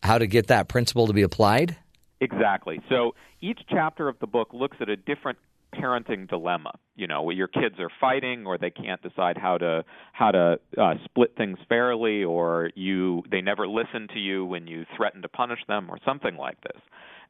how 0.03 0.17
to 0.17 0.27
get 0.27 0.47
that 0.47 0.67
principle 0.67 1.07
to 1.07 1.13
be 1.13 1.21
applied. 1.21 1.77
Exactly. 2.19 2.81
So 2.89 3.15
each 3.39 3.61
chapter 3.69 4.09
of 4.09 4.19
the 4.19 4.27
book 4.27 4.49
looks 4.53 4.77
at 4.81 4.89
a 4.89 4.97
different 4.97 5.37
parenting 5.75 6.27
dilemma. 6.27 6.71
You 6.95 7.07
know, 7.07 7.21
where 7.21 7.35
your 7.35 7.47
kids 7.47 7.75
are 7.79 7.89
fighting, 7.99 8.45
or 8.45 8.57
they 8.57 8.71
can't 8.71 9.01
decide 9.01 9.37
how 9.37 9.57
to 9.57 9.83
how 10.13 10.31
to 10.31 10.59
uh, 10.77 10.93
split 11.05 11.35
things 11.37 11.57
fairly, 11.67 12.23
or 12.23 12.71
you 12.75 13.23
they 13.29 13.41
never 13.41 13.67
listen 13.67 14.07
to 14.13 14.19
you 14.19 14.45
when 14.45 14.67
you 14.67 14.85
threaten 14.95 15.21
to 15.21 15.29
punish 15.29 15.59
them, 15.67 15.89
or 15.89 15.97
something 16.05 16.35
like 16.35 16.59
this. 16.61 16.81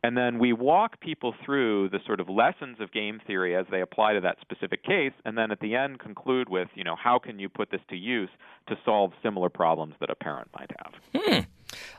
And 0.01 0.15
then 0.15 0.39
we 0.39 0.53
walk 0.53 1.01
people 1.01 1.35
through 1.45 1.89
the 1.89 1.99
sort 2.05 2.21
of 2.21 2.29
lessons 2.29 2.77
of 2.79 2.91
game 2.93 3.19
theory 3.27 3.53
as 3.55 3.65
they 3.69 3.81
apply 3.81 4.13
to 4.13 4.21
that 4.21 4.37
specific 4.39 4.83
case, 4.83 5.11
and 5.25 5.37
then 5.37 5.51
at 5.51 5.59
the 5.59 5.75
end 5.75 5.99
conclude 5.99 6.47
with, 6.47 6.69
you 6.73 6.85
know, 6.85 6.95
how 6.95 7.19
can 7.19 7.37
you 7.37 7.49
put 7.49 7.69
this 7.69 7.81
to 7.89 7.97
use 7.97 8.29
to 8.69 8.77
solve 8.85 9.11
similar 9.21 9.49
problems 9.49 9.95
that 9.99 10.09
a 10.09 10.15
parent 10.15 10.47
might 10.57 10.71
have. 10.83 10.93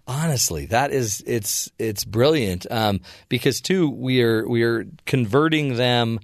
Honestly, 0.07 0.67
that 0.67 0.93
is 0.93 1.23
it's 1.27 1.71
it's 1.79 2.05
brilliant 2.05 2.71
um, 2.71 3.01
because 3.29 3.61
too 3.61 3.89
we 3.89 4.23
are 4.23 4.49
we 4.49 4.63
are 4.63 4.87
converting 5.07 5.77
them 5.77 6.21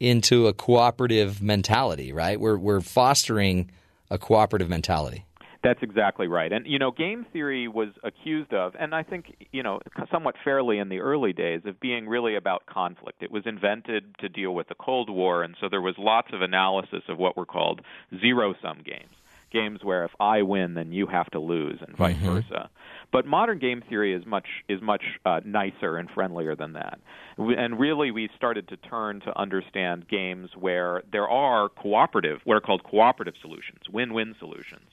into 0.00 0.46
a 0.46 0.52
cooperative 0.52 1.42
mentality, 1.42 2.12
right? 2.12 2.38
We're 2.38 2.56
we're 2.58 2.80
fostering 2.80 3.70
a 4.10 4.18
cooperative 4.18 4.68
mentality. 4.68 5.24
That's 5.62 5.82
exactly 5.82 6.28
right. 6.28 6.52
And 6.52 6.64
you 6.66 6.78
know, 6.78 6.92
game 6.92 7.26
theory 7.32 7.66
was 7.66 7.88
accused 8.04 8.52
of, 8.52 8.74
and 8.78 8.94
I 8.94 9.02
think 9.02 9.48
you 9.50 9.62
know, 9.62 9.80
somewhat 10.12 10.36
fairly 10.44 10.78
in 10.78 10.88
the 10.88 11.00
early 11.00 11.32
days, 11.32 11.62
of 11.64 11.80
being 11.80 12.08
really 12.08 12.36
about 12.36 12.66
conflict. 12.66 13.22
It 13.22 13.32
was 13.32 13.42
invented 13.46 14.14
to 14.20 14.28
deal 14.28 14.54
with 14.54 14.68
the 14.68 14.76
Cold 14.76 15.10
War, 15.10 15.42
and 15.42 15.56
so 15.60 15.68
there 15.68 15.80
was 15.80 15.96
lots 15.98 16.28
of 16.32 16.42
analysis 16.42 17.02
of 17.08 17.18
what 17.18 17.36
were 17.36 17.46
called 17.46 17.80
zero-sum 18.20 18.82
games, 18.84 19.14
games 19.52 19.80
where 19.82 20.04
if 20.04 20.12
I 20.20 20.42
win, 20.42 20.74
then 20.74 20.92
you 20.92 21.08
have 21.08 21.28
to 21.30 21.40
lose, 21.40 21.80
and 21.84 21.96
vice 21.96 22.16
versa. 22.18 22.70
But 23.12 23.26
modern 23.26 23.58
game 23.58 23.82
theory 23.88 24.12
is 24.14 24.26
much 24.26 24.46
is 24.68 24.82
much 24.82 25.02
uh, 25.24 25.40
nicer 25.44 25.96
and 25.96 26.10
friendlier 26.10 26.54
than 26.56 26.74
that. 26.74 26.98
And 27.38 27.78
really, 27.78 28.10
we 28.10 28.28
started 28.36 28.68
to 28.68 28.76
turn 28.76 29.20
to 29.20 29.38
understand 29.38 30.08
games 30.08 30.50
where 30.58 31.02
there 31.12 31.28
are 31.28 31.68
cooperative, 31.68 32.40
what 32.44 32.56
are 32.56 32.60
called 32.60 32.82
cooperative 32.82 33.34
solutions, 33.40 33.80
win-win 33.90 34.34
solutions. 34.38 34.88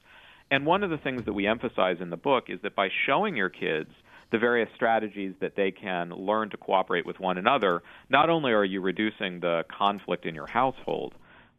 And 0.51 0.65
one 0.65 0.83
of 0.83 0.89
the 0.89 0.97
things 0.97 1.25
that 1.25 1.33
we 1.33 1.47
emphasize 1.47 1.97
in 1.99 2.09
the 2.11 2.17
book 2.17 2.45
is 2.49 2.59
that 2.61 2.75
by 2.75 2.89
showing 3.05 3.35
your 3.35 3.49
kids 3.49 3.89
the 4.31 4.37
various 4.39 4.69
strategies 4.75 5.33
that 5.41 5.55
they 5.55 5.71
can 5.71 6.09
learn 6.09 6.49
to 6.49 6.57
cooperate 6.57 7.05
with 7.05 7.19
one 7.19 7.37
another, 7.37 7.81
not 8.09 8.29
only 8.29 8.51
are 8.51 8.65
you 8.65 8.81
reducing 8.81 9.39
the 9.39 9.63
conflict 9.69 10.25
in 10.25 10.35
your 10.35 10.47
household, 10.47 11.13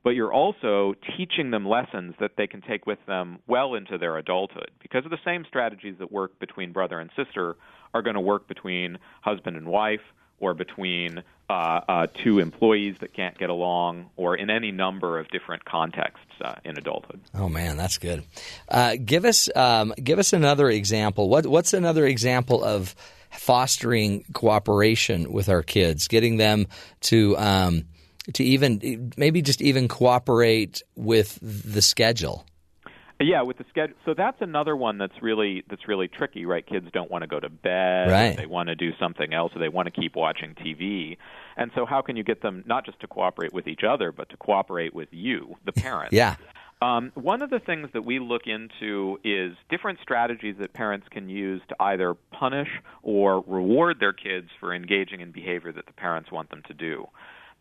but 0.04 0.10
you're 0.10 0.32
also 0.32 0.94
teaching 1.16 1.50
them 1.50 1.66
lessons 1.66 2.14
that 2.20 2.32
they 2.36 2.46
can 2.46 2.60
take 2.60 2.86
with 2.86 2.98
them 3.06 3.38
well 3.48 3.74
into 3.74 3.98
their 3.98 4.16
adulthood. 4.18 4.70
Because 4.80 5.04
of 5.04 5.10
the 5.10 5.18
same 5.24 5.44
strategies 5.48 5.96
that 5.98 6.12
work 6.12 6.38
between 6.38 6.72
brother 6.72 7.00
and 7.00 7.10
sister 7.16 7.56
are 7.94 8.02
going 8.02 8.14
to 8.14 8.20
work 8.20 8.46
between 8.46 8.98
husband 9.22 9.56
and 9.56 9.66
wife, 9.66 10.02
or 10.40 10.52
between 10.52 11.22
uh, 11.48 11.52
uh, 11.52 12.06
two 12.22 12.38
employees 12.38 12.96
that 13.00 13.14
can't 13.14 13.38
get 13.38 13.50
along, 13.50 14.10
or 14.16 14.36
in 14.36 14.50
any 14.50 14.72
number 14.72 15.18
of 15.18 15.28
different 15.28 15.64
contexts 15.64 16.26
uh, 16.44 16.54
in 16.64 16.76
adulthood. 16.76 17.20
Oh 17.34 17.48
man, 17.48 17.76
that's 17.76 17.98
good. 17.98 18.24
Uh, 18.68 18.96
give 19.02 19.24
us 19.24 19.48
um, 19.56 19.94
give 20.02 20.18
us 20.18 20.32
another 20.32 20.68
example. 20.68 21.28
What, 21.28 21.46
what's 21.46 21.72
another 21.72 22.04
example 22.06 22.62
of 22.62 22.94
fostering 23.30 24.24
cooperation 24.32 25.32
with 25.32 25.48
our 25.48 25.62
kids, 25.62 26.08
getting 26.08 26.36
them 26.36 26.66
to 27.02 27.36
um, 27.38 27.84
to 28.32 28.44
even 28.44 29.12
maybe 29.16 29.42
just 29.42 29.60
even 29.60 29.88
cooperate 29.88 30.82
with 30.96 31.38
the 31.42 31.82
schedule. 31.82 32.46
Yeah, 33.20 33.42
with 33.42 33.58
the 33.58 33.64
schedule. 33.70 33.94
So 34.04 34.14
that's 34.14 34.38
another 34.40 34.76
one 34.76 34.98
that's 34.98 35.22
really 35.22 35.62
that's 35.70 35.86
really 35.86 36.08
tricky, 36.08 36.46
right? 36.46 36.66
Kids 36.66 36.86
don't 36.92 37.10
want 37.10 37.22
to 37.22 37.28
go 37.28 37.38
to 37.38 37.48
bed. 37.48 38.10
Right. 38.10 38.36
They 38.36 38.46
want 38.46 38.68
to 38.68 38.74
do 38.74 38.90
something 38.98 39.32
else, 39.32 39.52
or 39.54 39.60
they 39.60 39.68
want 39.68 39.86
to 39.86 40.00
keep 40.00 40.16
watching 40.16 40.54
TV. 40.54 41.16
And 41.56 41.70
so, 41.76 41.86
how 41.86 42.02
can 42.02 42.16
you 42.16 42.24
get 42.24 42.42
them 42.42 42.64
not 42.66 42.84
just 42.84 42.98
to 43.00 43.06
cooperate 43.06 43.52
with 43.52 43.68
each 43.68 43.82
other, 43.88 44.10
but 44.10 44.30
to 44.30 44.36
cooperate 44.36 44.94
with 44.94 45.08
you, 45.12 45.56
the 45.64 45.72
parent? 45.72 46.12
yeah. 46.12 46.36
Um, 46.82 47.12
one 47.14 47.40
of 47.40 47.48
the 47.48 47.60
things 47.60 47.88
that 47.94 48.04
we 48.04 48.18
look 48.18 48.42
into 48.46 49.18
is 49.24 49.56
different 49.70 50.00
strategies 50.02 50.56
that 50.58 50.74
parents 50.74 51.06
can 51.10 51.28
use 51.30 51.62
to 51.68 51.76
either 51.80 52.14
punish 52.32 52.68
or 53.02 53.42
reward 53.46 54.00
their 54.00 54.12
kids 54.12 54.48
for 54.60 54.74
engaging 54.74 55.20
in 55.20 55.30
behavior 55.30 55.72
that 55.72 55.86
the 55.86 55.92
parents 55.92 56.30
want 56.30 56.50
them 56.50 56.62
to 56.66 56.74
do 56.74 57.06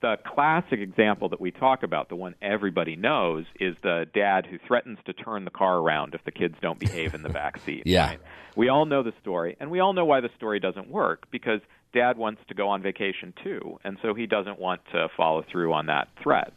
the 0.03 0.17
classic 0.25 0.81
example 0.81 1.29
that 1.29 1.39
we 1.39 1.49
talk 1.49 1.81
about, 1.81 2.09
the 2.09 2.15
one 2.17 2.35
everybody 2.41 2.97
knows, 2.97 3.45
is 3.57 3.73
the 3.83 4.05
dad 4.13 4.45
who 4.45 4.59
threatens 4.67 4.99
to 5.05 5.13
turn 5.13 5.45
the 5.45 5.49
car 5.49 5.77
around 5.77 6.13
if 6.13 6.21
the 6.25 6.31
kids 6.31 6.55
don't 6.61 6.77
behave 6.77 7.13
in 7.13 7.23
the 7.23 7.29
back 7.29 7.57
seat. 7.61 7.83
yeah. 7.85 8.09
Right? 8.09 8.19
We 8.57 8.67
all 8.67 8.85
know 8.85 9.01
the 9.01 9.13
story, 9.21 9.55
and 9.61 9.71
we 9.71 9.79
all 9.79 9.93
know 9.93 10.03
why 10.03 10.19
the 10.19 10.29
story 10.35 10.59
doesn't 10.59 10.89
work 10.89 11.31
because 11.31 11.61
dad 11.93 12.17
wants 12.17 12.41
to 12.49 12.53
go 12.53 12.67
on 12.67 12.81
vacation 12.81 13.33
too, 13.45 13.79
and 13.85 13.97
so 14.01 14.13
he 14.13 14.27
doesn't 14.27 14.59
want 14.59 14.81
to 14.91 15.07
follow 15.15 15.41
through 15.49 15.71
on 15.71 15.85
that 15.85 16.09
threat. 16.21 16.51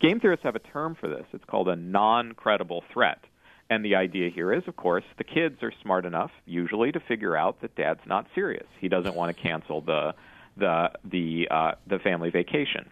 Game 0.00 0.18
theorists 0.18 0.42
have 0.42 0.56
a 0.56 0.60
term 0.60 0.96
for 0.98 1.08
this. 1.08 1.26
It's 1.32 1.44
called 1.44 1.68
a 1.68 1.76
non 1.76 2.32
credible 2.32 2.82
threat. 2.92 3.20
And 3.72 3.84
the 3.84 3.94
idea 3.94 4.30
here 4.30 4.52
is, 4.52 4.64
of 4.66 4.74
course, 4.74 5.04
the 5.16 5.22
kids 5.22 5.62
are 5.62 5.72
smart 5.80 6.04
enough, 6.04 6.32
usually, 6.44 6.90
to 6.90 6.98
figure 6.98 7.36
out 7.36 7.60
that 7.60 7.76
dad's 7.76 8.00
not 8.04 8.26
serious. 8.34 8.66
He 8.80 8.88
doesn't 8.88 9.14
want 9.14 9.36
to 9.36 9.40
cancel 9.40 9.80
the 9.80 10.14
the 10.60 10.90
the 11.04 11.48
uh, 11.50 11.72
the 11.88 11.98
family 11.98 12.30
vacation. 12.30 12.88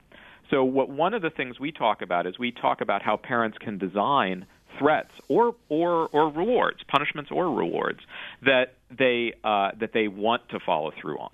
So 0.50 0.64
what 0.64 0.88
one 0.88 1.14
of 1.14 1.22
the 1.22 1.30
things 1.30 1.60
we 1.60 1.72
talk 1.72 2.02
about 2.02 2.26
is 2.26 2.38
we 2.38 2.50
talk 2.50 2.80
about 2.80 3.02
how 3.02 3.16
parents 3.16 3.58
can 3.58 3.78
design 3.78 4.46
threats 4.78 5.10
or 5.28 5.54
or 5.68 6.08
or 6.12 6.30
rewards, 6.30 6.78
punishments 6.88 7.30
or 7.32 7.50
rewards 7.54 8.00
that 8.44 8.74
they 8.90 9.34
uh, 9.44 9.70
that 9.78 9.90
they 9.92 10.08
want 10.08 10.48
to 10.50 10.58
follow 10.64 10.90
through 11.00 11.18
on. 11.18 11.30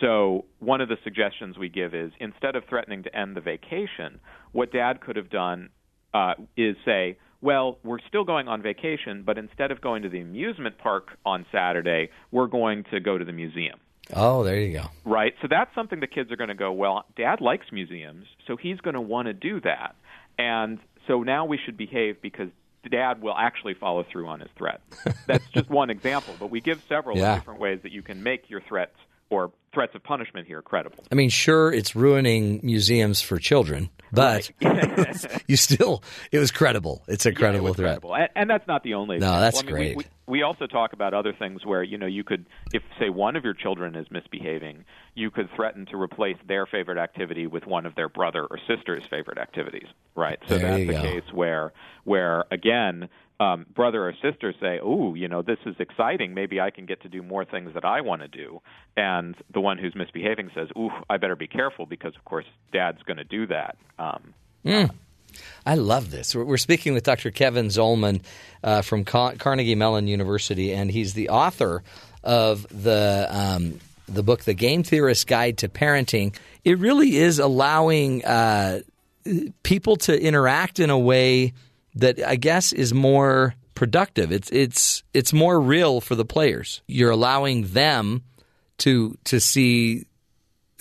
So 0.00 0.44
one 0.58 0.80
of 0.80 0.88
the 0.88 0.96
suggestions 1.04 1.56
we 1.56 1.68
give 1.68 1.94
is 1.94 2.12
instead 2.20 2.54
of 2.56 2.64
threatening 2.68 3.02
to 3.04 3.16
end 3.16 3.36
the 3.36 3.40
vacation, 3.40 4.20
what 4.52 4.72
Dad 4.72 5.00
could 5.00 5.16
have 5.16 5.30
done 5.30 5.70
uh, 6.12 6.34
is 6.56 6.76
say, 6.84 7.16
well, 7.40 7.78
we're 7.82 7.98
still 8.08 8.24
going 8.24 8.48
on 8.48 8.62
vacation, 8.62 9.22
but 9.24 9.38
instead 9.38 9.70
of 9.70 9.80
going 9.80 10.02
to 10.02 10.08
the 10.08 10.20
amusement 10.20 10.76
park 10.78 11.18
on 11.24 11.46
Saturday, 11.50 12.10
we're 12.30 12.46
going 12.46 12.84
to 12.90 13.00
go 13.00 13.16
to 13.16 13.24
the 13.24 13.32
museum. 13.32 13.78
Oh, 14.14 14.44
there 14.44 14.58
you 14.60 14.72
go. 14.72 14.84
Right. 15.04 15.34
So 15.42 15.48
that's 15.48 15.74
something 15.74 16.00
the 16.00 16.06
kids 16.06 16.30
are 16.30 16.36
going 16.36 16.48
to 16.48 16.54
go, 16.54 16.72
well, 16.72 17.04
dad 17.16 17.40
likes 17.40 17.66
museums, 17.72 18.26
so 18.46 18.56
he's 18.56 18.80
going 18.80 18.94
to 18.94 19.00
want 19.00 19.26
to 19.26 19.32
do 19.32 19.60
that. 19.62 19.96
And 20.38 20.78
so 21.06 21.22
now 21.22 21.44
we 21.44 21.58
should 21.58 21.76
behave 21.76 22.20
because 22.22 22.48
dad 22.90 23.20
will 23.20 23.34
actually 23.36 23.74
follow 23.74 24.04
through 24.10 24.28
on 24.28 24.40
his 24.40 24.50
threat. 24.56 24.80
that's 25.26 25.44
just 25.48 25.68
one 25.68 25.90
example, 25.90 26.34
but 26.38 26.50
we 26.50 26.60
give 26.60 26.82
several 26.88 27.16
Yeah. 27.18 27.34
different 27.36 27.58
ways 27.60 27.80
that 27.82 27.90
you 27.92 28.02
can 28.02 28.22
make 28.22 28.48
your 28.48 28.60
threats 28.60 28.94
or 29.28 29.50
threats 29.74 29.92
of 29.96 30.04
punishment 30.04 30.46
here 30.46 30.62
credible. 30.62 31.02
I 31.10 31.16
mean, 31.16 31.28
sure, 31.30 31.72
it's 31.72 31.96
ruining 31.96 32.60
museums 32.62 33.20
for 33.20 33.38
children, 33.38 33.90
but 34.12 34.50
you 35.46 35.56
still, 35.56 36.02
it 36.32 36.38
was 36.38 36.50
credible. 36.50 37.02
It's 37.08 37.26
a 37.26 37.32
credible 37.32 37.74
threat. 37.74 37.96
Incredible. 37.96 38.14
And, 38.16 38.28
and 38.34 38.50
that's 38.50 38.66
not 38.66 38.82
the 38.82 38.94
only. 38.94 39.18
No, 39.18 39.26
example. 39.26 39.40
that's 39.40 39.58
I 39.58 39.62
mean, 39.62 39.72
great. 39.74 39.96
We, 39.96 40.04
we, 40.26 40.38
we 40.38 40.42
also 40.42 40.66
talk 40.66 40.92
about 40.92 41.14
other 41.14 41.32
things 41.32 41.64
where 41.64 41.82
you 41.82 41.98
know 41.98 42.06
you 42.06 42.24
could, 42.24 42.46
if 42.72 42.82
say 42.98 43.10
one 43.10 43.36
of 43.36 43.44
your 43.44 43.54
children 43.54 43.94
is 43.94 44.10
misbehaving, 44.10 44.84
you 45.14 45.30
could 45.30 45.48
threaten 45.54 45.86
to 45.86 45.96
replace 46.00 46.36
their 46.46 46.66
favorite 46.66 46.98
activity 46.98 47.46
with 47.46 47.66
one 47.66 47.86
of 47.86 47.94
their 47.94 48.08
brother 48.08 48.44
or 48.44 48.58
sister's 48.66 49.04
favorite 49.08 49.38
activities. 49.38 49.86
Right. 50.14 50.38
So 50.48 50.58
There 50.58 50.70
that's 50.70 50.86
the 50.86 50.92
go. 50.92 51.02
case 51.02 51.32
where 51.32 51.72
where 52.04 52.44
again. 52.50 53.08
Um, 53.38 53.66
brother 53.74 54.08
or 54.08 54.14
sister 54.22 54.54
say, 54.60 54.80
"Oh, 54.82 55.14
you 55.14 55.28
know, 55.28 55.42
this 55.42 55.58
is 55.66 55.76
exciting. 55.78 56.32
Maybe 56.32 56.60
I 56.60 56.70
can 56.70 56.86
get 56.86 57.02
to 57.02 57.08
do 57.08 57.22
more 57.22 57.44
things 57.44 57.74
that 57.74 57.84
I 57.84 58.00
want 58.00 58.22
to 58.22 58.28
do." 58.28 58.62
And 58.96 59.34
the 59.52 59.60
one 59.60 59.76
who's 59.76 59.94
misbehaving 59.94 60.50
says, 60.54 60.68
"Ooh, 60.76 60.90
I 61.10 61.18
better 61.18 61.36
be 61.36 61.46
careful 61.46 61.84
because, 61.84 62.14
of 62.16 62.24
course, 62.24 62.46
Dad's 62.72 63.02
going 63.02 63.18
to 63.18 63.24
do 63.24 63.46
that." 63.48 63.76
Um, 63.98 64.34
Mm. 64.64 64.90
I 65.64 65.74
love 65.74 66.10
this. 66.10 66.34
We're, 66.34 66.56
speaking 66.56 66.94
with 66.94 67.04
Dr. 67.04 67.30
Kevin 67.30 67.66
Zollman 67.66 68.22
uh, 68.64 68.82
from 68.82 69.04
Car- 69.04 69.34
Carnegie 69.36 69.74
Mellon 69.74 70.08
University, 70.08 70.72
and 70.72 70.90
he's 70.90 71.14
the 71.14 71.28
author 71.28 71.82
of 72.24 72.66
the 72.70 73.26
um, 73.30 73.80
the 74.08 74.22
book, 74.22 74.44
"The 74.44 74.54
Game 74.54 74.82
Theorist's 74.82 75.24
Guide 75.24 75.58
to 75.58 75.68
Parenting." 75.68 76.34
It 76.64 76.78
really 76.78 77.16
is 77.16 77.38
allowing 77.38 78.24
uh, 78.24 78.80
people 79.62 79.96
to 79.96 80.20
interact 80.20 80.80
in 80.80 80.90
a 80.90 80.98
way 80.98 81.52
that 81.96 82.22
I 82.24 82.36
guess 82.36 82.72
is 82.72 82.94
more 82.94 83.54
productive. 83.74 84.30
It's 84.30 84.50
it's 84.52 85.02
it's 85.12 85.32
more 85.32 85.60
real 85.60 86.00
for 86.00 86.14
the 86.14 86.24
players. 86.24 86.82
You're 86.86 87.10
allowing 87.10 87.68
them 87.68 88.22
to 88.78 89.16
to 89.24 89.40
see 89.40 90.06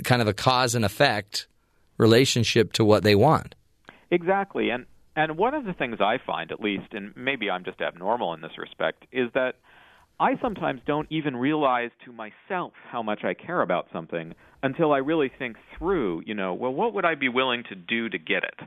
kind 0.04 0.22
of 0.22 0.28
a 0.28 0.34
cause 0.34 0.76
and 0.76 0.86
effect 0.86 1.48
relationship 1.98 2.74
to 2.74 2.86
what 2.86 3.04
they 3.04 3.16
want. 3.16 3.56
Exactly, 4.12 4.70
and 4.70 4.86
and 5.16 5.38
one 5.38 5.54
of 5.54 5.66
the 5.66 5.74
things 5.74 5.98
I 6.02 6.18
find, 6.26 6.52
at 6.52 6.60
least, 6.60 6.94
and 6.94 7.14
maybe 7.16 7.50
I'm 7.50 7.64
just 7.64 7.80
abnormal 7.80 8.34
in 8.34 8.42
this 8.42 8.58
respect, 8.58 9.06
is 9.14 9.30
that 9.34 9.54
I 10.20 10.38
sometimes 10.42 10.82
don't 10.86 11.08
even 11.10 11.36
realize 11.38 11.92
to 12.06 12.12
myself 12.12 12.74
how 12.90 13.02
much 13.02 13.24
I 13.24 13.34
care 13.34 13.62
about 13.62 13.88
something 13.94 14.34
until 14.62 14.92
I 14.92 14.98
really 14.98 15.32
think 15.38 15.58
through, 15.78 16.24
you 16.26 16.34
know, 16.34 16.54
well, 16.54 16.74
what 16.74 16.94
would 16.94 17.06
I 17.06 17.16
be 17.16 17.30
willing 17.30 17.64
to 17.70 17.76
do 17.76 18.10
to 18.10 18.18
get 18.18 18.44
it? 18.44 18.60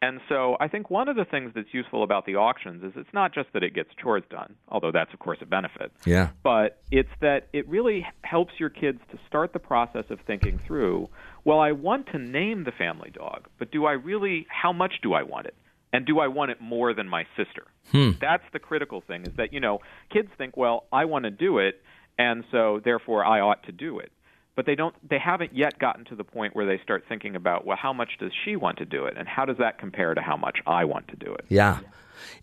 And 0.00 0.20
so 0.28 0.56
I 0.60 0.68
think 0.68 0.90
one 0.90 1.08
of 1.08 1.16
the 1.16 1.24
things 1.24 1.50
that's 1.56 1.74
useful 1.74 2.04
about 2.04 2.24
the 2.24 2.36
auctions 2.36 2.84
is 2.84 2.92
it's 2.94 3.12
not 3.12 3.34
just 3.34 3.48
that 3.52 3.64
it 3.64 3.74
gets 3.74 3.90
chores 4.00 4.22
done, 4.30 4.54
although 4.68 4.92
that's 4.92 5.12
of 5.12 5.18
course 5.18 5.38
a 5.40 5.46
benefit 5.46 5.90
Yeah. 6.06 6.28
but 6.44 6.80
it's 6.92 7.08
that 7.20 7.48
it 7.52 7.68
really 7.68 8.06
helps 8.22 8.52
your 8.58 8.70
kids 8.70 9.00
to 9.10 9.18
start 9.26 9.52
the 9.52 9.58
process 9.58 10.04
of 10.10 10.20
thinking 10.26 10.60
through 10.66 11.08
well 11.44 11.58
i 11.60 11.72
want 11.72 12.06
to 12.12 12.18
name 12.18 12.64
the 12.64 12.72
family 12.72 13.10
dog 13.10 13.46
but 13.58 13.70
do 13.70 13.84
i 13.86 13.92
really 13.92 14.46
how 14.48 14.72
much 14.72 14.94
do 15.02 15.14
i 15.14 15.22
want 15.22 15.46
it 15.46 15.54
and 15.92 16.06
do 16.06 16.18
i 16.20 16.26
want 16.28 16.50
it 16.50 16.60
more 16.60 16.94
than 16.94 17.08
my 17.08 17.24
sister 17.36 17.66
Hmm. 17.92 18.10
that's 18.20 18.44
the 18.52 18.58
critical 18.58 19.00
thing 19.00 19.22
is 19.22 19.32
that 19.36 19.52
you 19.52 19.60
know 19.60 19.80
kids 20.10 20.28
think 20.38 20.56
well 20.56 20.84
i 20.92 21.04
want 21.06 21.24
to 21.24 21.30
do 21.30 21.58
it 21.58 21.82
and 22.18 22.44
so 22.52 22.80
therefore 22.84 23.24
i 23.24 23.40
ought 23.40 23.62
to 23.64 23.72
do 23.72 23.98
it 23.98 24.12
but 24.58 24.66
they 24.66 24.74
don't 24.74 24.96
they 25.08 25.20
haven't 25.20 25.54
yet 25.54 25.78
gotten 25.78 26.04
to 26.06 26.16
the 26.16 26.24
point 26.24 26.56
where 26.56 26.66
they 26.66 26.82
start 26.82 27.04
thinking 27.08 27.36
about 27.36 27.64
well 27.64 27.76
how 27.80 27.92
much 27.92 28.10
does 28.18 28.32
she 28.44 28.56
want 28.56 28.76
to 28.76 28.84
do 28.84 29.04
it 29.04 29.14
and 29.16 29.28
how 29.28 29.44
does 29.44 29.56
that 29.58 29.78
compare 29.78 30.14
to 30.14 30.20
how 30.20 30.36
much 30.36 30.58
i 30.66 30.84
want 30.84 31.06
to 31.06 31.14
do 31.16 31.32
it 31.32 31.44
Yeah. 31.48 31.78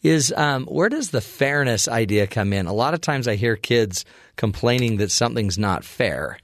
Is 0.01 0.31
um, 0.37 0.65
where 0.67 0.87
does 0.87 1.09
the 1.09 1.19
fairness 1.19 1.89
idea 1.89 2.25
come 2.27 2.53
in? 2.53 2.65
A 2.67 2.71
lot 2.71 2.93
of 2.93 3.01
times 3.01 3.27
I 3.27 3.35
hear 3.35 3.57
kids 3.57 4.05
complaining 4.37 4.95
that 4.97 5.11
something's 5.11 5.57
not 5.57 5.83
fair. 5.83 6.39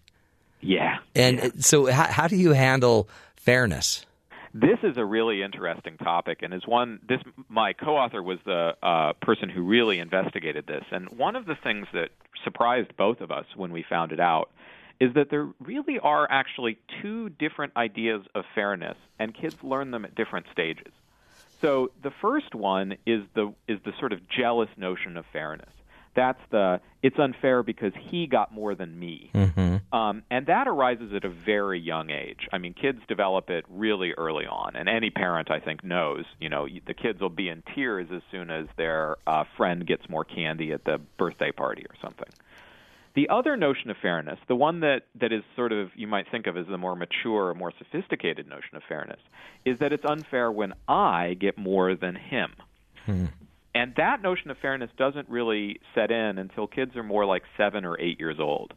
yeah 0.59 0.97
And 1.15 1.39
it- 1.39 1.63
so, 1.63 1.85
how, 1.89 2.07
how 2.11 2.27
do 2.27 2.35
you 2.35 2.51
handle 2.51 3.07
fairness? 3.37 4.05
This 4.53 4.79
is 4.83 4.97
a 4.97 5.05
really 5.05 5.41
interesting 5.43 5.95
topic, 5.95 6.39
and 6.41 6.53
is 6.53 6.67
one. 6.67 6.99
This 7.07 7.21
my 7.47 7.71
co-author 7.71 8.21
was 8.21 8.39
the 8.45 8.75
uh, 8.83 9.13
person 9.21 9.47
who 9.47 9.61
really 9.63 9.99
investigated 9.99 10.67
this, 10.67 10.83
and 10.91 11.07
one 11.17 11.37
of 11.37 11.45
the 11.45 11.55
things 11.55 11.87
that 11.93 12.09
surprised 12.43 12.97
both 12.97 13.21
of 13.21 13.31
us 13.31 13.45
when 13.55 13.71
we 13.71 13.81
found 13.89 14.11
it 14.11 14.19
out 14.19 14.49
is 15.01 15.15
that 15.15 15.31
there 15.31 15.49
really 15.59 15.97
are 15.97 16.27
actually 16.29 16.77
two 17.01 17.27
different 17.29 17.75
ideas 17.75 18.23
of 18.35 18.45
fairness, 18.53 18.97
and 19.17 19.33
kids 19.33 19.57
learn 19.63 19.89
them 19.89 20.05
at 20.05 20.13
different 20.13 20.45
stages. 20.51 20.93
So 21.59 21.91
the 22.03 22.11
first 22.21 22.53
one 22.53 22.95
is 23.07 23.23
the 23.33 23.53
is 23.67 23.79
the 23.83 23.93
sort 23.99 24.13
of 24.13 24.19
jealous 24.29 24.69
notion 24.77 25.17
of 25.17 25.25
fairness. 25.33 25.73
That's 26.13 26.39
the 26.51 26.81
it's 27.01 27.17
unfair 27.17 27.63
because 27.63 27.93
he 27.99 28.27
got 28.27 28.53
more 28.53 28.75
than 28.75 28.99
me. 28.99 29.31
Mm-hmm. 29.33 29.95
Um, 29.95 30.21
and 30.29 30.45
that 30.45 30.67
arises 30.67 31.13
at 31.15 31.25
a 31.25 31.29
very 31.29 31.79
young 31.79 32.11
age. 32.11 32.47
I 32.53 32.59
mean, 32.59 32.73
kids 32.73 32.99
develop 33.07 33.49
it 33.49 33.65
really 33.69 34.11
early 34.11 34.45
on, 34.45 34.75
and 34.75 34.87
any 34.87 35.09
parent, 35.09 35.49
I 35.49 35.59
think, 35.59 35.83
knows. 35.83 36.25
You 36.39 36.49
know, 36.49 36.67
the 36.85 36.93
kids 36.93 37.21
will 37.21 37.29
be 37.29 37.49
in 37.49 37.63
tears 37.73 38.09
as 38.13 38.21
soon 38.29 38.51
as 38.51 38.67
their 38.77 39.17
uh, 39.25 39.45
friend 39.57 39.87
gets 39.87 40.07
more 40.09 40.25
candy 40.25 40.73
at 40.73 40.85
the 40.85 40.99
birthday 41.17 41.51
party 41.51 41.85
or 41.89 41.95
something. 42.03 42.29
The 43.13 43.27
other 43.29 43.57
notion 43.57 43.89
of 43.89 43.97
fairness, 44.01 44.39
the 44.47 44.55
one 44.55 44.79
that, 44.81 45.01
that 45.19 45.33
is 45.33 45.43
sort 45.55 45.73
of 45.73 45.89
you 45.95 46.07
might 46.07 46.27
think 46.31 46.47
of 46.47 46.55
as 46.55 46.65
the 46.67 46.77
more 46.77 46.95
mature, 46.95 47.53
more 47.53 47.73
sophisticated 47.77 48.47
notion 48.47 48.75
of 48.75 48.83
fairness, 48.87 49.19
is 49.65 49.79
that 49.79 49.91
it's 49.91 50.05
unfair 50.05 50.51
when 50.51 50.73
I 50.87 51.35
get 51.39 51.57
more 51.57 51.95
than 51.95 52.15
him. 52.15 52.53
Hmm. 53.05 53.25
And 53.73 53.93
that 53.95 54.21
notion 54.21 54.51
of 54.51 54.57
fairness 54.57 54.89
doesn't 54.97 55.29
really 55.29 55.79
set 55.95 56.11
in 56.11 56.37
until 56.37 56.67
kids 56.67 56.95
are 56.95 57.03
more 57.03 57.25
like 57.25 57.43
seven 57.57 57.85
or 57.85 57.99
eight 57.99 58.19
years 58.19 58.37
old. 58.39 58.73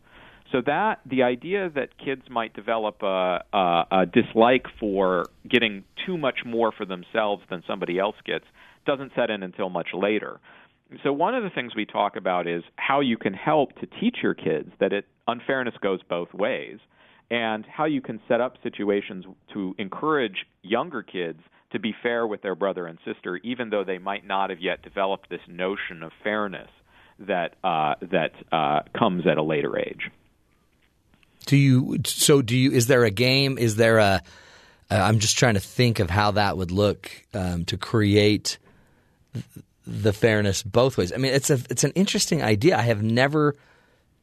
So 0.52 0.60
that 0.66 1.00
the 1.06 1.22
idea 1.22 1.70
that 1.70 1.98
kids 1.98 2.22
might 2.30 2.54
develop 2.54 3.02
a, 3.02 3.44
a, 3.52 3.84
a 3.90 4.06
dislike 4.06 4.66
for 4.78 5.26
getting 5.48 5.84
too 6.06 6.16
much 6.16 6.40
more 6.44 6.70
for 6.70 6.84
themselves 6.84 7.42
than 7.50 7.62
somebody 7.66 7.98
else 7.98 8.16
gets 8.24 8.44
doesn't 8.86 9.12
set 9.16 9.30
in 9.30 9.42
until 9.42 9.68
much 9.68 9.88
later. 9.94 10.38
So 11.02 11.12
one 11.12 11.34
of 11.34 11.42
the 11.42 11.50
things 11.50 11.74
we 11.74 11.86
talk 11.86 12.16
about 12.16 12.46
is 12.46 12.62
how 12.76 13.00
you 13.00 13.16
can 13.16 13.32
help 13.32 13.78
to 13.80 13.86
teach 14.00 14.18
your 14.22 14.34
kids 14.34 14.70
that 14.80 14.92
it 14.92 15.06
unfairness 15.26 15.74
goes 15.80 16.00
both 16.08 16.32
ways 16.34 16.78
and 17.30 17.64
how 17.66 17.86
you 17.86 18.00
can 18.00 18.20
set 18.28 18.40
up 18.40 18.54
situations 18.62 19.24
to 19.54 19.74
encourage 19.78 20.46
younger 20.62 21.02
kids 21.02 21.40
to 21.72 21.80
be 21.80 21.94
fair 22.02 22.26
with 22.26 22.40
their 22.42 22.54
brother 22.54 22.86
and 22.86 22.98
sister, 23.04 23.36
even 23.38 23.70
though 23.70 23.82
they 23.82 23.98
might 23.98 24.24
not 24.26 24.50
have 24.50 24.60
yet 24.60 24.82
developed 24.82 25.28
this 25.28 25.40
notion 25.48 26.02
of 26.02 26.12
fairness 26.22 26.68
that 27.18 27.54
uh, 27.64 27.94
that 28.12 28.32
uh, 28.52 28.80
comes 28.96 29.26
at 29.26 29.38
a 29.38 29.42
later 29.42 29.78
age. 29.78 30.10
Do 31.46 31.56
you? 31.56 31.98
So 32.04 32.42
do 32.42 32.56
you? 32.56 32.70
Is 32.70 32.86
there 32.86 33.04
a 33.04 33.10
game? 33.10 33.58
Is 33.58 33.76
there 33.76 33.98
a? 33.98 34.22
am 34.90 35.18
just 35.18 35.36
trying 35.36 35.54
to 35.54 35.60
think 35.60 35.98
of 35.98 36.10
how 36.10 36.32
that 36.32 36.56
would 36.56 36.70
look 36.70 37.10
um, 37.34 37.64
to 37.66 37.76
create 37.76 38.58
the 39.86 40.12
fairness 40.12 40.62
both 40.62 40.96
ways. 40.96 41.12
I 41.12 41.16
mean, 41.16 41.32
it's 41.32 41.50
a 41.50 41.60
it's 41.70 41.84
an 41.84 41.92
interesting 41.94 42.42
idea. 42.42 42.76
I 42.76 42.82
have 42.82 43.02
never 43.02 43.54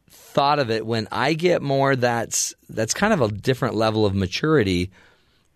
thought 0.10 0.60
of 0.60 0.72
it. 0.72 0.86
When 0.86 1.08
I 1.12 1.34
get 1.34 1.62
more, 1.62 1.96
that's 1.96 2.54
that's 2.70 2.94
kind 2.94 3.14
of 3.14 3.22
a 3.22 3.30
different 3.30 3.76
level 3.76 4.06
of 4.06 4.16
maturity 4.16 4.92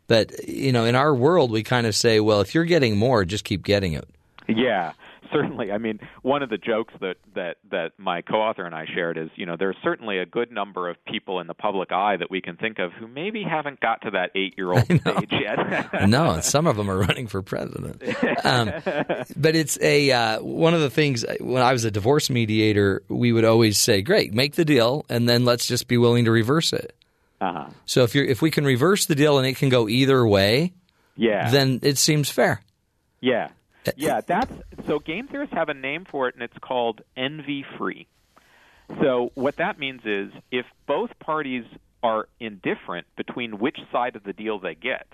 but 0.08 0.48
you 0.48 0.72
know, 0.72 0.86
in 0.86 0.96
our 0.96 1.14
world, 1.14 1.52
we 1.52 1.64
kind 1.64 1.88
of 1.88 1.96
say, 1.96 2.20
well, 2.20 2.42
if 2.42 2.54
you're 2.54 2.66
getting 2.66 2.98
more, 2.98 3.26
just 3.26 3.44
keep 3.44 3.64
getting 3.64 3.94
it. 3.94 4.08
Yeah, 4.48 4.94
certainly. 5.32 5.72
I 5.72 5.78
mean, 5.78 6.00
one 6.22 6.44
of 6.44 6.50
the 6.50 6.58
jokes 6.58 6.94
that 7.02 7.18
that 7.36 7.58
that 7.72 7.92
my 7.98 8.22
co-author 8.22 8.66
and 8.66 8.76
I 8.76 8.86
shared 8.94 9.18
is, 9.18 9.30
you 9.36 9.46
know, 9.46 9.56
there's 9.58 9.76
certainly 9.84 10.20
a 10.20 10.26
good 10.26 10.52
number 10.52 10.90
of 10.90 10.98
people 11.06 11.40
in 11.40 11.48
the 11.48 11.54
public 11.54 11.92
eye 11.92 12.18
that 12.18 12.30
we 12.30 12.42
can 12.42 12.58
think 12.58 12.80
of 12.80 12.92
who 12.94 13.08
maybe 13.08 13.44
haven't 13.44 13.80
got 13.80 14.02
to 14.04 14.12
that 14.12 14.32
eight-year-old 14.36 14.86
stage 14.86 15.32
yet. 15.32 16.08
no, 16.08 16.40
some 16.42 16.68
of 16.68 16.76
them 16.78 16.90
are 16.90 16.98
running 16.98 17.28
for 17.28 17.42
president. 17.42 18.02
Um, 18.44 18.72
but 19.36 19.56
it's 19.56 19.80
a 19.82 20.12
uh, 20.12 20.42
one 20.42 20.74
of 20.74 20.82
the 20.82 20.90
things 20.90 21.26
when 21.40 21.62
I 21.62 21.74
was 21.74 21.86
a 21.86 21.92
divorce 21.92 22.30
mediator, 22.30 23.04
we 23.08 23.32
would 23.32 23.46
always 23.46 23.78
say, 23.78 24.02
"Great, 24.02 24.34
make 24.34 24.56
the 24.56 24.66
deal, 24.66 25.06
and 25.10 25.28
then 25.28 25.46
let's 25.46 25.68
just 25.68 25.88
be 25.88 25.98
willing 25.98 26.26
to 26.26 26.32
reverse 26.32 26.74
it." 26.74 26.96
Uh-huh. 27.42 27.70
So 27.86 28.04
if 28.04 28.16
you 28.16 28.24
if 28.24 28.42
we 28.42 28.52
can 28.52 28.66
reverse 28.66 29.06
the 29.06 29.16
deal 29.16 29.38
and 29.38 29.48
it 29.48 29.58
can 29.58 29.70
go 29.70 29.88
either 29.90 30.26
way, 30.26 30.74
yeah, 31.16 31.50
then 31.50 31.80
it 31.84 31.98
seems 31.98 32.30
fair. 32.30 32.62
Yeah, 33.22 33.50
yeah. 33.96 34.22
That's 34.28 34.52
so. 34.88 35.00
Game 35.00 35.28
theorists 35.28 35.54
have 35.56 35.70
a 35.70 35.74
name 35.74 36.06
for 36.10 36.28
it, 36.28 36.36
and 36.36 36.44
it's 36.44 36.58
called 36.60 37.02
envy 37.16 37.66
free. 37.78 38.08
So 39.02 39.32
what 39.34 39.58
that 39.58 39.80
means 39.80 40.02
is 40.06 40.32
if 40.52 40.66
both 40.86 41.18
parties 41.20 41.66
are 42.04 42.28
indifferent 42.40 43.08
between 43.16 43.58
which 43.58 43.80
side 43.92 44.16
of 44.16 44.24
the 44.24 44.34
deal 44.34 44.60
they 44.60 44.76
get, 44.76 45.08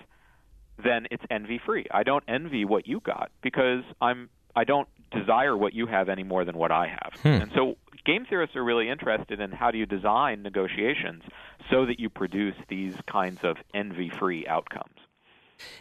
then 0.82 1.06
it's 1.10 1.24
envy 1.30 1.58
free. 1.64 1.86
I 1.90 2.02
don't 2.02 2.24
envy 2.28 2.64
what 2.64 2.86
you 2.86 3.00
got 3.00 3.30
because 3.42 3.82
I'm 4.00 4.28
I 4.54 4.64
don't 4.64 4.88
desire 5.10 5.56
what 5.56 5.72
you 5.72 5.86
have 5.86 6.08
any 6.08 6.22
more 6.22 6.44
than 6.44 6.56
what 6.56 6.70
I 6.70 6.88
have. 6.88 7.20
Hmm. 7.22 7.42
And 7.42 7.52
so 7.54 7.76
game 8.04 8.26
theorists 8.28 8.56
are 8.56 8.64
really 8.64 8.88
interested 8.88 9.40
in 9.40 9.52
how 9.52 9.70
do 9.70 9.78
you 9.78 9.86
design 9.86 10.42
negotiations 10.42 11.22
so 11.70 11.86
that 11.86 12.00
you 12.00 12.10
produce 12.10 12.56
these 12.68 12.94
kinds 13.06 13.40
of 13.42 13.56
envy-free 13.72 14.46
outcomes. 14.46 14.96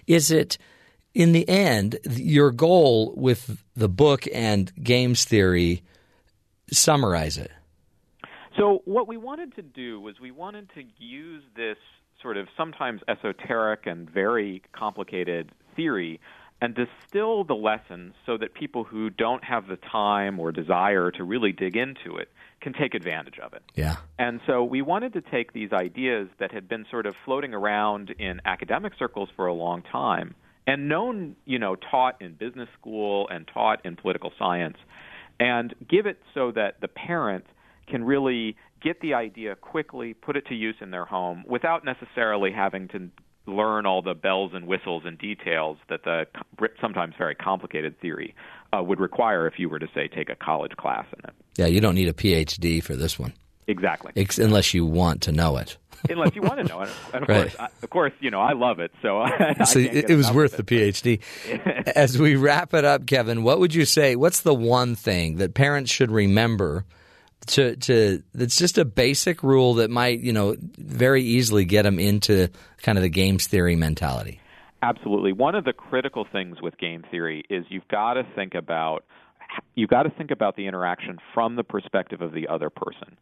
Is 0.07 0.31
it 0.31 0.57
in 1.13 1.31
the 1.31 1.47
end 1.47 1.97
your 2.09 2.51
goal 2.51 3.13
with 3.15 3.63
the 3.75 3.89
book 3.89 4.25
and 4.33 4.71
games 4.83 5.25
theory 5.25 5.83
summarize 6.71 7.37
it? 7.37 7.51
So 8.57 8.81
what 8.85 9.07
we 9.07 9.17
wanted 9.17 9.55
to 9.55 9.61
do 9.61 9.99
was 9.99 10.19
we 10.19 10.31
wanted 10.31 10.69
to 10.75 10.83
use 10.97 11.43
this 11.55 11.77
sort 12.21 12.37
of 12.37 12.47
sometimes 12.55 13.01
esoteric 13.07 13.85
and 13.85 14.09
very 14.09 14.61
complicated 14.73 15.51
theory 15.75 16.19
and 16.61 16.75
distill 16.75 17.43
the 17.43 17.55
lessons 17.55 18.13
so 18.25 18.37
that 18.37 18.53
people 18.53 18.83
who 18.83 19.09
don't 19.09 19.43
have 19.43 19.67
the 19.67 19.77
time 19.77 20.39
or 20.39 20.51
desire 20.51 21.09
to 21.09 21.23
really 21.23 21.51
dig 21.51 21.75
into 21.75 22.17
it 22.17 22.29
can 22.61 22.73
take 22.73 22.93
advantage 22.93 23.39
of 23.39 23.53
it. 23.53 23.63
Yeah. 23.73 23.95
And 24.19 24.39
so 24.45 24.63
we 24.63 24.83
wanted 24.83 25.13
to 25.13 25.21
take 25.21 25.53
these 25.53 25.71
ideas 25.73 26.27
that 26.39 26.51
had 26.51 26.69
been 26.69 26.85
sort 26.91 27.07
of 27.07 27.15
floating 27.25 27.55
around 27.55 28.11
in 28.19 28.41
academic 28.45 28.93
circles 28.99 29.29
for 29.35 29.47
a 29.47 29.53
long 29.53 29.81
time 29.81 30.35
and 30.67 30.87
known, 30.87 31.35
you 31.45 31.59
know, 31.59 31.75
taught 31.75 32.21
in 32.21 32.33
business 32.33 32.69
school 32.79 33.27
and 33.29 33.47
taught 33.53 33.85
in 33.85 33.95
political 33.95 34.31
science 34.37 34.77
and 35.39 35.73
give 35.89 36.05
it 36.05 36.19
so 36.33 36.51
that 36.51 36.79
the 36.81 36.87
parent 36.87 37.45
can 37.87 38.03
really 38.03 38.55
get 38.81 39.01
the 39.01 39.13
idea 39.13 39.55
quickly, 39.55 40.13
put 40.13 40.35
it 40.35 40.45
to 40.47 40.55
use 40.55 40.75
in 40.81 40.91
their 40.91 41.05
home 41.05 41.43
without 41.47 41.83
necessarily 41.83 42.51
having 42.51 42.87
to 42.89 43.09
learn 43.47 43.85
all 43.85 44.01
the 44.01 44.13
bells 44.13 44.51
and 44.53 44.67
whistles 44.67 45.03
and 45.05 45.17
details 45.17 45.77
that 45.89 46.03
the 46.03 46.25
sometimes 46.79 47.15
very 47.17 47.35
complicated 47.35 47.99
theory 47.99 48.35
uh, 48.71 48.81
would 48.81 48.99
require 48.99 49.47
if 49.47 49.55
you 49.57 49.67
were 49.67 49.79
to 49.79 49.87
say 49.93 50.07
take 50.07 50.29
a 50.29 50.35
college 50.35 50.73
class 50.77 51.05
in 51.13 51.29
it. 51.29 51.35
Yeah, 51.57 51.65
you 51.65 51.81
don't 51.81 51.95
need 51.95 52.07
a 52.07 52.13
PhD 52.13 52.83
for 52.83 52.95
this 52.95 53.17
one. 53.17 53.33
Exactly. 53.71 54.11
Ex- 54.15 54.37
unless 54.37 54.73
you 54.73 54.85
want 54.85 55.21
to 55.23 55.31
know 55.31 55.57
it. 55.57 55.77
unless 56.09 56.35
you 56.35 56.41
want 56.41 56.57
to 56.57 56.63
know 56.63 56.81
it, 56.81 56.89
and 57.13 57.23
of 57.23 57.29
right. 57.29 57.41
course, 57.43 57.55
I, 57.59 57.69
of 57.83 57.89
course, 57.89 58.13
you 58.19 58.31
know 58.31 58.41
I 58.41 58.53
love 58.53 58.79
it, 58.79 58.91
so, 59.01 59.25
so 59.65 59.79
it, 59.79 60.09
it 60.09 60.15
was 60.15 60.31
worth 60.31 60.59
it. 60.59 60.65
the 60.67 60.75
PhD. 60.75 61.21
As 61.95 62.17
we 62.17 62.35
wrap 62.35 62.73
it 62.73 62.83
up, 62.83 63.05
Kevin, 63.05 63.43
what 63.43 63.59
would 63.59 63.73
you 63.73 63.85
say? 63.85 64.15
What's 64.15 64.41
the 64.41 64.53
one 64.53 64.95
thing 64.95 65.37
that 65.37 65.53
parents 65.53 65.91
should 65.91 66.11
remember? 66.11 66.85
To, 67.47 67.75
to 67.75 68.21
it's 68.35 68.55
just 68.55 68.77
a 68.77 68.85
basic 68.85 69.41
rule 69.41 69.75
that 69.75 69.89
might 69.89 70.19
you 70.19 70.31
know 70.31 70.55
very 70.77 71.23
easily 71.23 71.65
get 71.65 71.83
them 71.83 71.97
into 71.97 72.49
kind 72.83 72.99
of 72.99 73.01
the 73.01 73.09
games 73.09 73.47
theory 73.47 73.75
mentality. 73.75 74.39
Absolutely, 74.83 75.33
one 75.33 75.55
of 75.55 75.63
the 75.65 75.73
critical 75.73 76.25
things 76.31 76.61
with 76.61 76.77
game 76.77 77.03
theory 77.09 77.43
is 77.49 77.65
you've 77.69 77.87
got 77.87 78.13
to 78.13 78.23
think 78.35 78.53
about 78.53 79.05
you've 79.75 79.89
got 79.89 80.03
to 80.03 80.09
think 80.09 80.31
about 80.31 80.55
the 80.55 80.67
interaction 80.67 81.17
from 81.33 81.55
the 81.55 81.63
perspective 81.63 82.21
of 82.21 82.33
the 82.33 82.47
other 82.47 82.69
person. 82.69 83.17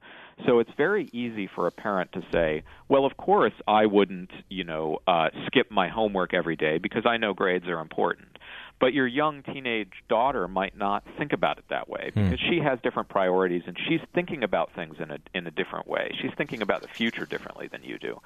So 0.46 0.60
it's 0.60 0.72
very 0.78 1.10
easy 1.12 1.48
for 1.54 1.68
a 1.68 1.72
parent 1.72 2.12
to 2.14 2.24
say, 2.32 2.64
"Well, 2.88 3.06
of 3.06 3.18
course 3.18 3.54
I 3.68 3.86
wouldn't, 3.86 4.32
you 4.50 4.64
know, 4.64 5.00
uh, 5.08 5.30
skip 5.48 5.70
my 5.70 5.90
homework 5.90 6.34
every 6.34 6.56
day 6.56 6.78
because 6.78 7.06
I 7.06 7.18
know 7.18 7.34
grades 7.34 7.68
are 7.68 7.80
important." 7.80 8.38
But 8.80 8.94
your 8.94 9.08
young 9.08 9.44
teenage 9.44 9.92
daughter 10.08 10.48
might 10.48 10.78
not 10.78 11.04
think 11.18 11.34
about 11.34 11.58
it 11.58 11.66
that 11.70 11.90
way 11.90 12.12
Hmm. 12.14 12.30
because 12.30 12.40
she 12.40 12.60
has 12.62 12.80
different 12.82 13.10
priorities 13.10 13.64
and 13.68 13.78
she's 13.78 14.00
thinking 14.14 14.42
about 14.44 14.72
things 14.72 14.96
in 15.00 15.12
a 15.12 15.18
in 15.34 15.46
a 15.48 15.52
different 15.52 15.88
way. 15.88 16.12
She's 16.22 16.34
thinking 16.38 16.62
about 16.62 16.82
the 16.82 16.88
future 16.88 17.26
differently 17.26 17.68
than 17.68 17.84
you 17.84 17.98
do. 17.98 18.22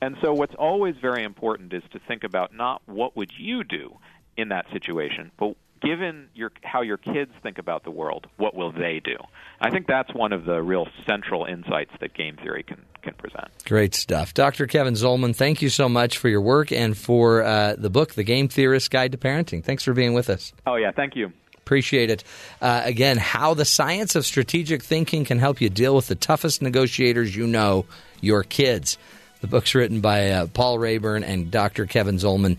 And 0.00 0.16
so 0.22 0.32
what's 0.32 0.54
always 0.54 0.96
very 0.96 1.24
important 1.24 1.72
is 1.74 1.82
to 1.90 1.98
think 1.98 2.24
about 2.24 2.54
not 2.54 2.80
what 2.86 3.16
would 3.16 3.32
you 3.36 3.64
do 3.64 3.98
in 4.36 4.48
that 4.48 4.70
situation, 4.72 5.32
but 5.36 5.56
given 5.80 6.28
your 6.34 6.52
how 6.62 6.82
your 6.82 6.96
kids 6.96 7.30
think 7.42 7.58
about 7.58 7.84
the 7.84 7.90
world, 7.90 8.26
what 8.36 8.54
will 8.54 8.72
they 8.72 9.00
do? 9.04 9.16
I 9.60 9.70
think 9.70 9.86
that's 9.86 10.12
one 10.14 10.32
of 10.32 10.44
the 10.44 10.62
real 10.62 10.86
central 11.06 11.44
insights 11.44 11.92
that 12.00 12.14
game 12.14 12.36
theory 12.36 12.62
can 12.62 12.80
can 13.02 13.14
present. 13.14 13.48
Great 13.64 13.94
stuff. 13.94 14.34
Dr. 14.34 14.66
Kevin 14.66 14.94
Zollman, 14.94 15.34
thank 15.34 15.62
you 15.62 15.68
so 15.68 15.88
much 15.88 16.18
for 16.18 16.28
your 16.28 16.40
work 16.40 16.72
and 16.72 16.96
for 16.96 17.42
uh, 17.42 17.74
the 17.78 17.90
book, 17.90 18.14
The 18.14 18.24
Game 18.24 18.48
Theorist's 18.48 18.88
Guide 18.88 19.12
to 19.12 19.18
Parenting. 19.18 19.64
Thanks 19.64 19.84
for 19.84 19.94
being 19.94 20.14
with 20.14 20.28
us. 20.28 20.52
Oh, 20.66 20.76
yeah, 20.76 20.90
thank 20.90 21.14
you. 21.16 21.32
Appreciate 21.58 22.10
it. 22.10 22.24
Uh, 22.60 22.82
again, 22.84 23.18
how 23.18 23.54
the 23.54 23.64
science 23.64 24.16
of 24.16 24.24
strategic 24.24 24.82
thinking 24.82 25.24
can 25.24 25.38
help 25.38 25.60
you 25.60 25.68
deal 25.68 25.94
with 25.94 26.08
the 26.08 26.14
toughest 26.14 26.62
negotiators 26.62 27.36
you 27.36 27.46
know, 27.46 27.84
your 28.20 28.42
kids. 28.42 28.98
The 29.40 29.46
book's 29.46 29.74
written 29.74 30.00
by 30.00 30.30
uh, 30.30 30.46
Paul 30.46 30.78
Raeburn 30.78 31.24
and 31.24 31.50
Dr. 31.50 31.86
Kevin 31.86 32.16
Zollman. 32.16 32.58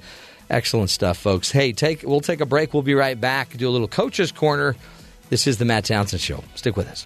Excellent 0.49 0.89
stuff, 0.89 1.17
folks. 1.17 1.51
Hey, 1.51 1.73
take 1.73 2.03
we'll 2.03 2.21
take 2.21 2.41
a 2.41 2.45
break. 2.45 2.73
We'll 2.73 2.83
be 2.83 2.95
right 2.95 3.19
back. 3.19 3.55
Do 3.55 3.69
a 3.69 3.71
little 3.71 3.87
coach's 3.87 4.31
corner. 4.31 4.75
This 5.29 5.45
is 5.45 5.59
the 5.59 5.65
Matt 5.65 5.85
Townsend 5.85 6.21
Show. 6.21 6.43
Stick 6.55 6.75
with 6.75 6.87
us. 6.87 7.05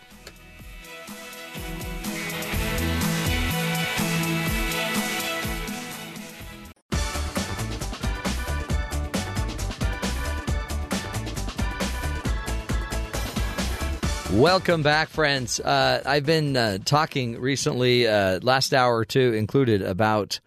Welcome 14.31 14.81
back, 14.81 15.09
friends. 15.09 15.59
Uh, 15.59 16.01
I've 16.05 16.25
been 16.25 16.57
uh, 16.57 16.79
talking 16.83 17.39
recently, 17.39 18.07
uh, 18.07 18.39
last 18.41 18.73
hour 18.73 18.97
or 18.97 19.05
two 19.05 19.33
included, 19.33 19.83
about 19.83 20.39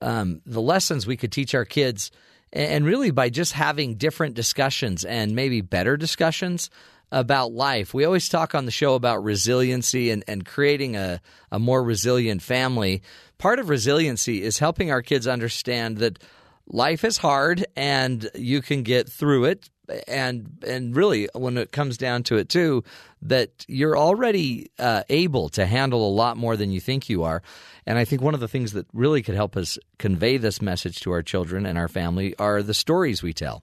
um, 0.00 0.40
the 0.46 0.60
lessons 0.60 1.06
we 1.06 1.16
could 1.16 1.32
teach 1.32 1.54
our 1.54 1.64
kids, 1.64 2.10
and 2.52 2.84
really 2.84 3.10
by 3.10 3.30
just 3.30 3.52
having 3.52 3.94
different 3.94 4.34
discussions 4.34 5.04
and 5.04 5.34
maybe 5.34 5.60
better 5.60 5.96
discussions 5.96 6.70
about 7.12 7.52
life. 7.52 7.92
We 7.92 8.04
always 8.04 8.28
talk 8.28 8.54
on 8.54 8.66
the 8.66 8.70
show 8.70 8.94
about 8.94 9.24
resiliency 9.24 10.10
and, 10.10 10.24
and 10.28 10.44
creating 10.44 10.96
a, 10.96 11.20
a 11.50 11.58
more 11.58 11.82
resilient 11.82 12.42
family. 12.42 13.02
Part 13.38 13.58
of 13.58 13.68
resiliency 13.68 14.42
is 14.42 14.58
helping 14.58 14.90
our 14.90 15.02
kids 15.02 15.26
understand 15.26 15.98
that 15.98 16.22
life 16.66 17.04
is 17.04 17.18
hard 17.18 17.66
and 17.76 18.30
you 18.34 18.62
can 18.62 18.82
get 18.82 19.08
through 19.08 19.46
it 19.46 19.68
and 20.06 20.62
and 20.66 20.94
really 20.94 21.28
when 21.34 21.56
it 21.56 21.72
comes 21.72 21.96
down 21.96 22.22
to 22.24 22.36
it 22.36 22.48
too 22.48 22.82
that 23.22 23.66
you're 23.68 23.98
already 23.98 24.70
uh, 24.78 25.02
able 25.10 25.50
to 25.50 25.66
handle 25.66 26.08
a 26.08 26.10
lot 26.10 26.38
more 26.38 26.56
than 26.56 26.70
you 26.70 26.80
think 26.80 27.08
you 27.08 27.22
are. 27.22 27.42
And 27.86 27.98
i 27.98 28.04
think 28.04 28.22
one 28.22 28.34
of 28.34 28.40
the 28.40 28.48
things 28.48 28.72
that 28.72 28.86
really 28.92 29.22
could 29.22 29.34
help 29.34 29.56
us 29.56 29.78
convey 29.98 30.36
this 30.36 30.62
message 30.62 31.00
to 31.00 31.12
our 31.12 31.22
children 31.22 31.66
and 31.66 31.78
our 31.78 31.88
family 31.88 32.34
are 32.38 32.62
the 32.62 32.74
stories 32.74 33.22
we 33.22 33.32
tell. 33.32 33.62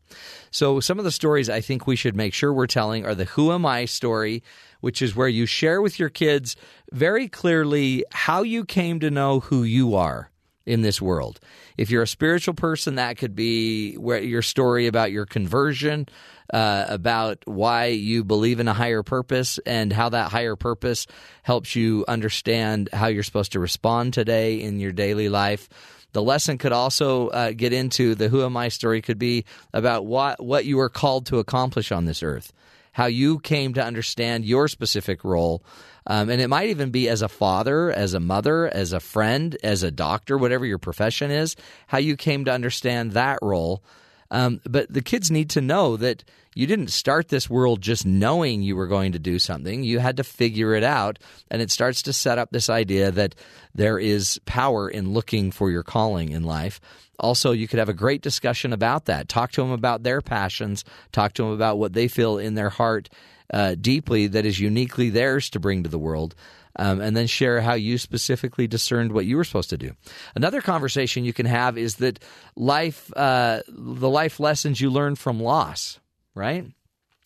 So 0.52 0.80
some 0.80 1.00
of 1.00 1.06
the 1.06 1.12
stories 1.12 1.50
i 1.50 1.62
think 1.62 1.88
we 1.88 1.96
should 1.96 2.16
make 2.16 2.34
sure 2.34 2.54
we're 2.54 2.68
telling 2.68 3.06
are 3.06 3.16
the 3.16 3.26
who 3.26 3.52
am 3.52 3.66
i 3.66 3.86
story 3.86 4.44
which 4.80 5.02
is 5.02 5.16
where 5.16 5.28
you 5.28 5.46
share 5.46 5.82
with 5.82 6.00
your 6.00 6.10
kids 6.10 6.56
very 6.92 7.28
clearly 7.28 8.04
how 8.12 8.44
you 8.44 8.64
came 8.64 9.00
to 9.00 9.10
know 9.10 9.40
who 9.40 9.64
you 9.64 9.96
are 9.96 10.30
in 10.68 10.82
this 10.82 11.02
world. 11.02 11.40
If 11.78 11.90
you're 11.90 12.04
a 12.04 12.08
spiritual 12.08 12.54
person, 12.54 12.96
that 12.96 13.18
could 13.18 13.36
be 13.36 13.96
where 13.96 14.22
your 14.22 14.42
story 14.42 14.86
about 14.86 15.12
your 15.12 15.26
conversion, 15.26 16.08
uh, 16.54 16.86
about 16.90 17.40
why 17.46 17.86
you 17.86 18.24
believe 18.24 18.60
in 18.60 18.68
a 18.68 18.74
higher 18.74 19.02
purpose, 19.02 19.60
and 19.66 19.92
how 19.92 20.10
that 20.10 20.30
higher 20.30 20.58
purpose 20.58 21.08
helps 21.42 21.76
you 21.76 22.04
understand 22.08 22.90
how 22.92 23.08
you're 23.08 23.24
supposed 23.24 23.54
to 23.54 23.60
respond 23.60 24.14
today 24.14 24.62
in 24.62 24.80
your 24.80 24.92
daily 24.92 25.30
life. 25.30 25.70
The 26.12 26.22
lesson 26.22 26.58
could 26.58 26.74
also 26.74 27.30
uh, 27.30 27.52
get 27.52 27.74
into 27.74 28.16
the 28.16 28.28
who 28.28 28.44
am 28.44 28.58
I 28.58 28.68
story 28.68 29.02
could 29.02 29.20
be 29.20 29.46
about 29.74 30.06
what 30.06 30.44
what 30.44 30.66
you 30.66 30.80
are 30.80 30.90
called 30.90 31.28
to 31.28 31.40
accomplish 31.40 31.92
on 31.92 32.06
this 32.06 32.24
earth, 32.24 32.52
how 32.92 33.06
you 33.06 33.40
came 33.40 33.74
to 33.76 33.84
understand 33.84 34.44
your 34.44 34.68
specific 34.68 35.24
role 35.24 35.64
um, 36.08 36.30
and 36.30 36.42
it 36.42 36.48
might 36.48 36.70
even 36.70 36.90
be 36.90 37.10
as 37.10 37.22
a 37.22 37.28
father, 37.28 37.92
as 37.92 38.14
a 38.14 38.20
mother, 38.20 38.68
as 38.68 38.94
a 38.94 39.00
friend, 39.00 39.58
as 39.62 39.84
a 39.84 39.92
doctor, 39.92 40.38
whatever 40.38 40.66
your 40.66 40.78
profession 40.78 41.32
is, 41.32 41.56
how 41.88 41.98
you 41.98 42.16
came 42.16 42.46
to 42.46 42.52
understand 42.52 43.12
that 43.12 43.40
role. 43.42 43.84
Um, 44.32 44.62
but 44.66 44.92
the 44.92 45.02
kids 45.02 45.30
need 45.30 45.50
to 45.52 45.62
know 45.62 45.98
that 45.98 46.24
you 46.56 46.66
didn't 46.66 46.90
start 46.90 47.28
this 47.28 47.50
world 47.50 47.82
just 47.82 48.06
knowing 48.06 48.62
you 48.62 48.76
were 48.76 48.88
going 48.88 49.12
to 49.12 49.20
do 49.20 49.38
something. 49.38 49.84
You 49.84 50.00
had 50.00 50.18
to 50.18 50.24
figure 50.24 50.74
it 50.74 50.84
out. 50.84 51.20
And 51.52 51.62
it 51.62 51.72
starts 51.72 52.02
to 52.04 52.14
set 52.14 52.38
up 52.38 52.50
this 52.52 52.70
idea 52.70 53.12
that 53.12 53.36
there 53.76 54.00
is 54.00 54.40
power 54.46 54.90
in 54.90 55.14
looking 55.14 55.52
for 55.52 55.70
your 55.70 55.84
calling 55.84 56.32
in 56.32 56.44
life. 56.44 56.82
Also, 57.20 57.52
you 57.52 57.68
could 57.68 57.80
have 57.80 57.90
a 57.90 57.94
great 57.94 58.22
discussion 58.22 58.74
about 58.74 59.06
that. 59.06 59.30
Talk 59.30 59.52
to 59.52 59.62
them 59.62 59.72
about 59.72 60.04
their 60.04 60.22
passions, 60.22 60.84
talk 61.12 61.34
to 61.34 61.44
them 61.44 61.52
about 61.52 61.78
what 61.78 61.94
they 61.94 62.08
feel 62.08 62.38
in 62.38 62.56
their 62.56 62.70
heart 62.70 63.10
uh, 63.54 63.76
deeply 63.76 64.28
that 64.28 64.46
is 64.46 64.60
uniquely 64.60 65.10
theirs 65.10 65.50
to 65.52 65.60
bring 65.60 65.84
to 65.84 65.90
the 65.90 66.00
world. 66.00 66.36
Um, 66.80 67.02
and 67.02 67.18
then 67.18 67.26
share 67.26 67.60
how 67.60 67.74
you 67.74 67.98
specifically 67.98 68.68
discerned 68.68 69.12
what 69.12 69.26
you 69.26 69.36
were 69.36 69.44
supposed 69.44 69.72
to 69.72 69.80
do. 69.80 69.96
Another 70.36 70.62
conversation 70.62 71.26
you 71.26 71.34
can 71.34 71.48
have 71.48 71.76
is 71.76 71.96
that 71.96 72.20
life, 72.56 73.12
uh, 73.18 73.62
the 73.68 74.10
life 74.10 74.40
lessons 74.40 74.80
you 74.80 74.92
learn 74.92 75.16
from 75.16 75.40
loss, 75.40 76.00
right? 76.36 76.68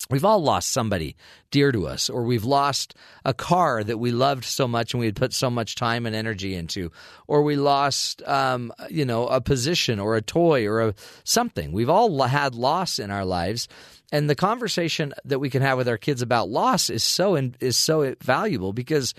We've 0.10 0.26
all 0.26 0.43
lost 0.43 0.69
somebody 0.72 1.15
dear 1.52 1.72
to 1.72 1.88
us, 1.88 2.10
or 2.10 2.23
we've 2.23 2.43
lost 2.43 2.95
a 3.23 3.34
car 3.34 3.84
that 3.84 3.98
we 3.98 4.11
loved 4.11 4.43
so 4.43 4.68
much 4.68 4.93
and 4.93 4.99
we 4.99 5.06
had 5.06 5.15
put 5.15 5.34
so 5.34 5.49
much 5.49 5.76
time 5.76 6.06
and 6.06 6.15
energy 6.15 6.56
into, 6.56 6.91
or 7.27 7.43
we 7.43 7.56
lost, 7.56 8.22
um, 8.27 8.73
you 8.89 9.06
know, 9.06 9.27
a 9.27 9.39
position 9.39 9.99
or 9.99 10.15
a 10.15 10.22
toy 10.22 10.65
or 10.65 10.81
a 10.81 10.93
something. 11.23 11.72
We've 11.72 11.89
all 11.89 12.22
had 12.23 12.56
loss 12.56 12.99
in 12.99 13.11
our 13.11 13.26
lives, 13.26 13.68
and 14.11 14.29
the 14.29 14.35
conversation 14.35 15.13
that 15.25 15.39
we 15.39 15.49
can 15.49 15.61
have 15.61 15.77
with 15.77 15.88
our 15.88 15.97
kids 15.97 16.21
about 16.21 16.49
loss 16.49 16.89
is 16.89 17.03
so 17.03 17.35
is 17.59 17.77
so 17.77 18.15
valuable 18.21 18.73
because 18.73 19.13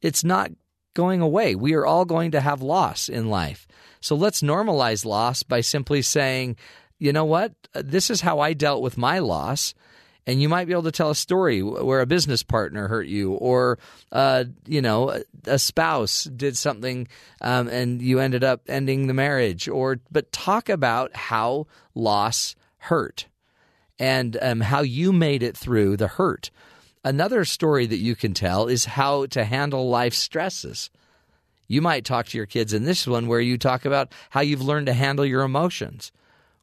it's 0.00 0.24
not 0.24 0.50
going 0.94 1.20
away. 1.20 1.54
We 1.54 1.74
are 1.74 1.86
all 1.86 2.04
going 2.04 2.32
to 2.32 2.40
have 2.40 2.62
loss 2.62 3.08
in 3.08 3.28
life. 3.28 3.66
So 4.00 4.14
let's 4.14 4.42
normalize 4.42 5.04
loss 5.04 5.42
by 5.42 5.60
simply 5.60 6.02
saying, 6.02 6.56
you 6.98 7.12
know 7.12 7.24
what, 7.24 7.52
this 7.74 8.10
is 8.10 8.20
how 8.20 8.40
I 8.40 8.52
dealt 8.52 8.82
with 8.82 8.96
my 8.96 9.18
loss 9.18 9.74
and 10.28 10.42
you 10.42 10.48
might 10.48 10.66
be 10.66 10.72
able 10.72 10.82
to 10.82 10.92
tell 10.92 11.10
a 11.10 11.14
story 11.14 11.62
where 11.62 12.02
a 12.02 12.06
business 12.06 12.42
partner 12.42 12.86
hurt 12.86 13.06
you 13.06 13.32
or 13.32 13.78
uh, 14.12 14.44
you 14.66 14.82
know 14.82 15.22
a 15.46 15.58
spouse 15.58 16.24
did 16.24 16.56
something 16.56 17.08
um, 17.40 17.66
and 17.68 18.02
you 18.02 18.20
ended 18.20 18.44
up 18.44 18.60
ending 18.68 19.06
the 19.06 19.14
marriage 19.14 19.68
or 19.68 19.98
but 20.12 20.30
talk 20.30 20.68
about 20.68 21.16
how 21.16 21.66
loss 21.94 22.54
hurt 22.76 23.26
and 23.98 24.36
um, 24.40 24.60
how 24.60 24.80
you 24.80 25.12
made 25.12 25.42
it 25.42 25.56
through 25.56 25.96
the 25.96 26.08
hurt. 26.08 26.50
Another 27.04 27.44
story 27.44 27.86
that 27.86 27.98
you 27.98 28.14
can 28.14 28.34
tell 28.34 28.66
is 28.66 28.84
how 28.84 29.26
to 29.26 29.44
handle 29.44 29.88
life 29.88 30.14
stresses. 30.14 30.90
You 31.66 31.82
might 31.82 32.04
talk 32.04 32.26
to 32.26 32.36
your 32.36 32.46
kids 32.46 32.72
in 32.72 32.84
this 32.84 33.06
one 33.06 33.26
where 33.26 33.40
you 33.40 33.58
talk 33.58 33.84
about 33.84 34.12
how 34.30 34.40
you've 34.40 34.62
learned 34.62 34.86
to 34.86 34.92
handle 34.92 35.24
your 35.24 35.42
emotions 35.42 36.12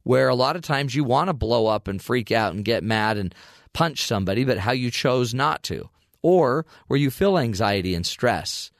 where 0.06 0.30
a 0.30 0.36
lot 0.36 0.56
of 0.56 0.62
times 0.62 0.96
you 0.96 1.04
want 1.04 1.28
to 1.28 1.34
blow 1.34 1.66
up 1.66 1.88
and 1.88 2.02
freak 2.02 2.32
out 2.32 2.54
and 2.54 2.64
get 2.64 2.84
mad 2.84 3.18
and 3.18 3.36
punch 3.74 4.06
somebody, 4.06 4.46
but 4.46 4.60
how 4.60 4.72
you 4.72 4.90
chose 4.90 5.34
not 5.34 5.64
to, 5.64 5.90
or 6.22 6.66
where 6.88 7.00
you 7.00 7.10
feel 7.10 7.38
anxiety 7.38 7.96
and 7.96 8.06
stress 8.06 8.72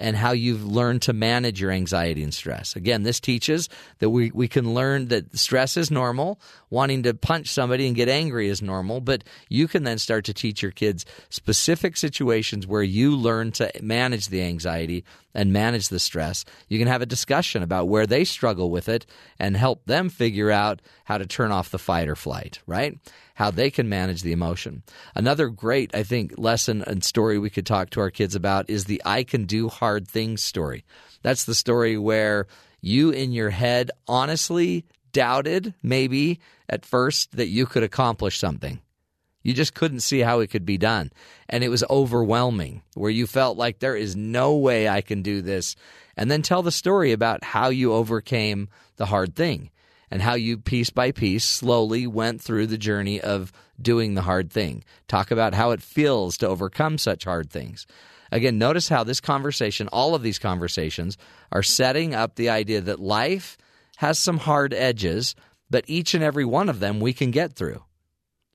and 0.00 0.16
how 0.16 0.32
you've 0.32 0.64
learned 0.64 1.02
to 1.02 1.12
manage 1.12 1.60
your 1.60 1.70
anxiety 1.70 2.22
and 2.22 2.32
stress. 2.32 2.74
Again, 2.74 3.02
this 3.02 3.20
teaches 3.20 3.68
that 3.98 4.08
we, 4.10 4.30
we 4.32 4.48
can 4.48 4.72
learn 4.72 5.08
that 5.08 5.38
stress 5.38 5.76
is 5.76 5.90
normal, 5.90 6.40
wanting 6.70 7.02
to 7.02 7.14
punch 7.14 7.48
somebody 7.48 7.86
and 7.86 7.94
get 7.94 8.08
angry 8.08 8.48
is 8.48 8.62
normal, 8.62 9.00
but 9.00 9.22
you 9.50 9.68
can 9.68 9.84
then 9.84 9.98
start 9.98 10.24
to 10.24 10.34
teach 10.34 10.62
your 10.62 10.72
kids 10.72 11.04
specific 11.28 11.96
situations 11.96 12.66
where 12.66 12.82
you 12.82 13.14
learn 13.14 13.52
to 13.52 13.70
manage 13.82 14.28
the 14.28 14.42
anxiety 14.42 15.04
and 15.34 15.52
manage 15.52 15.88
the 15.88 16.00
stress. 16.00 16.44
You 16.68 16.78
can 16.78 16.88
have 16.88 17.02
a 17.02 17.06
discussion 17.06 17.62
about 17.62 17.88
where 17.88 18.06
they 18.06 18.24
struggle 18.24 18.70
with 18.70 18.88
it 18.88 19.06
and 19.38 19.56
help 19.56 19.84
them 19.84 20.08
figure 20.08 20.50
out 20.50 20.80
how 21.04 21.18
to 21.18 21.26
turn 21.26 21.52
off 21.52 21.70
the 21.70 21.78
fight 21.78 22.08
or 22.08 22.16
flight, 22.16 22.60
right? 22.66 22.98
How 23.40 23.50
they 23.50 23.70
can 23.70 23.88
manage 23.88 24.20
the 24.20 24.32
emotion. 24.32 24.82
Another 25.14 25.48
great, 25.48 25.94
I 25.94 26.02
think, 26.02 26.34
lesson 26.36 26.84
and 26.86 27.02
story 27.02 27.38
we 27.38 27.48
could 27.48 27.64
talk 27.64 27.88
to 27.90 28.00
our 28.00 28.10
kids 28.10 28.34
about 28.34 28.68
is 28.68 28.84
the 28.84 29.00
I 29.02 29.24
can 29.24 29.46
do 29.46 29.70
hard 29.70 30.06
things 30.06 30.42
story. 30.42 30.84
That's 31.22 31.46
the 31.46 31.54
story 31.54 31.96
where 31.96 32.48
you 32.82 33.08
in 33.08 33.32
your 33.32 33.48
head 33.48 33.92
honestly 34.06 34.84
doubted, 35.14 35.72
maybe 35.82 36.38
at 36.68 36.84
first, 36.84 37.34
that 37.38 37.48
you 37.48 37.64
could 37.64 37.82
accomplish 37.82 38.38
something. 38.38 38.78
You 39.42 39.54
just 39.54 39.72
couldn't 39.72 40.00
see 40.00 40.20
how 40.20 40.40
it 40.40 40.48
could 40.48 40.66
be 40.66 40.76
done. 40.76 41.10
And 41.48 41.64
it 41.64 41.70
was 41.70 41.82
overwhelming, 41.88 42.82
where 42.92 43.10
you 43.10 43.26
felt 43.26 43.56
like 43.56 43.78
there 43.78 43.96
is 43.96 44.14
no 44.14 44.58
way 44.58 44.86
I 44.86 45.00
can 45.00 45.22
do 45.22 45.40
this. 45.40 45.76
And 46.14 46.30
then 46.30 46.42
tell 46.42 46.62
the 46.62 46.70
story 46.70 47.12
about 47.12 47.42
how 47.42 47.70
you 47.70 47.94
overcame 47.94 48.68
the 48.96 49.06
hard 49.06 49.34
thing 49.34 49.70
and 50.10 50.22
how 50.22 50.34
you, 50.34 50.58
piece 50.58 50.90
by 50.90 51.12
piece, 51.12 51.44
slowly 51.44 52.06
went 52.06 52.40
through 52.40 52.66
the 52.66 52.78
journey 52.78 53.20
of 53.20 53.52
doing 53.80 54.14
the 54.14 54.22
hard 54.22 54.50
thing. 54.50 54.84
Talk 55.08 55.30
about 55.30 55.54
how 55.54 55.70
it 55.70 55.82
feels 55.82 56.36
to 56.38 56.48
overcome 56.48 56.98
such 56.98 57.24
hard 57.24 57.50
things. 57.50 57.86
Again, 58.32 58.58
notice 58.58 58.88
how 58.88 59.04
this 59.04 59.20
conversation, 59.20 59.88
all 59.88 60.14
of 60.14 60.22
these 60.22 60.38
conversations, 60.38 61.16
are 61.50 61.62
setting 61.62 62.14
up 62.14 62.34
the 62.34 62.48
idea 62.48 62.80
that 62.80 63.00
life 63.00 63.58
has 63.96 64.18
some 64.18 64.38
hard 64.38 64.72
edges, 64.72 65.34
but 65.68 65.84
each 65.86 66.14
and 66.14 66.24
every 66.24 66.44
one 66.44 66.68
of 66.68 66.80
them 66.80 67.00
we 67.00 67.12
can 67.12 67.30
get 67.30 67.54
through. 67.54 67.82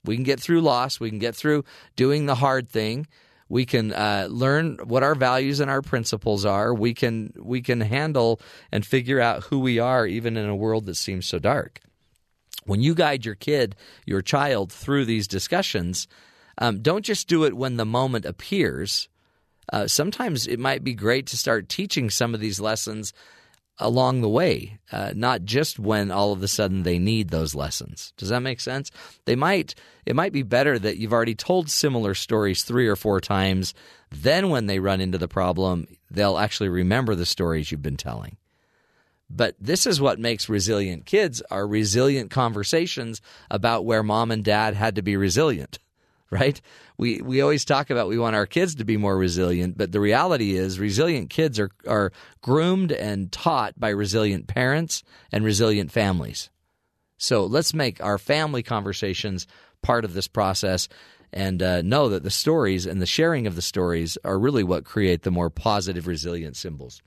We 0.05 0.15
can 0.15 0.23
get 0.23 0.39
through 0.39 0.61
loss. 0.61 0.99
We 0.99 1.09
can 1.09 1.19
get 1.19 1.35
through 1.35 1.65
doing 1.95 2.25
the 2.25 2.35
hard 2.35 2.69
thing. 2.69 3.07
We 3.47 3.65
can 3.65 3.93
uh, 3.93 4.27
learn 4.29 4.77
what 4.83 5.03
our 5.03 5.15
values 5.15 5.59
and 5.59 5.69
our 5.69 5.81
principles 5.81 6.45
are. 6.45 6.73
We 6.73 6.93
can 6.93 7.33
we 7.37 7.61
can 7.61 7.81
handle 7.81 8.41
and 8.71 8.85
figure 8.85 9.21
out 9.21 9.43
who 9.43 9.59
we 9.59 9.77
are, 9.79 10.07
even 10.07 10.35
in 10.35 10.49
a 10.49 10.55
world 10.55 10.85
that 10.87 10.95
seems 10.95 11.25
so 11.27 11.37
dark. 11.37 11.79
When 12.65 12.81
you 12.81 12.95
guide 12.95 13.25
your 13.25 13.35
kid, 13.35 13.75
your 14.05 14.23
child, 14.23 14.71
through 14.71 15.05
these 15.05 15.27
discussions, 15.27 16.07
um, 16.57 16.81
don't 16.81 17.05
just 17.05 17.27
do 17.27 17.43
it 17.43 17.55
when 17.55 17.77
the 17.77 17.85
moment 17.85 18.25
appears. 18.25 19.07
Uh, 19.71 19.87
sometimes 19.87 20.47
it 20.47 20.59
might 20.59 20.83
be 20.83 20.93
great 20.93 21.27
to 21.27 21.37
start 21.37 21.69
teaching 21.69 22.09
some 22.09 22.33
of 22.33 22.39
these 22.39 22.59
lessons 22.59 23.13
along 23.77 24.21
the 24.21 24.29
way, 24.29 24.79
uh, 24.91 25.11
not 25.15 25.43
just 25.43 25.79
when 25.79 26.11
all 26.11 26.31
of 26.31 26.41
a 26.41 26.47
sudden 26.47 26.83
they 26.83 26.97
need 26.99 27.29
those 27.29 27.55
lessons. 27.55 28.13
Does 28.17 28.29
that 28.29 28.39
make 28.39 28.59
sense? 28.59 28.91
They 29.25 29.35
might. 29.35 29.75
It 30.05 30.15
might 30.15 30.33
be 30.33 30.43
better 30.43 30.77
that 30.79 30.97
you've 30.97 31.13
already 31.13 31.35
told 31.35 31.69
similar 31.69 32.13
stories 32.13 32.63
three 32.63 32.87
or 32.87 32.95
four 32.95 33.19
times. 33.19 33.73
Then, 34.11 34.49
when 34.49 34.67
they 34.67 34.79
run 34.79 35.01
into 35.01 35.17
the 35.17 35.27
problem, 35.27 35.87
they'll 36.11 36.37
actually 36.37 36.69
remember 36.69 37.15
the 37.15 37.25
stories 37.25 37.71
you've 37.71 37.81
been 37.81 37.97
telling. 37.97 38.37
But 39.29 39.55
this 39.59 39.85
is 39.85 39.99
what 39.99 40.19
makes 40.19 40.49
resilient 40.49 41.05
kids 41.05 41.41
are 41.49 41.67
resilient 41.67 42.29
conversations 42.29 43.21
about 43.49 43.83
where 43.83 44.03
mom 44.03 44.31
and 44.31 44.43
dad 44.43 44.75
had 44.75 44.95
to 44.95 45.01
be 45.01 45.17
resilient. 45.17 45.79
Right? 46.29 46.59
We 46.97 47.21
we 47.21 47.41
always 47.41 47.65
talk 47.65 47.89
about 47.89 48.07
we 48.07 48.17
want 48.17 48.35
our 48.35 48.45
kids 48.45 48.75
to 48.75 48.85
be 48.85 48.97
more 48.97 49.17
resilient, 49.17 49.77
but 49.77 49.91
the 49.91 49.99
reality 49.99 50.55
is 50.55 50.79
resilient 50.79 51.29
kids 51.29 51.59
are 51.59 51.69
are 51.87 52.11
groomed 52.41 52.91
and 52.91 53.31
taught 53.31 53.79
by 53.79 53.89
resilient 53.89 54.47
parents 54.47 55.03
and 55.31 55.43
resilient 55.43 55.91
families. 55.91 56.49
So 57.17 57.45
let's 57.45 57.73
make 57.73 58.03
our 58.03 58.17
family 58.17 58.63
conversations 58.63 59.47
part 59.81 60.03
of 60.03 60.13
this 60.13 60.27
process 60.27 60.89
and 61.31 61.61
uh, 61.61 61.81
know 61.81 62.09
that 62.09 62.23
the 62.23 62.29
stories 62.29 62.85
and 62.85 63.01
the 63.01 63.05
sharing 63.05 63.47
of 63.47 63.55
the 63.55 63.61
stories 63.61 64.17
are 64.23 64.39
really 64.39 64.63
what 64.63 64.85
create 64.85 65.23
the 65.23 65.31
more 65.31 65.49
positive, 65.49 66.07
resilient 66.07 66.55
symbols. 66.55 67.01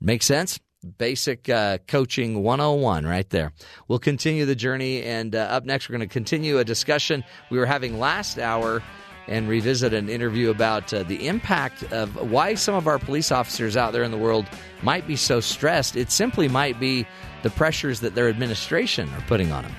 Make 0.00 0.22
sense? 0.22 0.58
Basic 0.98 1.48
uh, 1.48 1.78
coaching 1.88 2.42
101 2.42 3.06
right 3.06 3.28
there. 3.30 3.52
We'll 3.88 3.98
continue 3.98 4.44
the 4.44 4.54
journey, 4.54 5.02
and 5.02 5.34
uh, 5.34 5.40
up 5.40 5.64
next, 5.64 5.88
we're 5.88 5.96
going 5.96 6.08
to 6.08 6.12
continue 6.12 6.58
a 6.58 6.64
discussion 6.64 7.24
we 7.50 7.58
were 7.58 7.66
having 7.66 7.98
last 7.98 8.38
hour 8.38 8.82
and 9.28 9.48
revisit 9.48 9.92
an 9.92 10.08
interview 10.08 10.50
about 10.50 10.92
uh, 10.92 11.02
the 11.02 11.26
impact 11.26 11.82
of 11.92 12.30
why 12.30 12.54
some 12.54 12.74
of 12.74 12.86
our 12.86 12.98
police 12.98 13.32
officers 13.32 13.76
out 13.76 13.92
there 13.92 14.04
in 14.04 14.10
the 14.10 14.18
world 14.18 14.46
might 14.82 15.06
be 15.06 15.16
so 15.16 15.40
stressed. 15.40 15.96
It 15.96 16.10
simply 16.10 16.48
might 16.48 16.78
be 16.78 17.06
the 17.42 17.50
pressures 17.50 18.00
that 18.00 18.14
their 18.14 18.28
administration 18.28 19.08
are 19.14 19.22
putting 19.22 19.52
on 19.52 19.64
them. 19.64 19.74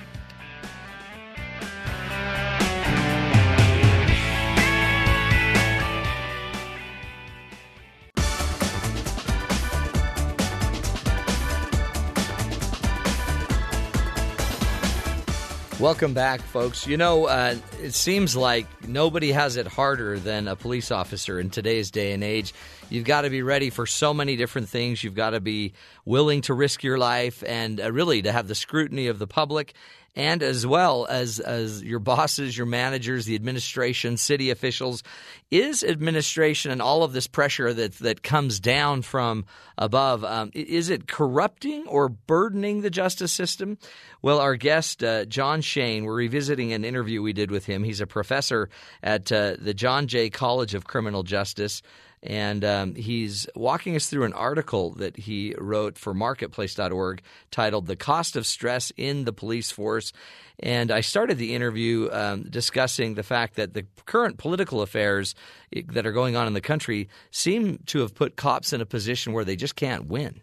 Welcome 15.79 16.15
back, 16.15 16.41
folks. 16.41 16.87
You 16.87 16.97
know, 16.97 17.25
uh, 17.25 17.55
it 17.83 17.93
seems 17.93 18.35
like 18.35 18.65
nobody 18.87 19.31
has 19.31 19.57
it 19.57 19.67
harder 19.67 20.17
than 20.17 20.47
a 20.47 20.55
police 20.55 20.89
officer 20.89 21.39
in 21.39 21.51
today's 21.51 21.91
day 21.91 22.13
and 22.13 22.23
age. 22.23 22.55
You've 22.89 23.05
got 23.05 23.21
to 23.21 23.29
be 23.29 23.43
ready 23.43 23.69
for 23.69 23.85
so 23.85 24.11
many 24.11 24.35
different 24.37 24.69
things. 24.69 25.03
You've 25.03 25.13
got 25.13 25.31
to 25.31 25.39
be 25.39 25.73
willing 26.03 26.41
to 26.41 26.55
risk 26.55 26.81
your 26.81 26.97
life 26.97 27.43
and 27.45 27.79
uh, 27.79 27.91
really 27.91 28.23
to 28.23 28.31
have 28.31 28.47
the 28.47 28.55
scrutiny 28.55 29.05
of 29.05 29.19
the 29.19 29.27
public 29.27 29.75
and 30.17 30.41
as 30.41 30.65
well 30.65 31.05
as 31.09 31.39
as 31.39 31.83
your 31.83 31.99
bosses, 31.99 32.57
your 32.57 32.65
managers, 32.65 33.25
the 33.25 33.35
administration, 33.35 34.17
city 34.17 34.49
officials, 34.49 35.03
is 35.51 35.83
administration 35.83 36.71
and 36.71 36.81
all 36.81 37.03
of 37.03 37.13
this 37.13 37.27
pressure 37.27 37.71
that 37.71 37.93
that 37.99 38.23
comes 38.23 38.59
down 38.59 39.03
from 39.03 39.45
above 39.77 40.23
um, 40.23 40.49
is 40.55 40.89
it 40.89 41.07
corrupting 41.07 41.85
or 41.87 42.09
burdening 42.09 42.81
the 42.81 42.89
justice 42.89 43.31
system? 43.31 43.77
Well, 44.23 44.39
our 44.39 44.55
guest 44.55 45.03
uh, 45.03 45.25
John 45.25 45.61
Shane, 45.61 46.03
we're 46.03 46.15
revisiting 46.15 46.73
an 46.73 46.83
interview 46.83 47.21
we 47.21 47.31
did 47.31 47.51
with 47.51 47.67
him. 47.67 47.83
He's 47.83 48.01
a 48.01 48.07
professor 48.07 48.69
at 49.03 49.31
uh, 49.31 49.55
the 49.59 49.75
John 49.75 50.07
Jay 50.07 50.31
College 50.31 50.73
of 50.73 50.87
Criminal 50.87 51.21
Justice 51.21 51.83
and 52.23 52.65
um, 52.65 52.95
he's 52.95 53.47
walking 53.55 53.95
us 53.95 54.09
through 54.09 54.23
an 54.23 54.33
article 54.33 54.91
that 54.95 55.17
he 55.17 55.53
wrote 55.57 55.97
for 55.97 56.13
marketplace.org 56.13 57.21
titled 57.51 57.87
The 57.87 57.95
Cost 57.95 58.35
of 58.35 58.45
Stress 58.45 58.91
in 58.97 59.25
the 59.25 59.33
Police 59.33 59.69
Force. 59.71 60.13
And 60.59 60.91
I 60.91 61.01
started 61.01 61.37
the 61.37 61.53
interview 61.53 62.09
um, 62.11 62.43
discussing 62.43 63.13
the 63.13 63.23
fact 63.23 63.55
that 63.55 63.73
the 63.73 63.85
current 64.05 64.37
political 64.37 64.81
affairs 64.81 65.35
that 65.71 66.05
are 66.07 66.11
going 66.11 66.35
on 66.35 66.47
in 66.47 66.53
the 66.53 66.61
country 66.61 67.09
seem 67.29 67.77
to 67.87 67.99
have 67.99 68.15
put 68.15 68.35
cops 68.35 68.73
in 68.73 68.81
a 68.81 68.85
position 68.85 69.33
where 69.33 69.45
they 69.45 69.55
just 69.55 69.75
can't 69.75 70.07
win. 70.07 70.41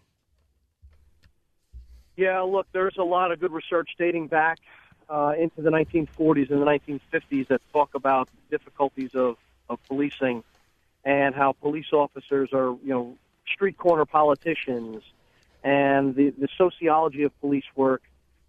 Yeah, 2.15 2.39
look, 2.41 2.67
there's 2.71 2.95
a 2.97 3.03
lot 3.03 3.33
of 3.33 3.41
good 3.41 3.51
research 3.51 3.89
dating 3.97 4.27
back 4.27 4.59
uh, 5.09 5.33
into 5.37 5.61
the 5.61 5.69
1940s 5.69 6.49
and 6.49 6.61
the 6.61 6.65
1950s 6.65 7.49
that 7.49 7.61
talk 7.73 7.93
about 7.93 8.29
difficulties 8.49 9.13
of, 9.13 9.35
of 9.69 9.83
policing 9.87 10.41
and 11.05 11.35
how 11.35 11.53
police 11.53 11.93
officers 11.93 12.49
are, 12.51 12.75
you 12.83 12.89
know, 12.89 13.15
street 13.53 13.77
corner 13.77 14.05
politicians, 14.05 15.03
and 15.63 16.15
the, 16.15 16.31
the 16.31 16.47
sociology 16.57 17.23
of 17.23 17.39
police 17.39 17.65
work 17.75 18.01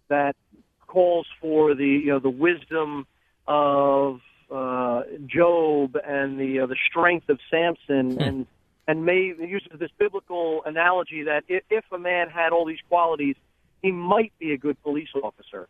that 0.07 0.35
calls 0.87 1.27
for 1.39 1.75
the, 1.75 1.85
you 1.85 2.07
know, 2.07 2.19
the 2.19 2.29
wisdom 2.29 3.05
of 3.47 4.19
uh, 4.51 5.03
Job 5.27 5.97
and 6.05 6.39
the 6.39 6.61
uh, 6.61 6.65
the 6.65 6.77
strength 6.89 7.29
of 7.29 7.39
Samson, 7.49 8.13
hmm. 8.13 8.21
and 8.21 8.47
and 8.87 9.05
may 9.05 9.33
uses 9.37 9.71
this 9.79 9.91
biblical 9.97 10.63
analogy 10.65 11.23
that 11.23 11.43
if, 11.47 11.63
if 11.69 11.83
a 11.91 11.99
man 11.99 12.29
had 12.29 12.53
all 12.53 12.65
these 12.65 12.79
qualities, 12.87 13.35
he 13.81 13.91
might 13.91 14.31
be 14.39 14.53
a 14.53 14.57
good 14.57 14.81
police 14.81 15.09
officer. 15.21 15.67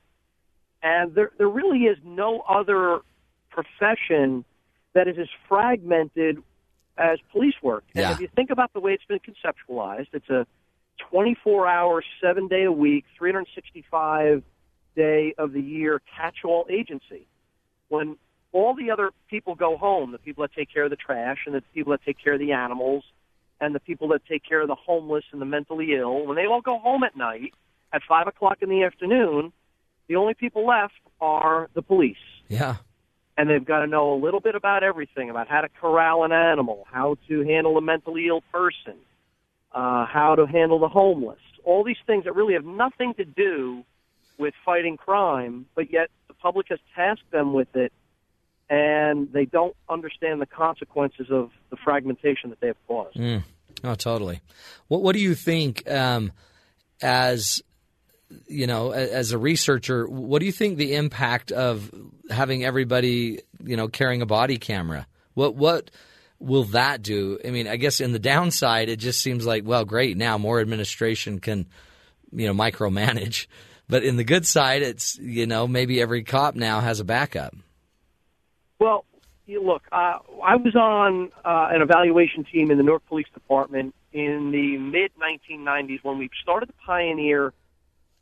And 0.84 1.16
there 1.16 1.32
there 1.38 1.50
really 1.50 1.86
is 1.86 1.98
no 2.04 2.42
other 2.42 3.00
profession 3.50 4.46
that 4.94 5.08
is 5.08 5.18
as 5.18 5.28
fragmented 5.50 6.44
as 6.98 7.20
police 7.32 7.56
work. 7.62 7.84
And 7.96 8.04
yeah. 8.04 8.12
if 8.12 8.20
you 8.20 8.28
think 8.36 8.50
about 8.50 8.74
the 8.74 8.80
way 8.80 8.94
it's 8.94 9.06
been 9.06 9.20
conceptualized, 9.20 10.08
it's 10.14 10.30
a 10.30 10.46
24 11.12 11.68
hour, 11.68 12.04
seven 12.22 12.48
day 12.48 12.64
a 12.64 12.72
week, 12.72 13.06
365 13.18 14.44
day 14.96 15.34
of 15.38 15.54
the 15.54 15.62
year 15.62 16.02
catch 16.16 16.38
all 16.44 16.66
agency. 16.70 17.28
When 17.90 18.18
all 18.52 18.76
the 18.76 18.92
other 18.92 19.12
people 19.30 19.56
go 19.56 19.78
home, 19.78 20.12
the 20.12 20.18
people 20.18 20.44
that 20.44 20.54
take 20.54 20.74
care 20.74 20.86
of 20.86 20.90
the 20.90 20.96
trash 20.96 21.40
and 21.46 21.54
the 21.54 21.62
people 21.74 21.92
that 21.92 22.04
take 22.04 22.18
care 22.22 22.34
of 22.34 22.40
the 22.40 22.52
animals 22.52 23.04
and 23.62 23.74
the 23.74 23.80
people 23.80 24.08
that 24.10 24.26
take 24.26 24.44
care 24.44 24.62
of 24.62 24.68
the 24.68 24.76
homeless 24.76 25.24
and 25.32 25.42
the 25.42 25.46
mentally 25.46 25.94
ill, 25.94 26.26
when 26.26 26.36
they 26.36 26.46
all 26.46 26.62
go 26.62 26.80
home 26.80 27.04
at 27.04 27.16
night 27.16 27.54
at 27.94 28.02
5 28.08 28.28
o'clock 28.28 28.58
in 28.62 28.70
the 28.70 28.84
afternoon, 28.84 29.54
the 30.08 30.16
only 30.16 30.34
people 30.34 30.66
left 30.66 30.94
are 31.22 31.70
the 31.74 31.82
police. 31.82 32.18
Yeah 32.48 32.78
and 33.38 33.50
they've 33.50 33.64
got 33.64 33.80
to 33.80 33.88
know 33.88 34.14
a 34.14 34.20
little 34.20 34.40
bit 34.40 34.56
about 34.56 34.84
everything 34.84 35.30
about 35.30 35.48
how 35.48 35.62
to 35.62 35.70
corral 35.70 36.24
an 36.24 36.32
animal, 36.32 36.86
how 36.92 37.18
to 37.28 37.44
handle 37.44 37.78
a 37.78 37.82
mentally 37.82 38.28
ill 38.28 38.42
person, 38.52 38.96
uh, 39.74 40.06
how 40.06 40.36
to 40.36 40.46
handle 40.48 40.80
the 40.80 40.88
homeless. 40.88 41.40
All 41.64 41.84
these 41.84 41.98
things 42.08 42.24
that 42.24 42.36
really 42.36 42.54
have 42.54 42.66
nothing 42.66 43.14
to 43.16 43.26
do 43.26 43.84
with 44.38 44.54
fighting 44.66 44.98
crime, 44.98 45.68
but 45.76 45.92
yet 45.92 46.10
the 46.28 46.34
public 46.34 46.68
has 46.70 46.80
tasked 46.96 47.30
them 47.32 47.54
with 47.54 47.76
it, 47.76 47.92
and 48.70 49.32
they 49.32 49.46
don't 49.46 49.76
understand 49.90 50.42
the 50.42 50.46
consequences 50.46 51.28
of 51.30 51.52
the 51.70 51.78
fragmentation 51.84 52.50
that 52.50 52.60
they 52.60 52.68
have 52.68 52.88
caused. 52.88 53.18
Mm. 53.18 53.44
Oh, 53.84 53.96
totally. 53.96 54.42
What 54.88 55.04
What 55.04 55.14
do 55.14 55.22
you 55.22 55.36
think 55.36 55.90
um, 55.90 56.32
as 57.02 57.62
you 58.48 58.68
know, 58.68 58.92
as 58.92 59.32
a 59.32 59.38
researcher, 59.38 60.08
what 60.08 60.40
do 60.40 60.46
you 60.46 60.52
think 60.52 60.78
the 60.78 60.96
impact 60.96 61.52
of 61.52 61.92
having 62.30 62.64
everybody, 62.64 63.42
you 63.64 63.78
know, 63.78 63.88
carrying 63.88 64.22
a 64.22 64.26
body 64.26 64.58
camera? 64.58 65.08
What 65.34 65.56
what 65.56 65.92
will 66.40 66.66
that 66.66 67.02
do? 67.02 67.40
I 67.46 67.52
mean, 67.52 67.68
I 67.68 67.78
guess 67.78 68.02
in 68.02 68.12
the 68.12 68.20
downside, 68.20 68.90
it 68.90 68.98
just 68.98 69.22
seems 69.22 69.46
like, 69.46 69.64
well, 69.66 69.86
great, 69.86 70.18
now 70.18 70.38
more 70.38 70.60
administration 70.60 71.40
can, 71.40 71.68
you 72.32 72.48
know, 72.48 72.54
micromanage. 72.54 73.48
But 73.90 74.04
in 74.04 74.18
the 74.18 74.24
good 74.24 74.46
side, 74.46 74.82
it's 74.82 75.18
you 75.18 75.48
know 75.48 75.68
maybe 75.68 76.02
every 76.02 76.24
cop 76.24 76.56
now 76.56 76.82
has 76.82 77.00
a 77.00 77.06
backup. 77.06 77.56
Well, 78.80 79.06
you 79.46 79.64
look, 79.64 79.84
uh, 79.92 80.20
I 80.44 80.58
was 80.58 80.76
on 80.76 81.32
uh, 81.46 81.70
an 81.72 81.82
evaluation 81.82 82.44
team 82.44 82.70
in 82.70 82.78
the 82.78 82.84
Newark 82.84 83.06
Police 83.08 83.28
Department 83.34 83.96
in 84.12 84.52
the 84.52 84.78
mid 84.78 85.12
1990s 85.16 86.04
when 86.04 86.18
we 86.18 86.30
started 86.42 86.68
to 86.68 86.74
pioneer 86.86 87.54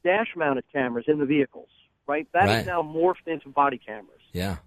dash 0.06 0.30
mounted 0.36 0.64
cameras 0.72 1.06
in 1.07 1.19
the 1.19 1.26
vehicles, 1.26 1.68
right? 2.07 2.27
That 2.32 2.45
right. 2.45 2.60
is 2.60 2.65
now 2.65 2.82
morphed 2.82 3.27
into 3.27 3.49
body 3.49 3.77
cameras. 3.77 4.22
Yeah. 4.32 4.57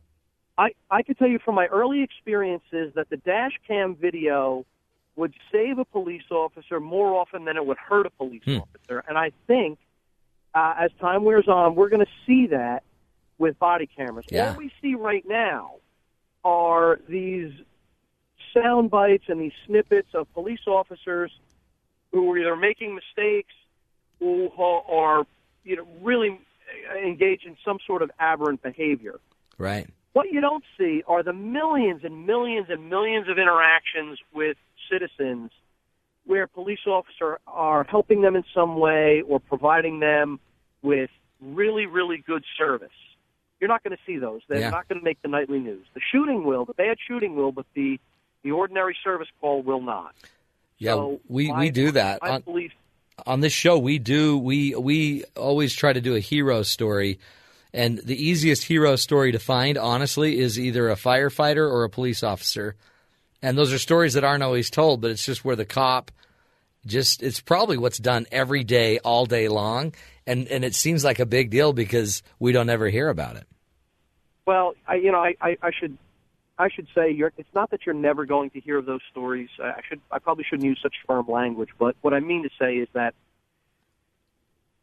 I, 0.58 0.70
I 0.90 1.02
can 1.02 1.14
tell 1.14 1.28
you 1.28 1.38
from 1.38 1.54
my 1.54 1.66
early 1.66 2.02
experiences 2.02 2.92
that 2.96 3.08
the 3.08 3.16
dash 3.16 3.52
cam 3.66 3.94
video 3.94 4.66
would 5.14 5.32
save 5.52 5.78
a 5.78 5.84
police 5.84 6.30
officer 6.30 6.80
more 6.80 7.14
often 7.14 7.44
than 7.44 7.56
it 7.56 7.64
would 7.64 7.78
hurt 7.78 8.06
a 8.06 8.10
police 8.10 8.42
hmm. 8.44 8.58
officer. 8.58 9.04
And 9.08 9.16
I 9.16 9.30
think 9.46 9.78
uh, 10.54 10.74
as 10.78 10.90
time 11.00 11.24
wears 11.24 11.46
on, 11.48 11.76
we're 11.76 11.88
going 11.88 12.04
to 12.04 12.12
see 12.26 12.48
that 12.48 12.82
with 13.38 13.58
body 13.58 13.86
cameras. 13.86 14.26
Yeah. 14.30 14.50
All 14.50 14.56
we 14.56 14.72
see 14.82 14.96
right 14.96 15.24
now 15.26 15.76
are 16.44 16.98
these 17.08 17.52
sound 18.52 18.90
bites 18.90 19.24
and 19.28 19.40
these 19.40 19.52
snippets 19.66 20.08
of 20.14 20.32
police 20.34 20.66
officers 20.66 21.30
who 22.10 22.32
are 22.32 22.38
either 22.38 22.56
making 22.56 22.94
mistakes 22.94 23.54
who 24.18 24.50
are, 24.56 25.24
you 25.64 25.76
know, 25.76 25.86
really 26.02 26.38
engage 27.04 27.44
in 27.44 27.56
some 27.64 27.78
sort 27.86 28.02
of 28.02 28.10
aberrant 28.18 28.62
behavior. 28.62 29.20
Right. 29.58 29.88
What 30.12 30.32
you 30.32 30.40
don't 30.40 30.64
see 30.78 31.02
are 31.06 31.22
the 31.22 31.32
millions 31.32 32.02
and 32.04 32.26
millions 32.26 32.66
and 32.70 32.88
millions 32.90 33.28
of 33.28 33.38
interactions 33.38 34.18
with 34.32 34.56
citizens 34.90 35.50
where 36.24 36.46
police 36.46 36.80
officers 36.86 37.38
are 37.46 37.84
helping 37.84 38.20
them 38.22 38.36
in 38.36 38.44
some 38.54 38.78
way 38.78 39.22
or 39.26 39.40
providing 39.40 40.00
them 40.00 40.40
with 40.82 41.10
really, 41.40 41.86
really 41.86 42.22
good 42.26 42.44
service. 42.56 42.90
You're 43.60 43.68
not 43.68 43.82
going 43.82 43.96
to 43.96 44.02
see 44.06 44.18
those. 44.18 44.42
They're 44.48 44.60
yeah. 44.60 44.70
not 44.70 44.88
going 44.88 45.00
to 45.00 45.04
make 45.04 45.20
the 45.22 45.28
nightly 45.28 45.58
news. 45.58 45.86
The 45.94 46.00
shooting 46.12 46.44
will, 46.44 46.64
the 46.64 46.74
bad 46.74 46.98
shooting 47.06 47.34
will, 47.34 47.52
but 47.52 47.66
the 47.74 47.98
the 48.44 48.52
ordinary 48.52 48.96
service 49.02 49.26
call 49.40 49.62
will 49.62 49.80
not. 49.80 50.14
Yeah, 50.78 50.92
so 50.92 51.20
we, 51.28 51.50
my, 51.50 51.58
we 51.58 51.70
do 51.70 51.90
that. 51.90 52.20
I 52.22 52.28
on, 52.28 52.34
uh, 52.36 52.38
believe 52.40 52.70
on 53.26 53.40
this 53.40 53.52
show 53.52 53.78
we 53.78 53.98
do 53.98 54.38
we 54.38 54.74
we 54.74 55.24
always 55.36 55.74
try 55.74 55.92
to 55.92 56.00
do 56.00 56.14
a 56.14 56.20
hero 56.20 56.62
story 56.62 57.18
And 57.72 57.98
the 57.98 58.16
easiest 58.16 58.64
hero 58.64 58.96
story 58.96 59.32
to 59.32 59.38
find, 59.38 59.76
honestly, 59.76 60.38
is 60.38 60.58
either 60.58 60.88
a 60.88 60.96
firefighter 60.96 61.70
or 61.70 61.84
a 61.84 61.90
police 61.90 62.22
officer. 62.22 62.76
And 63.42 63.56
those 63.56 63.72
are 63.72 63.78
stories 63.78 64.14
that 64.14 64.24
aren't 64.24 64.42
always 64.42 64.70
told, 64.70 65.00
but 65.00 65.10
it's 65.10 65.24
just 65.24 65.44
where 65.44 65.56
the 65.56 65.66
cop 65.66 66.10
just 66.86 67.22
it's 67.22 67.40
probably 67.40 67.76
what's 67.76 67.98
done 67.98 68.26
every 68.32 68.64
day 68.64 68.98
all 69.00 69.26
day 69.26 69.48
long 69.48 69.92
and 70.26 70.48
and 70.48 70.64
it 70.64 70.74
seems 70.74 71.04
like 71.04 71.18
a 71.18 71.26
big 71.26 71.50
deal 71.50 71.72
because 71.72 72.22
we 72.38 72.52
don't 72.52 72.70
ever 72.70 72.88
hear 72.88 73.08
about 73.08 73.36
it. 73.36 73.46
Well, 74.46 74.74
I 74.86 74.94
you 74.94 75.12
know, 75.12 75.18
I 75.18 75.34
I, 75.40 75.56
I 75.62 75.70
should 75.78 75.98
I 76.58 76.68
should 76.68 76.88
say 76.94 77.10
you're, 77.12 77.32
it's 77.36 77.54
not 77.54 77.70
that 77.70 77.86
you're 77.86 77.94
never 77.94 78.26
going 78.26 78.50
to 78.50 78.60
hear 78.60 78.78
of 78.78 78.86
those 78.86 79.00
stories. 79.10 79.48
I 79.62 79.80
should 79.88 80.00
I 80.10 80.18
probably 80.18 80.44
shouldn't 80.48 80.66
use 80.66 80.80
such 80.82 80.94
firm 81.06 81.26
language, 81.28 81.70
but 81.78 81.94
what 82.00 82.12
I 82.14 82.20
mean 82.20 82.42
to 82.42 82.50
say 82.58 82.76
is 82.76 82.88
that 82.94 83.14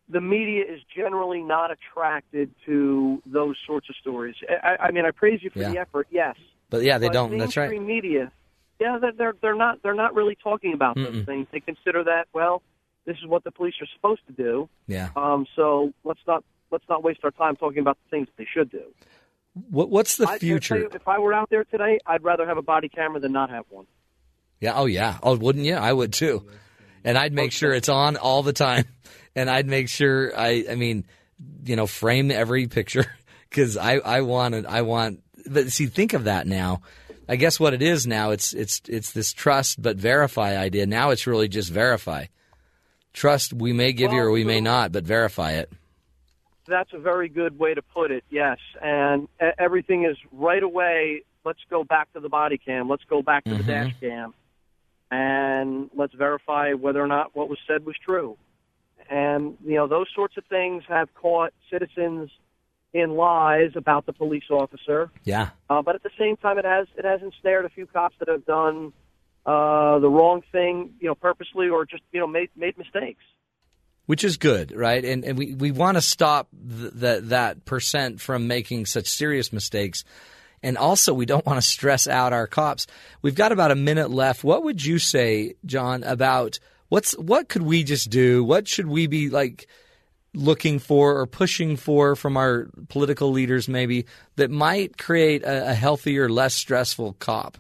the 0.08 0.22
media 0.22 0.64
is 0.64 0.82
generally 0.96 1.42
not 1.42 1.72
attracted 1.72 2.52
to 2.66 3.22
those 3.26 3.56
sorts 3.66 3.90
of 3.90 3.96
stories. 3.96 4.36
I, 4.64 4.78
I 4.88 4.92
mean, 4.92 5.06
I 5.06 5.12
praise 5.12 5.42
you 5.44 5.50
for 5.50 5.60
Yeah. 5.60 5.72
the 5.72 5.80
effort, 5.80 6.08
yes. 6.12 6.36
But 6.70 6.84
yeah, 6.84 6.98
they 6.98 7.08
but 7.08 7.14
don't. 7.14 7.38
That's 7.38 7.58
right. 7.58 7.70
mainstream 7.70 7.88
media, 7.88 8.32
yeah, 8.80 8.98
they're, 9.00 9.12
they're 9.12 9.34
they're 9.42 9.56
not 9.56 9.82
they're 9.84 9.94
not 9.96 10.14
really 10.16 10.36
talking 10.42 10.74
about 10.74 10.96
those 10.96 11.08
Mm-mm. 11.08 11.26
things. 11.26 11.48
They 11.52 11.60
consider 11.60 12.04
that 12.04 12.28
well, 12.34 12.62
this 13.06 13.18
is 13.18 13.26
what 13.28 13.44
the 13.44 13.52
police 13.52 13.76
are 13.82 13.88
supposed 13.96 14.22
to 14.28 14.34
do. 14.34 14.70
Yeah. 14.88 15.10
Um, 15.16 15.46
so 15.56 15.92
let's 16.04 16.20
not 16.28 16.44
let's 16.72 16.86
not 16.90 17.04
waste 17.04 17.20
our 17.24 17.32
time 17.32 17.56
talking 17.56 17.80
about 17.80 17.98
the 18.04 18.10
things 18.16 18.28
that 18.28 18.38
they 18.38 18.48
should 18.52 18.70
do. 18.72 18.84
What 19.70 19.90
what's 19.90 20.18
the 20.18 20.28
I- 20.28 20.34
I'll 20.34 20.36
you, 20.36 20.40
future? 20.40 20.90
if 20.94 21.08
I 21.08 21.20
were 21.20 21.34
out 21.34 21.50
there 21.50 21.64
today, 21.64 22.00
I'd 22.06 22.24
rather 22.24 22.46
have 22.46 22.58
a 22.58 22.62
body 22.62 22.90
camera 22.90 23.20
than 23.20 23.32
not 23.32 23.50
have 23.50 23.66
one. 23.70 23.86
Yeah. 24.60 24.74
Oh 24.76 24.86
yeah. 24.86 25.18
Oh, 25.24 25.38
wouldn't 25.38 25.66
you? 25.66 25.76
I 25.76 25.92
would 25.92 26.14
too. 26.14 26.46
And 27.04 27.18
I'd 27.18 27.34
make 27.34 27.48
oh, 27.48 27.52
sure 27.52 27.74
it's 27.74 27.90
on 27.90 28.18
all 28.18 28.44
the 28.44 28.54
time. 28.54 28.86
And 29.38 29.50
I'd 29.50 29.68
make 29.68 29.90
sure 29.90 30.32
I. 30.40 30.64
I 30.72 30.76
mean, 30.76 31.04
you 31.66 31.76
know, 31.76 31.88
frame 31.88 32.32
every 32.32 32.68
picture 32.68 33.06
because 33.50 33.76
I 33.76 33.96
I 33.96 34.22
wanted 34.22 34.66
I 34.66 34.84
want. 34.84 35.24
But 35.46 35.74
see, 35.74 35.88
think 35.88 36.14
of 36.14 36.24
that 36.24 36.48
now. 36.48 36.84
I 37.28 37.36
guess 37.36 37.60
what 37.60 37.74
it 37.74 37.82
is 37.82 38.08
now. 38.08 38.32
It's 38.32 38.54
it's 38.54 38.82
it's 38.88 39.12
this 39.12 39.34
trust 39.34 39.82
but 39.82 39.98
verify 39.98 40.56
idea. 40.56 40.86
Now 40.86 41.10
it's 41.10 41.28
really 41.28 41.50
just 41.50 41.70
verify. 41.70 42.28
Trust 43.12 43.54
we 43.54 43.74
may 43.74 43.92
give 43.92 44.14
you 44.14 44.20
or 44.20 44.32
we 44.32 44.46
may 44.46 44.62
not, 44.62 44.94
but 44.94 45.04
verify 45.04 45.54
it. 45.54 45.70
That's 46.68 46.94
a 46.94 47.00
very 47.00 47.30
good 47.30 47.60
way 47.60 47.74
to 47.74 47.82
put 47.82 48.12
it. 48.12 48.24
Yes, 48.30 48.58
and 48.82 49.28
everything 49.60 50.06
is 50.06 50.18
right 50.32 50.64
away. 50.64 51.24
Let's 51.44 51.60
go 51.70 51.84
back 51.84 52.12
to 52.14 52.20
the 52.20 52.30
body 52.30 52.58
cam. 52.58 52.90
Let's 52.90 53.04
go 53.04 53.22
back 53.22 53.44
to 53.46 53.52
Mhm. 53.52 53.58
the 53.58 53.64
dash 53.64 53.94
cam, 54.00 54.34
and 55.12 55.90
let's 55.94 56.14
verify 56.14 56.74
whether 56.74 57.02
or 57.02 57.08
not 57.08 57.36
what 57.36 57.50
was 57.50 57.60
said 57.68 57.86
was 57.86 57.96
true. 57.98 58.38
And 59.10 59.58
you 59.64 59.76
know 59.76 59.86
those 59.88 60.08
sorts 60.16 60.38
of 60.38 60.46
things 60.46 60.84
have 60.88 61.14
caught 61.14 61.54
citizens 61.70 62.32
in 62.94 63.16
lies 63.16 63.76
about 63.76 64.06
the 64.06 64.14
police 64.14 64.50
officer. 64.50 65.12
Yeah. 65.26 65.50
Uh, 65.70 65.82
but 65.82 65.96
at 65.96 66.04
the 66.04 66.12
same 66.18 66.38
time, 66.38 66.58
it 66.58 66.66
has 66.66 66.88
it 66.98 67.06
has 67.06 67.22
ensnared 67.22 67.66
a 67.66 67.70
few 67.70 67.86
cops 67.86 68.16
that 68.20 68.28
have 68.28 68.46
done 68.46 68.94
uh, 69.46 70.00
the 70.00 70.10
wrong 70.10 70.42
thing, 70.52 70.96
you 71.00 71.08
know, 71.08 71.16
purposely 71.16 71.70
or 71.70 71.86
just 71.86 72.04
you 72.12 72.20
know 72.20 72.28
made 72.28 72.50
made 72.56 72.78
mistakes. 72.78 73.24
Which 74.06 74.24
is 74.24 74.38
good, 74.38 74.72
right? 74.72 75.04
And 75.04 75.24
and 75.24 75.38
we, 75.38 75.54
we 75.54 75.72
want 75.72 75.98
to 75.98 76.02
stop 76.02 76.50
th- 76.52 76.94
that 76.96 77.30
that 77.30 77.66
percent 77.66 78.22
from 78.22 78.48
making 78.48 78.86
such 78.86 79.08
serious 79.08 79.52
mistakes, 79.52 80.04
and 80.62 80.78
also 80.78 81.14
we 81.14 81.26
don't 81.26 81.46
want 81.46 81.58
to 81.58 81.68
stress 81.68 82.08
out 82.08 82.34
our 82.34 82.48
cops. 82.48 82.88
We've 83.22 83.36
got 83.36 83.52
about 83.52 83.72
a 83.72 83.76
minute 83.76 84.12
left. 84.12 84.44
What 84.44 84.64
would 84.64 84.84
you 84.84 85.00
say, 85.00 85.56
John, 85.66 86.04
about 86.04 86.60
what's 86.90 87.18
what 87.18 87.50
could 87.50 87.64
we 87.64 87.84
just 87.84 88.10
do? 88.10 88.44
What 88.44 88.68
should 88.68 88.88
we 88.88 89.08
be 89.08 89.30
like? 89.30 89.68
looking 90.38 90.80
for 90.80 91.18
or 91.18 91.26
pushing 91.26 91.78
for 91.78 92.14
from 92.14 92.36
our 92.36 92.68
political 92.90 93.32
leaders 93.32 93.70
maybe 93.70 94.06
that 94.36 94.52
might 94.52 94.98
create 94.98 95.42
a, 95.44 95.70
a 95.70 95.74
healthier 95.74 96.28
less 96.28 96.54
stressful 96.54 97.14
cop 97.20 97.58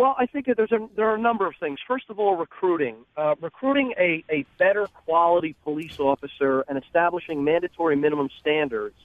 Well, 0.00 0.16
I 0.18 0.24
think 0.24 0.46
that 0.46 0.56
there's 0.56 0.72
a, 0.72 0.88
there 0.96 1.10
are 1.10 1.16
a 1.16 1.20
number 1.20 1.46
of 1.46 1.56
things. 1.60 1.78
First 1.86 2.06
of 2.08 2.18
all, 2.18 2.34
recruiting. 2.34 3.04
Uh, 3.18 3.34
recruiting 3.38 3.92
a, 3.98 4.24
a 4.30 4.46
better 4.58 4.86
quality 4.86 5.54
police 5.62 6.00
officer 6.00 6.64
and 6.68 6.82
establishing 6.82 7.44
mandatory 7.44 7.96
minimum 7.96 8.30
standards 8.38 8.96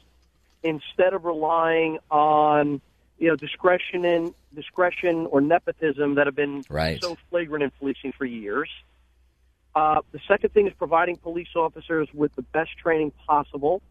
instead 0.63 1.13
of 1.13 1.25
relying 1.25 1.99
on 2.09 2.79
you 3.19 3.27
know 3.27 3.35
discretion 3.35 4.05
in 4.05 4.33
discretion 4.55 5.25
or 5.31 5.41
nepotism 5.41 6.15
that 6.15 6.27
have 6.27 6.35
been 6.35 6.63
Right. 6.69 7.03
so 7.03 7.17
flagrant 7.29 7.65
in 7.65 7.71
policing 7.71 8.13
for 8.13 8.23
years. 8.23 8.69
Uh, 9.75 9.99
the 10.13 10.19
second 10.29 10.53
thing 10.53 10.65
is 10.65 10.73
providing 10.77 11.17
police 11.17 11.53
officers 11.57 12.07
with 12.13 12.33
the 12.37 12.41
best 12.41 12.71
training 12.81 13.11
possible. 13.27 13.81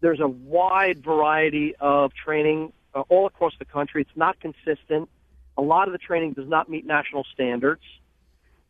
There's 0.00 0.18
a 0.18 0.26
wide 0.26 1.04
variety 1.04 1.76
of 1.76 2.12
training 2.12 2.72
uh, 2.92 3.04
all 3.08 3.26
across 3.26 3.52
the 3.60 3.64
country. 3.64 4.02
It's 4.02 4.16
not 4.16 4.40
consistent. 4.40 5.08
A 5.56 5.62
lot 5.62 5.88
of 5.88 5.92
the 5.92 5.98
training 5.98 6.32
does 6.32 6.48
not 6.48 6.68
meet 6.68 6.84
national 6.84 7.24
standards. 7.32 7.82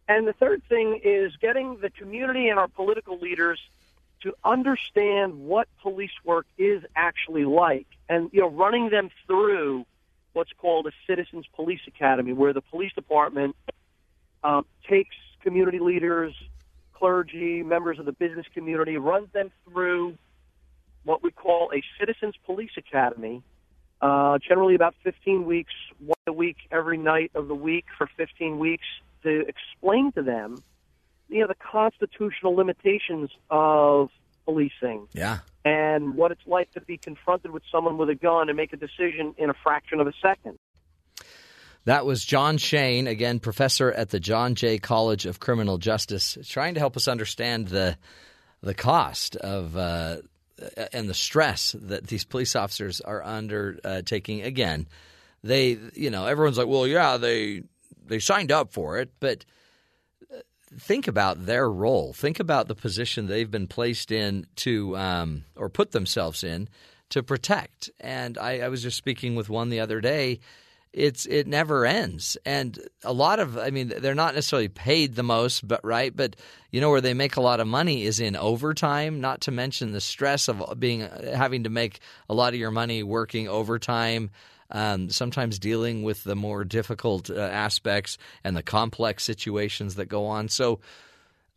And 0.06 0.27
the 0.28 0.35
third 0.35 0.62
thing 0.69 1.01
is 1.02 1.35
getting 1.36 1.78
the 1.81 1.90
community 1.90 2.48
and 2.48 2.59
our 2.59 2.69
political 2.69 3.19
leaders 3.19 3.59
to 4.24 4.35
understand 4.43 5.39
what 5.47 5.69
police 5.82 6.11
work 6.24 6.47
is 6.56 6.82
actually 6.97 7.44
like 7.44 7.86
and 8.09 8.31
you 8.32 8.40
know 8.40 8.48
running 8.48 8.89
them 8.89 9.11
through 9.27 9.85
what's 10.32 10.52
called 10.59 10.86
a 10.86 10.93
citizens 11.06 11.44
police 11.55 11.81
academy 11.86 12.32
where 12.32 12.55
the 12.55 12.62
police 12.62 12.93
department 12.94 13.55
um, 14.43 14.65
takes 14.89 15.15
community 15.43 15.78
leaders 15.78 16.35
clergy 16.94 17.62
members 17.62 17.98
of 17.98 18.06
the 18.06 18.12
business 18.12 18.47
community 18.55 18.97
runs 18.97 19.31
them 19.32 19.51
through 19.69 20.16
what 21.05 21.23
we 21.23 21.31
call 21.31 21.70
a 21.74 21.82
citizens 21.98 22.35
police 22.47 22.73
academy 22.78 23.43
uh, 24.01 24.39
generally 24.39 24.75
about 24.75 24.95
15 25.03 25.45
weeks 25.47 25.73
one 25.99 26.15
a 26.27 26.33
week 26.33 26.57
every 26.71 26.99
night 26.99 27.31
of 27.35 27.49
the 27.49 27.55
week 27.55 27.87
for 27.97 28.09
15 28.16 28.59
weeks 28.59 28.85
to 29.23 29.45
explain 29.47 30.12
to 30.12 30.23
them 30.23 30.62
you 31.29 31.41
know 31.41 31.47
the 31.47 31.55
constitutional 31.55 32.55
limitations 32.55 33.31
of 33.51 34.11
policing 34.45 35.07
yeah 35.12 35.39
and 35.65 36.15
what 36.15 36.31
it's 36.31 36.47
like 36.47 36.71
to 36.73 36.81
be 36.81 36.99
confronted 36.99 37.51
with 37.51 37.62
someone 37.73 37.97
with 37.97 38.11
a 38.11 38.15
gun 38.15 38.49
and 38.49 38.57
make 38.57 38.73
a 38.73 38.77
decision 38.77 39.35
in 39.39 39.49
a 39.51 39.55
fraction 39.55 40.01
of 40.01 40.07
a 40.07 40.12
second. 40.21 40.59
That 41.87 42.07
was 42.07 42.25
John 42.25 42.57
Shane, 42.59 43.07
again, 43.07 43.41
professor 43.41 43.93
at 43.93 44.11
the 44.11 44.21
John 44.21 44.55
Jay 44.55 44.79
College 44.79 45.27
of 45.27 45.41
Criminal 45.41 45.79
Justice, 45.79 46.39
trying 46.45 46.75
to 46.75 46.81
help 46.81 46.97
us 46.97 47.09
understand 47.09 47.69
the 47.69 47.97
the 48.62 48.75
cost 48.75 49.37
of 49.37 49.77
uh, 49.77 50.19
and 50.93 51.09
the 51.09 51.14
stress 51.14 51.74
that 51.78 52.06
these 52.06 52.24
police 52.24 52.55
officers 52.56 53.01
are 53.01 53.22
undertaking. 53.22 54.43
Again, 54.43 54.86
they, 55.43 55.78
you 55.94 56.10
know, 56.10 56.26
everyone's 56.26 56.59
like, 56.59 56.68
well, 56.68 56.86
yeah, 56.86 57.16
they 57.16 57.62
they 58.06 58.18
signed 58.18 58.52
up 58.52 58.72
for 58.72 58.98
it, 58.98 59.10
but 59.20 59.44
uh, 60.32 60.40
think 60.78 61.09
about 61.09 61.47
their 61.47 61.70
role. 61.70 62.12
Think 62.12 62.40
about 62.40 62.68
the 62.68 62.74
position 62.74 63.26
they've 63.26 63.51
been 63.51 63.66
placed 63.66 64.12
in 64.12 64.47
to 64.56 64.97
um, 64.97 65.44
or 65.56 65.68
put 65.68 65.93
themselves 65.93 66.44
in 66.44 66.68
to 67.10 67.22
protect. 67.22 67.90
And 68.01 68.39
I, 68.39 68.60
I 68.60 68.68
was 68.68 68.82
just 68.82 68.97
speaking 68.97 69.35
with 69.35 69.48
one 69.48 69.68
the 69.68 69.81
other 69.81 70.01
day. 70.01 70.40
It's 70.95 71.27
it 71.27 71.49
never 71.49 71.85
ends, 71.85 72.37
and 72.47 72.79
a 73.03 73.12
lot 73.12 73.41
of 73.41 73.59
I 73.59 73.71
mean 73.71 73.89
they're 73.89 74.15
not 74.15 74.37
necessarily 74.37 74.69
paid 74.69 75.16
the 75.16 75.25
most, 75.25 75.66
but 75.66 75.85
right, 75.85 76.15
but 76.15 76.37
you 76.71 76.81
know 76.81 76.91
where 76.91 77.01
they 77.01 77.15
make 77.15 77.37
a 77.37 77.41
lot 77.41 77.59
of 77.59 77.66
money 77.66 78.05
is 78.05 78.21
in 78.21 78.37
overtime. 78.37 79.21
Not 79.21 79.41
to 79.43 79.51
mention 79.51 79.91
the 79.91 80.01
stress 80.01 80.49
of 80.49 80.79
being 80.79 81.01
having 81.01 81.65
to 81.65 81.71
make 81.71 81.99
a 82.29 82.35
lot 82.35 82.55
of 82.55 82.61
your 82.61 82.71
money 82.71 83.03
working 83.03 83.49
overtime 83.49 84.31
um, 84.71 85.11
sometimes 85.11 85.59
dealing 85.59 86.03
with 86.03 86.25
the 86.25 86.37
more 86.37 86.65
difficult 86.65 87.31
uh, 87.31 87.35
aspects 87.35 88.19
and 88.43 88.57
the 88.57 88.62
complex 88.62 89.25
situations 89.25 89.95
that 89.97 90.07
go 90.07 90.27
on. 90.27 90.49
So 90.49 90.81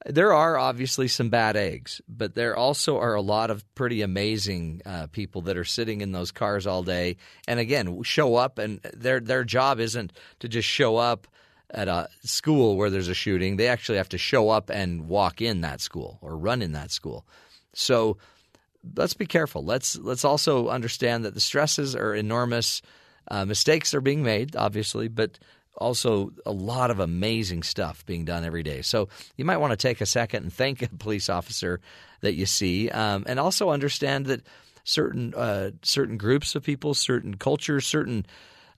there 0.06 0.34
are 0.34 0.58
obviously 0.58 1.08
some 1.08 1.30
bad 1.30 1.58
eggs, 1.58 2.02
but 2.08 2.36
there 2.36 2.56
also 2.56 2.98
are 3.00 3.16
a 3.16 3.22
lot 3.22 3.50
of 3.50 3.64
pretty 3.76 4.02
amazing 4.02 4.82
uh, 4.86 5.08
people 5.08 5.42
that 5.42 5.58
are 5.58 5.64
sitting 5.66 6.02
in 6.02 6.12
those 6.12 6.32
cars 6.32 6.68
all 6.68 6.84
day, 6.84 7.18
and 7.48 7.60
again 7.60 8.04
show 8.04 8.36
up, 8.36 8.58
and 8.60 8.80
their 8.94 9.20
their 9.20 9.44
job 9.44 9.80
isn't 9.80 10.14
to 10.40 10.48
just 10.48 10.68
show 10.68 10.98
up 10.98 11.28
at 11.72 11.88
a 11.88 12.08
school 12.24 12.78
where 12.78 12.90
there's 12.90 13.10
a 13.10 13.14
shooting. 13.14 13.58
They 13.58 13.68
actually 13.68 13.98
have 13.98 14.10
to 14.10 14.18
show 14.18 14.50
up 14.50 14.70
and 14.70 15.08
walk 15.08 15.42
in 15.42 15.62
that 15.62 15.82
school 15.82 16.20
or 16.22 16.38
run 16.38 16.62
in 16.62 16.74
that 16.74 16.92
school. 16.92 17.26
So 17.74 18.18
let's 18.96 19.14
be 19.14 19.26
careful. 19.26 19.64
Let's 19.66 19.98
let's 19.98 20.24
also 20.24 20.70
understand 20.70 21.26
that 21.26 21.34
the 21.34 21.42
stresses 21.42 21.96
are 21.96 22.14
enormous. 22.14 22.82
Uh, 23.30 23.44
mistakes 23.44 23.94
are 23.94 24.00
being 24.00 24.24
made, 24.24 24.56
obviously, 24.56 25.10
but 25.10 25.38
also 25.78 26.32
a 26.46 26.52
lot 26.52 26.92
of 26.92 27.00
amazing 27.00 27.64
stuff 27.64 28.06
being 28.06 28.26
done 28.26 28.44
every 28.46 28.64
day. 28.64 28.82
So 28.82 29.10
you 29.36 29.46
might 29.46 29.58
want 29.58 29.72
to 29.72 29.78
take 29.78 30.02
a 30.02 30.06
second 30.06 30.44
and 30.44 30.54
thank 30.54 30.82
a 30.82 30.90
police 30.90 31.30
officer 31.30 31.80
that 32.22 32.34
you 32.34 32.46
see, 32.46 32.90
um, 32.90 33.24
and 33.28 33.40
also 33.40 33.70
understand 33.70 34.26
that 34.26 34.42
certain 34.84 35.34
uh, 35.36 35.72
certain 35.84 36.18
groups 36.18 36.56
of 36.56 36.64
people, 36.64 36.94
certain 36.94 37.36
cultures, 37.36 37.86
certain 37.86 38.26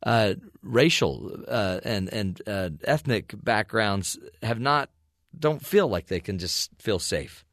uh, 0.03 0.33
racial 0.63 1.31
uh, 1.47 1.79
and 1.83 2.13
and 2.13 2.41
uh, 2.47 2.69
ethnic 2.83 3.33
backgrounds 3.43 4.17
have 4.41 4.59
not 4.59 4.89
don't 5.37 5.65
feel 5.65 5.87
like 5.87 6.07
they 6.07 6.19
can 6.19 6.39
just 6.39 6.71
feel 6.79 6.99
safe. 6.99 7.45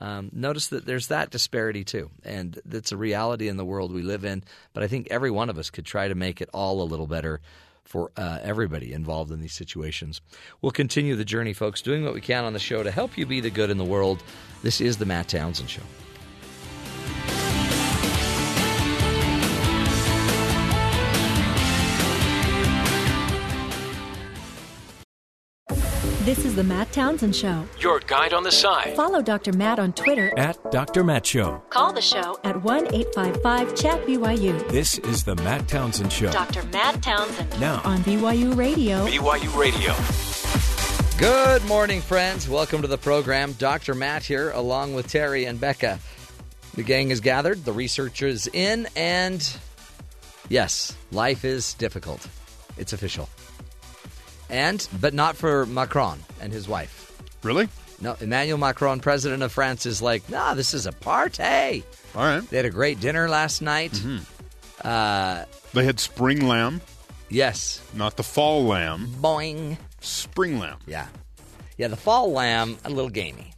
um, 0.00 0.30
notice 0.32 0.68
that 0.68 0.86
there's 0.86 1.08
that 1.08 1.30
disparity 1.30 1.84
too, 1.84 2.10
and 2.24 2.58
that's 2.64 2.92
a 2.92 2.96
reality 2.96 3.48
in 3.48 3.56
the 3.56 3.64
world 3.64 3.92
we 3.92 4.02
live 4.02 4.24
in. 4.24 4.42
But 4.72 4.82
I 4.82 4.88
think 4.88 5.08
every 5.10 5.30
one 5.30 5.50
of 5.50 5.58
us 5.58 5.70
could 5.70 5.84
try 5.84 6.08
to 6.08 6.14
make 6.14 6.40
it 6.40 6.48
all 6.54 6.82
a 6.82 6.84
little 6.84 7.06
better 7.06 7.40
for 7.84 8.10
uh, 8.16 8.38
everybody 8.42 8.92
involved 8.92 9.30
in 9.30 9.40
these 9.40 9.52
situations. 9.52 10.20
We'll 10.62 10.72
continue 10.72 11.16
the 11.16 11.24
journey, 11.24 11.52
folks, 11.52 11.82
doing 11.82 12.04
what 12.04 12.14
we 12.14 12.20
can 12.20 12.44
on 12.44 12.52
the 12.52 12.58
show 12.58 12.82
to 12.82 12.90
help 12.90 13.18
you 13.18 13.26
be 13.26 13.40
the 13.40 13.50
good 13.50 13.70
in 13.70 13.78
the 13.78 13.84
world. 13.84 14.22
This 14.62 14.80
is 14.80 14.96
the 14.96 15.06
Matt 15.06 15.28
Townsend 15.28 15.70
Show. 15.70 15.82
This 26.30 26.44
is 26.44 26.54
the 26.54 26.62
Matt 26.62 26.92
Townsend 26.92 27.34
Show. 27.34 27.64
Your 27.80 27.98
guide 27.98 28.32
on 28.32 28.44
the 28.44 28.52
side. 28.52 28.94
Follow 28.94 29.20
Dr. 29.20 29.52
Matt 29.52 29.80
on 29.80 29.92
Twitter 29.92 30.32
At 30.38 30.70
Dr. 30.70 31.02
Matt 31.02 31.26
Show. 31.26 31.60
Call 31.70 31.92
the 31.92 32.00
show 32.00 32.38
at 32.44 32.62
1 32.62 32.94
855 32.94 33.74
Chat 33.74 34.06
BYU 34.06 34.70
This 34.70 34.98
is 34.98 35.24
the 35.24 35.34
Matt 35.34 35.66
Townsend 35.66 36.12
Show. 36.12 36.30
Dr. 36.30 36.62
Matt 36.66 37.02
Townsend 37.02 37.58
Now, 37.58 37.80
on 37.82 38.04
BYU 38.04 38.56
Radio. 38.56 39.04
BYU 39.08 39.58
Radio. 39.58 39.92
Good 41.18 41.64
morning, 41.66 42.00
friends. 42.00 42.48
Welcome 42.48 42.82
to 42.82 42.88
the 42.88 42.96
program. 42.96 43.54
Dr. 43.54 43.96
Matt 43.96 44.22
here, 44.22 44.52
along 44.52 44.94
with 44.94 45.10
Cherie 45.10 45.46
and 45.46 45.60
Becca. 45.60 45.98
The 46.76 46.84
gang 46.84 47.10
is 47.10 47.18
gathered, 47.18 47.64
the 47.64 47.72
research 47.72 48.22
is 48.22 48.46
in, 48.46 48.86
and 48.94 49.44
yes, 50.48 50.96
life 51.10 51.44
is 51.44 51.74
difficult. 51.74 52.24
It's 52.78 52.92
official. 52.92 53.28
And, 54.50 54.86
but 55.00 55.14
not 55.14 55.36
for 55.36 55.66
Macron 55.66 56.18
and 56.40 56.52
his 56.52 56.68
wife. 56.68 57.12
Really? 57.42 57.68
No, 58.00 58.16
Emmanuel 58.20 58.58
Macron, 58.58 59.00
president 59.00 59.42
of 59.42 59.52
France, 59.52 59.86
is 59.86 60.00
like, 60.02 60.28
nah, 60.30 60.54
this 60.54 60.72
is 60.74 60.86
a 60.86 60.92
party. 60.92 61.84
All 62.14 62.22
right. 62.24 62.40
They 62.48 62.56
had 62.56 62.66
a 62.66 62.70
great 62.70 62.98
dinner 63.00 63.28
last 63.28 63.60
night. 63.62 63.92
Mm-hmm. 63.92 64.18
Uh, 64.82 65.44
They 65.74 65.84
had 65.84 66.00
spring 66.00 66.48
lamb, 66.48 66.80
yes, 67.28 67.82
not 67.94 68.16
the 68.16 68.22
fall 68.22 68.64
lamb. 68.64 69.08
boing. 69.20 69.76
Spring 70.00 70.58
lamb. 70.58 70.78
Yeah. 70.86 71.06
Yeah, 71.76 71.88
the 71.88 71.96
fall 71.96 72.32
lamb, 72.32 72.78
a 72.84 72.90
little 72.90 73.10
gamey. 73.10 73.52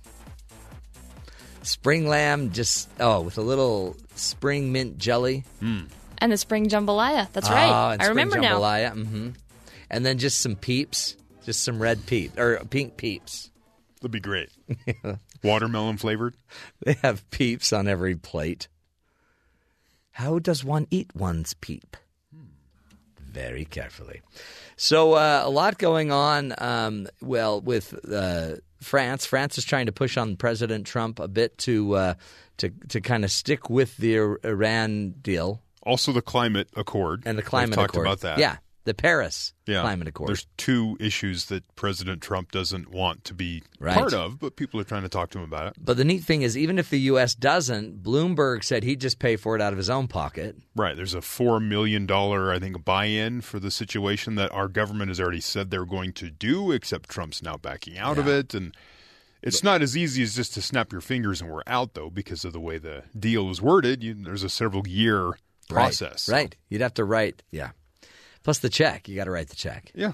Spring 1.63 2.09
lamb, 2.09 2.51
just, 2.51 2.89
oh, 2.99 3.21
with 3.21 3.39
a 3.39 3.43
little 3.43 3.97
spring 4.17 4.73
mint 4.73 4.99
jelly. 4.99 5.45
Hmm. 5.61 5.83
And 6.19 6.33
the 6.33 6.37
spring 6.37 6.69
jambalaya. 6.69 7.31
That's 7.33 7.49
Oh, 7.49 7.53
right. 7.53 7.71
Ah, 7.71 7.91
and 7.93 8.03
I 8.03 8.07
remember 8.09 8.33
spring 8.33 8.43
now. 8.43 8.59
jambalaya. 8.61 8.93
Mm-hmm. 8.95 9.29
And 9.93 10.05
then 10.05 10.19
just 10.19 10.41
some 10.41 10.57
peeps, 10.57 11.17
just 11.45 11.63
some 11.63 11.81
red 11.81 12.07
peeps, 12.07 12.37
or 12.39 12.57
pink 12.71 12.97
peeps. 12.97 13.51
That'd 14.01 14.11
be 14.11 14.19
great. 14.21 14.49
Watermelon 15.45 15.99
flavored. 15.99 16.35
They 16.85 16.95
have 17.03 17.29
peeps 17.31 17.73
on 17.73 17.87
every 17.87 18.17
plate. 18.17 18.67
How 20.13 20.39
does 20.41 20.65
one 20.65 20.87
eat 20.91 21.15
one's 21.15 21.55
peep? 21.55 21.97
Very 23.31 23.65
carefully. 23.65 24.21
So, 24.77 25.13
uh, 25.15 25.43
a 25.45 25.49
lot 25.51 25.79
going 25.79 26.11
on. 26.13 26.55
Um, 26.59 27.07
well, 27.23 27.61
with 27.63 27.95
uh, 28.13 28.57
France, 28.81 29.25
France 29.25 29.57
is 29.57 29.65
trying 29.65 29.87
to 29.87 29.93
push 29.93 30.17
on 30.19 30.37
President 30.37 30.87
Trump 30.87 31.19
a 31.19 31.29
bit 31.29 31.57
to 31.59 31.95
uh, 31.95 32.15
to 32.59 32.71
to 32.89 33.01
kind 33.01 33.25
of 33.25 33.31
stick 33.33 33.71
with 33.71 33.97
the 33.97 34.17
Iran 34.45 35.13
deal 35.23 35.63
Also, 35.83 36.13
the 36.13 36.21
climate 36.21 36.69
accord. 36.77 37.23
and 37.25 37.39
the 37.39 37.43
We've 37.43 37.49
climate 37.49 37.75
talked 37.77 37.95
accord. 37.95 38.07
about 38.07 38.21
that. 38.21 38.39
Yeah, 38.39 38.57
the 38.85 38.95
Paris 38.95 39.53
Yeah. 39.67 39.83
climate 39.83 40.09
accord. 40.09 40.29
There's 40.29 40.47
two 40.57 40.97
issues 40.99 41.47
that 41.47 41.63
President 41.77 42.21
Trump 42.21 42.51
doesn't 42.51 42.91
want 42.91 43.25
to 43.25 43.35
be 43.35 43.63
Right. 43.79 43.95
part 43.97 44.13
of, 44.13 44.39
but 44.41 44.57
people 44.57 44.81
are 44.81 44.85
trying 44.85 45.03
to 45.03 45.09
talk 45.09 45.31
to 45.31 45.39
him 45.39 45.45
about 45.45 45.69
it. 45.69 45.75
But 45.79 45.97
the 45.97 46.05
neat 46.05 46.25
thing 46.25 46.43
is, 46.43 46.57
even 46.59 46.79
if 46.79 46.91
the 46.91 46.99
U.S. 47.01 47.35
doesn't, 47.35 48.03
Bloomberg 48.03 48.65
said 48.65 48.83
he'd 48.83 49.01
just 49.01 49.19
pay 49.19 49.37
for 49.37 49.55
it 49.55 49.63
out 49.63 49.73
of 49.73 49.77
his 49.77 49.89
own 49.91 50.09
pocket. 50.09 50.57
Right. 50.75 50.97
There's 50.97 51.15
a 51.15 51.23
four 51.23 51.61
million 51.61 52.07
dollar, 52.07 52.53
I 52.53 52.59
think, 52.59 52.85
buy-in 52.85 53.41
for 53.43 53.61
the 53.61 53.71
situation 53.71 54.35
that 54.35 54.51
our 54.53 54.69
government 54.69 55.09
has 55.11 55.21
already 55.21 55.41
said 55.41 55.71
they're 55.71 55.85
going 55.87 56.13
to 56.15 56.31
do, 56.31 56.73
except 56.73 57.09
Trump's 57.09 57.43
now 57.43 57.57
backing 57.57 57.99
out 57.99 58.19
of 58.19 58.27
it, 58.27 58.53
and 58.55 58.77
it's 59.43 59.63
not 59.65 59.83
as 59.83 59.97
easy 59.97 60.23
as 60.23 60.37
just 60.37 60.55
to 60.55 60.63
snap 60.63 60.93
your 60.93 61.01
fingers 61.01 61.41
and 61.41 61.51
we're 61.51 61.63
out, 61.67 61.95
though, 61.95 62.11
because 62.11 62.45
of 62.45 62.53
the 62.53 62.61
way 62.61 62.79
the 62.79 63.03
deal 63.19 63.47
was 63.47 63.61
worded. 63.61 64.03
You, 64.03 64.15
there's 64.15 64.43
a 64.45 64.49
several-year 64.49 65.33
process. 65.69 66.29
Right, 66.29 66.37
right. 66.39 66.57
You'd 66.69 66.81
have 66.81 66.95
to 66.95 67.05
write, 67.05 67.43
yeah. 67.51 67.71
Plus 68.43 68.59
the 68.59 68.69
check. 68.69 69.09
You 69.09 69.17
got 69.17 69.25
to 69.25 69.31
write 69.31 69.49
the 69.49 69.57
check. 69.57 69.91
Yeah. 69.95 70.13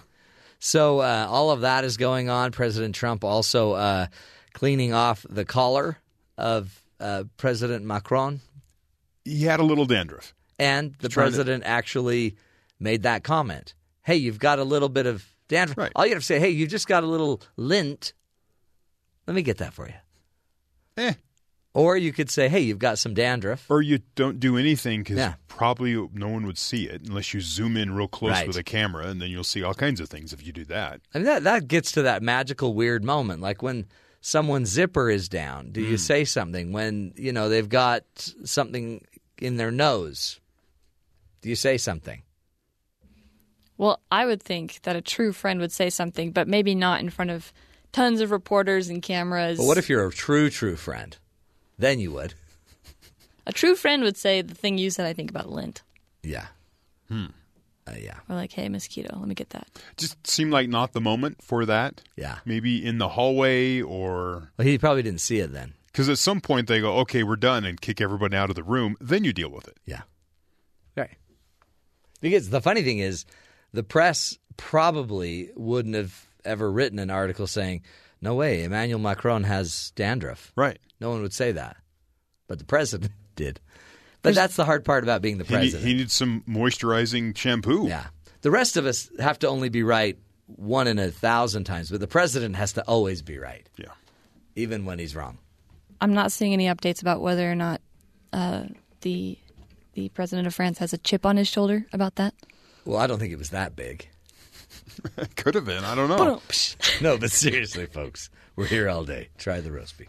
So 0.58 0.98
uh, 1.00 1.26
all 1.28 1.50
of 1.50 1.60
that 1.62 1.84
is 1.84 1.96
going 1.96 2.28
on. 2.28 2.52
President 2.52 2.94
Trump 2.94 3.24
also 3.24 3.72
uh, 3.72 4.06
cleaning 4.52 4.92
off 4.92 5.24
the 5.28 5.44
collar 5.44 5.98
of 6.36 6.82
uh, 7.00 7.24
President 7.36 7.84
Macron, 7.84 8.40
He 9.24 9.44
had 9.44 9.60
a 9.60 9.62
little 9.62 9.86
dandruff. 9.86 10.34
and 10.58 10.94
the 11.00 11.08
Trying 11.08 11.26
to- 11.26 11.30
president 11.30 11.62
actually 11.64 12.36
made 12.80 13.02
that 13.04 13.22
comment. 13.22 13.74
Hey, 14.02 14.16
you've 14.16 14.38
got 14.40 14.58
a 14.58 14.64
little 14.64 14.88
bit 14.88 15.06
of 15.06 15.24
dandruff. 15.48 15.76
Right. 15.78 15.92
All 15.94 16.04
you 16.06 16.12
have 16.14 16.22
to 16.22 16.26
say, 16.26 16.40
hey, 16.40 16.50
you've 16.50 16.70
just 16.70 16.88
got 16.88 17.04
a 17.04 17.06
little 17.06 17.40
lint. 17.56 18.12
Let 19.26 19.34
me 19.34 19.42
get 19.42 19.58
that 19.58 19.74
for 19.74 19.86
you. 19.86 19.94
Eh. 20.96 21.12
Or 21.74 21.96
you 21.96 22.12
could 22.12 22.30
say, 22.30 22.48
hey, 22.48 22.60
you've 22.60 22.78
got 22.78 22.98
some 22.98 23.14
dandruff. 23.14 23.66
Or 23.70 23.82
you 23.82 24.00
don't 24.14 24.40
do 24.40 24.56
anything 24.56 25.00
because 25.00 25.18
Yeah. 25.18 25.34
probably 25.48 25.94
no 26.12 26.28
one 26.28 26.46
would 26.46 26.58
see 26.58 26.88
it 26.88 27.02
unless 27.06 27.32
you 27.34 27.40
zoom 27.40 27.76
in 27.76 27.94
real 27.94 28.08
close 28.08 28.32
Right. 28.32 28.46
with 28.46 28.56
a 28.56 28.62
camera, 28.62 29.06
and 29.06 29.20
then 29.20 29.30
you'll 29.30 29.44
see 29.44 29.62
all 29.62 29.74
kinds 29.74 30.00
of 30.00 30.08
things 30.08 30.32
if 30.32 30.44
you 30.44 30.52
do 30.52 30.64
that. 30.64 31.00
I 31.14 31.18
mean, 31.18 31.26
that, 31.26 31.44
that 31.44 31.68
gets 31.68 31.92
to 31.92 32.02
that 32.02 32.22
magical, 32.22 32.74
weird 32.74 33.04
moment. 33.04 33.42
Like 33.42 33.62
when 33.62 33.86
someone's 34.20 34.70
zipper 34.70 35.10
is 35.10 35.28
down, 35.28 35.70
do 35.70 35.80
you 35.80 35.96
mm. 35.96 36.00
say 36.00 36.24
something? 36.24 36.72
When, 36.72 37.12
you 37.16 37.32
know, 37.32 37.48
they've 37.48 37.68
got 37.68 38.02
something 38.44 39.04
in 39.38 39.56
their 39.56 39.70
nose, 39.70 40.40
do 41.42 41.48
you 41.48 41.54
say 41.54 41.78
something? 41.78 42.22
Well, 43.76 44.00
I 44.10 44.26
would 44.26 44.42
think 44.42 44.82
that 44.82 44.96
a 44.96 45.00
true 45.00 45.32
friend 45.32 45.60
would 45.60 45.70
say 45.70 45.88
something, 45.90 46.32
but 46.32 46.48
maybe 46.48 46.74
not 46.74 47.00
in 47.00 47.10
front 47.10 47.30
of 47.30 47.52
tons 47.92 48.20
of 48.20 48.32
reporters 48.32 48.88
and 48.88 49.00
cameras. 49.00 49.58
But 49.58 49.66
what 49.66 49.78
if 49.78 49.88
you're 49.88 50.08
a 50.08 50.12
true, 50.12 50.50
true 50.50 50.74
friend? 50.74 51.16
Then 51.78 52.00
you 52.00 52.12
would. 52.12 52.34
a 53.46 53.52
true 53.52 53.76
friend 53.76 54.02
would 54.02 54.16
say 54.16 54.42
the 54.42 54.54
thing 54.54 54.78
you 54.78 54.90
said? 54.90 55.06
I 55.06 55.12
think 55.12 55.30
about 55.30 55.50
lint. 55.50 55.82
Yeah. 56.22 56.46
Hmm. 57.08 57.26
Uh, 57.86 57.92
yeah. 57.98 58.16
Or 58.28 58.36
like, 58.36 58.52
hey, 58.52 58.68
mosquito, 58.68 59.16
let 59.18 59.28
me 59.28 59.34
get 59.34 59.50
that. 59.50 59.66
Just 59.96 60.26
seemed 60.26 60.52
like 60.52 60.68
not 60.68 60.92
the 60.92 61.00
moment 61.00 61.42
for 61.42 61.64
that. 61.64 62.02
Yeah. 62.16 62.38
Maybe 62.44 62.84
in 62.84 62.98
the 62.98 63.08
hallway 63.08 63.80
or 63.80 64.50
Well, 64.58 64.66
he 64.66 64.76
probably 64.76 65.02
didn't 65.02 65.20
see 65.22 65.38
it 65.38 65.52
then. 65.52 65.72
because 65.86 66.08
at 66.10 66.18
some 66.18 66.40
point 66.42 66.68
they 66.68 66.80
go, 66.80 66.98
okay, 66.98 67.22
we're 67.22 67.36
done, 67.36 67.64
and 67.64 67.80
kick 67.80 68.00
everybody 68.00 68.36
out 68.36 68.50
of 68.50 68.56
the 68.56 68.62
room. 68.62 68.96
Then 69.00 69.24
you 69.24 69.32
deal 69.32 69.48
with 69.50 69.66
it. 69.68 69.78
Yeah. 69.86 70.02
Right. 70.96 71.16
Because 72.20 72.50
the 72.50 72.60
funny 72.60 72.82
thing 72.82 72.98
is, 72.98 73.24
the 73.72 73.82
press 73.84 74.36
probably 74.58 75.50
wouldn't 75.56 75.94
have 75.94 76.26
ever 76.44 76.70
written 76.70 76.98
an 76.98 77.10
article 77.10 77.46
saying, 77.46 77.82
no 78.20 78.34
way, 78.34 78.64
Emmanuel 78.64 78.98
Macron 78.98 79.44
has 79.44 79.92
dandruff. 79.94 80.52
Right. 80.56 80.78
No 81.00 81.10
one 81.10 81.22
would 81.22 81.32
say 81.32 81.52
that. 81.52 81.76
But 82.46 82.58
the 82.58 82.64
president 82.64 83.12
did. 83.36 83.60
But 84.22 84.34
that's 84.34 84.56
the 84.56 84.64
hard 84.64 84.84
part 84.84 85.04
about 85.04 85.22
being 85.22 85.38
the 85.38 85.44
He, 85.44 85.54
need, 85.54 85.58
president. 85.60 85.86
he 85.88 85.94
needs 85.94 86.12
some 86.12 86.42
moisturizing 86.48 87.36
shampoo. 87.36 87.86
yeah. 87.88 88.06
The 88.42 88.50
rest 88.50 88.76
of 88.76 88.86
us 88.86 89.10
have 89.18 89.38
to 89.40 89.48
only 89.48 89.68
be 89.68 89.82
right 89.82 90.16
one 90.46 90.86
in 90.86 90.98
a 90.98 91.10
thousand 91.10 91.64
times, 91.64 91.90
but 91.90 92.00
the 92.00 92.06
president 92.06 92.56
has 92.56 92.72
to 92.74 92.82
always 92.88 93.20
be 93.22 93.36
right, 93.38 93.68
Yeah. 93.76 93.86
even 94.56 94.84
when 94.84 94.98
he's 94.98 95.14
wrong. 95.16 95.38
I'm 96.00 96.14
not 96.14 96.30
seeing 96.32 96.52
any 96.52 96.66
updates 96.66 97.02
about 97.02 97.20
whether 97.20 97.50
or 97.50 97.54
not 97.56 97.80
uh, 98.32 98.64
the 99.02 99.36
the 99.94 100.08
president 100.10 100.46
of 100.46 100.54
France 100.54 100.78
has 100.78 100.92
a 100.92 100.98
chip 100.98 101.26
on 101.26 101.36
his 101.36 101.48
shoulder 101.48 101.84
about 101.92 102.14
that. 102.16 102.32
Well, 102.84 102.98
I 102.98 103.06
don't 103.08 103.18
think 103.18 103.32
it 103.32 103.38
was 103.38 103.50
that 103.50 103.74
big. 103.74 104.08
Could 105.36 105.54
have 105.56 105.64
been. 105.64 105.82
I 105.84 105.94
don't 105.96 106.08
know. 106.08 106.40
no, 107.00 107.18
but 107.18 107.30
seriously, 107.32 107.86
folks, 107.86 108.30
we're 108.56 108.66
here 108.66 108.88
all 108.88 109.04
day. 109.04 109.28
Try 109.38 109.60
the 109.60 109.72
roast 109.72 109.98
beef. 109.98 110.08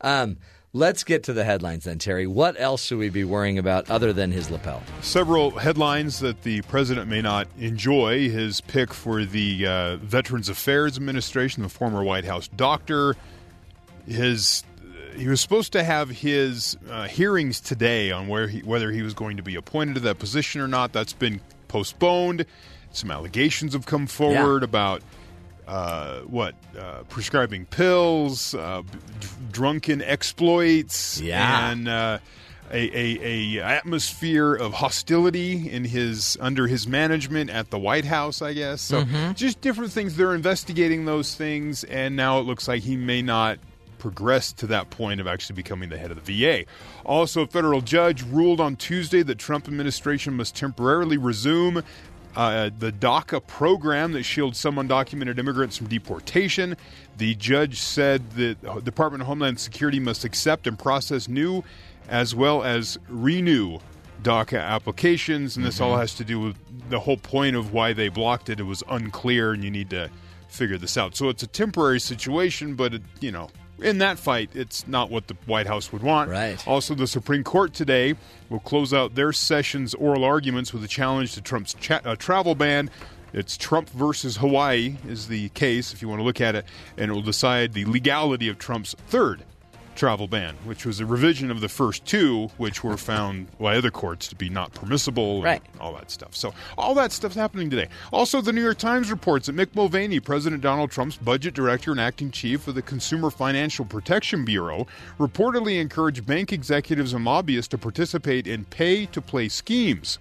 Um, 0.00 0.38
let's 0.72 1.04
get 1.04 1.24
to 1.24 1.32
the 1.32 1.44
headlines 1.44 1.84
then, 1.84 1.98
Cherie. 1.98 2.26
What 2.26 2.56
else 2.58 2.84
should 2.84 2.98
we 2.98 3.08
be 3.08 3.24
worrying 3.24 3.58
about 3.58 3.90
other 3.90 4.12
than 4.12 4.30
his 4.30 4.50
lapel? 4.50 4.82
Several 5.00 5.50
headlines 5.50 6.20
that 6.20 6.42
the 6.42 6.62
president 6.62 7.08
may 7.08 7.22
not 7.22 7.48
enjoy. 7.58 8.28
His 8.28 8.60
pick 8.62 8.92
for 8.92 9.24
the 9.24 9.66
uh, 9.66 9.96
Veterans 9.96 10.48
Affairs 10.48 10.96
Administration, 10.96 11.62
the 11.62 11.68
former 11.68 12.02
White 12.04 12.24
House 12.24 12.48
doctor. 12.48 13.16
His 14.06 14.64
he 15.16 15.26
was 15.26 15.40
supposed 15.40 15.72
to 15.72 15.82
have 15.82 16.08
his 16.08 16.76
uh, 16.88 17.08
hearings 17.08 17.60
today 17.60 18.12
on 18.12 18.28
where 18.28 18.46
he, 18.46 18.60
whether 18.60 18.92
he 18.92 19.02
was 19.02 19.14
going 19.14 19.36
to 19.36 19.42
be 19.42 19.56
appointed 19.56 19.94
to 19.94 20.00
that 20.00 20.18
position 20.18 20.60
or 20.60 20.68
not. 20.68 20.92
That's 20.92 21.12
been 21.12 21.40
postponed. 21.66 22.46
Some 22.92 23.10
allegations 23.10 23.72
have 23.72 23.84
come 23.84 24.06
forward 24.06 24.62
about 24.62 25.02
uh, 25.68 26.20
what 26.22 26.54
uh, 26.78 27.02
prescribing 27.08 27.66
pills, 27.66 28.54
uh, 28.54 28.82
dr- 29.20 29.52
drunken 29.52 30.00
exploits, 30.02 31.20
Yeah. 31.20 31.70
and 31.70 31.86
uh, 31.88 32.18
a, 32.70 32.76
a, 32.76 33.58
a 33.58 33.62
atmosphere 33.62 34.54
of 34.54 34.72
hostility 34.74 35.70
in 35.70 35.84
his 35.84 36.36
under 36.40 36.66
his 36.66 36.86
management 36.86 37.50
at 37.50 37.70
the 37.70 37.78
White 37.78 38.04
House. 38.04 38.42
I 38.42 38.52
guess 38.54 38.80
so. 38.82 39.04
Just 39.34 39.60
different 39.60 39.92
things. 39.92 40.16
They're 40.16 40.34
investigating 40.34 41.04
those 41.04 41.34
things, 41.34 41.84
and 41.84 42.16
now 42.16 42.38
it 42.40 42.42
looks 42.42 42.66
like 42.68 42.82
he 42.82 42.96
may 42.96 43.22
not 43.22 43.58
progress 43.98 44.52
to 44.52 44.66
that 44.68 44.90
point 44.90 45.20
of 45.20 45.26
actually 45.26 45.56
becoming 45.56 45.88
the 45.88 45.98
head 45.98 46.12
of 46.12 46.24
the 46.24 46.40
VA. 46.44 46.64
Also, 47.04 47.42
a 47.42 47.46
federal 47.48 47.80
judge 47.80 48.22
ruled 48.22 48.60
on 48.60 48.76
Tuesday 48.76 49.22
that 49.24 49.38
Trump 49.38 49.66
administration 49.66 50.34
must 50.34 50.54
temporarily 50.54 51.16
resume 51.16 51.82
uh, 52.38 52.70
the 52.78 52.92
DACA 52.92 53.44
program 53.48 54.12
that 54.12 54.22
shields 54.22 54.60
some 54.60 54.76
undocumented 54.76 55.40
immigrants 55.40 55.76
from 55.76 55.88
deportation. 55.88 56.76
The 57.16 57.34
judge 57.34 57.80
said 57.80 58.30
that 58.30 58.62
the 58.62 58.80
Department 58.80 59.22
of 59.22 59.26
Homeland 59.26 59.58
Security 59.58 59.98
must 59.98 60.24
accept 60.24 60.68
and 60.68 60.78
process 60.78 61.26
new 61.26 61.64
as 62.08 62.36
well 62.36 62.62
as 62.62 62.96
renew 63.08 63.80
DACA 64.22 64.62
applications. 64.62 65.56
And 65.56 65.66
this 65.66 65.80
all 65.80 65.96
has 65.96 66.14
to 66.14 66.24
do 66.24 66.38
with 66.38 66.56
the 66.88 67.00
whole 67.00 67.16
point 67.16 67.56
of 67.56 67.72
why 67.72 67.92
they 67.92 68.08
blocked 68.08 68.48
it. 68.48 68.60
It 68.60 68.66
was 68.66 68.84
unclear, 68.88 69.52
and 69.52 69.64
you 69.64 69.70
need 69.72 69.90
to 69.90 70.08
figure 70.46 70.78
this 70.78 70.96
out. 70.96 71.16
So 71.16 71.30
it's 71.30 71.42
a 71.42 71.48
temporary 71.48 71.98
situation, 71.98 72.76
but, 72.76 72.94
it, 72.94 73.02
you 73.20 73.32
know, 73.32 73.50
in 73.80 73.98
that 73.98 74.18
fight, 74.18 74.50
it's 74.54 74.86
not 74.86 75.10
what 75.10 75.28
the 75.28 75.36
White 75.46 75.66
House 75.66 75.92
would 75.92 76.02
want. 76.02 76.30
Right. 76.30 76.66
Also, 76.66 76.94
the 76.94 77.06
Supreme 77.06 77.44
Court 77.44 77.74
today 77.74 78.14
will 78.48 78.60
close 78.60 78.92
out 78.92 79.14
their 79.14 79.32
session's 79.32 79.94
oral 79.94 80.24
arguments 80.24 80.72
with 80.72 80.82
a 80.84 80.88
challenge 80.88 81.34
to 81.34 81.40
Trump's 81.40 81.74
cha- 81.74 82.00
uh, 82.04 82.16
travel 82.16 82.54
ban. 82.54 82.90
It's 83.32 83.56
Trump 83.56 83.90
versus 83.90 84.38
Hawaii 84.38 84.96
is 85.06 85.28
the 85.28 85.50
case, 85.50 85.92
if 85.92 86.00
you 86.00 86.08
want 86.08 86.20
to 86.20 86.24
look 86.24 86.40
at 86.40 86.54
it, 86.54 86.64
and 86.96 87.10
it 87.10 87.14
will 87.14 87.22
decide 87.22 87.74
the 87.74 87.84
legality 87.84 88.48
of 88.48 88.58
Trump's 88.58 88.94
third 89.08 89.42
travel 89.98 90.28
ban, 90.28 90.54
which 90.64 90.86
was 90.86 91.00
a 91.00 91.04
revision 91.06 91.50
of 91.50 91.60
the 91.60 91.68
first 91.68 92.06
two, 92.06 92.48
which 92.56 92.84
were 92.84 92.96
found 92.96 93.48
by 93.58 93.76
other 93.76 93.90
courts 93.90 94.28
to 94.28 94.36
be 94.36 94.48
not 94.48 94.72
permissible 94.72 95.36
and 95.36 95.44
Right. 95.44 95.62
all 95.80 95.92
that 95.94 96.10
stuff. 96.10 96.36
So 96.36 96.54
all 96.78 96.94
that 96.94 97.10
stuff's 97.12 97.34
happening 97.34 97.68
today. 97.68 97.88
Also, 98.12 98.40
the 98.40 98.52
New 98.52 98.62
York 98.62 98.78
Times 98.78 99.10
reports 99.10 99.46
that 99.46 99.56
Mick 99.56 99.74
Mulvaney, 99.74 100.20
President 100.20 100.62
Donald 100.62 100.90
Trump's 100.92 101.16
budget 101.16 101.52
director 101.52 101.90
and 101.90 102.00
acting 102.00 102.30
chief 102.30 102.68
of 102.68 102.76
the 102.76 102.82
Consumer 102.82 103.28
Financial 103.30 103.84
Protection 103.84 104.44
Bureau, 104.44 104.86
reportedly 105.18 105.80
encouraged 105.80 106.24
bank 106.24 106.52
executives 106.52 107.12
and 107.12 107.24
lobbyists 107.24 107.68
to 107.68 107.78
participate 107.78 108.46
in 108.46 108.64
pay-to-play 108.66 109.48
schemes. 109.48 110.18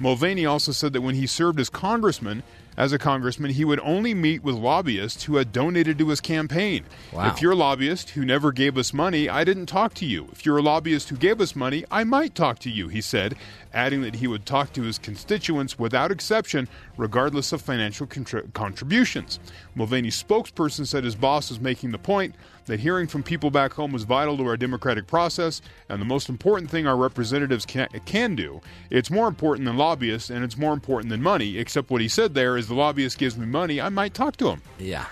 Mulvaney 0.00 0.44
also 0.44 0.72
said 0.72 0.92
that 0.94 1.00
when 1.02 1.14
he 1.14 1.28
served 1.28 1.60
as 1.60 1.70
congressman, 1.70 2.42
as 2.76 2.92
a 2.92 2.98
congressman, 2.98 3.50
he 3.50 3.64
would 3.64 3.80
only 3.80 4.14
meet 4.14 4.42
with 4.42 4.54
lobbyists 4.54 5.24
who 5.24 5.36
had 5.36 5.52
donated 5.52 5.98
to 5.98 6.08
his 6.08 6.20
campaign. 6.20 6.84
Wow. 7.12 7.28
If 7.28 7.42
you're 7.42 7.52
a 7.52 7.56
lobbyist 7.56 8.10
who 8.10 8.24
never 8.24 8.52
gave 8.52 8.78
us 8.78 8.94
money, 8.94 9.28
I 9.28 9.44
didn't 9.44 9.66
talk 9.66 9.94
to 9.94 10.06
you. 10.06 10.28
If 10.32 10.46
you're 10.46 10.58
a 10.58 10.62
lobbyist 10.62 11.10
who 11.10 11.16
gave 11.16 11.40
us 11.40 11.54
money, 11.54 11.84
I 11.90 12.04
might 12.04 12.34
talk 12.34 12.58
to 12.60 12.70
you, 12.70 12.88
he 12.88 13.00
said, 13.00 13.36
adding 13.74 14.02
that 14.02 14.16
he 14.16 14.26
would 14.26 14.46
talk 14.46 14.72
to 14.72 14.82
his 14.82 14.98
constituents 14.98 15.78
without 15.78 16.10
exception, 16.10 16.68
regardless 16.96 17.52
of 17.52 17.60
financial 17.60 18.06
contri- 18.06 18.52
contributions. 18.54 19.38
Mulvaney's 19.74 20.22
spokesperson 20.22 20.86
said 20.86 21.04
his 21.04 21.14
boss 21.14 21.50
was 21.50 21.60
making 21.60 21.92
the 21.92 21.98
point 21.98 22.34
that 22.66 22.80
hearing 22.80 23.06
from 23.06 23.22
people 23.22 23.50
back 23.50 23.72
home 23.72 23.92
was 23.92 24.04
vital 24.04 24.36
to 24.36 24.46
our 24.46 24.56
democratic 24.56 25.06
process 25.06 25.60
and 25.88 26.00
the 26.00 26.04
most 26.06 26.28
important 26.28 26.70
thing 26.70 26.86
our 26.86 26.96
representatives 26.96 27.66
can, 27.66 27.88
can 28.06 28.34
do. 28.34 28.60
It's 28.90 29.10
more 29.10 29.28
important 29.28 29.66
than 29.66 29.76
lobbyists 29.76 30.30
and 30.30 30.44
it's 30.44 30.56
more 30.56 30.72
important 30.72 31.10
than 31.10 31.22
money, 31.22 31.58
except 31.58 31.90
what 31.90 32.00
he 32.00 32.08
said 32.08 32.34
there 32.34 32.56
is 32.56 32.68
the 32.68 32.74
lobbyist 32.74 33.18
gives 33.18 33.36
me 33.36 33.46
money, 33.46 33.80
I 33.80 33.88
might 33.88 34.14
talk 34.14 34.36
to 34.38 34.48
him. 34.48 34.62
Yeah. 34.78 35.06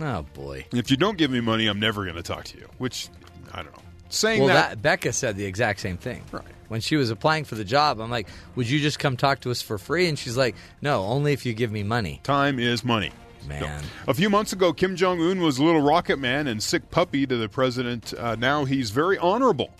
Oh 0.00 0.22
boy. 0.34 0.66
If 0.72 0.90
you 0.90 0.96
don't 0.96 1.18
give 1.18 1.30
me 1.30 1.40
money, 1.40 1.66
I'm 1.66 1.80
never 1.80 2.04
going 2.04 2.16
to 2.16 2.22
talk 2.22 2.44
to 2.44 2.58
you, 2.58 2.68
which 2.78 3.08
I 3.52 3.62
don't 3.62 3.72
know. 3.72 3.82
Saying 4.08 4.40
Well, 4.40 4.48
that, 4.48 4.70
that, 4.70 4.82
Becca 4.82 5.12
said 5.12 5.36
the 5.36 5.44
exact 5.46 5.80
same 5.80 5.96
thing. 5.96 6.22
Right. 6.30 6.44
When 6.68 6.80
she 6.80 6.96
was 6.96 7.10
applying 7.10 7.44
for 7.44 7.54
the 7.54 7.64
job, 7.64 8.00
I'm 8.00 8.10
like, 8.10 8.28
"Would 8.56 8.68
you 8.68 8.80
just 8.80 8.98
come 8.98 9.16
talk 9.16 9.40
to 9.40 9.50
us 9.50 9.60
for 9.60 9.78
free?" 9.78 10.08
And 10.08 10.18
she's 10.18 10.36
like, 10.36 10.54
"No, 10.80 11.04
only 11.04 11.32
if 11.32 11.44
you 11.44 11.52
give 11.52 11.70
me 11.70 11.82
money." 11.82 12.20
time 12.22 12.58
is 12.58 12.84
money. 12.84 13.10
Man. 13.46 13.82
A 14.06 14.14
few 14.14 14.30
months 14.30 14.52
ago, 14.52 14.72
Kim 14.72 14.96
Jong 14.96 15.20
Un 15.20 15.40
was 15.40 15.58
a 15.58 15.64
little 15.64 15.80
rocket 15.80 16.18
man 16.18 16.46
and 16.46 16.62
sick 16.62 16.90
puppy 16.90 17.26
to 17.26 17.36
the 17.36 17.48
president. 17.48 18.14
Uh, 18.14 18.36
now 18.36 18.64
he's 18.64 18.90
very 18.90 19.18
honorable. 19.18 19.70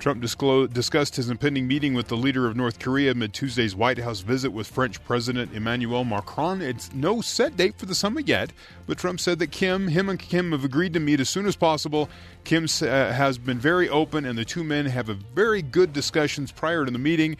Trump 0.00 0.22
discussed 0.22 1.16
his 1.16 1.28
impending 1.28 1.68
meeting 1.68 1.92
with 1.92 2.08
the 2.08 2.16
leader 2.16 2.46
of 2.46 2.56
North 2.56 2.78
Korea 2.78 3.10
amid 3.10 3.34
Tuesday's 3.34 3.76
White 3.76 3.98
House 3.98 4.20
visit 4.20 4.50
with 4.50 4.66
French 4.66 5.02
President 5.04 5.52
Emmanuel 5.54 6.04
Macron. 6.04 6.62
It's 6.62 6.90
no 6.94 7.20
set 7.20 7.56
date 7.56 7.76
for 7.76 7.84
the 7.84 7.94
summit 7.94 8.26
yet, 8.26 8.50
but 8.86 8.96
Trump 8.96 9.20
said 9.20 9.38
that 9.40 9.48
Kim, 9.48 9.88
him 9.88 10.08
and 10.08 10.18
Kim 10.18 10.52
have 10.52 10.64
agreed 10.64 10.94
to 10.94 11.00
meet 11.00 11.20
as 11.20 11.28
soon 11.28 11.44
as 11.44 11.54
possible. 11.54 12.08
Kim 12.44 12.64
uh, 12.64 12.86
has 13.12 13.36
been 13.36 13.58
very 13.58 13.90
open, 13.90 14.24
and 14.24 14.38
the 14.38 14.44
two 14.44 14.64
men 14.64 14.86
have 14.86 15.10
a 15.10 15.14
very 15.14 15.60
good 15.60 15.92
discussions 15.92 16.50
prior 16.50 16.86
to 16.86 16.90
the 16.90 16.98
meeting. 16.98 17.36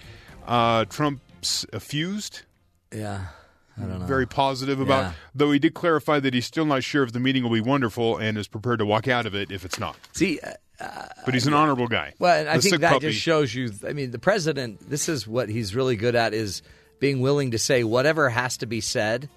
Uh, 0.46 0.84
Trump 0.84 1.22
effused 1.72 2.42
Yeah. 2.92 3.28
I 3.78 3.82
don't 3.82 4.00
know. 4.00 4.06
very 4.06 4.26
positive 4.26 4.80
about. 4.80 5.00
Yeah. 5.00 5.12
Though 5.34 5.52
he 5.52 5.58
did 5.58 5.74
clarify 5.74 6.20
that 6.20 6.34
he's 6.34 6.46
still 6.46 6.64
not 6.66 6.84
sure 6.84 7.02
if 7.02 7.12
the 7.12 7.20
meeting 7.20 7.42
will 7.42 7.50
be 7.50 7.60
wonderful 7.60 8.16
and 8.18 8.36
is 8.36 8.48
prepared 8.48 8.78
to 8.80 8.86
walk 8.86 9.08
out 9.08 9.26
of 9.26 9.34
it 9.34 9.50
if 9.50 9.64
it's 9.64 9.78
not. 9.78 9.96
See, 10.12 10.38
uh, 10.80 11.06
But 11.24 11.34
he's 11.34 11.46
an 11.46 11.54
honorable 11.54 11.88
guy. 11.88 12.14
Well, 12.18 12.38
and 12.40 12.48
I 12.48 12.58
think 12.58 12.80
that 12.80 12.92
puppy. 12.92 13.08
just 13.10 13.20
shows 13.20 13.54
you. 13.54 13.70
I 13.86 13.92
mean, 13.92 14.10
the 14.10 14.18
president. 14.18 14.88
This 14.88 15.08
is 15.08 15.26
what 15.26 15.48
he's 15.48 15.74
really 15.74 15.96
good 15.96 16.14
at: 16.14 16.34
is 16.34 16.62
being 16.98 17.20
willing 17.20 17.52
to 17.52 17.58
say 17.58 17.84
whatever 17.84 18.28
has 18.28 18.58
to 18.58 18.66
be 18.66 18.80
said. 18.80 19.28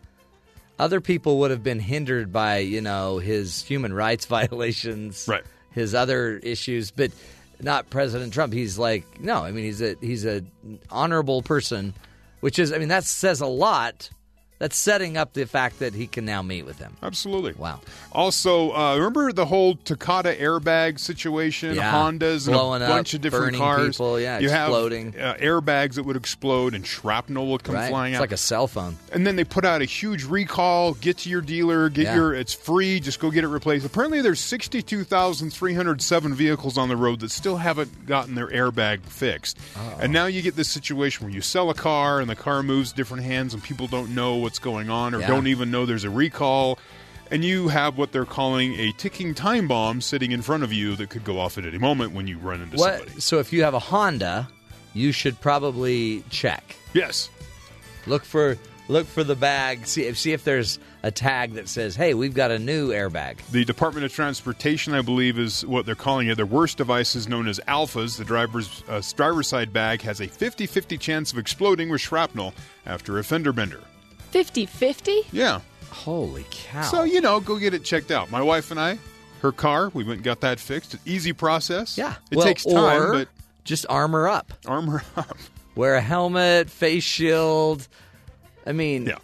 Other 0.79 0.99
people 1.01 1.39
would 1.39 1.51
have 1.51 1.63
been 1.63 1.79
hindered 1.79 2.33
by 2.33 2.57
you 2.57 2.81
know 2.81 3.19
his 3.19 3.61
human 3.61 3.93
rights 3.93 4.25
violations, 4.67 5.25
Right. 5.27 5.43
His 5.71 5.93
other 5.95 6.37
issues, 6.37 6.91
but 6.91 7.11
not 7.61 7.89
President 7.89 8.33
Trump. 8.33 8.51
He's 8.53 8.77
like, 8.77 9.21
no, 9.21 9.43
I 9.43 9.51
mean, 9.51 9.63
he's 9.65 9.81
a 9.81 9.95
he's 10.01 10.25
a 10.25 10.43
honorable 10.89 11.41
person, 11.41 11.93
which 12.41 12.59
is, 12.59 12.73
I 12.73 12.77
mean, 12.77 12.89
that 12.89 13.03
says 13.05 13.39
a 13.41 13.45
lot. 13.47 14.09
That's 14.63 14.77
setting 14.77 15.17
up 15.17 15.33
the 15.33 15.45
fact 15.45 15.79
that 15.79 15.93
he 15.93 16.07
can 16.07 16.23
now 16.23 16.41
meet 16.41 16.63
with 16.65 16.79
him. 16.79 16.95
Absolutely. 17.03 17.51
Wow. 17.51 17.81
Also, 18.13 18.71
uh, 18.71 18.95
remember 18.95 19.33
the 19.33 19.45
whole 19.47 19.75
Takata 19.75 20.29
airbag 20.39 21.01
situation? 21.01 21.75
Yeah. 21.75 21.91
Hondas 21.91 22.47
and 22.47 22.53
Blowing 22.55 22.81
a 22.81 22.85
up, 22.85 22.91
bunch 22.91 23.13
of 23.13 23.19
different 23.19 23.57
cars. 23.57 23.97
people, 23.97 24.17
yeah, 24.21 24.39
you 24.39 24.47
exploding. 24.47 25.11
have 25.11 25.35
uh, 25.35 25.39
airbags 25.43 25.95
that 25.95 26.03
would 26.03 26.15
explode 26.15 26.73
and 26.75 26.87
shrapnel 26.87 27.47
would 27.47 27.65
come 27.65 27.75
Right? 27.75 27.89
flying 27.89 28.13
It's 28.13 28.19
out. 28.19 28.21
like 28.21 28.31
a 28.31 28.37
cell 28.37 28.67
phone. 28.67 28.95
and 29.11 29.27
then 29.27 29.35
they 29.35 29.43
put 29.43 29.65
out 29.65 29.81
a 29.81 29.85
huge 29.85 30.23
recall. 30.23 30.93
Get 30.93 31.17
to 31.17 31.29
your 31.29 31.41
dealer. 31.41 31.89
Get 31.89 32.03
Yeah. 32.05 32.15
your. 32.15 32.33
It's 32.33 32.53
free. 32.53 33.01
Just 33.01 33.19
go 33.19 33.31
get 33.31 33.43
it 33.43 33.49
replaced. 33.49 33.85
Apparently, 33.85 34.21
there's 34.21 34.39
62,307 34.39 36.33
vehicles 36.33 36.77
on 36.77 36.87
the 36.89 36.95
road 36.95 37.19
that 37.19 37.31
still 37.31 37.57
haven't 37.57 38.05
gotten 38.05 38.35
their 38.35 38.47
airbag 38.47 39.01
fixed. 39.01 39.57
Oh. 39.75 39.97
And 39.99 40.13
now 40.13 40.25
you 40.27 40.41
get 40.41 40.55
this 40.55 40.69
situation 40.69 41.25
where 41.25 41.33
you 41.35 41.41
sell 41.41 41.69
a 41.69 41.73
car 41.73 42.21
and 42.21 42.29
the 42.29 42.35
car 42.37 42.63
moves 42.63 42.93
different 42.93 43.23
hands 43.23 43.53
and 43.53 43.61
people 43.61 43.87
don't 43.87 44.13
know 44.15 44.35
what's 44.53 44.59
going 44.59 44.87
on 44.91 45.15
or 45.15 45.19
Yeah. 45.21 45.25
don't 45.27 45.47
even 45.47 45.71
know 45.71 45.87
there's 45.87 46.03
a 46.03 46.11
recall. 46.11 46.77
And 47.31 47.43
you 47.43 47.69
have 47.69 47.97
what 47.97 48.11
they're 48.11 48.23
calling 48.23 48.75
a 48.79 48.91
ticking 48.91 49.33
time 49.33 49.67
bomb 49.67 49.99
sitting 49.99 50.31
in 50.31 50.43
front 50.43 50.61
of 50.61 50.71
you 50.71 50.95
that 50.97 51.09
could 51.09 51.23
go 51.23 51.39
off 51.39 51.57
at 51.57 51.65
any 51.65 51.79
moment 51.79 52.11
when 52.13 52.27
you 52.27 52.37
run 52.37 52.61
into 52.61 52.77
What? 52.77 52.97
somebody. 52.99 53.19
So 53.19 53.39
if 53.39 53.51
you 53.51 53.63
have 53.63 53.73
a 53.73 53.79
Honda, 53.79 54.47
you 54.93 55.11
should 55.11 55.41
probably 55.41 56.23
check. 56.29 56.75
Yes. 56.93 57.29
Look 58.05 58.23
for 58.23 58.59
look 58.89 59.07
for 59.07 59.23
the 59.23 59.35
bag. 59.35 59.87
See 59.87 60.03
if 60.03 60.19
see 60.19 60.33
if 60.33 60.43
there's 60.43 60.77
a 61.01 61.09
tag 61.09 61.53
that 61.53 61.67
says, 61.67 61.95
"Hey, 61.95 62.13
we've 62.13 62.35
got 62.35 62.51
a 62.51 62.59
new 62.59 62.89
airbag." 62.89 63.37
The 63.49 63.65
Department 63.65 64.05
of 64.05 64.13
Transportation, 64.13 64.93
I 64.93 65.01
believe, 65.01 65.39
is 65.39 65.65
what 65.65 65.87
they're 65.87 65.95
calling 65.95 66.27
it. 66.27 66.35
Their 66.35 66.45
worst 66.45 66.77
device 66.77 67.15
is 67.15 67.27
known 67.27 67.47
as 67.47 67.59
alphas. 67.67 68.17
The 68.17 68.25
driver's 68.25 68.83
uh, 68.87 69.01
driver's 69.15 69.47
side 69.47 69.73
bag 69.73 70.01
has 70.03 70.19
a 70.19 70.27
50-50 70.27 70.99
chance 70.99 71.31
of 71.31 71.39
exploding 71.39 71.89
with 71.89 72.01
shrapnel 72.01 72.53
after 72.85 73.17
a 73.17 73.23
fender 73.23 73.53
bender. 73.53 73.79
50 74.33 74.65
50? 74.65 75.21
Yeah. 75.31 75.61
Holy 75.91 76.43
cow! 76.49 76.81
So, 76.81 77.03
you 77.03 77.21
know, 77.21 77.39
go 77.39 77.57
get 77.57 77.75
it 77.75 77.83
checked 77.83 78.09
out. 78.09 78.31
My 78.31 78.41
wife 78.41 78.71
and 78.71 78.79
I, 78.79 78.97
her 79.43 79.51
car, 79.51 79.89
we 79.93 80.03
went 80.03 80.17
and 80.17 80.23
got 80.23 80.41
that 80.41 80.59
fixed. 80.59 80.95
Easy 81.05 81.33
process. 81.33 81.99
yeah, 81.99 82.15
It 82.31 82.37
Well, 82.37 82.47
takes 82.47 82.63
time, 82.65 82.99
or 83.01 83.11
but 83.13 83.27
just 83.63 83.85
armor 83.89 84.27
up. 84.27 84.51
armor 84.65 85.03
up. 85.15 85.37
Wear 85.75 85.93
a 85.93 86.01
helmet, 86.01 86.71
face 86.71 87.03
shield. 87.03 87.87
I 88.65 88.71
mean, 88.71 89.05
Yeah. 89.05 89.17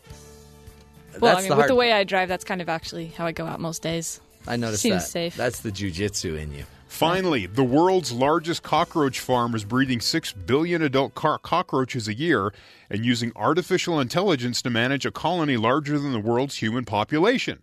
that's 1.12 1.22
Well, 1.22 1.38
I 1.38 1.42
mean, 1.42 1.50
the 1.50 1.56
with 1.56 1.68
the 1.68 1.76
way 1.76 1.92
I 1.92 2.04
drive, 2.04 2.30
that's 2.30 2.44
kind 2.44 2.62
of 2.62 2.70
actually 2.70 3.08
how 3.08 3.26
I 3.26 3.32
go 3.32 3.48
out 3.48 3.60
most 3.60 3.82
days. 3.82 4.22
I 4.48 4.56
noticed 4.58 4.84
seems 4.84 5.04
that. 5.06 5.10
safe. 5.10 5.36
That's 5.36 5.62
the 5.62 5.72
jujitsu 5.72 6.38
in 6.40 6.54
you. 6.54 6.66
Finally, 6.88 7.48
the 7.48 7.64
world's 7.64 8.12
largest 8.12 8.62
cockroach 8.62 9.20
farm 9.20 9.56
is 9.56 9.64
breeding 9.64 10.02
6 10.02 10.34
billion 10.34 10.84
adult 10.84 11.16
car- 11.16 11.40
cockroaches 11.40 12.08
a 12.08 12.14
year 12.14 12.54
and 12.90 13.06
using 13.06 13.32
artificial 13.36 14.00
intelligence 14.00 14.62
to 14.62 14.70
manage 14.70 15.06
a 15.06 15.12
colony 15.12 15.58
larger 15.58 16.00
than 16.00 16.12
the 16.12 16.20
world's 16.20 16.58
human 16.58 16.86
population. 16.86 17.62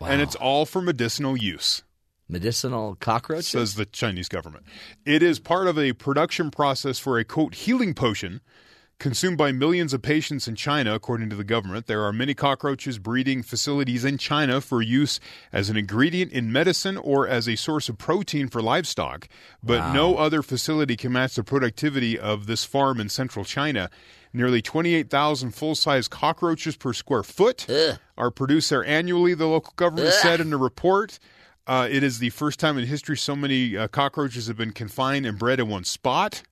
And 0.00 0.20
it's 0.20 0.34
all 0.34 0.66
for 0.66 0.82
medicinal 0.82 1.36
use, 1.36 1.82
Medicinal 2.28 2.96
cockroaches. 2.96 3.48
says 3.48 3.74
the 3.74 3.86
Chinese 3.86 4.28
government. 4.28 4.64
It 5.06 5.22
is 5.22 5.38
part 5.38 5.66
of 5.66 5.78
a 5.78 5.92
production 5.92 6.50
process 6.50 6.98
for 6.98 7.18
a 7.18 7.24
quote 7.24 7.54
healing 7.54 7.94
potion 7.94 8.40
consumed 8.98 9.36
by 9.36 9.52
millions 9.52 9.92
of 9.92 10.02
patients 10.02 10.46
in 10.46 10.54
China, 10.54 10.94
according 10.94 11.28
to 11.30 11.36
the 11.36 11.44
government. 11.44 11.86
There 11.86 12.02
are 12.04 12.12
many 12.12 12.34
cockroaches 12.34 12.98
breeding 12.98 13.42
facilities 13.42 14.04
in 14.04 14.18
China 14.18 14.60
for 14.60 14.80
use 14.82 15.20
as 15.52 15.68
an 15.68 15.76
ingredient 15.76 16.32
in 16.32 16.52
medicine 16.52 16.96
or 16.96 17.26
as 17.26 17.48
a 17.48 17.56
source 17.56 17.88
of 17.88 17.98
protein 17.98 18.48
for 18.48 18.62
livestock, 18.62 19.28
but 19.62 19.92
no 19.92 20.16
other 20.16 20.42
facility 20.42 20.96
can 20.96 21.12
match 21.12 21.34
the 21.34 21.44
productivity 21.44 22.18
of 22.18 22.46
this 22.46 22.64
farm 22.64 23.00
in 23.00 23.08
central 23.08 23.44
China. 23.44 23.90
Nearly 24.36 24.60
28,000 24.60 25.52
full 25.52 25.76
size 25.76 26.08
cockroaches 26.08 26.76
per 26.76 26.92
square 26.92 27.22
foot 27.22 27.66
are 28.18 28.32
produced 28.32 28.68
there 28.68 28.84
annually, 28.84 29.32
the 29.32 29.46
local 29.46 29.72
government 29.76 30.08
said 30.12 30.40
in 30.40 30.52
a 30.52 30.56
report. 30.56 31.20
Uh, 31.68 31.86
it 31.88 32.02
is 32.02 32.18
the 32.18 32.30
first 32.30 32.58
time 32.58 32.76
in 32.76 32.86
history 32.86 33.16
so 33.16 33.36
many 33.36 33.76
uh, 33.76 33.86
cockroaches 33.86 34.48
have 34.48 34.56
been 34.56 34.72
confined 34.72 35.24
and 35.24 35.38
bred 35.38 35.60
in 35.60 35.68
one 35.68 35.84
spot. 35.84 36.42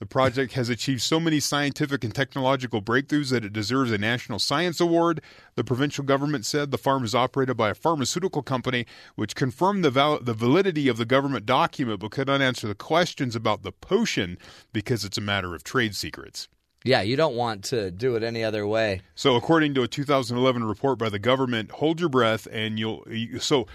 The 0.00 0.06
project 0.06 0.54
has 0.54 0.68
achieved 0.68 1.00
so 1.00 1.20
many 1.20 1.38
scientific 1.38 2.02
and 2.02 2.12
technological 2.12 2.82
breakthroughs 2.82 3.30
that 3.30 3.44
it 3.44 3.52
deserves 3.52 3.92
a 3.92 3.98
National 3.98 4.40
Science 4.40 4.80
Award. 4.80 5.20
The 5.54 5.62
provincial 5.62 6.02
government 6.02 6.44
said 6.44 6.72
the 6.72 6.76
farm 6.76 7.04
is 7.04 7.14
operated 7.14 7.56
by 7.56 7.70
a 7.70 7.74
pharmaceutical 7.74 8.42
company, 8.42 8.84
which 9.14 9.36
confirmed 9.36 9.84
the, 9.84 9.92
val- 9.92 10.18
the 10.20 10.34
validity 10.34 10.88
of 10.88 10.96
the 10.96 11.04
government 11.04 11.46
document 11.46 12.00
but 12.00 12.10
could 12.10 12.26
not 12.26 12.42
answer 12.42 12.66
the 12.66 12.74
questions 12.74 13.36
about 13.36 13.62
the 13.62 13.70
potion 13.70 14.38
because 14.72 15.04
it's 15.04 15.18
a 15.18 15.20
matter 15.20 15.54
of 15.54 15.62
trade 15.62 15.94
secrets. 15.94 16.48
Yeah, 16.84 17.02
you 17.02 17.16
don't 17.16 17.34
want 17.36 17.64
to 17.66 17.90
do 17.90 18.16
it 18.16 18.22
any 18.22 18.42
other 18.42 18.66
way. 18.66 19.02
So, 19.14 19.36
according 19.36 19.74
to 19.74 19.82
a 19.82 19.88
2011 19.88 20.64
report 20.64 20.98
by 20.98 21.08
the 21.08 21.18
government, 21.18 21.70
hold 21.70 22.00
your 22.00 22.08
breath 22.08 22.48
and 22.50 22.78
you'll. 22.78 23.04
You, 23.08 23.38
so, 23.38 23.66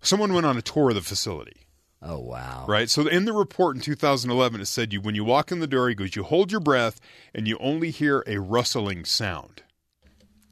someone 0.00 0.32
went 0.32 0.46
on 0.46 0.56
a 0.56 0.62
tour 0.62 0.90
of 0.90 0.94
the 0.94 1.00
facility. 1.02 1.56
Oh 2.04 2.18
wow! 2.18 2.64
Right. 2.68 2.90
So 2.90 3.06
in 3.06 3.26
the 3.26 3.32
report 3.32 3.76
in 3.76 3.82
2011, 3.82 4.60
it 4.60 4.66
said 4.66 4.92
you 4.92 5.00
when 5.00 5.14
you 5.14 5.22
walk 5.24 5.52
in 5.52 5.60
the 5.60 5.68
door, 5.68 5.88
he 5.88 5.94
goes, 5.94 6.16
you 6.16 6.24
hold 6.24 6.50
your 6.50 6.60
breath 6.60 7.00
and 7.32 7.46
you 7.46 7.56
only 7.60 7.90
hear 7.92 8.24
a 8.26 8.38
rustling 8.38 9.04
sound, 9.04 9.62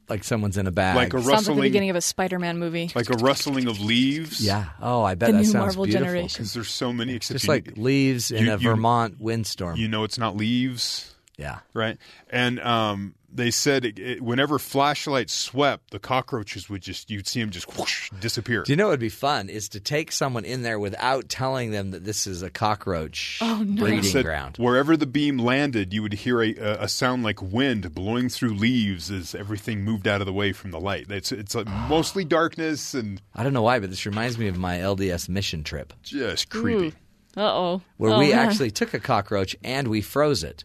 Like 0.09 0.23
someone's 0.23 0.57
in 0.57 0.69
a 0.69 0.71
bag. 0.71 0.95
like 0.95 1.09
a 1.13 1.17
Sounds 1.17 1.27
like 1.27 1.27
the 1.27 1.33
rustling, 1.49 1.61
beginning 1.63 1.91
of 1.91 1.97
a 1.97 2.01
Spider-Man 2.01 2.59
movie. 2.61 2.93
like 2.95 3.11
a 3.11 3.15
rustling 3.17 3.67
of 3.67 3.81
leaves. 3.81 4.41
yeah. 4.45 4.67
Oh, 4.81 5.03
I 5.03 5.17
bet 5.17 5.29
The 5.29 5.33
that 5.33 5.39
new 5.39 5.45
sounds 5.45 5.55
Marvel 5.77 5.85
beautiful. 5.87 6.07
generation. 6.07 6.39
because 6.39 6.55
there's 6.55 6.71
so 6.71 6.93
many. 6.93 7.15
Except 7.15 7.35
Just 7.41 7.45
you, 7.47 7.51
like 7.51 7.77
leaves 7.77 8.31
in 8.31 8.45
you- 8.45 8.53
a 8.53 8.57
you- 8.57 8.69
Vermont 8.69 9.21
windstorm. 9.21 9.77
you 9.77 9.89
know, 9.89 10.05
it's 10.05 10.19
not 10.19 10.37
leaves. 10.37 11.17
Yeah. 11.41 11.61
right? 11.75 11.97
And 12.29 12.61
um, 12.61 13.15
they 13.33 13.51
said 13.51 13.85
it, 13.85 13.99
it, 13.99 14.21
whenever 14.23 14.59
flashlights 14.59 15.33
swept, 15.33 15.91
the 15.91 15.99
cockroaches 15.99 16.69
would 16.69 16.83
just 16.83 17.11
you'd 17.11 17.27
see 17.27 17.41
them 17.41 17.51
just 17.51 17.77
whoosh, 17.79 18.11
disappear. 18.21 18.63
Do 18.65 18.73
you 18.73 18.77
know 18.77 18.87
what 18.87 18.91
would 18.93 19.01
be 19.01 19.09
fun 19.09 19.49
is 19.49 19.69
to 19.71 19.81
take 19.81 20.11
someone 20.13 20.45
in 20.45 20.63
there 20.63 20.79
without 20.79 21.29
telling 21.29 21.71
them 21.71 21.93
that 21.93 22.05
this 22.05 22.27
is 22.27 22.43
a 22.43 22.51
cockroach 22.51 23.39
Oh, 23.41 23.63
no. 23.65 23.83
breeding 23.83 24.03
Said 24.03 24.25
ground. 24.25 24.57
wherever 24.59 24.97
the 24.97 25.07
beam 25.07 25.39
landed, 25.39 25.93
you 25.93 26.03
would 26.03 26.13
hear 26.13 26.43
a, 26.43 26.55
a, 26.57 26.83
a 26.83 26.89
sound 26.89 27.23
like 27.23 27.41
wind 27.41 27.95
blowing 27.95 28.29
through 28.29 28.55
leaves 28.55 29.11
as 29.11 29.35
everything 29.35 29.83
moved 29.85 30.07
out 30.09 30.21
of 30.21 30.27
the 30.27 30.33
way 30.33 30.53
from 30.53 30.71
the 30.73 30.81
light. 30.81 31.07
It's 31.11 31.31
it's 31.33 31.55
like 31.55 31.67
mostly 31.89 32.25
darkness 32.25 32.95
and 32.95 33.23
I 33.35 33.43
don't 33.45 33.53
know 33.53 33.63
why, 33.63 33.79
but 33.79 33.91
this 33.91 34.05
reminds 34.07 34.39
me 34.39 34.49
of 34.49 34.59
my 34.59 34.79
LDS 34.79 35.29
mission 35.29 35.63
trip 35.65 35.93
just 36.03 36.51
creepy. 36.51 36.95
Uh 37.37 37.43
oh. 37.43 37.83
where 37.97 38.19
we 38.19 38.33
actually 38.33 38.73
took 38.73 38.93
a 38.93 38.99
cockroach 38.99 39.55
and 39.63 39.87
we 39.87 40.01
froze 40.03 40.43
it. 40.43 40.65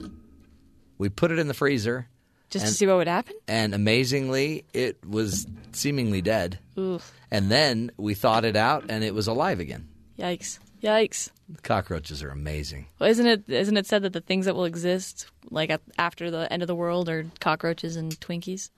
We 0.97 1.09
put 1.09 1.31
it 1.31 1.39
in 1.39 1.47
the 1.47 1.53
freezer, 1.53 2.07
just 2.49 2.65
to 2.67 2.71
see 2.71 2.87
what 2.87 2.97
would 2.97 3.07
happen. 3.07 3.35
and 3.47 3.73
amazingly, 3.73 4.65
it 4.73 4.97
was 5.05 5.45
seemingly 5.73 6.21
dead. 6.21 6.59
Oof. 6.77 7.11
And 7.31 7.49
then 7.51 7.91
we 7.97 8.13
thawed 8.13 8.45
it 8.45 8.55
out, 8.55 8.85
and 8.89 9.03
it 9.03 9.13
was 9.13 9.27
alive 9.27 9.59
again. 9.59 9.87
Yikes. 10.17 10.59
Yikes. 10.81 11.29
Cockroaches 11.63 12.21
are 12.23 12.29
amazing. 12.29 12.85
Well, 12.99 13.09
isn't 13.09 13.25
it 13.25 13.43
isn't 13.49 13.77
it 13.77 13.85
said 13.87 14.03
that 14.03 14.13
the 14.13 14.21
things 14.21 14.45
that 14.45 14.55
will 14.55 14.65
exist 14.65 15.27
like 15.49 15.71
after 15.97 16.29
the 16.31 16.51
end 16.51 16.61
of 16.63 16.67
the 16.67 16.75
world 16.75 17.09
are 17.09 17.25
cockroaches 17.39 17.95
and 17.95 18.11
Twinkies, 18.19 18.69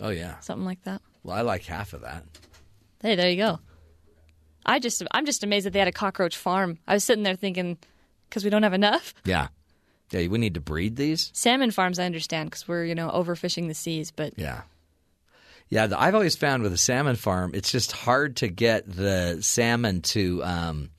Oh 0.00 0.10
yeah. 0.10 0.38
something 0.40 0.64
like 0.64 0.82
that? 0.84 1.00
Well, 1.22 1.36
I 1.36 1.40
like 1.42 1.64
half 1.64 1.92
of 1.94 2.02
that. 2.02 2.24
Hey, 3.00 3.16
there 3.16 3.28
you 3.30 3.36
go. 3.36 3.58
I 4.66 4.78
just 4.78 5.02
I'm 5.12 5.26
just 5.26 5.44
amazed 5.44 5.66
that 5.66 5.72
they 5.72 5.78
had 5.78 5.88
a 5.88 5.92
cockroach 5.92 6.36
farm. 6.36 6.78
I 6.86 6.94
was 6.94 7.04
sitting 7.04 7.22
there 7.22 7.36
thinking 7.36 7.78
because 8.28 8.44
we 8.44 8.50
don't 8.50 8.62
have 8.62 8.72
enough 8.74 9.14
Yeah. 9.24 9.48
Yeah, 10.14 10.28
we 10.28 10.38
need 10.38 10.54
to 10.54 10.60
breed 10.60 10.96
these. 10.96 11.30
salmon 11.34 11.70
farms. 11.70 11.98
I 11.98 12.04
understand 12.04 12.50
because 12.50 12.68
we're 12.68 12.84
you 12.84 12.94
know 12.94 13.10
overfishing 13.10 13.68
the 13.68 13.74
seas, 13.74 14.10
but 14.10 14.34
Yeah. 14.36 14.62
Yeah, 15.70 15.86
the, 15.88 15.98
I've 16.00 16.14
always 16.14 16.36
found 16.36 16.62
with 16.62 16.72
a 16.72 16.78
salmon 16.78 17.16
farm, 17.16 17.52
it's 17.54 17.72
just 17.72 17.90
hard 17.92 18.36
to 18.36 18.48
get 18.48 18.84
the 18.86 19.38
salmon 19.40 20.02
to 20.02 20.44
um, 20.44 20.90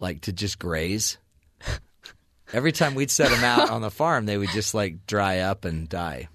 like 0.00 0.22
to 0.22 0.32
just 0.32 0.58
graze. 0.58 1.16
Every 2.52 2.72
time 2.72 2.94
we'd 2.94 3.10
set 3.10 3.30
them 3.30 3.44
out 3.44 3.70
on 3.70 3.80
the 3.82 3.90
farm, 3.90 4.26
they 4.26 4.36
would 4.36 4.50
just 4.50 4.74
like 4.74 5.06
dry 5.06 5.38
up 5.38 5.64
and 5.64 5.88
die. 5.88 6.28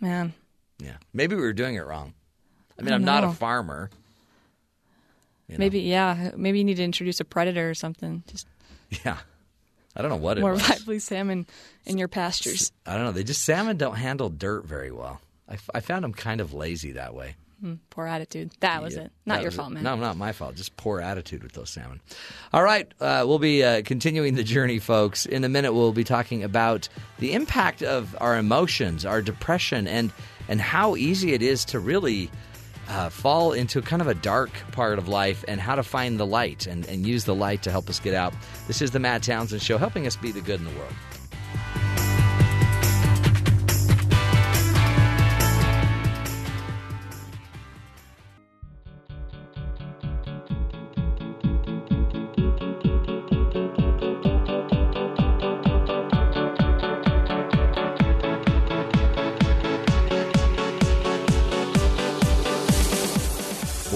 man, 0.00 0.32
Yeah, 0.78 0.96
maybe 1.12 1.34
we 1.34 1.42
were 1.42 1.52
doing 1.52 1.74
it 1.74 1.84
wrong. 1.84 2.14
I 2.78 2.82
mean, 2.82 2.92
I 2.92 2.96
I'm 2.96 3.04
not 3.04 3.24
a 3.24 3.30
farmer. 3.30 3.90
you 5.48 5.54
know. 5.54 5.58
maybe 5.58 5.80
yeah, 5.80 6.30
maybe 6.36 6.58
you 6.58 6.64
need 6.64 6.76
to 6.76 6.84
introduce 6.84 7.20
a 7.20 7.24
predator 7.24 7.68
or 7.68 7.74
something. 7.74 8.22
Just 8.28 8.46
Yeah, 9.04 9.18
I 9.96 10.02
don't 10.02 10.10
know 10.10 10.16
what 10.16 10.38
it 10.38 10.40
more 10.40 10.52
was. 10.52 10.68
lively 10.68 10.98
salmon 10.98 11.46
in 11.86 11.98
your 11.98 12.08
pastures. 12.08 12.72
I 12.86 12.94
don't 12.94 13.04
know. 13.04 13.12
They 13.12 13.24
just 13.24 13.42
salmon 13.44 13.76
don't 13.76 13.96
handle 13.96 14.28
dirt 14.28 14.64
very 14.66 14.90
well. 14.90 15.20
I, 15.48 15.56
I 15.74 15.80
found 15.80 16.04
them 16.04 16.12
kind 16.12 16.40
of 16.40 16.52
lazy 16.54 16.92
that 16.92 17.14
way. 17.14 17.36
Hmm, 17.60 17.74
poor 17.90 18.06
attitude. 18.06 18.50
That 18.60 18.82
was 18.82 18.96
Yeah, 18.96 19.02
it. 19.02 19.12
Not 19.24 19.36
your 19.40 19.46
was 19.46 19.54
it. 19.54 19.56
fault, 19.58 19.72
man. 19.72 19.82
No, 19.84 19.94
not 19.94 20.16
my 20.16 20.32
fault. 20.32 20.56
Just 20.56 20.76
poor 20.76 21.00
attitude 21.00 21.42
with 21.44 21.52
those 21.52 21.70
salmon. 21.70 22.00
All 22.52 22.62
right, 22.64 22.90
uh, 23.00 23.24
we'll 23.26 23.38
be 23.38 23.62
uh, 23.62 23.82
continuing 23.84 24.34
the 24.34 24.42
journey, 24.42 24.80
folks. 24.80 25.24
In 25.26 25.44
a 25.44 25.48
minute, 25.48 25.72
we'll 25.72 25.92
be 25.92 26.04
talking 26.04 26.42
about 26.42 26.88
the 27.20 27.32
impact 27.32 27.82
of 27.82 28.16
our 28.20 28.36
emotions, 28.36 29.06
our 29.06 29.22
depression, 29.22 29.86
and 29.86 30.12
and 30.48 30.60
how 30.60 30.96
easy 30.96 31.32
it 31.32 31.40
is 31.42 31.64
to 31.66 31.78
really 31.78 32.30
uh, 32.88 33.08
fall 33.08 33.52
into 33.52 33.80
kind 33.82 34.02
of 34.02 34.08
a 34.08 34.14
dark 34.14 34.50
part 34.72 34.98
of 34.98 35.08
life, 35.08 35.44
and 35.48 35.60
how 35.60 35.74
to 35.74 35.82
find 35.82 36.18
the 36.18 36.26
light 36.26 36.66
and, 36.66 36.86
and 36.86 37.06
use 37.06 37.24
the 37.24 37.34
light 37.34 37.62
to 37.62 37.70
help 37.70 37.88
us 37.88 38.00
get 38.00 38.14
out. 38.14 38.34
This 38.66 38.82
is 38.82 38.90
the 38.90 38.98
Matt 38.98 39.22
Townsend 39.22 39.62
Show, 39.62 39.78
helping 39.78 40.06
us 40.06 40.16
be 40.16 40.32
the 40.32 40.40
good 40.40 40.60
in 40.60 40.64
the 40.66 40.78
world. 40.78 40.94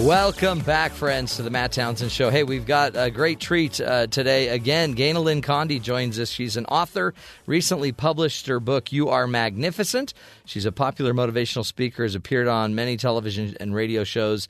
Welcome 0.09 0.61
back, 0.61 0.93
friends, 0.93 1.37
to 1.37 1.43
the 1.43 1.51
Matt 1.51 1.73
Townsend 1.73 2.11
Show. 2.11 2.31
Hey, 2.31 2.43
we've 2.43 2.65
got 2.65 2.93
a 2.97 3.11
great 3.11 3.41
treat 3.41 3.79
uh, 3.79 4.07
today. 4.07 4.49
Again, 4.49 4.95
Ganel-Lyn 4.95 5.43
Condie 5.43 5.83
joins 5.83 6.19
us. 6.19 6.31
She's 6.31 6.57
an 6.57 6.65
author, 6.65 7.13
recently 7.45 7.93
published 7.93 8.47
her 8.47 8.59
book, 8.59 8.91
You 8.91 9.11
Are 9.11 9.27
Magnificent. 9.27 10.15
She's 10.47 10.65
a 10.65 10.73
popular 10.73 11.13
motivational 11.13 11.63
speaker, 11.63 12.05
has 12.05 12.15
appeared 12.15 12.49
on 12.49 12.75
many 12.75 12.97
television 12.97 13.55
and 13.61 13.75
radio 13.75 14.03
shows. 14.03 14.49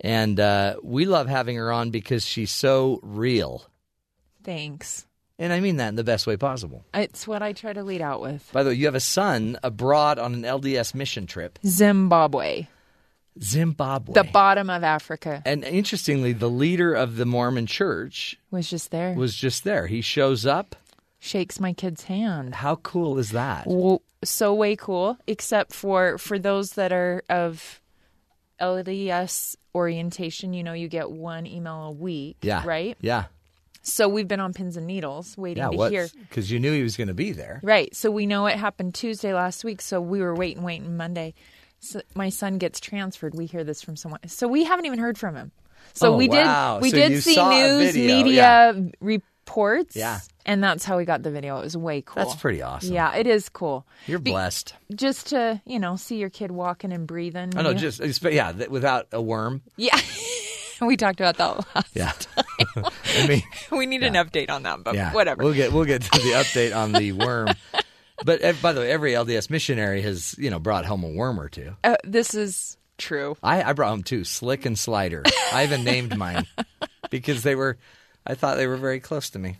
And 0.00 0.40
uh, 0.40 0.76
we 0.82 1.04
love 1.04 1.28
having 1.28 1.56
her 1.56 1.70
on 1.70 1.90
because 1.90 2.24
she's 2.24 2.50
so 2.50 2.98
real. 3.02 3.62
Thanks. 4.42 5.06
And 5.38 5.52
I 5.52 5.60
mean 5.60 5.76
that 5.76 5.88
in 5.88 5.96
the 5.96 6.04
best 6.04 6.26
way 6.26 6.38
possible. 6.38 6.82
It's 6.94 7.28
what 7.28 7.42
I 7.42 7.52
try 7.52 7.74
to 7.74 7.82
lead 7.82 8.00
out 8.00 8.22
with. 8.22 8.48
By 8.54 8.62
the 8.62 8.70
way, 8.70 8.76
you 8.76 8.86
have 8.86 8.94
a 8.94 9.00
son 9.00 9.58
abroad 9.62 10.18
on 10.18 10.32
an 10.32 10.42
LDS 10.44 10.94
mission 10.94 11.26
trip, 11.26 11.58
Zimbabwe, 11.66 12.68
Zimbabwe. 13.42 14.14
the 14.14 14.24
bottom 14.30 14.70
of 14.70 14.84
Africa, 14.84 15.42
and 15.44 15.64
interestingly, 15.64 16.32
the 16.32 16.48
leader 16.50 16.94
of 16.94 17.16
the 17.16 17.24
Mormon 17.26 17.66
church 17.66 18.38
was 18.50 18.68
just 18.70 18.90
there. 18.90 19.12
was 19.14 19.34
just 19.34 19.64
there. 19.64 19.86
He 19.86 20.00
shows 20.00 20.46
up. 20.46 20.76
Shakes 21.18 21.58
my 21.58 21.72
kid's 21.72 22.04
hand. 22.04 22.54
How 22.56 22.76
cool 22.76 23.18
is 23.18 23.30
that? 23.30 23.66
Well, 23.66 24.02
so 24.22 24.52
way 24.54 24.76
cool. 24.76 25.16
Except 25.26 25.72
for 25.72 26.18
for 26.18 26.38
those 26.38 26.72
that 26.74 26.92
are 26.92 27.22
of 27.28 27.80
LDS 28.60 29.56
orientation, 29.74 30.52
you 30.54 30.62
know, 30.62 30.72
you 30.72 30.88
get 30.88 31.10
one 31.10 31.46
email 31.46 31.84
a 31.84 31.90
week. 31.92 32.36
Yeah. 32.42 32.62
Right. 32.66 32.96
Yeah. 33.00 33.24
So 33.82 34.08
we've 34.08 34.28
been 34.28 34.40
on 34.40 34.54
pins 34.54 34.76
and 34.78 34.86
needles 34.86 35.36
waiting 35.36 35.62
Yeah. 35.62 35.70
to 35.70 35.76
What? 35.76 35.92
hear. 35.92 36.08
Because 36.28 36.50
you 36.50 36.58
knew 36.58 36.72
he 36.72 36.82
was 36.82 36.96
going 36.96 37.08
to 37.08 37.14
be 37.14 37.32
there. 37.32 37.60
Right. 37.62 37.94
So 37.94 38.10
we 38.10 38.24
know 38.26 38.46
it 38.46 38.56
happened 38.56 38.94
Tuesday 38.94 39.34
last 39.34 39.62
week. 39.64 39.82
So 39.82 40.00
we 40.00 40.20
were 40.20 40.34
waiting, 40.34 40.62
waiting 40.62 40.96
Monday. 40.96 41.34
So 41.84 42.00
my 42.14 42.30
son 42.30 42.58
gets 42.58 42.80
transferred. 42.80 43.34
We 43.34 43.46
hear 43.46 43.62
this 43.64 43.82
from 43.82 43.96
someone. 43.96 44.20
So 44.26 44.48
we 44.48 44.64
haven't 44.64 44.86
even 44.86 44.98
heard 44.98 45.18
from 45.18 45.36
him. 45.36 45.52
So 45.92 46.14
Oh, 46.14 46.16
we 46.16 46.28
wow. 46.28 46.76
did. 46.78 46.82
We 46.82 46.90
So 46.90 46.96
did 46.96 47.22
see 47.22 47.36
news 47.36 47.94
media 47.94 48.90
reports. 49.00 49.94
Yeah. 49.96 50.20
And 50.46 50.62
that's 50.62 50.84
how 50.84 50.96
we 50.96 51.04
got 51.04 51.22
the 51.22 51.30
video. 51.30 51.58
It 51.58 51.64
was 51.64 51.76
way 51.76 52.02
cool. 52.02 52.22
That's 52.24 52.36
pretty 52.36 52.62
awesome. 52.62 52.92
Yeah, 52.94 53.14
it 53.14 53.26
is 53.26 53.48
cool. 53.48 53.86
You're 54.06 54.18
Be- 54.18 54.30
blessed. 54.32 54.74
Just 54.94 55.28
to 55.28 55.60
you 55.66 55.78
know 55.78 55.96
see 55.96 56.16
your 56.16 56.30
kid 56.30 56.50
walking 56.50 56.92
and 56.92 57.06
breathing. 57.06 57.52
I 57.56 57.62
know. 57.62 57.70
You- 57.70 57.76
Just 57.78 58.22
yeah, 58.22 58.52
without 58.68 59.06
a 59.12 59.20
worm. 59.22 59.62
yeah. 59.76 59.98
we 60.82 60.96
talked 60.96 61.20
about 61.20 61.36
that 61.38 61.66
last. 61.74 61.88
Yeah. 61.94 62.12
I 63.18 63.26
mean, 63.26 63.42
We 63.70 63.86
need 63.86 64.02
an 64.02 64.14
update 64.14 64.50
on 64.50 64.64
that, 64.64 64.82
but 64.84 64.94
yeah. 64.94 65.12
whatever. 65.12 65.42
We'll 65.44 65.54
get 65.54 65.72
we'll 65.72 65.84
get 65.84 66.02
to 66.02 66.10
the 66.18 66.32
update 66.32 66.74
on 66.76 66.92
the 66.92 67.12
worm. 67.12 67.48
But 68.24 68.42
eh, 68.42 68.54
by 68.60 68.72
the 68.72 68.80
way, 68.80 68.90
every 68.90 69.12
LDS 69.12 69.50
missionary 69.50 70.02
has 70.02 70.34
you 70.38 70.50
know 70.50 70.58
brought 70.58 70.84
home 70.86 71.04
a 71.04 71.08
worm 71.08 71.38
or 71.38 71.48
two. 71.48 71.76
Uh, 71.84 71.96
this 72.04 72.34
is 72.34 72.76
true. 72.98 73.36
I, 73.42 73.62
I 73.62 73.72
brought 73.72 73.90
home 73.90 74.02
two, 74.02 74.24
Slick 74.24 74.66
and 74.66 74.78
Slider. 74.78 75.22
I 75.52 75.64
even 75.64 75.84
named 75.84 76.16
mine 76.16 76.46
because 77.10 77.42
they 77.42 77.54
were. 77.54 77.76
I 78.26 78.34
thought 78.34 78.56
they 78.56 78.66
were 78.66 78.78
very 78.78 79.00
close 79.00 79.30
to 79.30 79.38
me. 79.38 79.58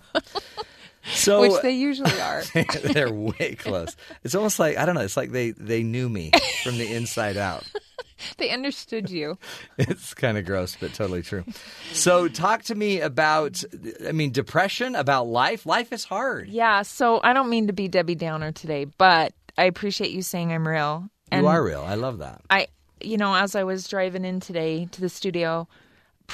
So 1.12 1.40
which 1.40 1.62
they 1.62 1.72
usually 1.72 2.18
are. 2.20 2.42
they're 2.82 3.12
way 3.12 3.56
close. 3.58 3.96
It's 4.22 4.34
almost 4.34 4.58
like 4.58 4.76
I 4.76 4.86
don't 4.86 4.94
know. 4.94 5.02
It's 5.02 5.16
like 5.16 5.32
they 5.32 5.50
they 5.50 5.82
knew 5.82 6.08
me 6.08 6.30
from 6.62 6.78
the 6.78 6.92
inside 6.92 7.36
out. 7.36 7.64
they 8.38 8.50
understood 8.50 9.10
you. 9.10 9.38
It's 9.78 10.14
kind 10.14 10.38
of 10.38 10.46
gross, 10.46 10.76
but 10.80 10.94
totally 10.94 11.22
true. 11.22 11.44
So, 11.92 12.28
talk 12.28 12.62
to 12.64 12.74
me 12.74 13.00
about. 13.00 13.62
I 14.06 14.12
mean, 14.12 14.30
depression 14.30 14.94
about 14.94 15.26
life. 15.26 15.66
Life 15.66 15.92
is 15.92 16.04
hard. 16.04 16.48
Yeah. 16.48 16.82
So 16.82 17.20
I 17.22 17.32
don't 17.32 17.50
mean 17.50 17.66
to 17.66 17.72
be 17.72 17.88
Debbie 17.88 18.14
Downer 18.14 18.52
today, 18.52 18.84
but 18.84 19.32
I 19.58 19.64
appreciate 19.64 20.10
you 20.10 20.22
saying 20.22 20.52
I'm 20.52 20.66
real. 20.66 21.08
you 21.32 21.46
are 21.46 21.62
real. 21.62 21.82
I 21.82 21.94
love 21.94 22.18
that. 22.18 22.42
I, 22.50 22.68
you 23.00 23.16
know, 23.16 23.34
as 23.34 23.54
I 23.54 23.64
was 23.64 23.88
driving 23.88 24.24
in 24.24 24.40
today 24.40 24.86
to 24.92 25.00
the 25.00 25.08
studio, 25.08 25.68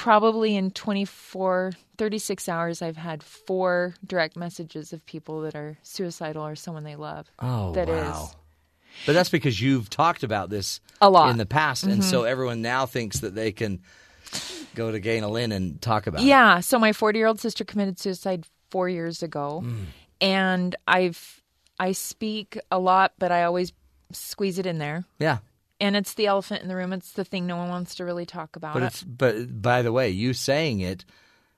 probably 0.01 0.55
in 0.55 0.71
24, 0.71 1.73
36 1.97 2.49
hours, 2.49 2.81
I've 2.81 2.97
had 2.97 3.21
four 3.21 3.93
direct 4.05 4.35
messages 4.35 4.93
of 4.93 5.05
people 5.05 5.41
that 5.41 5.55
are 5.55 5.77
suicidal 5.83 6.43
or 6.45 6.55
someone 6.55 6.83
they 6.83 6.95
love. 6.95 7.29
Oh 7.39 7.71
That 7.73 7.87
is. 7.87 8.01
wow. 8.03 8.31
But 9.05 9.13
that's 9.13 9.29
because 9.29 9.61
you've 9.61 9.89
talked 9.91 10.23
about 10.23 10.49
this 10.49 10.81
A 11.01 11.09
lot. 11.09 11.29
in 11.29 11.37
the 11.37 11.45
past, 11.45 11.83
and 11.83 12.01
Mhm. 12.01 12.05
so 12.09 12.23
everyone 12.23 12.61
now 12.63 12.85
thinks 12.87 13.19
that 13.19 13.35
they 13.35 13.51
can 13.51 13.79
go 14.73 14.91
to 14.91 14.99
Ganel-Lyn 14.99 15.51
and 15.51 15.79
talk 15.81 16.07
about 16.07 16.21
it. 16.21 16.25
Yeah. 16.25 16.61
So 16.61 16.79
my 16.79 16.93
40 16.93 17.19
year 17.19 17.27
old 17.27 17.39
sister 17.39 17.63
committed 17.63 17.99
suicide 17.99 18.45
four 18.71 18.89
years 18.89 19.21
ago, 19.21 19.61
Mm. 19.63 19.85
and 20.19 20.75
I've 20.87 21.41
I 21.79 21.93
speak 21.93 22.59
a 22.71 22.77
lot, 22.79 23.13
but 23.19 23.31
I 23.31 23.43
always 23.43 23.71
squeeze 24.11 24.57
it 24.59 24.65
in 24.65 24.77
there. 24.77 25.03
Yeah. 25.19 25.39
And 25.81 25.95
it's 25.97 26.13
the 26.13 26.27
elephant 26.27 26.61
in 26.61 26.67
the 26.69 26.75
room. 26.75 26.93
It's 26.93 27.11
the 27.13 27.25
thing 27.25 27.47
no 27.47 27.57
one 27.57 27.69
wants 27.69 27.95
to 27.95 28.05
really 28.05 28.25
talk 28.25 28.55
about. 28.55 28.75
But 28.75 28.83
it's 28.83 29.03
but 29.03 29.61
by 29.61 29.81
the 29.81 29.91
way, 29.91 30.09
you 30.11 30.33
saying 30.33 30.79
it 30.79 31.03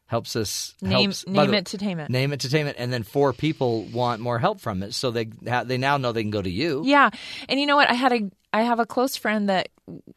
helps 0.06 0.36
us 0.36 0.76
Name- 0.82 0.92
helps, 1.12 1.28
name 1.28 1.52
the- 1.52 1.58
it 1.58 1.66
to 1.68 1.78
tame 1.78 2.00
it. 2.00 2.10
Name 2.10 2.34
it 2.34 2.40
to 2.42 2.50
tame 2.50 2.68
it, 2.68 2.76
and 2.80 2.92
then 2.94 3.04
four 3.04 3.34
people 3.34 3.84
want 3.86 4.22
more 4.22 4.40
help 4.40 4.60
from 4.60 4.82
it, 4.84 4.94
so 4.94 5.12
they 5.12 5.28
ha- 5.48 5.64
they 5.64 5.78
now 5.78 5.98
know 5.98 6.12
they 6.12 6.22
can 6.24 6.32
go 6.32 6.42
to 6.42 6.50
you. 6.50 6.84
Yeah, 6.86 7.10
and 7.50 7.60
you 7.60 7.66
know 7.66 7.76
what? 7.76 7.90
I 7.90 7.94
had 7.94 8.12
a 8.14 8.30
I 8.56 8.62
have 8.62 8.80
a 8.80 8.86
close 8.86 9.16
friend 9.16 9.50
that 9.50 9.70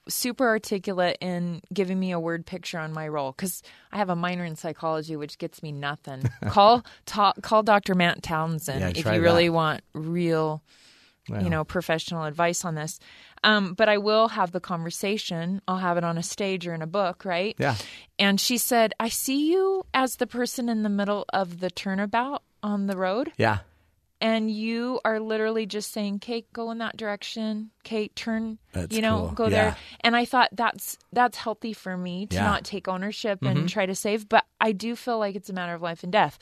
super 0.08 0.46
articulate 0.46 1.16
in 1.22 1.62
giving 1.72 1.98
me 1.98 2.12
a 2.12 2.20
word 2.20 2.44
picture 2.44 2.78
on 2.78 2.92
my 2.92 3.08
role 3.08 3.32
because 3.32 3.62
I 3.90 3.96
have 3.96 4.10
a 4.10 4.16
minor 4.16 4.44
in 4.44 4.56
psychology, 4.56 5.16
which 5.16 5.38
gets 5.38 5.62
me 5.62 5.72
nothing. 5.72 6.22
call 6.48 6.84
talk, 7.06 7.40
call 7.40 7.62
Dr. 7.62 7.94
Matt 7.94 8.22
Townsend 8.22 8.80
Yeah, 8.80 8.88
if 8.90 9.06
you 9.06 9.22
really 9.22 9.48
want 9.48 9.80
real, 9.94 10.62
Well. 11.30 11.42
you 11.42 11.48
know, 11.48 11.64
professional 11.64 12.24
advice 12.24 12.62
on 12.66 12.74
this. 12.74 13.00
Um, 13.47 13.74
but 13.74 13.89
I 13.89 13.98
will 13.98 14.27
have 14.28 14.51
the 14.51 14.60
conversation. 14.60 15.62
I'll 15.68 15.78
have 15.78 15.97
it 15.97 16.05
on 16.05 16.18
a 16.18 16.23
stage 16.23 16.66
or 16.66 16.74
in 16.74 16.82
a 16.82 16.86
book, 16.86 17.24
right? 17.24 17.55
Yeah. 17.59 17.77
And 18.18 18.40
she 18.40 18.59
said, 18.59 18.93
"I 18.98 19.09
see 19.09 19.51
you 19.52 19.86
as 19.94 20.16
the 20.16 20.27
person 20.27 20.68
in 20.68 20.82
the 20.82 20.89
middle 20.89 21.24
of 21.32 21.60
the 21.60 21.70
turnabout 21.70 22.43
on 22.62 22.89
the 22.89 22.97
road." 22.97 23.32
Yeah. 23.39 23.59
And 24.20 24.51
you 24.51 25.01
are 25.05 25.20
literally 25.20 25.66
just 25.66 25.93
saying, 25.93 26.20
"Kate, 26.20 26.51
go 26.52 26.70
in 26.70 26.78
that 26.78 26.97
direction. 26.97 27.70
Kate, 27.84 28.14
turn. 28.16 28.59
That's 28.72 28.94
you 28.94 29.02
know, 29.02 29.26
cool. 29.26 29.28
go 29.32 29.44
Yeah. 29.44 29.51
there." 29.51 29.76
And 30.01 30.16
I 30.16 30.24
thought 30.24 30.51
that's 30.52 30.98
that's 31.12 31.36
healthy 31.36 31.72
for 31.72 31.97
me 31.97 32.26
to 32.26 32.36
Yeah. 32.36 32.44
not 32.44 32.64
take 32.64 32.88
ownership 32.88 33.40
Mhm. 33.40 33.51
and 33.51 33.68
try 33.68 33.86
to 33.86 33.94
save, 33.94 34.28
but 34.28 34.44
I 34.60 34.72
do 34.72 34.97
feel 34.97 35.18
like 35.18 35.36
it's 35.36 35.51
a 35.51 35.52
matter 35.52 35.74
of 35.74 35.82
life 35.82 36.02
and 36.02 36.12
death, 36.12 36.38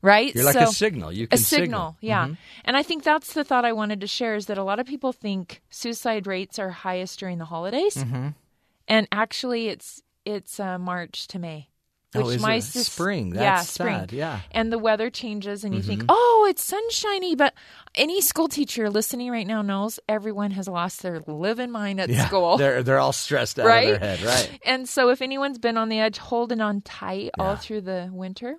right? 0.00 0.34
You're 0.34 0.44
like 0.44 0.56
a 0.56 0.66
signal. 0.68 1.12
You 1.12 1.28
a 1.30 1.36
signal, 1.36 1.64
signal. 1.64 1.96
yeah. 2.00 2.26
Mhm. 2.28 2.36
And 2.64 2.76
I 2.76 2.82
think 2.82 3.02
that's 3.04 3.32
the 3.34 3.44
thought 3.44 3.64
I 3.64 3.72
wanted 3.72 4.00
to 4.00 4.06
share 4.06 4.34
is 4.34 4.46
that 4.46 4.58
a 4.58 4.64
lot 4.64 4.78
of 4.80 4.86
people 4.86 5.12
think 5.12 5.60
suicide 5.70 6.26
rates 6.26 6.58
are 6.58 6.70
highest 6.70 7.18
during 7.18 7.38
the 7.38 7.44
holidays, 7.46 7.96
Mhm. 7.96 8.34
and 8.88 9.06
actually, 9.12 9.68
it's 9.68 10.02
it's 10.24 10.60
uh, 10.60 10.78
March 10.78 11.26
to 11.26 11.38
May. 11.40 11.68
Oh, 12.14 12.26
Which 12.26 12.36
is 12.36 12.42
my 12.42 12.56
it? 12.56 12.62
sis- 12.62 12.88
Spring. 12.88 13.34
yeah, 13.34 13.60
spring. 13.62 14.00
sad. 14.00 14.12
Yeah. 14.12 14.40
And 14.50 14.70
the 14.70 14.78
weather 14.78 15.08
changes, 15.08 15.64
and 15.64 15.74
you 15.74 15.80
think, 15.80 16.02
Mhm. 16.02 16.06
oh, 16.10 16.46
it's 16.50 16.62
sunshiny. 16.62 17.34
But 17.34 17.54
any 17.94 18.20
school 18.20 18.48
teacher 18.48 18.90
listening 18.90 19.30
right 19.30 19.46
now 19.46 19.62
knows 19.62 19.98
everyone 20.08 20.50
has 20.50 20.68
lost 20.68 21.00
their 21.02 21.20
living 21.26 21.70
mind 21.70 22.00
at 22.00 22.10
Yeah. 22.10 22.26
school. 22.26 22.58
They're 22.58 22.82
they're 22.82 22.98
all 22.98 23.14
stressed 23.14 23.58
out 23.58 23.64
right? 23.66 23.94
of 23.94 24.00
their 24.00 24.16
head, 24.16 24.22
right? 24.22 24.60
And 24.66 24.86
so, 24.88 25.08
if 25.08 25.22
anyone's 25.22 25.58
been 25.58 25.78
on 25.78 25.88
the 25.88 26.00
edge, 26.00 26.18
holding 26.18 26.60
on 26.60 26.82
tight 26.82 27.30
all 27.38 27.56
through 27.56 27.80
the 27.82 28.10
winter, 28.12 28.56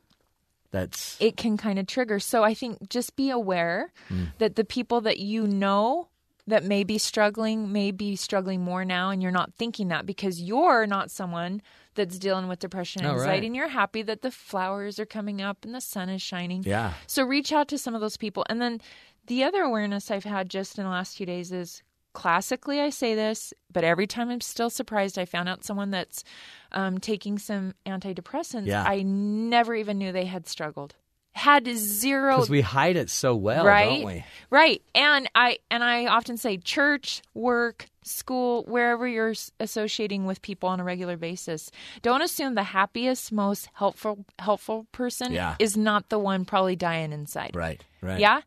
That's 0.71 1.15
it 1.19 1.37
can 1.37 1.55
kind 1.57 1.77
of 1.77 1.85
trigger. 1.85 2.19
So, 2.19 2.43
I 2.43 2.55
think 2.55 2.89
just 2.89 3.15
be 3.15 3.29
aware 3.29 3.91
Mm. 4.09 4.29
that 4.39 4.55
the 4.55 4.63
people 4.65 5.01
that 5.01 5.19
you 5.19 5.45
know 5.45 6.07
that 6.47 6.63
may 6.63 6.83
be 6.83 6.97
struggling 6.97 7.71
may 7.71 7.91
be 7.91 8.15
struggling 8.15 8.61
more 8.61 8.83
now, 8.83 9.11
and 9.11 9.21
you're 9.21 9.31
not 9.31 9.53
thinking 9.53 9.89
that 9.89 10.05
because 10.07 10.41
you're 10.41 10.87
not 10.87 11.11
someone 11.11 11.61
that's 11.95 12.17
dealing 12.19 12.47
with 12.47 12.59
depression 12.59 13.03
and 13.03 13.11
Oh, 13.11 13.15
right. 13.15 13.21
anxiety, 13.21 13.47
and 13.47 13.55
you're 13.55 13.67
happy 13.69 14.01
that 14.03 14.21
the 14.21 14.31
flowers 14.31 14.99
are 14.99 15.05
coming 15.05 15.41
up 15.41 15.63
and 15.65 15.73
the 15.73 15.81
sun 15.81 16.09
is 16.09 16.21
shining. 16.21 16.63
Yeah. 16.65 16.93
So 17.07 17.23
reach 17.23 17.51
out 17.51 17.67
to 17.69 17.77
some 17.77 17.95
of 17.95 18.01
those 18.01 18.17
people. 18.17 18.45
And 18.49 18.61
then 18.61 18.81
the 19.27 19.43
other 19.43 19.61
awareness 19.63 20.11
I've 20.11 20.23
had 20.25 20.49
just 20.49 20.77
in 20.77 20.83
the 20.83 20.89
last 20.89 21.15
few 21.17 21.25
days 21.25 21.51
is 21.51 21.83
classically 22.13 22.79
I 22.79 22.89
say 22.91 23.15
this, 23.15 23.53
but 23.71 23.83
every 23.83 24.05
time 24.07 24.29
I'm 24.29 24.41
still 24.41 24.69
surprised 24.69 25.17
I 25.17 25.25
found 25.25 25.49
out 25.49 25.63
someone 25.63 25.89
that's 25.91 26.23
um, 26.71 26.99
taking 26.99 27.39
some 27.39 27.73
antidepressants. 27.85 28.67
Yeah. 28.67 28.83
I 28.85 29.01
never 29.03 29.73
even 29.75 29.97
knew 29.97 30.11
they 30.11 30.25
had 30.25 30.47
struggled. 30.47 30.95
Had 31.35 31.67
zero 31.75 32.35
because 32.35 32.49
we 32.49 32.61
hide 32.61 32.95
it 32.95 33.09
so 33.09 33.35
well, 33.35 33.65
right 33.65 33.85
don't 34.01 34.03
we? 34.05 34.23
right 34.51 34.81
and 34.93 35.27
i 35.33 35.57
and 35.71 35.83
i 35.83 36.05
often 36.05 36.37
say 36.37 36.57
church 36.57 37.21
work 37.33 37.87
school 38.03 38.63
wherever 38.65 39.07
you're 39.07 39.33
associating 39.59 40.25
with 40.25 40.41
people 40.43 40.69
on 40.69 40.79
a 40.79 40.83
regular 40.83 41.17
basis 41.17 41.71
don't 42.03 42.21
assume 42.21 42.53
the 42.53 42.63
happiest 42.63 43.31
most 43.31 43.67
helpful 43.73 44.23
helpful 44.39 44.85
person 44.91 45.31
Yeah. 45.33 45.55
is 45.57 45.75
not 45.75 46.09
the 46.09 46.19
one 46.19 46.45
probably 46.45 46.75
dying 46.75 47.11
inside 47.11 47.51
Right. 47.55 47.83
Right. 48.01 48.19
yeah 48.19 48.41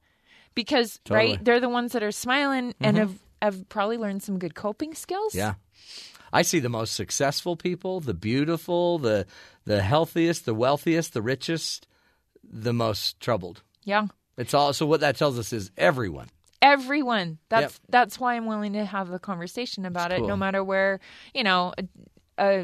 because 0.55 1.01
Totally. 1.05 1.31
right 1.33 1.45
they're 1.45 1.61
the 1.61 1.69
ones 1.69 1.93
that 1.93 2.03
are 2.05 2.13
smiling 2.13 2.73
and 2.81 2.97
Mhm. 2.97 3.01
have 3.01 3.15
have 3.43 3.69
probably 3.69 3.99
learned 3.99 4.23
some 4.23 4.39
good 4.39 4.55
coping 4.55 4.95
skills 4.95 5.35
Yeah. 5.35 5.55
I 6.33 6.43
see 6.43 6.59
the 6.59 6.69
most 6.69 6.95
successful 6.95 7.57
people, 7.57 8.01
the 8.01 8.13
beautiful, 8.15 8.99
the 8.99 9.27
the 9.65 9.81
healthiest, 9.83 10.45
the 10.45 10.55
wealthiest, 10.55 11.15
the 11.15 11.23
richest, 11.23 11.87
the 12.51 12.73
most 12.73 13.21
troubled. 13.21 13.63
yeah. 13.85 14.07
It's 14.39 14.53
all 14.53 14.73
so 14.75 14.85
what 14.85 15.01
that 15.01 15.17
tells 15.17 15.39
us 15.39 15.53
is 15.53 15.71
everyone. 15.79 16.29
everyone. 16.61 17.39
That's 17.49 17.81
that's 17.89 18.21
why 18.21 18.35
i'm 18.35 18.45
willing 18.47 18.75
to 18.75 18.85
have 18.85 19.11
a 19.11 19.19
conversation 19.19 19.87
about 19.87 20.13
it 20.13 20.21
no 20.23 20.37
matter 20.37 20.63
where 20.63 21.01
you 21.35 21.43
know 21.43 21.73
a, 21.79 21.85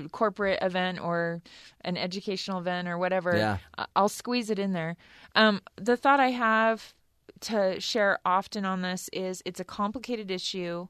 a 0.04 0.09
corporate 0.10 0.59
event 0.60 1.00
or 1.00 1.40
an 1.82 1.96
educational 1.96 2.59
event 2.59 2.88
or 2.88 2.98
whatever 2.98 3.34
Yeah. 3.36 3.56
I'll 3.96 4.10
squeeze 4.10 4.50
it 4.50 4.59
in 4.59 4.72
there. 4.74 4.96
Um, 5.34 5.62
the 5.76 5.96
thought 5.96 6.20
i 6.20 6.30
have 6.30 6.92
to 7.40 7.80
share 7.80 8.18
often 8.26 8.64
on 8.66 8.82
this 8.82 9.09
is 9.12 9.42
it's 9.46 9.60
a 9.60 9.64
complicated 9.64 10.30
issue 10.30 10.88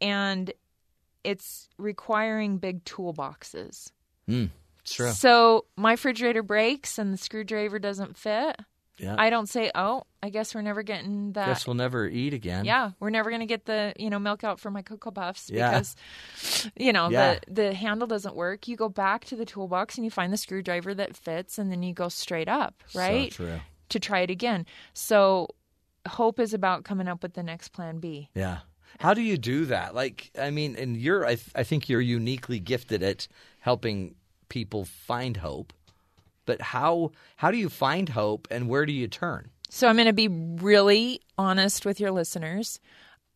and 0.00 0.52
it's 1.22 1.68
requiring 1.78 2.58
big 2.58 2.84
toolboxes. 2.84 3.92
Mm, 4.28 4.50
it's 4.84 4.94
true. 4.94 5.10
so 5.10 5.64
my 5.76 5.92
refrigerator 5.92 6.42
breaks 6.42 6.98
and 6.98 7.12
the 7.12 7.16
screwdriver 7.18 7.78
doesn't 7.78 8.16
fit 8.16 8.56
Yeah. 8.98 9.16
i 9.18 9.28
don't 9.30 9.48
say 9.48 9.70
oh 9.74 10.04
i 10.22 10.30
guess 10.30 10.54
we're 10.54 10.62
never 10.62 10.82
getting 10.82 11.32
that 11.32 11.46
Guess 11.48 11.66
we'll 11.66 11.74
never 11.74 12.06
eat 12.06 12.32
again. 12.32 12.64
yeah, 12.64 12.92
we're 13.00 13.10
never 13.10 13.28
going 13.30 13.40
to 13.40 13.46
get 13.46 13.64
the 13.66 13.92
you 13.98 14.08
know 14.10 14.18
milk 14.18 14.44
out 14.44 14.58
for 14.60 14.70
my 14.70 14.82
cocoa 14.82 15.10
puffs 15.10 15.50
Yeah. 15.50 15.70
because 15.70 15.96
you 16.76 16.92
know 16.92 17.10
Yeah. 17.10 17.38
the 17.48 17.52
the 17.64 17.74
handle 17.74 18.06
doesn't 18.06 18.34
work. 18.36 18.68
You 18.68 18.76
go 18.76 18.88
back 18.88 19.24
to 19.26 19.36
the 19.36 19.44
toolbox 19.44 19.96
and 19.98 20.04
you 20.04 20.10
find 20.10 20.32
the 20.32 20.36
screwdriver 20.38 20.94
that 20.94 21.16
fits, 21.16 21.58
and 21.58 21.70
then 21.70 21.82
you 21.82 21.92
go 21.92 22.08
straight 22.08 22.48
up, 22.48 22.82
right? 22.94 23.32
So 23.32 23.44
true. 23.44 23.60
To 23.90 24.00
try 24.00 24.20
it 24.20 24.30
again. 24.30 24.64
So 24.94 25.48
hope 26.08 26.40
is 26.40 26.54
about 26.54 26.84
coming 26.84 27.06
up 27.08 27.22
with 27.22 27.34
the 27.34 27.42
next 27.42 27.68
plan 27.68 27.98
B. 27.98 28.30
Yeah. 28.34 28.58
How 29.00 29.12
do 29.12 29.20
you 29.22 29.36
do 29.36 29.66
that? 29.66 29.94
Like, 29.94 30.30
I 30.40 30.50
mean, 30.50 30.76
and 30.76 30.96
you're, 30.96 31.24
I, 31.26 31.34
th- 31.34 31.50
I 31.54 31.64
think 31.64 31.88
you're 31.88 32.00
uniquely 32.00 32.60
gifted 32.60 33.02
at 33.02 33.26
helping 33.60 34.14
people 34.54 34.84
find 34.84 35.36
hope. 35.38 35.72
But 36.46 36.60
how, 36.60 37.10
how 37.36 37.50
do 37.50 37.56
you 37.58 37.68
find 37.68 38.08
hope, 38.08 38.46
and 38.52 38.68
where 38.68 38.86
do 38.86 38.92
you 38.92 39.08
turn? 39.08 39.50
So 39.68 39.88
I'm 39.88 39.96
going 39.96 40.06
to 40.06 40.12
be 40.12 40.28
really 40.28 41.20
honest 41.36 41.84
with 41.84 41.98
your 41.98 42.12
listeners. 42.12 42.78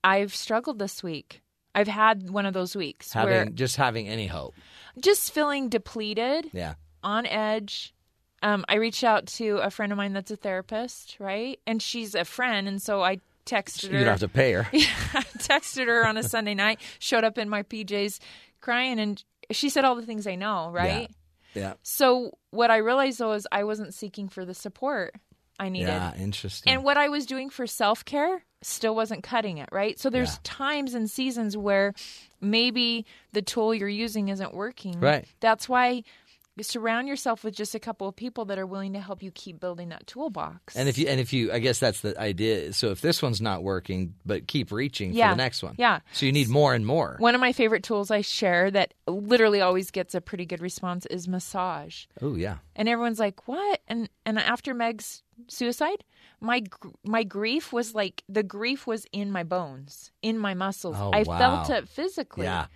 I've 0.05 0.33
struggled 0.35 0.79
this 0.79 1.03
week. 1.03 1.43
I've 1.75 1.89
had 1.89 2.31
one 2.31 2.47
of 2.47 2.55
those 2.55 2.77
weeks 2.77 3.13
Having 3.13 3.35
where 3.35 3.45
just 3.47 3.77
having 3.77 4.07
any 4.09 4.27
hope. 4.29 4.55
just 5.01 5.33
feeling 5.33 5.69
depleted. 5.69 6.51
Yeah. 6.53 6.75
on 7.03 7.27
edge. 7.27 7.95
Um, 8.43 8.65
I 8.69 8.77
reached 8.77 9.03
out 9.03 9.27
to 9.39 9.57
a 9.59 9.71
friend 9.71 9.91
of 9.91 9.99
mine 9.99 10.13
that's 10.13 10.31
a 10.31 10.37
therapist, 10.37 11.17
right? 11.19 11.59
And 11.67 11.83
she's 11.83 12.15
a 12.15 12.25
friend, 12.25 12.69
and 12.69 12.81
so 12.81 13.03
I 13.03 13.19
texted 13.47 13.89
her. 13.91 13.99
You 13.99 14.05
don't 14.05 14.19
have 14.19 14.21
to 14.21 14.29
pay 14.29 14.53
her. 14.53 14.69
Yeah, 14.73 14.87
I 15.15 15.23
texted 15.39 15.87
her 15.89 16.07
on 16.07 16.17
a 16.17 16.23
Sunday 16.23 16.55
night. 16.55 16.81
Showed 17.01 17.25
up 17.25 17.37
in 17.39 17.49
my 17.49 17.65
PJs, 17.65 18.21
crying, 18.61 19.01
and 19.01 19.25
she 19.51 19.69
said 19.71 19.85
all 19.85 19.95
the 19.95 20.03
things 20.07 20.27
I 20.27 20.35
know, 20.35 20.71
right? 20.71 21.11
Yeah. 21.55 21.75
So 21.83 22.33
what 22.51 22.71
I 22.71 22.77
realized 22.79 23.19
though 23.19 23.33
is 23.33 23.47
I 23.51 23.65
wasn't 23.65 23.95
seeking 23.95 24.29
for 24.29 24.45
the 24.45 24.55
support 24.55 25.15
I 25.59 25.71
needed. 25.71 25.89
Yeah. 25.89 26.15
Interesting. 26.17 26.73
And 26.73 26.85
what 26.85 26.97
I 26.97 27.09
was 27.09 27.27
doing 27.27 27.51
for 27.51 27.67
self 27.67 28.05
care 28.05 28.45
still 28.63 28.95
wasn't 28.95 29.23
cutting 29.23 29.59
it, 29.59 29.69
right? 29.73 29.99
So 29.99 30.11
there's 30.11 30.35
Yeah. 30.35 30.41
times 30.45 30.95
and 30.95 31.11
seasons 31.11 31.57
where 31.57 31.95
maybe 32.41 33.07
the 33.33 33.43
tool 33.43 33.75
you're 33.75 33.89
using 33.89 34.29
isn't 34.29 34.55
working. 34.55 35.01
Right. 35.01 35.27
That's 35.41 35.69
why 35.69 36.03
surround 36.63 37.09
yourself 37.09 37.45
with 37.45 37.55
just 37.55 37.75
a 37.75 37.79
couple 37.79 38.09
of 38.09 38.17
people 38.17 38.45
that 38.47 38.59
are 38.59 38.67
willing 38.67 38.93
to 38.95 39.01
help 39.01 39.23
you 39.23 39.31
keep 39.31 39.61
building 39.61 39.89
that 39.91 40.07
toolbox. 40.07 40.77
And 40.77 40.89
if 40.89 40.99
you 40.99 41.07
and 41.09 41.21
if 41.21 41.33
you, 41.33 41.53
I 41.53 41.59
guess 41.59 41.79
that's 41.79 42.01
the 42.01 42.19
idea. 42.19 42.73
So 42.73 42.91
if 42.91 43.01
this 43.01 43.23
one's 43.23 43.41
not 43.41 43.63
working, 43.63 44.15
but 44.27 44.47
keep 44.47 44.71
reaching 44.73 45.13
Yeah. 45.13 45.31
for 45.31 45.35
the 45.37 45.43
next 45.43 45.63
one. 45.63 45.75
Yeah. 45.79 46.01
So 46.13 46.27
you 46.27 46.33
need 46.33 46.49
more 46.49 46.75
and 46.75 46.85
more. 46.87 47.17
One 47.19 47.35
of 47.35 47.41
my 47.41 47.53
favorite 47.53 47.83
tools 47.83 48.11
I 48.11 48.21
share 48.21 48.71
that 48.71 48.95
literally 49.07 49.61
always 49.61 49.91
gets 49.91 50.15
a 50.15 50.21
pretty 50.21 50.47
good 50.47 50.61
response 50.61 51.07
is 51.07 51.29
massage. 51.29 52.07
Oh 52.21 52.35
yeah. 52.35 52.59
And 52.77 52.89
everyone's 52.89 53.19
like, 53.19 53.47
"What?" 53.49 53.81
And 53.89 54.09
and 54.25 54.39
after 54.39 54.75
Meg's 54.75 55.23
suicide, 55.49 56.05
my 56.41 56.63
my 57.05 57.23
grief 57.25 57.73
was 57.73 57.95
like 57.95 58.23
the 58.29 58.43
grief 58.43 58.87
was 58.87 59.07
in 59.13 59.31
my 59.33 59.43
bones, 59.45 60.11
in 60.23 60.39
my 60.39 60.55
muscles. 60.55 60.97
Oh, 60.99 61.11
I 61.13 61.23
wow. 61.23 61.39
felt 61.39 61.71
it 61.71 61.89
physically. 61.89 62.45
Yeah. 62.45 62.67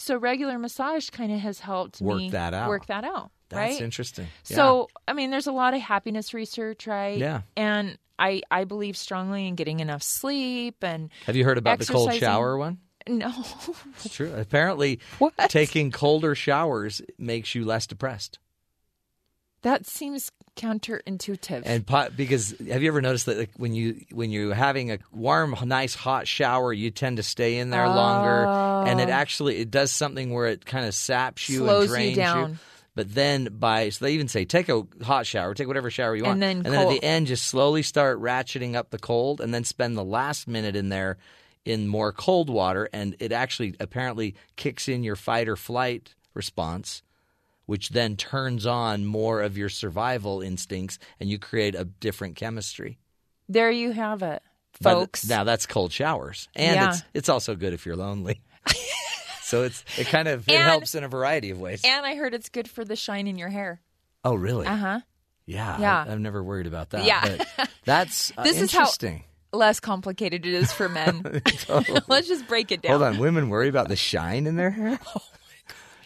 So 0.00 0.16
regular 0.16 0.58
massage 0.58 1.10
kind 1.10 1.32
of 1.32 1.40
has 1.40 1.58
helped 1.58 2.00
Work 2.00 2.18
me 2.18 2.30
that 2.30 2.54
out. 2.54 2.68
Work 2.68 2.86
that 2.86 3.02
out. 3.02 3.32
That's 3.48 3.74
right? 3.74 3.80
interesting. 3.80 4.28
So 4.44 4.88
I 5.06 5.12
mean, 5.12 5.30
there's 5.30 5.48
a 5.48 5.52
lot 5.52 5.74
of 5.74 5.80
happiness 5.80 6.32
research, 6.32 6.86
right? 6.86 7.18
Yeah. 7.18 7.42
And 7.56 7.98
I 8.16 8.42
I 8.50 8.64
believe 8.64 8.96
strongly 8.96 9.48
in 9.48 9.56
getting 9.56 9.80
enough 9.80 10.02
sleep 10.02 10.82
and 10.82 11.10
Have 11.26 11.34
you 11.34 11.44
heard 11.44 11.58
about 11.58 11.80
the 11.80 11.86
cold 11.86 12.14
shower 12.14 12.56
one? 12.56 12.78
No. 13.08 13.32
It's 14.04 14.14
true. 14.14 14.32
Apparently, 14.34 15.00
taking 15.48 15.90
colder 15.90 16.34
showers 16.34 17.02
makes 17.18 17.54
you 17.54 17.64
less 17.64 17.86
depressed. 17.86 18.38
That 19.62 19.86
seems 19.86 20.30
counterintuitive. 20.56 21.62
And 21.64 21.86
pot, 21.86 22.16
because 22.16 22.54
have 22.68 22.82
you 22.82 22.88
ever 22.88 23.00
noticed 23.00 23.26
that 23.26 23.38
like 23.38 23.50
when 23.56 23.74
you 23.74 24.04
when 24.12 24.30
you're 24.30 24.54
having 24.54 24.90
a 24.92 24.98
warm, 25.12 25.56
nice, 25.64 25.94
hot 25.94 26.26
shower, 26.28 26.72
you 26.72 26.90
tend 26.90 27.16
to 27.16 27.22
stay 27.22 27.58
in 27.58 27.70
there 27.70 27.88
longer, 27.88 28.46
and 28.86 29.00
it 29.00 29.08
Oh. 29.08 29.12
actually 29.12 29.58
it 29.58 29.70
does 29.70 29.90
something 29.90 30.32
where 30.32 30.46
it 30.46 30.64
kind 30.64 30.86
of 30.86 30.94
saps 30.94 31.48
you 31.48 31.58
Slows 31.58 31.90
and 31.92 32.04
you 32.04 32.14
drains 32.14 32.16
down. 32.16 32.58
But 32.94 33.14
then 33.14 33.56
by 33.58 33.90
so 33.90 34.04
they 34.04 34.12
even 34.14 34.26
say 34.28 34.44
take 34.44 34.68
a 34.68 34.82
hot 35.02 35.26
shower, 35.26 35.54
take 35.54 35.68
whatever 35.68 35.90
shower 35.90 36.16
you 36.16 36.24
want, 36.24 36.34
And 36.34 36.42
then 36.42 36.56
and 36.58 36.66
then 36.66 36.86
at 36.86 36.88
the 36.88 37.02
end 37.02 37.28
just 37.28 37.44
slowly 37.44 37.82
start 37.82 38.20
ratcheting 38.20 38.74
up 38.74 38.90
the 38.90 38.98
cold, 38.98 39.40
and 39.40 39.54
then 39.54 39.64
spend 39.64 39.96
the 39.96 40.04
last 40.04 40.48
minute 40.48 40.74
in 40.74 40.88
there 40.88 41.16
in 41.64 41.86
more 41.86 42.12
cold 42.12 42.50
water, 42.50 42.88
and 42.92 43.14
it 43.20 43.30
actually 43.30 43.74
apparently 43.78 44.34
kicks 44.56 44.88
in 44.88 45.04
your 45.04 45.16
fight 45.16 45.48
or 45.48 45.56
flight 45.56 46.14
response 46.34 47.02
which 47.68 47.90
then 47.90 48.16
turns 48.16 48.64
on 48.64 49.04
more 49.04 49.42
of 49.42 49.58
your 49.58 49.68
survival 49.68 50.40
instincts 50.40 50.98
and 51.20 51.28
you 51.28 51.38
create 51.38 51.74
a 51.74 51.84
different 51.84 52.34
chemistry. 52.34 52.98
there 53.46 53.70
you 53.70 53.92
have 53.92 54.22
it, 54.22 54.42
But 54.80 54.92
folks. 54.94 55.28
now 55.28 55.44
that's 55.44 55.66
cold 55.66 55.92
showers. 55.92 56.48
And 56.56 56.76
Yeah. 56.76 56.88
it's 56.88 57.02
it's 57.14 57.28
also 57.28 57.54
good 57.54 57.74
if 57.74 57.84
you're 57.84 57.94
lonely. 57.96 58.40
so 59.42 59.64
it's 59.64 59.84
it 59.98 60.06
kind 60.06 60.28
of 60.28 60.48
it 60.48 60.54
And- 60.54 60.62
helps 60.64 60.94
in 60.94 61.04
a 61.04 61.08
variety 61.08 61.50
of 61.50 61.60
ways. 61.60 61.82
and 61.84 62.04
I 62.06 62.14
heard 62.16 62.32
it's 62.34 62.48
good 62.48 62.68
for 62.70 62.84
the 62.84 62.96
shine 62.96 63.26
in 63.26 63.36
your 63.36 63.50
hair. 63.50 63.80
oh 64.24 64.34
really? 64.34 64.66
Uh 64.66 64.76
huh. 64.76 65.00
Yeah. 65.46 65.78
Yeah. 65.80 66.04
I, 66.06 66.10
have 66.10 66.20
never 66.20 66.42
worried 66.42 66.66
about 66.66 66.90
that. 66.90 67.04
Yeah. 67.04 67.36
But 67.56 67.70
that's 67.84 68.32
uh, 68.36 68.44
This 68.44 68.60
is 68.60 68.72
how- 68.72 68.90
Less 69.50 69.80
complicated 69.80 70.44
it 70.44 70.52
is 70.52 70.70
for 70.72 70.90
men. 70.90 71.22
Let's 72.06 72.28
just 72.28 72.46
break 72.48 72.70
it 72.70 72.82
down. 72.82 72.90
Hold 73.00 73.02
on, 73.02 73.18
women 73.18 73.48
worry 73.48 73.68
about 73.68 73.88
the 73.88 73.96
shine 73.96 74.46
in 74.46 74.56
their 74.56 74.70
hair? 74.70 74.98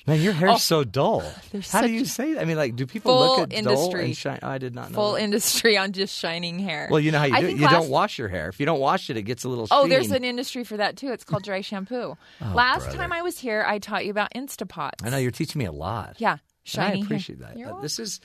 Man, 0.06 0.20
your 0.20 0.32
hair's 0.32 0.52
Oh, 0.54 0.56
so 0.58 0.84
dull. 0.84 1.20
How 1.70 1.82
do 1.82 1.90
you 1.90 2.04
say 2.04 2.34
that? 2.34 2.42
I 2.42 2.44
mean, 2.44 2.56
like, 2.56 2.74
do 2.74 2.86
people 2.86 3.16
look 3.18 3.52
at 3.52 3.64
dull 3.64 3.94
and 3.94 4.16
shine? 4.16 4.40
Oh, 4.42 4.48
I 4.48 4.58
did 4.58 4.74
not 4.74 4.90
know. 4.90 4.96
Full 4.96 5.12
that. 5.12 5.22
industry 5.22 5.76
on 5.78 5.92
just 5.92 6.18
shining 6.18 6.58
hair. 6.58 6.88
Well, 6.90 6.98
you 7.00 7.12
know 7.12 7.18
how 7.20 7.26
you 7.26 7.34
I 7.34 7.40
do 7.40 7.46
it. 7.48 7.56
You 7.56 7.62
last... 7.66 7.72
don't 7.72 7.88
wash 7.90 8.18
your 8.18 8.28
hair. 8.28 8.48
If 8.48 8.58
you 8.58 8.66
don't 8.66 8.80
wash 8.80 9.10
it, 9.10 9.16
it 9.16 9.22
gets 9.22 9.44
a 9.44 9.48
little. 9.48 9.68
Oh, 9.70 9.86
there's 9.86 10.10
an 10.10 10.24
industry 10.24 10.64
for 10.64 10.76
that 10.76 10.96
too. 10.96 11.12
It's 11.12 11.24
called 11.24 11.44
dry 11.44 11.60
shampoo. 11.60 12.16
Oh, 12.44 12.52
Last 12.54 12.84
brother. 12.84 12.98
time 12.98 13.12
I 13.12 13.22
was 13.22 13.38
here, 13.38 13.64
I 13.66 13.78
taught 13.78 14.04
you 14.04 14.10
about 14.10 14.32
Instapots. 14.34 15.04
I 15.04 15.10
know 15.10 15.16
you're 15.18 15.30
teaching 15.30 15.58
me 15.60 15.64
a 15.66 15.72
lot. 15.72 16.16
Yeah, 16.18 16.32
And 16.32 16.40
shiny. 16.64 17.00
I 17.00 17.04
appreciate 17.04 17.38
that. 17.40 17.56
Uh, 17.56 17.80
this 17.80 17.98
is 18.00 18.20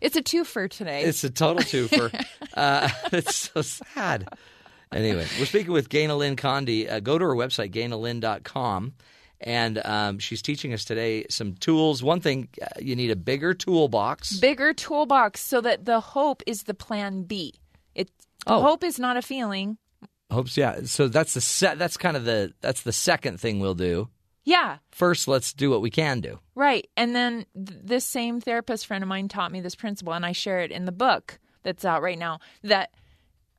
It's 0.00 0.16
a 0.16 0.22
twofer 0.22 0.70
today. 0.70 1.02
it's 1.02 1.22
a 1.24 1.30
total 1.30 1.62
twofer. 1.62 2.24
uh, 2.54 2.88
it's 3.12 3.36
so 3.52 3.60
sad. 3.62 4.26
Anyway, 4.90 5.26
we're 5.38 5.44
speaking 5.46 5.72
with 5.72 5.90
Ganel-Lyn 5.90 6.36
Condie. 6.36 6.90
Uh, 6.90 7.00
go 7.00 7.18
to 7.18 7.24
her 7.26 7.34
website, 7.34 7.70
gainalynn.com. 7.72 8.94
And 9.40 9.78
um, 9.84 10.18
she's 10.18 10.42
teaching 10.42 10.72
us 10.72 10.84
today 10.84 11.24
some 11.30 11.54
tools. 11.54 12.02
One 12.02 12.20
thing, 12.20 12.48
uh, 12.60 12.66
you 12.80 12.96
need 12.96 13.10
a 13.10 13.16
bigger 13.16 13.54
toolbox. 13.54 14.38
bigger 14.40 14.74
toolbox 14.74 15.40
so 15.40 15.60
that 15.60 15.84
the 15.84 16.00
hope 16.00 16.42
is 16.46 16.64
the 16.64 16.74
plan 16.74 17.22
B. 17.22 17.54
It 17.94 18.10
Oh. 18.46 18.60
hope 18.62 18.82
is 18.84 18.98
not 18.98 19.16
a 19.16 19.22
feeling. 19.22 19.78
Hopes, 20.30 20.56
yeah. 20.56 20.80
So 20.84 21.08
that's 21.08 21.34
the 21.34 21.40
se- 21.40 21.76
that's 21.76 21.96
kind 21.96 22.16
of 22.16 22.24
the 22.24 22.52
that's 22.60 22.82
the 22.82 22.92
second 22.92 23.40
thing 23.40 23.60
we'll 23.60 23.74
do. 23.74 24.08
Yeah, 24.44 24.78
First, 24.92 25.28
let's 25.28 25.52
do 25.52 25.68
what 25.68 25.82
we 25.82 25.90
can 25.90 26.20
do. 26.20 26.38
right. 26.54 26.86
And 26.96 27.14
then 27.14 27.44
th- 27.54 27.80
this 27.84 28.04
same 28.06 28.40
therapist 28.40 28.86
friend 28.86 29.04
of 29.04 29.08
mine 29.08 29.28
taught 29.28 29.52
me 29.52 29.60
this 29.60 29.74
principle, 29.74 30.14
and 30.14 30.24
I 30.24 30.32
share 30.32 30.60
it 30.60 30.70
in 30.70 30.84
the 30.86 30.92
book 30.92 31.38
that's 31.64 31.84
out 31.84 32.00
right 32.02 32.18
now. 32.18 32.40
That 32.62 32.90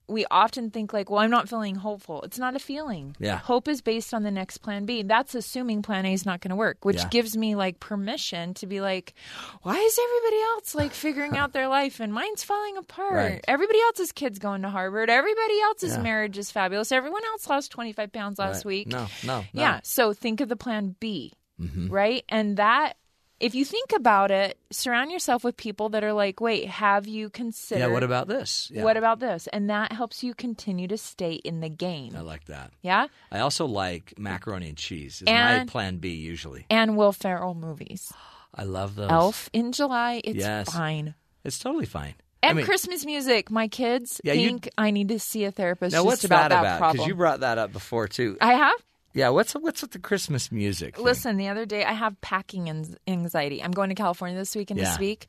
we 0.09 0.25
often 0.31 0.71
think 0.71 0.91
like, 0.91 1.09
well, 1.09 1.19
I'm 1.21 1.29
not 1.29 1.47
feeling 1.47 1.75
hopeful. 1.75 2.21
It's 2.23 2.39
not 2.39 2.55
a 2.55 2.59
feeling. 2.59 3.15
Yeah. 3.19 3.37
Hope 3.37 3.67
is 3.67 3.81
based 3.81 4.13
on 4.13 4.23
the 4.23 4.31
next 4.31 4.57
plan 4.59 4.85
B. 4.85 5.03
That's 5.03 5.35
assuming 5.35 5.81
plan 5.83 6.05
A 6.05 6.13
is 6.13 6.25
not 6.25 6.41
going 6.41 6.49
to 6.49 6.55
work, 6.55 6.83
which 6.83 6.97
Yeah. 6.97 7.07
gives 7.09 7.37
me 7.37 7.55
like 7.55 7.79
permission 7.79 8.53
to 8.55 8.67
be 8.67 8.81
like, 8.81 9.13
why 9.61 9.75
is 9.77 9.99
everybody 10.01 10.41
else 10.43 10.75
like 10.75 10.91
figuring 10.93 11.37
out 11.37 11.53
their 11.53 11.67
life 11.67 11.99
and 11.99 12.13
mine's 12.13 12.43
falling 12.43 12.75
apart? 12.77 13.13
Right. 13.13 13.45
Everybody 13.47 13.79
else's 13.81 14.11
kid's 14.11 14.39
going 14.39 14.63
to 14.63 14.69
Harvard. 14.69 15.09
Everybody 15.09 15.61
else's 15.61 15.95
Yeah. 15.95 16.01
marriage 16.01 16.37
is 16.37 16.51
fabulous. 16.51 16.91
Everyone 16.91 17.23
else 17.33 17.47
lost 17.47 17.71
25 17.71 18.11
pounds 18.11 18.39
last 18.39 18.65
Right. 18.65 18.65
week. 18.65 18.87
No, 18.87 19.07
no, 19.23 19.39
no. 19.39 19.45
Yeah. 19.53 19.79
So 19.83 20.13
think 20.13 20.41
of 20.41 20.49
the 20.49 20.55
plan 20.55 20.95
B, 20.99 21.33
Mhm. 21.61 21.91
right? 21.91 22.23
And 22.29 22.57
that, 22.57 22.97
if 23.39 23.55
you 23.55 23.63
think 23.65 23.91
about 23.95 24.31
it, 24.31 24.57
surround 24.71 25.11
yourself 25.11 25.43
with 25.43 25.55
people 25.57 25.89
that 25.89 26.03
are 26.03 26.13
like, 26.13 26.41
wait, 26.41 26.67
have 26.67 27.07
you 27.07 27.29
considered? 27.29 27.79
Yeah. 27.81 27.87
What 27.87 28.03
about 28.03 28.27
this? 28.27 28.69
Yeah. 28.73 28.83
What 28.83 28.97
about 28.97 29.19
this? 29.19 29.47
And 29.47 29.69
that 29.69 29.91
helps 29.91 30.23
you 30.23 30.33
continue 30.33 30.87
to 30.89 30.97
stay 30.97 31.33
in 31.33 31.61
the 31.61 31.69
game. 31.69 32.15
I 32.15 32.21
like 32.21 32.45
that. 32.45 32.71
Yeah. 32.81 33.07
I 33.31 33.39
also 33.39 33.65
like 33.65 34.13
macaroni 34.17 34.69
and 34.69 34.77
cheese. 34.77 35.21
Is 35.21 35.27
And- 35.27 35.67
my 35.67 35.71
plan 35.71 35.97
B 35.97 36.09
usually. 36.15 36.65
And 36.69 36.97
Will 36.97 37.11
Ferrell 37.13 37.53
movies. 37.55 38.11
I 38.53 38.63
love 38.63 38.95
those. 38.95 39.09
Elf 39.11 39.49
in 39.53 39.71
July, 39.71 40.21
it's 40.23 40.37
Yes. 40.39 40.73
fine. 40.73 41.15
It's 41.43 41.59
totally 41.59 41.85
fine. 41.85 42.15
And 42.41 42.51
I 42.51 42.53
mean, 42.53 42.65
Christmas 42.65 43.05
music. 43.05 43.51
My 43.51 43.67
kids 43.67 44.21
Yeah, 44.23 44.33
think 44.33 44.69
I 44.77 44.91
need 44.91 45.09
to 45.09 45.19
see 45.19 45.43
a 45.43 45.51
therapist 45.51 45.93
now 45.93 46.03
what's 46.05 46.23
about 46.23 46.49
that 46.49 46.59
about? 46.61 46.79
problem. 46.79 47.07
you 47.07 47.15
brought 47.15 47.41
that 47.41 47.57
up 47.57 47.71
before 47.73 48.07
too. 48.07 48.37
I 48.41 48.53
have. 48.53 48.75
Yeah. 49.13 49.29
What's 49.29 49.53
what's 49.53 49.81
with 49.81 49.91
the 49.91 49.99
Christmas 49.99 50.51
music? 50.51 50.95
thing? 50.95 51.05
Listen, 51.05 51.37
the 51.37 51.47
other 51.47 51.65
day 51.65 51.83
I 51.83 51.93
have 51.93 52.19
packing 52.21 52.69
anxiety. 53.07 53.63
I'm 53.63 53.71
going 53.71 53.89
to 53.89 53.95
California 53.95 54.37
this 54.37 54.55
week 54.55 54.71
and 54.71 54.79
Yeah. 54.79 54.85
this 54.91 54.99
week, 54.99 55.27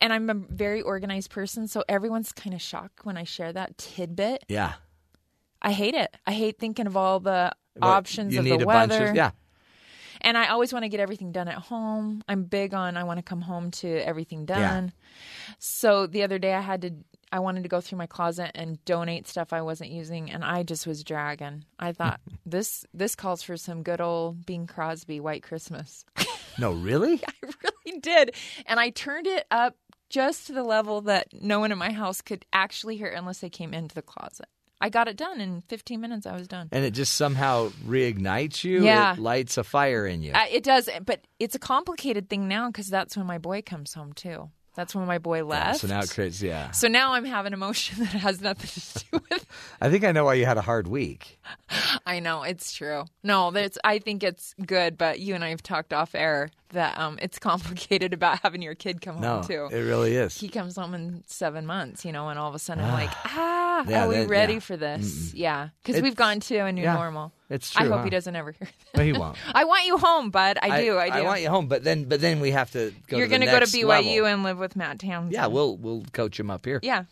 and 0.00 0.12
I'm 0.12 0.28
a 0.30 0.34
very 0.34 0.82
organized 0.82 1.30
person, 1.30 1.68
so 1.68 1.82
everyone's 1.88 2.32
kind 2.32 2.54
of 2.54 2.60
shocked 2.62 3.04
when 3.04 3.16
I 3.16 3.24
share 3.24 3.52
that 3.52 3.78
tidbit. 3.78 4.44
Yeah. 4.48 4.74
I 5.62 5.72
hate 5.72 5.94
it. 5.94 6.16
I 6.26 6.32
hate 6.32 6.58
thinking 6.58 6.86
of 6.86 6.96
all 6.96 7.20
the 7.20 7.52
What, 7.76 7.86
options 7.88 8.32
you 8.32 8.38
of 8.40 8.44
need 8.46 8.60
the 8.60 8.64
a 8.64 8.66
weather. 8.66 8.98
bunch 8.98 9.10
of 9.10 9.16
yeah. 9.16 9.30
And 10.22 10.36
I 10.36 10.48
always 10.48 10.72
want 10.72 10.84
to 10.84 10.88
get 10.88 11.00
everything 11.00 11.32
done 11.32 11.48
at 11.48 11.54
home. 11.58 12.22
I'm 12.28 12.44
big 12.44 12.74
on 12.74 12.96
I 12.96 13.04
want 13.04 13.18
to 13.18 13.22
come 13.22 13.40
home 13.40 13.70
to 13.72 13.88
everything 14.06 14.44
done. 14.46 14.92
So 15.58 16.06
the 16.06 16.22
other 16.22 16.38
day 16.38 16.54
I 16.54 16.60
had 16.60 16.82
to 16.82 16.90
I 17.32 17.38
wanted 17.38 17.62
to 17.62 17.68
go 17.68 17.80
through 17.80 17.98
my 17.98 18.06
closet 18.06 18.50
and 18.56 18.84
donate 18.84 19.28
stuff 19.28 19.52
I 19.52 19.62
wasn't 19.62 19.90
using 19.90 20.30
and 20.30 20.44
I 20.44 20.64
just 20.64 20.86
was 20.86 21.04
dragging. 21.04 21.64
I 21.78 21.92
thought 21.92 22.20
this 22.46 22.84
this 22.92 23.14
calls 23.14 23.42
for 23.42 23.56
some 23.56 23.82
good 23.82 24.00
old 24.00 24.44
Bing 24.46 24.66
Crosby 24.66 25.20
White 25.20 25.42
Christmas. 25.42 26.04
No, 26.58 26.72
really? 26.72 27.22
I 27.26 27.32
really 27.42 28.00
did. 28.00 28.34
And 28.66 28.78
I 28.78 28.90
turned 28.90 29.26
it 29.26 29.46
up 29.50 29.76
just 30.10 30.48
to 30.48 30.52
the 30.52 30.64
level 30.64 31.00
that 31.02 31.28
no 31.32 31.60
one 31.60 31.72
in 31.72 31.78
my 31.78 31.92
house 31.92 32.20
could 32.20 32.44
actually 32.52 32.96
hear 32.96 33.08
unless 33.08 33.38
they 33.38 33.48
came 33.48 33.72
into 33.72 33.94
the 33.94 34.02
closet. 34.02 34.48
I 34.80 34.88
got 34.88 35.08
it 35.08 35.16
done 35.16 35.40
in 35.40 35.60
15 35.68 36.00
minutes. 36.00 36.26
I 36.26 36.34
was 36.34 36.48
done. 36.48 36.68
and 36.72 36.84
it 36.84 36.92
just 36.92 37.14
somehow 37.14 37.68
reignites 37.86 38.64
you. 38.64 38.84
Yeah. 38.84 39.12
It 39.12 39.18
lights 39.18 39.58
a 39.58 39.64
fire 39.64 40.06
in 40.06 40.22
you. 40.22 40.32
Uh, 40.32 40.46
it 40.50 40.64
does, 40.64 40.88
but 41.04 41.20
it's 41.38 41.54
a 41.54 41.58
complicated 41.58 42.28
thing 42.30 42.48
now 42.48 42.68
because 42.68 42.88
that's 42.88 43.16
when 43.16 43.26
my 43.26 43.38
boy 43.38 43.62
comes 43.62 43.94
home 43.94 44.12
too. 44.12 44.50
That's 44.76 44.94
when 44.94 45.04
my 45.06 45.18
boy 45.18 45.38
Yeah, 45.38 45.42
left. 45.42 45.80
so 45.80 45.88
now 45.88 45.98
it 46.00 46.10
creates 46.10 46.40
yeah. 46.40 46.70
So 46.70 46.86
now 46.88 47.12
I'm 47.12 47.24
having 47.24 47.52
emotion 47.52 47.98
that 48.04 48.08
has 48.12 48.40
nothing 48.40 48.70
to 48.70 49.04
do 49.10 49.24
with. 49.30 49.44
I 49.80 49.90
think 49.90 50.04
I 50.04 50.12
know 50.12 50.24
why 50.24 50.34
you 50.34 50.46
had 50.46 50.56
a 50.58 50.62
hard 50.62 50.86
week. 50.86 51.38
I 52.06 52.20
know 52.20 52.44
it's 52.44 52.72
true. 52.72 53.04
No, 53.22 53.50
that's. 53.50 53.76
I 53.84 53.98
think 53.98 54.22
it's 54.22 54.54
good, 54.64 54.96
but 54.96 55.18
you 55.20 55.34
and 55.34 55.44
I 55.44 55.50
have 55.50 55.62
talked 55.62 55.92
off 55.92 56.14
air 56.14 56.50
that 56.70 56.98
um, 56.98 57.18
it's 57.22 57.38
complicated 57.50 58.12
about 58.12 58.40
having 58.40 58.62
your 58.62 58.74
kid 58.74 59.00
come 59.00 59.20
No, 59.20 59.36
home 59.36 59.44
too. 59.44 59.68
it 59.70 59.80
really 59.80 60.16
is. 60.16 60.38
He 60.38 60.48
comes 60.48 60.76
home 60.76 60.94
in 60.94 61.22
seven 61.26 61.66
months, 61.66 62.04
you 62.04 62.12
know, 62.12 62.28
and 62.28 62.38
all 62.38 62.48
of 62.48 62.54
a 62.54 62.58
sudden 62.58 62.84
I'm 62.84 62.92
like, 62.92 63.10
ah, 63.26 63.84
Yeah, 63.88 64.04
are 64.04 64.08
we 64.08 64.14
that- 64.16 64.28
ready 64.28 64.54
yeah. 64.54 64.58
for 64.60 64.76
this? 64.76 65.30
Mm-mm. 65.30 65.32
Yeah, 65.34 65.68
because 65.84 66.02
we've 66.02 66.16
gone 66.16 66.40
to 66.40 66.56
a 66.58 66.72
new 66.72 66.82
yeah, 66.82 66.94
normal. 66.94 67.32
it's 67.48 67.70
true. 67.70 67.86
I 67.86 67.88
hope 67.88 67.98
huh? 67.98 68.04
he 68.04 68.10
doesn't 68.10 68.34
ever 68.36 68.52
hear. 68.52 68.68
That. 68.92 68.98
No, 68.98 69.04
he 69.04 69.12
won't. 69.12 69.36
I 69.54 69.64
want 69.64 69.86
you 69.86 69.98
home, 69.98 70.30
bud. 70.30 70.58
I 70.60 70.82
do. 70.82 70.98
I, 70.98 71.08
do. 71.10 71.18
I 71.18 71.22
want 71.22 71.40
you 71.42 71.48
home, 71.50 71.66
but 71.68 71.82
then 71.84 72.04
but 72.04 72.20
then 72.20 72.40
we 72.40 72.50
have 72.52 72.70
to 72.72 72.92
go 73.08 73.16
You're 73.16 73.26
to 73.26 73.30
the 73.30 73.38
gonna 73.46 73.50
go 73.58 73.64
to 73.64 73.66
BYU 73.66 73.86
level. 73.86 74.26
and 74.26 74.42
live 74.42 74.58
with 74.58 74.76
Matt 74.76 74.98
Townsend. 74.98 75.32
Yeah, 75.32 75.46
we'll 75.46 75.76
we'll 75.76 76.04
coach 76.12 76.38
him 76.38 76.50
up 76.50 76.64
here. 76.64 76.80
Yeah. 76.82 77.04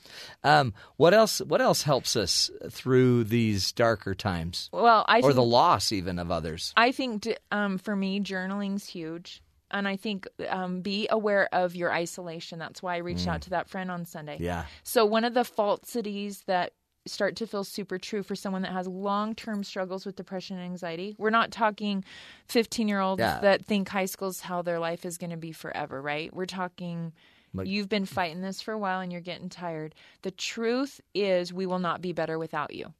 Um, 0.44 0.74
what 0.96 1.14
else? 1.14 1.40
What 1.40 1.60
else 1.60 1.82
helps 1.82 2.16
us 2.16 2.50
through 2.70 3.24
these 3.24 3.72
darker 3.72 4.14
times, 4.14 4.68
Well, 4.72 5.04
I 5.08 5.18
or 5.18 5.22
think, 5.22 5.34
the 5.34 5.42
loss 5.42 5.92
even 5.92 6.18
of 6.18 6.30
others? 6.30 6.72
I 6.76 6.92
think 6.92 7.26
um, 7.50 7.78
for 7.78 7.94
me, 7.96 8.20
journaling's 8.20 8.86
huge. 8.86 9.42
And 9.70 9.86
I 9.88 9.96
think 9.96 10.26
um, 10.48 10.80
be 10.80 11.06
aware 11.10 11.48
of 11.52 11.74
your 11.76 11.92
isolation. 11.92 12.58
That's 12.58 12.82
why 12.82 12.94
I 12.94 12.98
reached 12.98 13.26
Mm. 13.26 13.32
out 13.34 13.42
to 13.42 13.50
that 13.50 13.68
friend 13.68 13.90
on 13.90 14.04
Sunday. 14.06 14.38
Yeah. 14.40 14.64
So 14.82 15.04
one 15.04 15.24
of 15.24 15.34
the 15.34 15.44
falsities 15.44 16.42
that 16.46 16.72
start 17.06 17.36
to 17.36 17.46
feel 17.46 17.64
super 17.64 17.96
true 17.98 18.22
for 18.22 18.34
someone 18.34 18.60
that 18.62 18.72
has 18.72 18.86
long-term 18.86 19.64
struggles 19.64 20.04
with 20.04 20.14
depression 20.16 20.56
and 20.58 20.64
anxiety. 20.66 21.14
We're 21.18 21.30
not 21.30 21.50
talking 21.50 22.04
15-year-olds 22.48 23.20
Yeah. 23.20 23.40
that 23.40 23.64
think 23.64 23.88
high 23.88 24.04
school's 24.06 24.40
how 24.40 24.60
their 24.62 24.78
life 24.78 25.06
is 25.06 25.16
going 25.16 25.30
to 25.30 25.36
be 25.38 25.52
forever, 25.52 26.02
right? 26.02 26.32
We're 26.34 26.44
talking 26.46 27.12
Like- 27.54 27.66
you've 27.66 27.88
been 27.88 28.04
fighting 28.04 28.42
this 28.42 28.60
for 28.60 28.72
a 28.72 28.78
while 28.78 29.00
and 29.00 29.10
you're 29.10 29.22
getting 29.22 29.48
tired. 29.48 29.94
The 30.22 30.30
truth 30.30 31.00
is 31.14 31.50
we 31.52 31.64
will 31.66 31.78
not 31.78 32.02
be 32.02 32.12
better 32.12 32.38
without 32.38 32.74
you. 32.74 32.92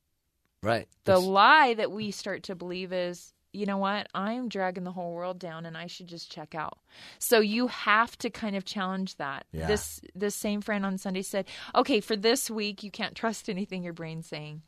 Right. 0.63 0.89
The 1.05 1.13
That's- 1.13 1.25
lie 1.27 1.75
that 1.75 1.91
we 1.93 2.11
start 2.11 2.45
to 2.45 2.55
believe 2.55 2.93
is, 2.93 3.35
you 3.53 3.67
know 3.67 3.79
what? 3.79 4.09
I'm 4.15 4.49
dragging 4.49 4.85
the 4.85 4.93
whole 4.93 5.13
world 5.13 5.39
down 5.39 5.67
and 5.67 5.77
I 5.77 5.87
should 5.87 6.07
just 6.07 6.31
check 6.31 6.55
out. 6.55 6.79
So 7.19 7.41
you 7.41 7.69
have 7.69 8.17
to 8.19 8.31
kind 8.31 8.57
of 8.57 8.65
challenge 8.65 9.17
that. 9.17 9.47
Yeah. 9.53 9.67
This 9.67 10.01
this 10.15 10.35
same 10.35 10.61
friend 10.61 10.85
on 10.85 10.99
Sunday 10.99 11.23
said, 11.23 11.47
"Okay, 11.75 12.01
for 12.01 12.17
this 12.17 12.51
week 12.51 12.83
you 12.83 12.91
can't 12.91 13.15
trust 13.15 13.49
anything 13.49 13.83
your 13.83 13.93
brain's 13.93 14.27
saying." 14.27 14.63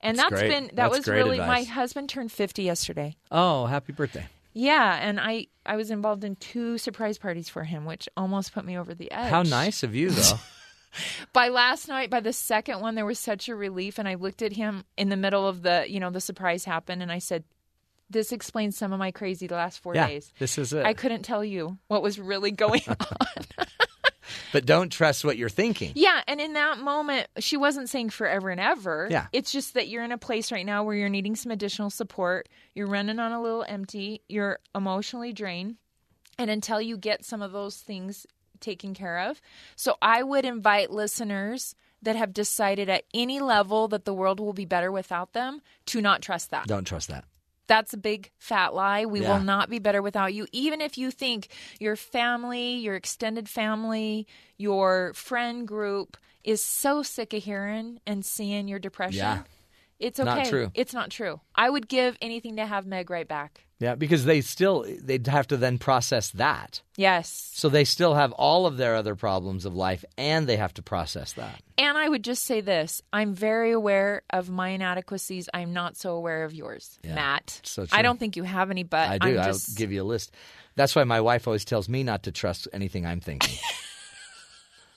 And 0.00 0.18
That's 0.18 0.30
that's 0.30 0.42
been 0.42 0.64
that 0.64 0.74
That's 0.76 0.98
was 0.98 1.08
really 1.08 1.38
my 1.38 1.62
husband 1.62 2.08
turned 2.08 2.32
50 2.32 2.62
yesterday. 2.62 3.16
oh, 3.30 3.66
happy 3.66 3.92
birthday. 3.92 4.26
Yeah, 4.54 4.98
and 5.00 5.20
I 5.20 5.46
I 5.64 5.76
was 5.76 5.90
involved 5.90 6.24
in 6.24 6.36
two 6.36 6.76
surprise 6.78 7.18
parties 7.18 7.48
for 7.48 7.64
him, 7.64 7.84
which 7.84 8.08
almost 8.16 8.52
put 8.52 8.64
me 8.64 8.76
over 8.76 8.94
the 8.94 9.10
edge. 9.12 9.30
How 9.30 9.42
nice 9.42 9.82
of 9.82 9.94
you, 9.94 10.10
though. 10.10 10.38
by 11.32 11.48
last 11.48 11.88
night 11.88 12.10
by 12.10 12.20
the 12.20 12.32
second 12.32 12.80
one 12.80 12.94
there 12.94 13.06
was 13.06 13.18
such 13.18 13.48
a 13.48 13.54
relief 13.54 13.98
and 13.98 14.06
i 14.06 14.14
looked 14.14 14.42
at 14.42 14.52
him 14.52 14.84
in 14.96 15.08
the 15.08 15.16
middle 15.16 15.46
of 15.46 15.62
the 15.62 15.86
you 15.88 15.98
know 15.98 16.10
the 16.10 16.20
surprise 16.20 16.64
happened 16.64 17.02
and 17.02 17.10
i 17.10 17.18
said 17.18 17.44
this 18.12 18.32
explains 18.32 18.76
some 18.76 18.92
of 18.92 18.98
my 18.98 19.10
crazy 19.10 19.46
the 19.46 19.54
last 19.54 19.80
four 19.80 19.94
yeah, 19.94 20.06
days 20.08 20.32
this 20.38 20.58
is 20.58 20.72
it. 20.72 20.84
i 20.86 20.92
couldn't 20.94 21.22
tell 21.22 21.44
you 21.44 21.78
what 21.88 22.02
was 22.02 22.18
really 22.18 22.50
going 22.50 22.82
on 22.88 22.96
but 24.52 24.64
don't 24.66 24.90
trust 24.90 25.24
what 25.24 25.36
you're 25.36 25.48
thinking. 25.48 25.92
yeah 25.94 26.20
and 26.28 26.40
in 26.40 26.52
that 26.54 26.78
moment 26.78 27.26
she 27.38 27.56
wasn't 27.56 27.88
saying 27.88 28.10
forever 28.10 28.50
and 28.50 28.60
ever 28.60 29.08
Yeah. 29.10 29.26
it's 29.32 29.50
just 29.52 29.74
that 29.74 29.88
you're 29.88 30.04
in 30.04 30.12
a 30.12 30.18
place 30.18 30.52
right 30.52 30.64
now 30.66 30.84
where 30.84 30.94
you're 30.94 31.08
needing 31.08 31.36
some 31.36 31.52
additional 31.52 31.90
support 31.90 32.48
you're 32.74 32.86
running 32.86 33.18
on 33.18 33.32
a 33.32 33.42
little 33.42 33.64
empty 33.66 34.22
you're 34.28 34.58
emotionally 34.74 35.32
drained 35.32 35.76
and 36.38 36.50
until 36.50 36.80
you 36.80 36.96
get 36.96 37.24
some 37.24 37.42
of 37.42 37.52
those 37.52 37.76
things 37.76 38.26
taken 38.58 38.94
care 38.94 39.18
of. 39.28 39.40
So 39.76 39.96
I 40.00 40.22
would 40.22 40.44
invite 40.44 40.90
listeners 40.90 41.74
that 42.00 42.16
have 42.16 42.32
decided 42.32 42.88
at 42.88 43.04
any 43.12 43.38
level 43.40 43.88
that 43.88 44.04
the 44.04 44.14
world 44.14 44.40
will 44.40 44.52
be 44.52 44.64
better 44.64 44.90
without 44.90 45.32
them 45.34 45.60
to 45.86 46.00
not 46.00 46.22
trust 46.22 46.50
that. 46.52 46.66
Don't 46.68 46.84
trust 46.86 47.08
that. 47.08 47.24
That's 47.68 47.92
a 47.92 47.96
big 47.96 48.30
fat 48.38 48.74
lie. 48.74 49.04
We 49.06 49.20
Yeah. 49.20 49.32
will 49.32 49.44
not 49.44 49.70
be 49.70 49.78
better 49.78 50.02
without 50.02 50.34
you. 50.34 50.46
Even 50.52 50.80
if 50.80 50.98
you 50.98 51.10
think 51.10 51.48
your 51.78 51.96
family, 51.96 52.74
your 52.74 52.94
extended 52.96 53.48
family, 53.48 54.26
your 54.58 55.12
friend 55.14 55.66
group 55.66 56.16
is 56.44 56.62
so 56.62 57.02
sick 57.02 57.32
of 57.32 57.42
hearing 57.44 58.00
and 58.06 58.24
seeing 58.24 58.68
your 58.68 58.78
depression. 58.78 59.18
Yeah. 59.18 59.42
It's 59.98 60.18
okay. 60.18 60.34
Not 60.34 60.46
true. 60.46 60.70
It's 60.74 60.92
not 60.92 61.10
true. 61.10 61.40
I 61.54 61.70
would 61.70 61.86
give 61.88 62.16
anything 62.20 62.56
to 62.56 62.66
have 62.66 62.86
Meg 62.86 63.08
right 63.08 63.28
back. 63.28 63.64
Yeah, 63.82 63.96
because 63.96 64.24
they 64.24 64.40
still 64.42 64.86
they'd 65.02 65.26
have 65.26 65.48
to 65.48 65.56
then 65.56 65.76
process 65.78 66.30
that. 66.30 66.80
Yes. 66.96 67.50
So 67.54 67.68
they 67.68 67.82
still 67.84 68.14
have 68.14 68.30
all 68.32 68.64
of 68.66 68.76
their 68.76 68.94
other 68.94 69.16
problems 69.16 69.64
of 69.64 69.74
life, 69.74 70.04
and 70.16 70.46
they 70.46 70.56
have 70.56 70.72
to 70.74 70.82
process 70.82 71.32
that. 71.32 71.60
And 71.76 71.98
I 71.98 72.08
would 72.08 72.22
just 72.22 72.44
say 72.44 72.60
this 72.60 73.02
I'm 73.12 73.34
very 73.34 73.72
aware 73.72 74.22
of 74.30 74.48
my 74.48 74.68
inadequacies. 74.68 75.48
I'm 75.52 75.72
not 75.72 75.96
so 75.96 76.14
aware 76.14 76.44
of 76.44 76.54
yours, 76.54 76.96
Yeah, 77.02 77.16
Matt. 77.16 77.60
so 77.64 77.84
I 77.90 78.02
don't 78.02 78.20
think 78.20 78.36
you 78.36 78.44
have 78.44 78.70
any, 78.70 78.84
but 78.84 79.08
I 79.08 79.18
do. 79.18 79.28
I'm 79.32 79.38
I'll 79.40 79.44
just. 79.46 79.76
give 79.76 79.90
you 79.90 80.02
a 80.02 80.04
list. 80.04 80.32
That's 80.76 80.94
why 80.94 81.04
my 81.04 81.20
wife 81.20 81.48
always 81.48 81.64
tells 81.64 81.88
me 81.88 82.02
not 82.04 82.22
to 82.22 82.32
trust 82.32 82.68
anything 82.72 83.04
I'm 83.04 83.20
thinking. 83.20 83.58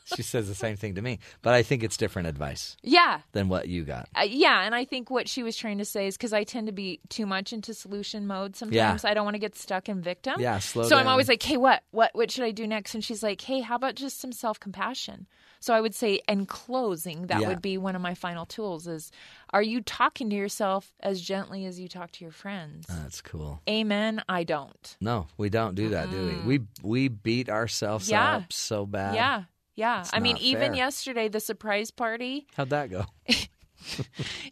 she 0.06 0.22
says 0.22 0.48
the 0.48 0.56
same 0.56 0.76
thing 0.78 0.96
to 0.96 1.02
me, 1.02 1.20
but 1.42 1.54
I 1.54 1.64
think 1.64 1.84
it's 1.84 1.98
different 1.98 2.28
advice 2.28 2.78
yeah. 2.84 3.22
than 3.32 3.50
what 3.50 3.68
you 3.68 3.84
got. 3.84 4.08
Uh, 4.16 4.24
yeah, 4.28 4.62
and 4.62 4.76
I 4.76 4.86
think 4.86 5.10
what 5.10 5.28
she 5.28 5.44
was 5.44 5.58
trying 5.58 5.80
to 5.80 5.86
say 5.86 6.08
is 6.08 6.16
because 6.16 6.34
I 6.34 6.44
tend 6.44 6.68
to 6.68 6.74
be 6.74 7.00
too 7.10 7.26
much 7.26 7.52
into 7.52 7.74
solution 7.74 8.28
mode 8.28 8.56
sometimes. 8.56 9.04
Yeah. 9.04 9.10
I 9.10 9.14
don't 9.14 9.26
want 9.26 9.36
to 9.36 9.40
get 9.40 9.56
stuck 9.56 9.90
in 9.90 10.02
victim. 10.02 10.36
Yeah, 10.40 10.60
slow 10.60 10.84
So 10.84 10.96
I'm 10.96 11.08
always 11.08 11.28
like, 11.28 11.42
hey, 11.42 11.58
what, 11.58 11.84
what, 11.92 12.12
what 12.14 12.32
should 12.32 12.44
I 12.44 12.52
do 12.52 12.68
next? 12.68 12.94
And 12.94 13.04
she's 13.04 13.24
like, 13.24 13.42
hey, 13.42 13.62
how 13.62 13.76
about 13.76 13.96
just 13.96 14.20
some 14.20 14.32
self 14.32 14.60
compassion? 14.60 15.28
So 15.60 15.74
I 15.74 15.82
would 15.82 15.96
say, 15.96 16.22
in 16.28 16.46
closing, 16.46 17.26
that 17.28 17.42
Yeah. 17.42 17.48
would 17.48 17.62
be 17.62 17.80
one 17.80 17.96
of 17.96 18.02
my 18.02 18.14
final 18.14 18.46
tools: 18.46 18.86
is 18.86 19.12
are 19.52 19.64
you 19.64 19.82
talking 19.82 20.30
to 20.30 20.36
yourself 20.36 20.94
as 21.00 21.20
gently 21.20 21.66
as 21.66 21.80
you 21.80 21.88
talk 21.88 22.12
to 22.12 22.24
your 22.24 22.32
friends? 22.32 22.86
That's 22.88 23.20
cool. 23.20 23.62
Amen. 23.68 24.22
I 24.30 24.44
don't. 24.44 24.96
No, 25.02 25.26
we 25.38 25.50
don't 25.50 25.74
do 25.74 25.90
that, 25.90 26.12
do 26.12 26.42
we? 26.46 26.60
We 26.60 26.66
we 26.84 27.08
beat 27.08 27.50
ourselves 27.50 28.12
Yeah. 28.12 28.36
up 28.38 28.54
so 28.54 28.86
bad. 28.86 29.16
Yeah. 29.16 29.44
Yeah. 29.76 30.02
It's 30.02 30.12
I 30.14 30.20
mean, 30.20 30.34
not 30.36 30.42
even 30.42 30.74
yesterday, 30.74 31.28
the 31.28 31.40
surprise 31.40 31.92
party, 31.92 32.48
How'd 32.56 32.70
that 32.70 32.90
go? 32.90 33.06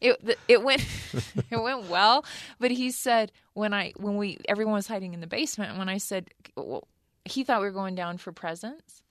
it 0.01 0.37
it 0.47 0.63
went 0.63 0.85
it 1.49 1.61
went 1.61 1.85
well. 1.89 2.25
But 2.59 2.71
he 2.71 2.91
said 2.91 3.31
when 3.53 3.73
I 3.73 3.93
when 3.97 4.17
we 4.17 4.37
everyone 4.47 4.75
was 4.75 4.87
hiding 4.87 5.13
in 5.13 5.21
the 5.21 5.27
basement, 5.27 5.77
when 5.77 5.89
I 5.89 5.97
said 5.97 6.29
well, 6.55 6.87
he 7.25 7.43
thought 7.43 7.61
we 7.61 7.67
were 7.67 7.71
going 7.73 7.95
down 7.95 8.17
for 8.17 8.31
presents, 8.31 9.01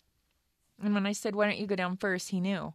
and 0.82 0.94
when 0.94 1.06
I 1.06 1.12
said 1.12 1.34
why 1.34 1.46
don't 1.46 1.58
you 1.58 1.66
go 1.66 1.76
down 1.76 1.96
first, 1.96 2.30
he 2.30 2.40
knew. 2.40 2.74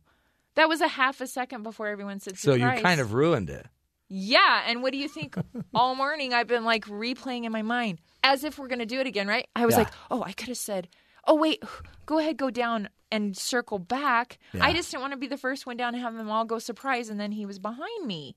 That 0.55 0.67
was 0.67 0.81
a 0.81 0.87
half 0.87 1.21
a 1.21 1.27
second 1.27 1.61
before 1.61 1.87
everyone 1.87 2.19
said 2.19 2.37
So 2.37 2.55
you 2.55 2.67
kind 2.81 2.99
of 2.99 3.13
ruined 3.13 3.49
it. 3.49 3.67
Yeah, 4.09 4.63
and 4.65 4.81
what 4.81 4.91
do 4.93 4.97
you 4.97 5.07
think? 5.09 5.35
All 5.73 5.93
morning 5.93 6.33
I've 6.33 6.47
been 6.47 6.63
like 6.63 6.85
replaying 6.85 7.43
in 7.43 7.51
my 7.51 7.61
mind 7.61 7.99
as 8.23 8.43
if 8.43 8.57
we're 8.57 8.67
going 8.67 8.79
to 8.79 8.85
do 8.85 8.99
it 8.99 9.05
again, 9.07 9.27
right? 9.27 9.47
I 9.55 9.65
was 9.65 9.73
Yeah. 9.73 9.79
like, 9.79 9.93
"Oh, 10.09 10.23
I 10.23 10.31
could 10.31 10.47
have 10.47 10.57
said, 10.57 10.87
"Oh, 11.27 11.35
wait, 11.35 11.63
go 12.05 12.17
ahead, 12.19 12.37
go 12.37 12.49
down 12.49 12.89
and 13.11 13.37
circle 13.37 13.79
back." 13.79 14.39
I 14.59 14.73
just 14.73 14.89
didn't 14.91 15.01
want 15.01 15.13
to 15.13 15.17
be 15.17 15.27
the 15.27 15.37
first 15.37 15.65
one 15.65 15.77
down 15.77 15.93
and 15.93 16.01
have 16.03 16.15
them 16.15 16.29
all 16.29 16.45
go 16.45 16.59
surprise 16.59 17.09
and 17.09 17.19
then 17.19 17.31
he 17.31 17.45
was 17.45 17.59
behind 17.59 18.05
me. 18.05 18.35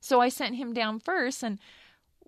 So 0.00 0.20
I 0.20 0.28
sent 0.28 0.56
him 0.56 0.72
down 0.72 1.00
first 1.00 1.42
and 1.42 1.58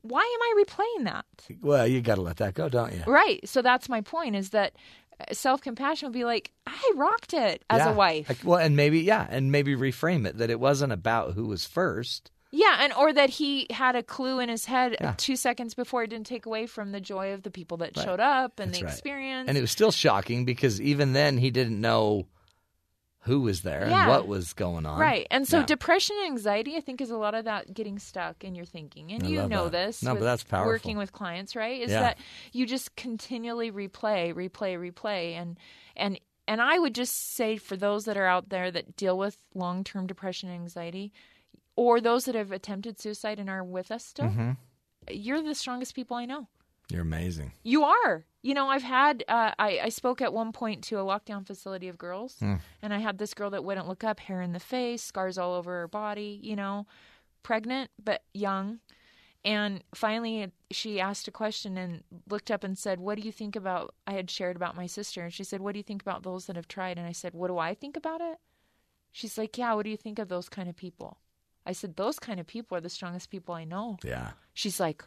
why 0.02 0.20
am 0.20 0.42
I 0.42 0.64
replaying 0.64 1.04
that? 1.04 1.26
Well, 1.60 1.86
you 1.86 2.00
got 2.00 2.14
to 2.14 2.22
let 2.22 2.38
that 2.38 2.54
go, 2.54 2.68
don't 2.68 2.92
you? 2.92 3.02
Right. 3.06 3.46
So 3.46 3.60
that's 3.62 3.88
my 3.88 4.00
point 4.00 4.34
is 4.34 4.50
that 4.50 4.72
uh, 5.20 5.34
self-compassion 5.34 6.06
would 6.06 6.14
be 6.14 6.24
like, 6.24 6.52
"I 6.66 6.92
rocked 6.96 7.34
it 7.34 7.62
as 7.68 7.80
Yeah. 7.80 7.92
a 7.92 7.94
wife." 7.94 8.42
Well, 8.42 8.58
and 8.58 8.74
maybe 8.76 9.00
yeah, 9.00 9.26
and 9.28 9.52
maybe 9.52 9.76
reframe 9.76 10.26
it 10.26 10.38
that 10.38 10.48
it 10.50 10.58
wasn't 10.58 10.92
about 10.92 11.34
who 11.34 11.46
was 11.46 11.66
first. 11.66 12.30
Yeah, 12.52 12.78
and 12.80 12.92
or 12.94 13.12
that 13.12 13.30
he 13.30 13.66
had 13.70 13.94
a 13.94 14.02
clue 14.02 14.40
in 14.40 14.48
his 14.48 14.64
head 14.64 14.96
Yeah. 15.00 15.14
two 15.16 15.36
seconds 15.36 15.74
before 15.74 16.02
it 16.02 16.08
didn't 16.10 16.26
take 16.26 16.46
away 16.46 16.66
from 16.66 16.90
the 16.92 17.00
joy 17.00 17.32
of 17.32 17.42
the 17.44 17.50
people 17.50 17.76
that 17.78 17.96
Right. 17.96 18.04
showed 18.04 18.18
up 18.20 18.58
and 18.58 18.70
That's 18.70 18.80
the 18.80 18.84
right. 18.86 18.92
experience. 18.92 19.48
And 19.48 19.56
it 19.56 19.60
was 19.60 19.70
still 19.70 19.92
shocking 19.92 20.44
because 20.44 20.80
even 20.80 21.12
then 21.12 21.38
he 21.38 21.50
didn't 21.50 21.80
know 21.80 22.26
who 23.24 23.40
was 23.42 23.60
there 23.62 23.86
Yeah. 23.88 24.00
and 24.00 24.08
what 24.08 24.26
was 24.26 24.52
going 24.54 24.86
on. 24.86 24.98
right. 24.98 25.26
And 25.30 25.46
so 25.46 25.58
Yeah. 25.58 25.66
depression 25.66 26.16
and 26.20 26.26
anxiety, 26.32 26.76
I 26.76 26.80
think, 26.80 27.00
is 27.02 27.10
a 27.10 27.18
lot 27.18 27.34
of 27.34 27.44
that 27.44 27.72
getting 27.74 27.98
stuck 27.98 28.42
in 28.42 28.54
your 28.54 28.64
thinking. 28.64 29.12
And 29.12 29.24
I 29.24 29.26
you 29.28 29.46
know 29.46 29.64
that. 29.68 29.72
this. 29.86 30.02
No, 30.02 30.14
but 30.14 30.22
that's 30.22 30.42
powerful. 30.42 30.72
Working 30.72 30.96
with 30.96 31.12
clients, 31.12 31.54
right? 31.54 31.80
Is 31.82 31.90
Yeah. 31.90 32.00
that 32.00 32.18
you 32.52 32.64
just 32.66 32.96
continually 32.96 33.70
replay, 33.70 34.32
replay, 34.34 34.76
replay, 34.92 35.34
and 35.34 35.58
and 35.96 36.18
and 36.48 36.60
I 36.60 36.80
would 36.80 36.96
just 36.96 37.34
say 37.36 37.58
for 37.58 37.76
those 37.76 38.06
that 38.06 38.16
are 38.16 38.26
out 38.26 38.48
there 38.48 38.72
that 38.72 38.96
deal 38.96 39.16
with 39.16 39.36
long 39.54 39.84
term 39.84 40.06
depression 40.08 40.48
and 40.48 40.58
anxiety, 40.62 41.12
or 41.82 41.98
those 41.98 42.26
that 42.26 42.34
have 42.34 42.52
attempted 42.52 43.00
suicide 43.00 43.38
and 43.38 43.48
are 43.48 43.64
with 43.64 43.90
us 43.90 44.04
still, 44.04 44.26
Mhm. 44.28 44.56
you're 45.10 45.40
the 45.40 45.54
strongest 45.54 45.94
people 45.94 46.14
I 46.14 46.26
know. 46.26 46.46
You're 46.90 47.00
amazing. 47.02 47.52
You 47.62 47.84
are. 47.84 48.26
You 48.42 48.52
know, 48.52 48.68
I've 48.68 48.82
had, 48.82 49.24
uh, 49.28 49.52
I, 49.58 49.80
I 49.80 49.88
spoke 49.88 50.20
at 50.20 50.34
one 50.34 50.52
point 50.52 50.84
to 50.84 50.98
a 50.98 51.04
lockdown 51.04 51.46
facility 51.46 51.88
of 51.88 51.96
girls, 51.96 52.38
Hmm. 52.38 52.56
and 52.82 52.92
I 52.92 52.98
had 52.98 53.16
this 53.16 53.32
girl 53.32 53.48
that 53.50 53.64
wouldn't 53.64 53.88
look 53.88 54.04
up, 54.04 54.20
hair 54.20 54.42
in 54.42 54.52
the 54.52 54.60
face, 54.60 55.02
scars 55.02 55.38
all 55.38 55.54
over 55.54 55.70
her 55.80 55.88
body, 55.88 56.38
you 56.42 56.54
know, 56.54 56.86
pregnant, 57.42 57.90
but 58.02 58.24
young. 58.34 58.80
And 59.42 59.82
finally, 59.94 60.52
she 60.70 61.00
asked 61.00 61.28
a 61.28 61.30
question 61.30 61.78
and 61.78 62.04
looked 62.28 62.50
up 62.50 62.62
and 62.62 62.76
said, 62.76 63.00
What 63.00 63.16
do 63.16 63.22
you 63.22 63.32
think 63.32 63.56
about? 63.56 63.94
I 64.06 64.12
had 64.12 64.30
shared 64.30 64.56
about 64.56 64.76
my 64.76 64.86
sister, 64.86 65.22
and 65.24 65.32
she 65.32 65.44
said, 65.44 65.62
What 65.62 65.72
do 65.72 65.78
you 65.78 65.82
think 65.82 66.02
about 66.02 66.24
those 66.24 66.44
that 66.46 66.56
have 66.56 66.68
tried? 66.68 66.98
And 66.98 67.06
I 67.06 67.12
said, 67.12 67.32
What 67.32 67.48
do 67.48 67.56
I 67.56 67.72
think 67.74 67.96
about 67.96 68.20
it? 68.20 68.36
She's 69.12 69.38
like, 69.38 69.56
Yeah, 69.56 69.72
what 69.72 69.84
do 69.84 69.90
you 69.90 69.96
think 69.96 70.18
of 70.18 70.28
those 70.28 70.50
kind 70.50 70.68
of 70.68 70.76
people? 70.76 71.16
I 71.66 71.72
said, 71.72 71.96
Those 71.96 72.18
kind 72.18 72.40
of 72.40 72.46
people 72.46 72.76
are 72.76 72.80
the 72.80 72.88
strongest 72.88 73.30
people 73.30 73.54
I 73.54 73.64
know. 73.64 73.98
Yeah. 74.04 74.30
She's 74.54 74.80
like, 74.80 75.04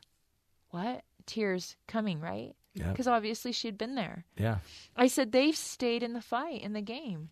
What? 0.69 1.03
Tears 1.25 1.75
coming, 1.87 2.19
right? 2.19 2.55
Yeah. 2.75 2.89
Because 2.91 3.07
obviously 3.07 3.51
she 3.51 3.67
had 3.67 3.77
been 3.77 3.95
there. 3.95 4.25
Yeah. 4.37 4.57
I 4.95 5.07
said, 5.07 5.31
They've 5.31 5.55
stayed 5.55 6.03
in 6.03 6.13
the 6.13 6.21
fight, 6.21 6.61
in 6.61 6.73
the 6.73 6.81
game, 6.81 7.29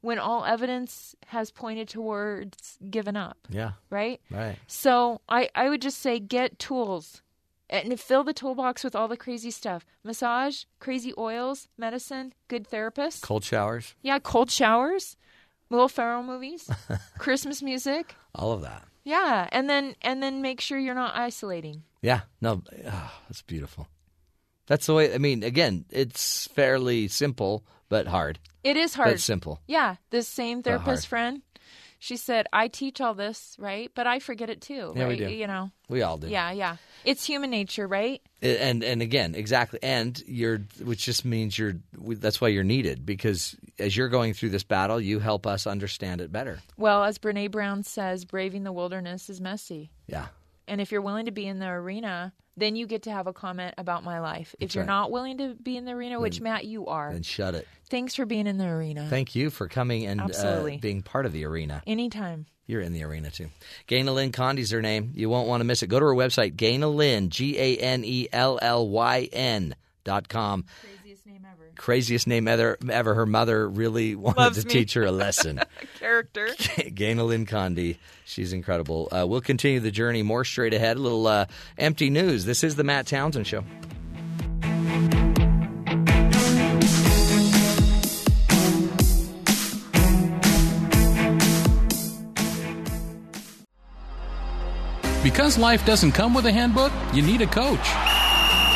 when 0.00 0.18
all 0.18 0.44
evidence 0.44 1.14
has 1.28 1.50
pointed 1.50 1.88
towards 1.88 2.78
giving 2.90 3.16
up, 3.16 3.38
Yeah. 3.48 3.72
right? 3.90 4.20
Right. 4.30 4.56
So 4.66 5.20
I, 5.28 5.48
I 5.54 5.68
would 5.68 5.82
just 5.82 5.98
say 5.98 6.18
get 6.18 6.58
tools 6.58 7.22
and 7.70 7.98
fill 7.98 8.22
the 8.24 8.34
toolbox 8.34 8.84
with 8.84 8.94
all 8.94 9.08
the 9.08 9.16
crazy 9.16 9.50
stuff 9.50 9.86
massage, 10.04 10.64
crazy 10.78 11.12
oils, 11.16 11.68
medicine, 11.78 12.34
good 12.48 12.68
therapists. 12.68 13.22
Cold 13.22 13.44
showers, 13.44 13.94
Yeah, 14.02 14.18
cold 14.18 14.50
showers, 14.50 15.16
Will 15.72 15.88
Ferrell 15.88 16.22
movies, 16.22 16.70
Christmas 17.18 17.62
music. 17.62 18.14
all 18.34 18.52
of 18.52 18.62
that. 18.62 18.84
Yeah, 19.04 19.48
and 19.50 19.68
then 19.68 19.96
and 20.02 20.22
then 20.22 20.42
make 20.42 20.60
sure 20.60 20.78
you're 20.78 20.94
not 20.94 21.16
isolating. 21.16 21.82
Yeah. 22.02 22.20
No, 22.40 22.62
oh, 22.86 23.12
that's 23.28 23.42
beautiful. 23.42 23.88
That's 24.66 24.86
the 24.86 24.94
way. 24.94 25.12
I 25.14 25.18
mean, 25.18 25.42
again, 25.42 25.86
it's 25.90 26.46
fairly 26.48 27.08
simple 27.08 27.64
but 27.88 28.06
hard. 28.06 28.38
It 28.62 28.76
is 28.76 28.94
hard. 28.94 29.10
But 29.10 29.20
simple. 29.20 29.60
Yeah, 29.66 29.96
this 30.10 30.28
same 30.28 30.62
therapist 30.62 31.08
friend, 31.08 31.42
she 32.04 32.16
said, 32.16 32.48
"I 32.52 32.66
teach 32.66 33.00
all 33.00 33.14
this, 33.14 33.54
right? 33.60 33.88
But 33.94 34.08
I 34.08 34.18
forget 34.18 34.50
it 34.50 34.60
too, 34.60 34.92
Yeah, 34.96 35.06
we 35.06 35.10
right? 35.14 35.18
do. 35.18 35.28
You 35.32 35.46
know." 35.46 35.70
We 35.88 36.02
all 36.02 36.16
do. 36.18 36.26
Yeah, 36.26 36.50
yeah. 36.50 36.76
It's 37.04 37.24
human 37.24 37.50
nature, 37.50 37.86
right? 37.86 38.20
And 38.42 38.82
and 38.82 39.00
again, 39.00 39.36
exactly. 39.36 39.78
And 39.84 40.20
you're, 40.26 40.58
which 40.82 41.04
just 41.04 41.24
means 41.24 41.56
you're. 41.56 41.74
That's 41.92 42.40
why 42.40 42.48
you're 42.48 42.64
needed 42.64 43.06
because 43.06 43.54
as 43.78 43.96
you're 43.96 44.08
going 44.08 44.34
through 44.34 44.48
this 44.50 44.64
battle, 44.64 45.00
you 45.00 45.20
help 45.20 45.46
us 45.46 45.64
understand 45.64 46.20
it 46.20 46.32
better. 46.32 46.58
Well, 46.76 47.04
as 47.04 47.18
Brene 47.20 47.52
Brown 47.52 47.84
says, 47.84 48.24
braving 48.24 48.64
the 48.64 48.72
wilderness 48.72 49.30
is 49.30 49.40
messy. 49.40 49.92
Yeah. 50.08 50.26
And 50.66 50.80
if 50.80 50.90
you're 50.90 51.02
willing 51.02 51.26
to 51.26 51.32
be 51.32 51.46
in 51.46 51.60
the 51.60 51.68
arena, 51.68 52.32
then 52.56 52.76
you 52.76 52.86
get 52.86 53.02
to 53.04 53.10
have 53.10 53.26
a 53.26 53.32
comment 53.32 53.74
about 53.78 54.04
my 54.04 54.20
life. 54.20 54.54
If 54.54 54.60
That's 54.60 54.74
you're 54.74 54.82
right. 54.84 54.88
not 54.88 55.10
willing 55.10 55.38
to 55.38 55.54
be 55.54 55.76
in 55.76 55.84
the 55.84 55.92
arena, 55.92 56.20
which 56.20 56.36
Then- 56.36 56.44
Matt 56.44 56.64
you 56.66 56.86
are, 56.86 57.12
Then 57.12 57.22
shut 57.22 57.54
it. 57.54 57.66
thanks 57.90 58.14
for 58.14 58.26
being 58.26 58.46
in 58.46 58.58
the 58.58 58.66
arena. 58.66 59.06
Thank 59.08 59.34
you 59.34 59.50
for 59.50 59.68
coming 59.68 60.06
and 60.06 60.20
uh, 60.20 60.24
Absolutely. 60.24 60.76
being 60.78 61.02
part 61.02 61.26
of 61.26 61.32
the 61.32 61.44
arena. 61.44 61.82
Anytime. 61.86 62.46
You're 62.66 62.80
in 62.80 62.92
the 62.92 63.02
arena 63.02 63.30
too. 63.30 63.48
Ganel-Lyn 63.88 64.30
Condie's 64.32 64.70
her 64.70 64.80
name. 64.80 65.12
You 65.14 65.28
won't 65.28 65.48
want 65.48 65.60
to 65.60 65.64
miss 65.64 65.82
it. 65.82 65.88
Go 65.88 65.98
to 65.98 66.06
her 66.06 66.14
website, 66.14 66.54
Gaina 66.56 66.94
Lynn, 66.94 67.28
G 67.28 67.58
A 67.58 67.76
N 67.78 68.04
E 68.04 68.28
L 68.32 68.58
L 68.62 68.88
Y 68.88 69.28
N 69.32 69.74
dot 70.04 70.28
com. 70.28 70.64
Craziest 70.80 70.82
name 70.82 70.98
ever. 71.00 71.01
Craziest 71.76 72.26
name 72.26 72.48
ever. 72.48 72.76
Ever. 72.88 73.14
Her 73.14 73.26
mother 73.26 73.68
really 73.68 74.14
wanted 74.16 74.38
Loves 74.38 74.60
to 74.62 74.66
me. 74.66 74.72
teach 74.72 74.94
her 74.94 75.04
a 75.04 75.12
lesson. 75.12 75.60
Character. 75.98 76.48
Ganel-Lyn 76.48 77.46
Condie. 77.46 77.96
She's 78.24 78.52
incredible. 78.52 79.08
Uh, 79.10 79.26
we'll 79.28 79.40
continue 79.40 79.80
the 79.80 79.90
journey 79.90 80.22
more 80.22 80.44
straight 80.44 80.74
ahead. 80.74 80.96
A 80.96 81.00
little 81.00 81.26
uh, 81.26 81.46
empty 81.78 82.10
news. 82.10 82.44
This 82.44 82.62
is 82.64 82.76
the 82.76 82.84
Matt 82.84 83.06
Townsend 83.06 83.46
Show. 83.46 83.64
Because 95.22 95.56
life 95.56 95.86
doesn't 95.86 96.12
come 96.12 96.34
with 96.34 96.46
a 96.46 96.52
handbook, 96.52 96.92
you 97.14 97.22
need 97.22 97.40
a 97.42 97.46
coach. 97.46 97.86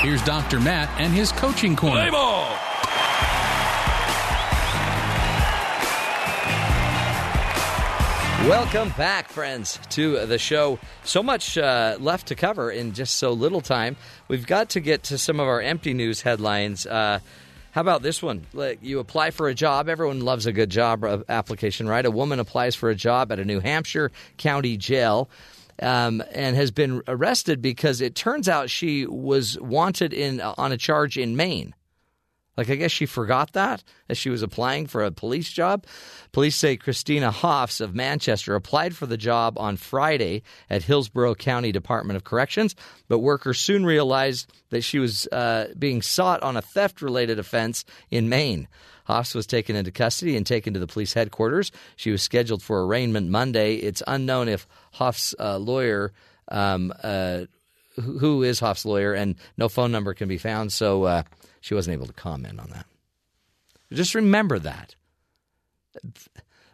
Here's 0.03 0.23
Dr. 0.23 0.61
Matt 0.61 0.89
and 1.01 1.13
his 1.13 1.33
coaching 1.33 1.75
corner. 1.75 2.03
Play 2.03 2.11
ball. 2.11 2.47
Welcome 8.47 8.91
back, 8.91 9.29
friends, 9.29 9.81
to 9.91 10.25
the 10.25 10.39
show. 10.39 10.79
So 11.03 11.21
much 11.21 11.59
uh, 11.59 11.97
left 11.99 12.29
to 12.29 12.37
cover 12.37 12.71
in 12.71 12.93
just 12.93 13.17
so 13.17 13.33
little 13.33 13.61
time. 13.61 13.97
We've 14.29 14.47
got 14.47 14.71
to 14.71 14.81
get 14.81 15.03
to 15.05 15.19
some 15.19 15.41
of 15.41 15.49
our 15.49 15.61
empty 15.61 15.95
news 15.95 16.23
headlines. 16.23 16.87
Uh, 16.87 17.19
how 17.73 17.81
about 17.81 18.03
this 18.03 18.23
one? 18.23 18.47
Like, 18.53 18.79
you 18.83 19.01
apply 19.01 19.33
for 19.33 19.49
a 19.49 19.55
job. 19.55 19.89
Everyone 19.89 20.21
loves 20.21 20.47
a 20.47 20.53
good 20.53 20.71
job 20.71 21.03
uh, 21.03 21.25
application, 21.29 21.89
right? 21.89 22.07
A 22.07 22.11
woman 22.11 22.39
applies 22.39 22.77
for 22.77 22.89
a 22.89 22.95
job 22.95 23.33
at 23.33 23.41
a 23.41 23.45
New 23.45 23.59
Hampshire 23.59 24.13
county 24.37 24.77
jail. 24.77 25.29
Um, 25.83 26.23
and 26.33 26.55
has 26.55 26.71
been 26.71 27.03
arrested 27.07 27.61
because 27.61 28.01
it 28.01 28.15
turns 28.15 28.49
out 28.49 28.71
she 28.71 29.07
was 29.07 29.59
wanted 29.61 30.15
in 30.15 30.41
on 30.41 30.71
a 30.73 30.79
charge 30.79 31.19
in 31.19 31.37
Maine. 31.37 31.75
Like, 32.57 32.71
I 32.71 32.77
guess 32.77 32.91
she 32.91 33.07
forgot 33.07 33.53
that 33.53 33.85
as 34.09 34.17
she 34.17 34.31
was 34.31 34.43
applying 34.43 34.87
for 34.87 35.05
a 35.05 35.11
police 35.11 35.53
job. 35.53 35.85
Police 36.33 36.57
say 36.57 36.77
Christina 36.77 37.31
Hoffs 37.31 37.81
of 37.81 37.95
Manchester 37.95 38.55
applied 38.55 38.97
for 38.97 39.07
the 39.07 39.17
job 39.17 39.59
on 39.59 39.77
Friday 39.77 40.43
at 40.71 40.83
Hillsborough 40.83 41.35
County 41.35 41.73
Department 41.73 42.17
of 42.17 42.25
Corrections, 42.25 42.75
but 43.09 43.19
workers 43.19 43.61
soon 43.61 43.85
realized 43.85 44.51
that 44.71 44.83
she 44.83 44.99
was 44.99 45.27
uh, 45.29 45.69
being 45.79 46.03
sought 46.03 46.43
on 46.43 46.57
a 46.57 46.63
theft 46.63 47.03
related 47.03 47.39
offense 47.39 47.85
in 48.11 48.29
Maine. 48.29 48.69
Hoffs 49.05 49.35
was 49.35 49.47
taken 49.47 49.77
into 49.77 49.93
custody 49.93 50.37
and 50.37 50.47
taken 50.47 50.75
to 50.75 50.81
the 50.81 50.87
police 50.87 51.13
headquarters. 51.13 51.71
She 51.95 52.11
was 52.11 52.23
scheduled 52.23 52.63
for 52.63 52.85
arraignment 52.85 53.31
Monday. 53.31 53.77
It's 53.77 54.03
unknown 54.07 54.49
if 54.49 54.67
Hoffs' 54.93 55.35
uh, 55.39 55.59
lawyer. 55.59 56.13
Um, 56.49 56.93
uh, 57.03 57.47
who 57.97 58.43
is 58.43 58.61
Hoff's 58.61 58.85
lawyer, 58.85 59.15
and 59.15 59.37
no 59.57 59.69
phone 59.69 59.91
number 59.91 60.15
can 60.15 60.29
be 60.29 60.39
found, 60.39 60.73
so 60.73 61.05
uh, 61.05 61.23
she 61.61 61.75
wasn't 61.75 61.95
able 61.95 62.07
to 62.07 62.13
comment 62.13 62.61
on 62.61 62.71
that. 62.71 62.87
Just 63.93 64.15
remember 64.15 64.59
that. 64.59 64.95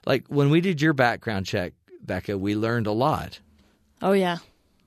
Like 0.07 0.27
when 0.29 0.51
we 0.51 0.61
did 0.61 0.81
your 0.81 0.93
background 0.93 1.47
check, 1.47 1.73
Becca, 2.03 2.37
we 2.39 2.57
learned 2.57 2.87
a 2.87 2.93
lot. 2.93 3.39
Oh 4.01 4.13
yeah, 4.13 4.39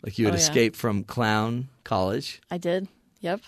Like 0.03 0.17
you 0.19 0.25
had 0.25 0.33
Oh, 0.33 0.37
yeah. 0.37 0.43
escaped 0.43 0.75
from 0.75 1.03
clown 1.05 1.69
college, 1.85 2.41
I 2.51 2.57
did. 2.57 2.87
Yep. 3.21 3.41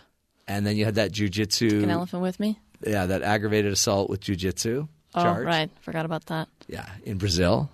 and 0.47 0.65
then 0.65 0.77
you 0.77 0.85
had 0.85 0.95
that 0.95 1.11
jujitsu, 1.11 1.83
An 1.83 1.89
elephant 1.89 2.21
with 2.21 2.39
me. 2.39 2.57
yeah, 2.85 3.05
that 3.07 3.21
aggravated 3.21 3.71
assault 3.73 4.09
with 4.09 4.21
jujitsu 4.21 4.87
Oh 5.13 5.21
charge, 5.23 5.45
right, 5.45 5.69
forgot 5.81 6.05
about 6.05 6.27
that. 6.27 6.47
yeah, 6.67 6.87
in 7.03 7.17
Brazil. 7.17 7.69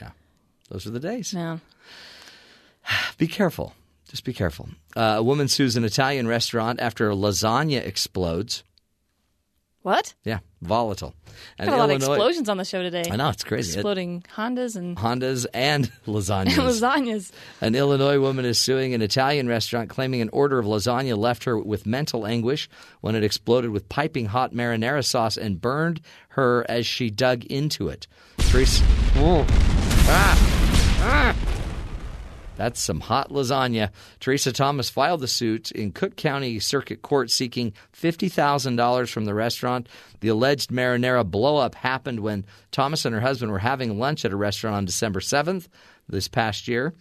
Yeah, 0.00 0.10
those 0.70 0.86
are 0.86 0.90
the 0.90 0.98
days. 1.00 1.32
Yeah. 1.32 1.58
Be 3.18 3.28
careful. 3.28 3.74
Just 4.12 4.24
be 4.24 4.34
careful. 4.34 4.68
Uh, 4.94 5.14
a 5.16 5.22
woman 5.22 5.48
sues 5.48 5.74
an 5.74 5.84
Italian 5.84 6.28
restaurant 6.28 6.80
after 6.80 7.10
a 7.10 7.14
lasagna 7.14 7.82
explodes. 7.82 8.62
what? 9.80 10.12
Yeah, 10.22 10.40
volatile. 10.60 11.14
And 11.58 11.70
Got 11.70 11.76
a 11.76 11.78
lot 11.78 11.90
of 11.90 11.96
explosions 11.96 12.50
on 12.50 12.58
the 12.58 12.64
show 12.66 12.82
today. 12.82 13.04
I 13.10 13.16
know 13.16 13.30
it's 13.30 13.42
crazy. 13.42 13.72
It- 13.72 13.76
Exploding 13.80 14.22
Hondas 14.36 14.76
and 14.76 14.98
Hondas 14.98 15.46
and 15.54 15.90
lasagnas. 16.06 16.46
And 16.58 17.08
lasagnas. 17.08 17.32
An 17.62 17.74
Illinois 17.74 18.20
woman 18.20 18.44
is 18.44 18.58
suing 18.58 18.92
an 18.92 19.00
Italian 19.00 19.48
restaurant 19.48 19.88
claiming 19.88 20.20
an 20.20 20.28
order 20.30 20.58
of 20.58 20.66
lasagna 20.66 21.16
left 21.16 21.44
her 21.44 21.58
with 21.58 21.86
mental 21.86 22.26
anguish 22.26 22.68
when 23.00 23.14
it 23.14 23.24
exploded 23.24 23.70
with 23.70 23.88
piping 23.88 24.26
hot 24.26 24.52
marinara 24.52 25.02
sauce 25.02 25.38
and 25.38 25.58
burned 25.58 26.02
her 26.28 26.66
as 26.68 26.86
she 26.86 27.08
dug 27.08 27.46
into 27.46 27.88
it. 27.88 28.06
Teresa. 28.36 28.84
Oh. 29.16 29.46
Ah. 30.06 30.98
Ah. 31.00 31.61
That's 32.62 32.80
some 32.80 33.00
hot 33.00 33.30
lasagna. 33.30 33.90
Teresa 34.20 34.52
Thomas 34.52 34.88
filed 34.88 35.20
the 35.20 35.26
suit 35.26 35.72
in 35.72 35.90
Cook 35.90 36.14
County 36.14 36.60
Circuit 36.60 37.02
Court 37.02 37.28
seeking 37.28 37.72
$50,000 37.92 39.10
from 39.10 39.24
the 39.24 39.34
restaurant. 39.34 39.88
The 40.20 40.28
alleged 40.28 40.70
marinara 40.70 41.28
blowup 41.28 41.74
happened 41.74 42.20
when 42.20 42.46
Thomas 42.70 43.04
and 43.04 43.16
her 43.16 43.20
husband 43.20 43.50
were 43.50 43.58
having 43.58 43.98
lunch 43.98 44.24
at 44.24 44.30
a 44.30 44.36
restaurant 44.36 44.76
on 44.76 44.84
December 44.84 45.18
7th 45.18 45.66
this 46.08 46.28
past 46.28 46.68
year. 46.68 46.94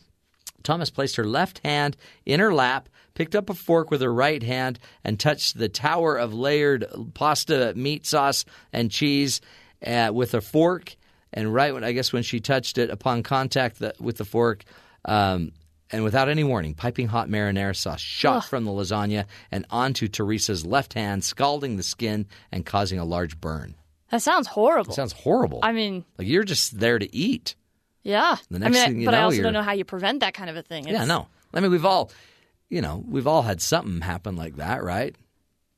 Thomas 0.63 0.89
placed 0.89 1.15
her 1.17 1.25
left 1.25 1.59
hand 1.59 1.95
in 2.25 2.39
her 2.39 2.51
lap, 2.51 2.89
picked 3.13 3.35
up 3.35 3.47
a 3.47 3.53
fork 3.53 3.91
with 3.91 4.01
her 4.01 4.11
right 4.11 4.41
hand, 4.41 4.79
and 5.03 5.19
touched 5.19 5.59
the 5.59 5.69
tower 5.69 6.17
of 6.17 6.33
layered 6.33 6.88
pasta, 7.13 7.73
meat 7.75 8.07
sauce, 8.07 8.45
and 8.73 8.89
cheese 8.89 9.41
uh, 9.85 10.09
with 10.11 10.33
a 10.33 10.41
fork. 10.41 10.95
And 11.31 11.53
right 11.53 11.71
when 11.71 11.83
I 11.83 11.91
guess 11.91 12.11
when 12.11 12.23
she 12.23 12.39
touched 12.39 12.79
it, 12.79 12.89
upon 12.89 13.21
contact 13.21 13.77
the, 13.77 13.93
with 13.99 14.17
the 14.17 14.25
fork, 14.25 14.65
um, 15.06 15.52
and 15.91 16.03
without 16.03 16.30
any 16.30 16.44
warning, 16.44 16.73
piping 16.73 17.07
hot 17.07 17.28
marinara 17.28 17.76
sauce 17.76 17.99
shot 18.02 18.45
from 18.45 18.64
the 18.65 18.72
lasagna 18.72 19.26
and 19.52 19.65
onto 19.69 20.07
Teresa's 20.07 20.65
left 20.65 20.94
hand, 20.94 21.23
scalding 21.23 21.76
the 21.78 21.84
skin 21.84 22.28
and 22.52 22.65
causing 22.65 22.98
a 22.99 23.06
large 23.06 23.40
burn. 23.41 23.76
That 24.10 24.22
sounds 24.22 24.48
horrible. 24.48 24.91
It 24.91 24.95
sounds 24.95 25.14
horrible. 25.14 25.60
I 25.64 25.72
mean, 25.72 26.06
like 26.18 26.28
you're 26.28 26.44
just 26.44 26.80
there 26.80 26.98
to 26.99 27.15
eat. 27.15 27.56
yeah. 28.03 28.38
The 28.49 28.56
I 28.57 28.60
next 28.60 28.73
mean, 28.76 28.86
thing 28.86 28.99
you 29.02 29.06
but 29.06 29.14
I 29.14 29.18
know, 29.19 29.23
also 29.26 29.36
you're- 29.36 29.44
don't 29.44 29.53
know 29.53 29.64
how 29.64 29.73
you 29.73 29.86
prevent 29.86 30.19
that 30.22 30.34
kind 30.34 30.49
of 30.49 30.56
a 30.57 30.61
thing. 30.64 30.86
Yeah, 30.86 30.91
It's- 30.94 31.07
no. 31.07 31.28
I 31.53 31.60
mean, 31.60 31.72
we've 31.72 31.86
all, 31.86 32.11
you 32.69 32.82
know, 32.82 33.03
we've 33.07 33.28
all 33.28 33.41
had 33.41 33.61
something 33.61 34.02
happen 34.02 34.36
like 34.38 34.56
that, 34.57 34.84
right? 34.84 35.15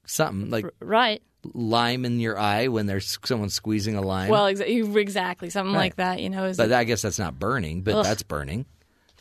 Something 0.06 0.50
like 0.50 0.66
Right. 0.80 1.22
lime 1.54 2.06
in 2.06 2.20
your 2.20 2.38
eye 2.38 2.68
when 2.68 2.86
there's 2.86 3.18
someone 3.26 3.50
squeezing 3.50 3.95
a 3.95 4.02
lime. 4.02 4.30
Well, 4.30 4.45
exa- 4.45 4.95
exactly. 4.98 5.50
Something 5.50 5.74
Right. 5.74 5.80
like 5.82 5.95
that. 5.95 6.20
You 6.20 6.30
know, 6.30 6.45
is 6.45 6.58
but 6.58 6.72
I 6.72 6.84
guess 6.84 7.02
that's 7.02 7.20
not 7.20 7.40
burning, 7.40 7.82
but 7.82 7.95
Ugh. 7.95 8.04
that's 8.06 8.24
burning. 8.24 8.66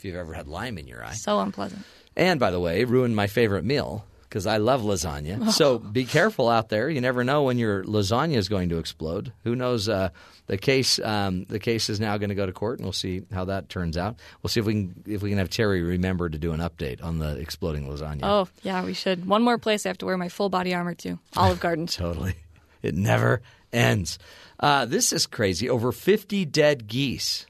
If 0.03 0.07
you've 0.07 0.17
ever 0.17 0.35
had 0.35 0.49
lime 0.49 0.79
in 0.79 0.89
your 0.89 1.05
eye. 1.05 1.13
so 1.13 1.39
unpleasant. 1.39 1.85
And 2.17 2.41
by 2.41 2.51
the 2.51 2.59
way, 2.59 2.83
ruined 2.83 3.15
my 3.15 3.29
favorite 3.29 3.65
meal 3.65 4.05
because 4.23 4.49
I 4.49 4.57
love 4.57 4.83
lasagna. 4.83 5.53
So 5.53 5.79
be 5.79 6.05
careful 6.05 6.49
out 6.49 6.71
there. 6.71 6.91
You 6.91 7.01
never 7.01 7.23
know 7.23 7.45
when 7.45 7.57
your 7.57 7.85
lasagna 7.85 8.35
is 8.35 8.49
going 8.49 8.71
to 8.71 8.79
explode. 8.79 9.33
Who 9.45 9.55
knows? 9.55 9.89
Uh, 9.89 10.09
the 10.49 10.59
case 10.59 10.99
um, 10.99 11.45
the 11.45 11.61
case 11.61 11.89
is 11.89 12.01
now 12.01 12.19
going 12.19 12.31
to 12.31 12.35
go 12.35 12.47
to 12.47 12.53
court, 12.53 12.81
and 12.81 12.85
we'll 12.85 12.93
see 12.93 13.23
how 13.33 13.45
that 13.45 13.69
turns 13.69 13.97
out. 13.97 14.17
We'll 14.43 14.49
see 14.49 14.59
if 14.59 14.67
we 14.67 14.73
can 14.73 15.05
if 15.07 15.23
we 15.23 15.29
can 15.29 15.39
have 15.39 15.51
Terry 15.51 15.83
remember 15.83 16.29
to 16.29 16.37
do 16.37 16.53
an 16.53 16.59
update 16.59 17.01
on 17.01 17.21
the 17.21 17.37
exploding 17.37 17.87
lasagna. 17.87 18.23
Oh 18.25 18.49
yeah, 18.65 18.85
we 18.85 18.95
should. 18.95 19.25
One 19.25 19.45
more 19.45 19.57
place 19.57 19.87
I 19.87 19.91
have 19.91 19.99
to 19.99 20.07
wear 20.07 20.19
my 20.19 20.31
full 20.31 20.49
body 20.49 20.75
armor 20.75 20.95
to. 20.97 21.21
Olive 21.37 21.61
Garden. 21.67 21.87
Totally. 21.87 22.35
It 22.83 22.97
never 22.97 23.41
ends. 23.73 24.19
Uh, 24.59 24.85
this 24.85 25.13
is 25.13 25.29
crazy. 25.29 25.71
Over 25.71 25.93
50 25.93 26.45
dead 26.47 26.89
geese 26.89 27.47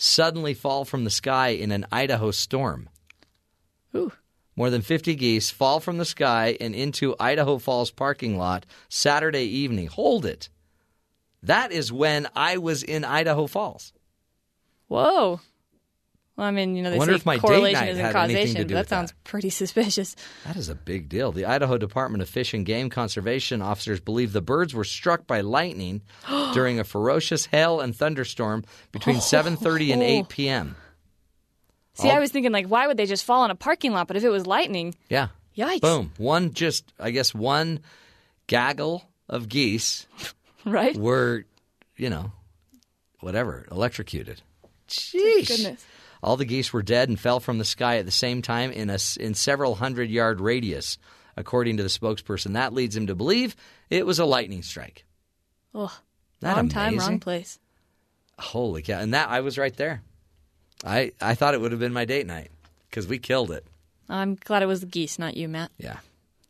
suddenly 0.00 0.54
fall 0.54 0.86
from 0.86 1.04
the 1.04 1.10
sky 1.10 1.48
in 1.48 1.70
an 1.70 1.86
Idaho 1.92 2.30
storm. 2.30 2.88
Ooh. 3.94 4.12
More 4.56 4.70
than 4.70 4.80
50 4.80 5.14
geese 5.14 5.50
fall 5.50 5.78
from 5.78 5.98
the 5.98 6.04
sky 6.06 6.56
and 6.58 6.74
into 6.74 7.14
Idaho 7.20 7.58
Falls 7.58 7.90
parking 7.90 8.38
lot 8.38 8.64
Saturday 8.88 9.44
evening. 9.44 9.88
Hold 9.88 10.24
it. 10.24 10.48
That 11.42 11.70
is 11.70 11.92
when 11.92 12.26
I 12.34 12.56
was 12.56 12.82
in 12.82 13.04
Idaho 13.04 13.46
Falls. 13.46 13.92
Whoa. 14.88 15.40
Well, 16.40 16.48
I 16.48 16.52
mean, 16.52 16.74
you 16.74 16.82
know, 16.82 16.88
they 16.90 16.96
wonder 16.96 17.12
say 17.12 17.16
if 17.16 17.26
my 17.26 17.34
date 17.34 17.42
correlation 17.42 17.80
night 17.80 17.88
isn't 17.90 18.02
had 18.02 18.16
anything 18.16 18.34
to 18.34 18.40
causation. 18.40 18.66
do 18.66 18.74
but 18.74 18.78
with 18.80 18.88
that 18.88 18.96
sounds 18.96 19.12
pretty 19.24 19.50
suspicious. 19.50 20.16
That 20.46 20.56
is 20.56 20.70
a 20.70 20.74
big 20.74 21.10
deal. 21.10 21.32
The 21.32 21.44
Idaho 21.44 21.76
Department 21.76 22.22
of 22.22 22.30
Fish 22.30 22.54
and 22.54 22.64
Game 22.64 22.88
Conservation 22.88 23.60
officers 23.60 24.00
believe 24.00 24.32
the 24.32 24.40
birds 24.40 24.72
were 24.72 24.84
struck 24.84 25.26
by 25.26 25.42
lightning 25.42 26.00
during 26.54 26.80
a 26.80 26.84
ferocious 26.84 27.44
hail 27.44 27.80
and 27.80 27.94
thunderstorm 27.94 28.64
between 28.90 29.16
7:30 29.16 29.92
and 29.92 30.02
8 30.02 30.28
p.m. 30.30 30.76
See, 31.92 32.08
All- 32.08 32.14
I 32.14 32.16
oh. 32.16 32.20
was 32.20 32.30
thinking 32.32 32.52
like, 32.52 32.68
why 32.68 32.86
would 32.86 32.96
they 32.96 33.04
just 33.04 33.26
fall 33.26 33.44
in 33.44 33.50
a 33.50 33.54
parking 33.54 33.92
lot? 33.92 34.06
But 34.06 34.16
if 34.16 34.24
it 34.24 34.30
was 34.30 34.46
lightning, 34.46 34.94
Yeah. 35.10 35.28
Yikes. 35.58 35.82
Boom. 35.82 36.12
One 36.16 36.54
just 36.54 36.90
I 36.98 37.10
guess 37.10 37.34
one 37.34 37.80
gaggle 38.46 39.04
of 39.28 39.46
geese 39.50 40.06
right? 40.64 40.96
were, 40.96 41.44
you 41.98 42.08
know, 42.08 42.32
whatever, 43.18 43.66
electrocuted. 43.70 44.40
Jeez. 44.88 45.48
Goodness. 45.48 45.84
All 46.22 46.36
the 46.36 46.44
geese 46.44 46.72
were 46.72 46.82
dead 46.82 47.08
and 47.08 47.18
fell 47.18 47.40
from 47.40 47.58
the 47.58 47.64
sky 47.64 47.96
at 47.96 48.04
the 48.04 48.10
same 48.10 48.42
time 48.42 48.70
in 48.72 48.90
a, 48.90 48.98
in 49.18 49.34
several 49.34 49.76
hundred 49.76 50.10
yard 50.10 50.40
radius, 50.40 50.98
according 51.36 51.76
to 51.78 51.82
the 51.82 51.88
spokesperson. 51.88 52.52
That 52.52 52.74
leads 52.74 52.96
him 52.96 53.06
to 53.06 53.14
believe 53.14 53.56
it 53.88 54.04
was 54.06 54.18
a 54.18 54.24
lightning 54.26 54.62
strike. 54.62 55.04
Oh, 55.74 55.96
That 56.40 56.56
wrong 56.56 56.68
time, 56.68 56.98
wrong 56.98 57.20
place. 57.20 57.58
Holy 58.38 58.82
cow! 58.82 58.98
And 59.00 59.14
that 59.14 59.28
I 59.28 59.40
was 59.40 59.56
right 59.58 59.74
there. 59.76 60.02
I 60.84 61.12
I 61.20 61.34
thought 61.34 61.54
it 61.54 61.60
would 61.60 61.72
have 61.72 61.80
been 61.80 61.92
my 61.92 62.04
date 62.04 62.26
night 62.26 62.50
because 62.88 63.06
we 63.06 63.18
killed 63.18 63.50
it. 63.50 63.66
I'm 64.08 64.34
glad 64.34 64.62
it 64.62 64.66
was 64.66 64.80
the 64.80 64.86
geese, 64.86 65.18
not 65.18 65.36
you, 65.36 65.48
Matt. 65.48 65.70
Yeah, 65.78 65.98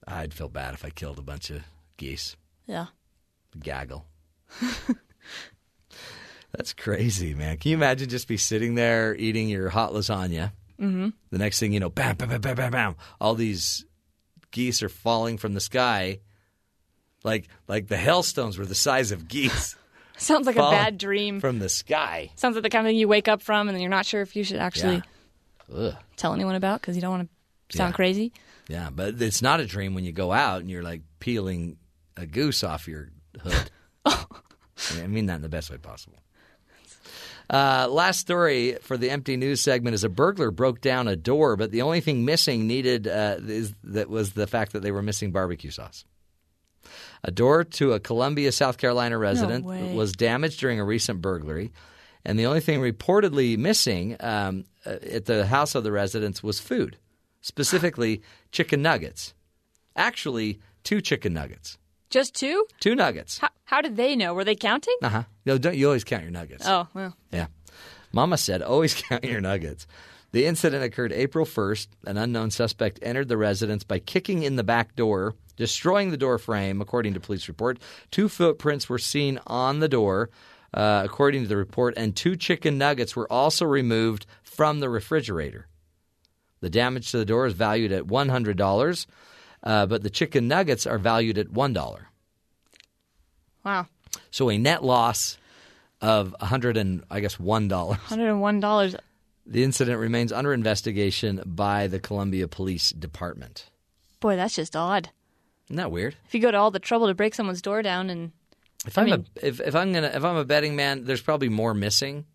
I'd 0.07 0.33
feel 0.35 0.49
bad 0.49 0.75
if 0.75 0.85
I 0.85 0.91
killed 0.91 1.19
a 1.19 1.23
bunch 1.23 1.51
of 1.51 1.63
geese. 1.97 2.37
Yeah. 2.67 2.87
Gaggle. 3.59 4.07
That's 6.57 6.73
crazy, 6.73 7.35
man. 7.35 7.59
Can 7.59 7.71
you 7.71 7.77
imagine 7.77 8.09
just 8.09 8.27
be 8.29 8.37
sitting 8.37 8.75
there 8.75 9.15
eating 9.15 9.49
your 9.49 9.69
hot 9.69 9.93
lasagna? 9.93 10.53
Mm-hmm. 10.81 11.09
The 11.31 11.39
next 11.39 11.61
thing 11.61 11.73
you 11.73 11.81
know, 11.81 11.91
bam, 11.91 12.17
bam, 12.17 12.29
bam, 12.29 12.41
bam, 12.41 12.57
bam, 12.57 12.73
bam. 12.73 12.97
All 13.21 13.35
these 13.35 13.85
geese 14.51 14.83
are 14.83 14.89
falling 14.89 15.39
from 15.39 15.55
the 15.55 15.61
sky, 15.61 16.19
like 17.23 17.49
like 17.69 17.87
the 17.89 17.97
hailstones 17.97 18.59
were 18.59 18.67
the 18.67 18.75
size 18.75 19.13
of 19.13 19.29
geese. 19.29 19.77
Sounds 20.17 20.47
like 20.47 20.57
a 20.57 20.61
bad 20.61 20.99
dream. 20.99 21.41
from 21.41 21.61
the 21.61 21.69
sky. 21.69 22.31
Sounds 22.37 22.55
like 22.55 22.63
the 22.63 22.69
kind 22.69 22.87
of 22.87 22.91
thing 22.91 22.99
you 22.99 23.09
wake 23.09 23.27
up 23.29 23.41
from 23.43 23.69
and 23.69 23.75
then 23.75 23.81
you're 23.81 23.89
not 23.91 24.05
sure 24.05 24.21
if 24.21 24.37
you 24.37 24.45
should 24.45 24.59
actually 24.59 25.03
Ugh. 25.75 25.95
tell 26.17 26.35
anyone 26.35 26.57
about 26.57 26.81
because 26.81 26.95
you 26.95 27.01
don't 27.01 27.11
want 27.11 27.31
to 27.71 27.77
sound 27.77 27.93
Yeah. 27.93 27.97
crazy. 27.97 28.33
Yeah, 28.69 28.91
but 28.95 29.21
it's 29.23 29.41
not 29.41 29.61
a 29.61 29.67
dream 29.67 29.95
when 29.95 30.05
you 30.05 30.13
go 30.13 30.31
out 30.31 30.61
and 30.61 30.71
you're 30.71 30.83
like 30.83 31.01
peeling 31.21 31.79
a 32.19 32.27
goose 32.27 32.63
off 32.63 32.87
your 32.87 33.09
hood. 33.41 33.71
I 34.05 35.07
mean 35.07 35.27
that 35.27 35.37
in 35.37 35.43
the 35.43 35.49
best 35.49 35.71
way 35.71 35.79
possible. 35.79 36.19
Uh, 37.51 37.89
last 37.91 38.21
story 38.21 38.77
for 38.81 38.97
the 38.97 39.11
empty 39.11 39.37
news 39.37 39.61
segment 39.61 39.95
is 39.95 40.05
a 40.05 40.09
burglar 40.09 40.53
broke 40.53 40.81
down 40.81 41.09
a 41.09 41.17
door, 41.17 41.57
but 41.57 41.73
the 41.73 41.83
only 41.83 42.01
thing 42.01 42.25
missing 42.25 42.69
needed 42.69 43.09
uh, 43.09 43.39
is 43.45 43.75
that 43.83 44.09
was 44.09 44.35
the 44.35 44.47
fact 44.47 44.73
that 44.73 44.83
they 44.83 44.93
were 44.93 45.03
missing 45.03 45.33
barbecue 45.33 45.73
sauce. 45.73 46.05
A 47.25 47.33
door 47.33 47.65
to 47.65 47.93
a 47.93 48.01
Columbia, 48.01 48.53
South 48.53 48.79
Carolina 48.79 49.19
resident 49.19 49.65
way. 49.65 49.93
was 49.95 50.13
damaged 50.13 50.61
during 50.61 50.79
a 50.79 50.85
recent 50.85 51.21
burglary, 51.21 51.73
and 52.25 52.39
the 52.39 52.47
only 52.47 52.61
thing 52.61 52.81
reportedly 52.81 53.59
missing 53.59 54.17
um, 54.21 54.65
uh, 54.87 54.91
at 55.11 55.25
the 55.25 55.47
house 55.47 55.75
of 55.75 55.83
the 55.83 55.93
residents 55.93 56.45
was 56.45 56.61
food, 56.61 56.99
specifically 57.41 58.23
chicken 58.53 58.81
nuggets. 58.81 59.35
Actually, 59.97 60.61
two 60.85 61.01
chicken 61.01 61.35
nuggets, 61.35 61.79
Just 62.11 62.35
two? 62.35 62.67
two 62.81 62.95
nuggets. 62.95 63.39
How, 63.39 63.49
how 63.65 63.81
did 63.81 63.97
they 63.97 64.17
know? 64.17 64.35
Were 64.35 64.45
they 64.45 64.57
counting? 64.57 64.97
Uh 65.03 65.09
huh. 65.09 65.23
No, 65.47 65.59
don't 65.59 65.77
you 65.77 65.87
always 65.87 66.05
count 66.05 66.23
your 66.23 66.33
nuggets? 66.33 66.65
Oh, 66.67 66.89
well. 66.93 67.17
Yeah. 67.33 67.47
Mama 68.13 68.37
said, 68.37 68.63
always 68.63 68.95
count 69.09 69.25
your 69.25 69.41
nuggets. 69.41 69.87
The 70.33 70.47
incident 70.47 70.85
occurred 70.85 71.13
April 71.13 71.45
1st. 71.45 71.89
An 72.07 72.17
unknown 72.17 72.51
suspect 72.51 72.99
entered 73.03 73.29
the 73.29 73.37
residence 73.37 73.85
by 73.85 73.99
kicking 73.99 74.43
in 74.43 74.57
the 74.57 74.63
back 74.65 74.95
door, 74.95 75.35
destroying 75.57 76.11
the 76.11 76.17
door 76.17 76.39
frame, 76.39 76.81
according 76.81 77.15
to 77.15 77.21
police 77.21 77.49
report. 77.49 77.79
Two 78.11 78.29
footprints 78.29 78.89
were 78.89 78.99
seen 78.99 79.41
on 79.47 79.81
the 79.81 79.89
door, 79.89 80.31
uh, 80.73 81.03
according 81.05 81.43
to 81.43 81.49
the 81.49 81.57
report, 81.57 81.95
and 81.97 82.15
two 82.15 82.37
chicken 82.37 82.79
nuggets 82.79 83.17
were 83.17 83.31
also 83.33 83.65
removed 83.65 84.27
from 84.43 84.79
the 84.79 84.89
refrigerator. 84.89 85.67
The 86.61 86.71
damage 86.71 87.11
to 87.11 87.19
the 87.19 87.25
door 87.25 87.47
is 87.47 87.55
valued 87.55 87.91
at 87.91 88.05
$100, 88.05 89.07
uh, 89.63 89.87
but 89.87 90.03
the 90.03 90.11
chicken 90.11 90.49
nuggets 90.49 90.87
are 90.87 90.99
valued 90.99 91.39
at 91.39 91.49
$1. 91.49 91.99
Wow. 93.65 93.87
So 94.31 94.51
a 94.51 94.59
net 94.59 94.83
loss 94.85 95.39
of 96.01 96.35
100 96.41 96.77
and 96.77 97.05
I 97.11 97.21
guess 97.21 97.37
$1. 97.37 97.69
$101. 97.69 98.97
The 99.47 99.65
incident 99.65 99.99
remains 99.99 100.33
under 100.33 100.53
investigation 100.55 101.43
by 101.45 101.87
the 101.89 101.99
Columbia 101.99 102.47
Police 102.49 102.91
Department. 102.91 103.69
Boy, 104.21 104.37
that's 104.37 104.55
just 104.55 104.77
odd. 104.77 105.11
Isn't 105.67 105.77
that 105.77 105.91
weird? 105.91 106.17
If 106.27 106.35
you 106.35 106.41
go 106.41 106.51
to 106.51 106.57
all 106.59 106.71
the 106.71 106.79
trouble 106.79 107.07
to 107.09 107.15
break 107.15 107.35
someone's 107.35 107.63
door 107.63 107.83
down 107.83 108.11
and 108.11 108.33
If 108.87 108.97
I 108.99 109.03
I'm 109.03 109.07
mean- 109.11 109.27
a 109.43 109.47
if, 109.47 109.61
if 109.61 109.75
I'm 109.75 109.93
gonna 109.93 110.11
if 110.15 110.25
I'm 110.25 110.37
a 110.37 110.45
betting 110.45 110.77
man, 110.77 111.05
there's 111.05 111.21
probably 111.23 111.49
more 111.49 111.75
missing, 111.75 112.27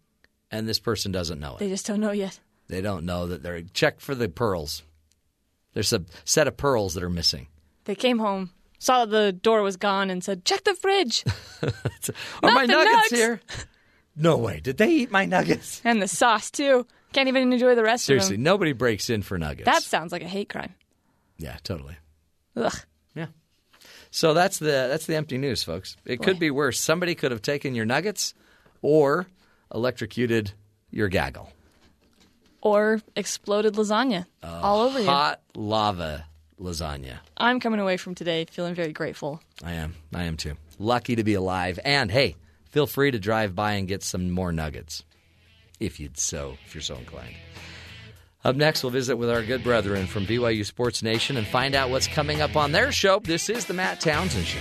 and 0.52 0.68
this 0.68 0.80
person 0.80 1.12
doesn't 1.12 1.40
know 1.40 1.54
it. 1.56 1.60
they 1.60 1.70
just 1.70 1.86
don't 1.86 2.00
know 2.00 2.12
yet. 2.12 2.40
They 2.68 2.82
don't 2.82 3.06
know 3.06 3.28
that 3.28 3.44
they're 3.44 3.62
check 3.62 4.00
for 4.00 4.16
the 4.16 4.28
pearls. 4.30 4.84
There's 5.76 5.94
a 5.94 6.04
set 6.24 6.48
of 6.48 6.58
pearls 6.58 6.96
that 6.96 7.04
are 7.04 7.10
missing. 7.10 7.48
They 7.84 7.94
came 7.94 8.18
home, 8.18 8.50
saw 8.80 9.06
the 9.06 9.32
door 9.32 9.62
was 9.62 9.78
gone, 9.78 10.10
and 10.10 10.24
said, 10.24 10.44
"Check 10.46 10.64
the 10.64 10.74
fridge." 10.74 11.24
Are 12.42 12.52
my 12.52 12.66
the 12.66 12.72
nuggets 12.74 13.12
nugs. 13.12 13.16
here? 13.16 13.42
No 14.16 14.38
way. 14.38 14.60
Did 14.62 14.78
they 14.78 14.90
eat 14.90 15.12
my 15.12 15.26
nuggets? 15.26 15.82
and 15.86 16.02
the 16.02 16.08
sauce 16.08 16.50
too. 16.50 16.88
Can't 17.14 17.28
even 17.28 17.54
enjoy 17.54 17.76
the 17.76 17.84
rest 17.84 18.06
Seriously, 18.06 18.34
of 18.36 18.38
them. 18.40 18.44
nobody 18.44 18.74
breaks 18.74 19.10
in 19.10 19.22
for 19.22 19.38
nuggets. 19.38 19.66
That 19.66 19.84
sounds 19.84 20.12
like 20.12 20.22
a 20.24 20.28
hate 20.28 20.50
crime. 20.50 20.74
yeah, 21.38 21.58
totally. 21.64 21.96
Ugh. 22.56 22.74
Yeah. 23.14 23.28
So 24.12 24.34
that's 24.34 24.58
the 24.60 24.88
that's 24.90 25.06
the 25.06 25.16
empty 25.16 25.38
news, 25.38 25.64
folks. 25.64 25.96
It 26.06 26.22
could 26.24 26.40
be 26.40 26.50
worse. 26.52 26.80
Somebody 26.80 27.14
could 27.16 27.32
have 27.32 27.42
taken 27.42 27.76
your 27.76 27.86
nuggets 27.86 28.34
or 28.82 29.28
electrocuted 29.74 30.54
your 30.90 31.10
gaggle. 31.10 31.52
Or 32.66 33.00
exploded 33.16 33.76
lasagna 33.76 34.26
all 34.42 34.82
over 34.82 35.00
you. 35.00 35.06
Hot 35.06 35.40
lava 35.56 36.26
lasagna. 36.60 37.20
I'm 37.38 37.60
coming 37.60 37.80
away 37.80 37.98
from 37.98 38.16
today 38.16 38.46
feeling 38.50 38.74
very 38.74 38.92
grateful. 38.92 39.40
I 39.64 39.74
am. 39.74 39.94
I 40.12 40.24
am 40.24 40.36
too. 40.36 40.56
Lucky 40.80 41.16
to 41.16 41.24
be 41.24 41.36
alive. 41.36 41.80
And 41.86 42.10
hey, 42.10 42.38
feel 42.72 42.88
free 42.88 43.12
to 43.12 43.20
drive 43.20 43.54
by 43.54 43.74
and 43.74 43.88
get 43.88 44.02
some 44.02 44.32
more 44.32 44.52
nuggets 44.52 45.04
if 45.80 46.00
you'd 46.00 46.18
so 46.18 46.58
if 46.66 46.74
you're 46.74 46.82
so 46.82 46.96
inclined. 46.96 47.36
Up 48.44 48.56
next, 48.56 48.82
we'll 48.82 48.92
visit 48.92 49.16
with 49.16 49.30
our 49.30 49.44
good 49.44 49.64
brethren 49.64 50.08
from 50.08 50.26
BYU 50.26 50.66
Sports 50.66 51.04
Nation 51.04 51.38
and 51.38 51.46
find 51.46 51.76
out 51.76 51.92
what's 51.92 52.08
coming 52.08 52.42
up 52.42 52.56
on 52.56 52.72
their 52.72 52.92
show. 52.92 53.20
This 53.20 53.48
is 53.48 53.66
the 53.66 53.74
Matt 53.76 54.00
Townsend 54.00 54.46
Show. 54.46 54.60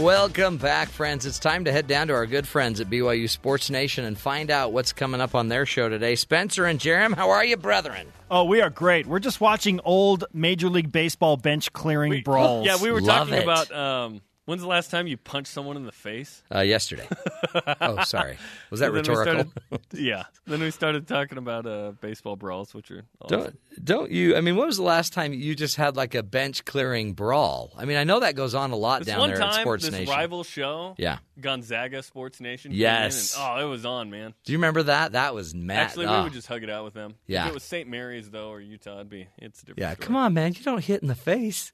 Welcome 0.00 0.56
back, 0.56 0.88
friends. 0.88 1.26
It's 1.26 1.38
time 1.38 1.66
to 1.66 1.72
head 1.72 1.86
down 1.86 2.08
to 2.08 2.14
our 2.14 2.24
good 2.24 2.48
friends 2.48 2.80
at 2.80 2.88
BYU 2.88 3.28
Sports 3.28 3.68
Nation 3.68 4.06
and 4.06 4.16
find 4.16 4.50
out 4.50 4.72
what's 4.72 4.94
coming 4.94 5.20
up 5.20 5.34
on 5.34 5.48
their 5.48 5.66
show 5.66 5.90
today. 5.90 6.14
Spencer 6.14 6.64
and 6.64 6.80
Jarom, 6.80 7.14
how 7.14 7.28
are 7.28 7.44
you, 7.44 7.58
brethren? 7.58 8.10
Oh, 8.30 8.44
we 8.44 8.62
are 8.62 8.70
great. 8.70 9.06
We're 9.06 9.18
just 9.18 9.42
watching 9.42 9.78
old 9.84 10.24
Major 10.32 10.70
League 10.70 10.90
Baseball 10.90 11.36
bench 11.36 11.70
clearing 11.74 12.22
brawls. 12.22 12.64
Yeah, 12.64 12.78
we 12.80 12.90
were 12.90 13.02
Love 13.02 13.28
talking 13.28 13.34
it. 13.34 13.42
about 13.42 13.70
um, 13.72 14.22
when's 14.50 14.62
the 14.62 14.68
last 14.68 14.90
time 14.90 15.06
you 15.06 15.16
punched 15.16 15.52
someone 15.52 15.76
in 15.76 15.84
the 15.86 15.92
face? 15.92 16.42
Uh, 16.52 16.60
yesterday. 16.60 17.08
oh, 17.80 18.02
sorry. 18.02 18.36
Was 18.70 18.80
that 18.80 18.92
we 18.92 18.98
rhetorical? 18.98 19.44
started- 19.70 19.86
yeah. 19.92 20.24
Then 20.44 20.60
we 20.60 20.72
started 20.72 21.06
talking 21.06 21.38
about 21.38 21.66
uh, 21.66 21.92
baseball 22.00 22.34
brawls, 22.34 22.74
which 22.74 22.90
are 22.90 23.04
awesome. 23.22 23.40
Don't 23.40 23.84
don't 23.84 24.10
you? 24.10 24.36
I 24.36 24.40
mean, 24.40 24.56
when 24.56 24.66
was 24.66 24.76
the 24.76 24.82
last 24.82 25.12
time 25.12 25.32
you 25.32 25.54
just 25.54 25.76
had 25.76 25.96
like 25.96 26.16
a 26.16 26.24
bench 26.24 26.64
clearing 26.64 27.12
brawl? 27.12 27.72
I 27.78 27.84
mean, 27.84 27.96
I 27.96 28.02
know 28.02 28.20
that 28.20 28.34
goes 28.34 28.54
on 28.56 28.72
a 28.72 28.76
lot 28.76 29.00
This 29.04 29.14
down 29.14 29.28
there 29.28 29.38
time, 29.38 29.50
at 29.50 29.60
Sports 29.60 29.84
Nation. 29.84 29.92
this 29.92 30.00
Nation. 30.00 30.18
rival 30.18 30.42
show, 30.42 30.94
Yeah. 30.98 31.18
Gonzaga 31.40 32.02
Sports 32.02 32.40
Nation. 32.40 32.72
Yes. 32.74 33.36
and- 33.36 33.44
oh, 33.46 33.64
it 33.64 33.70
was 33.70 33.86
on, 33.86 34.10
man. 34.10 34.34
Do 34.44 34.52
you 34.52 34.58
remember 34.58 34.82
that? 34.82 35.12
That 35.12 35.32
was 35.32 35.54
mad. 35.54 35.78
Actually, 35.78 36.06
we 36.06 36.12
oh. 36.12 36.24
would 36.24 36.32
just 36.32 36.48
hug 36.48 36.64
it 36.64 36.70
out 36.70 36.84
with 36.84 36.94
them. 36.94 37.14
Yeah. 37.28 37.44
If 37.44 37.50
it 37.50 37.54
was 37.54 37.62
St. 37.62 37.88
Mary's 37.88 38.28
though, 38.30 38.48
or 38.48 38.60
Utah, 38.60 38.96
it'd 38.96 39.08
be 39.08 39.28
it's 39.38 39.62
a 39.62 39.66
different. 39.66 39.78
yeah. 39.80 39.92
story. 39.94 40.06
Come 40.06 40.16
on, 40.16 40.34
man. 40.34 40.54
You 40.56 40.64
don't 40.64 40.84
hit 40.84 41.02
in 41.02 41.08
the 41.08 41.14
face. 41.14 41.72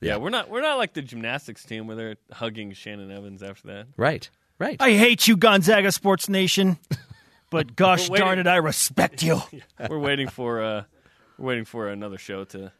Yeah, 0.00 0.16
we're 0.18 0.30
not 0.30 0.48
we're 0.48 0.60
not 0.62 0.78
like 0.78 0.92
the 0.94 1.02
gymnastics 1.02 1.64
team 1.64 1.86
where 1.86 1.96
they're 1.96 2.16
hugging 2.32 2.72
Shannon 2.72 3.10
Evans 3.10 3.42
after 3.42 3.68
that. 3.68 3.86
Right. 3.96 4.28
Right. 4.58 4.76
I 4.80 4.92
hate 4.92 5.28
you, 5.28 5.36
Gonzaga 5.36 5.92
Sports 5.92 6.28
Nation, 6.28 6.78
but 7.50 7.76
gosh 7.76 8.08
We're 8.08 8.14
waiting- 8.14 8.26
darn 8.26 8.38
it, 8.40 8.46
I 8.46 8.56
respect 8.56 9.22
you. 9.22 9.40
we're 9.88 9.98
waiting 9.98 10.28
for 10.28 10.62
uh, 10.62 10.84
we're 11.38 11.46
waiting 11.46 11.64
for 11.64 11.88
another 11.88 12.18
show 12.18 12.44
to 12.44 12.72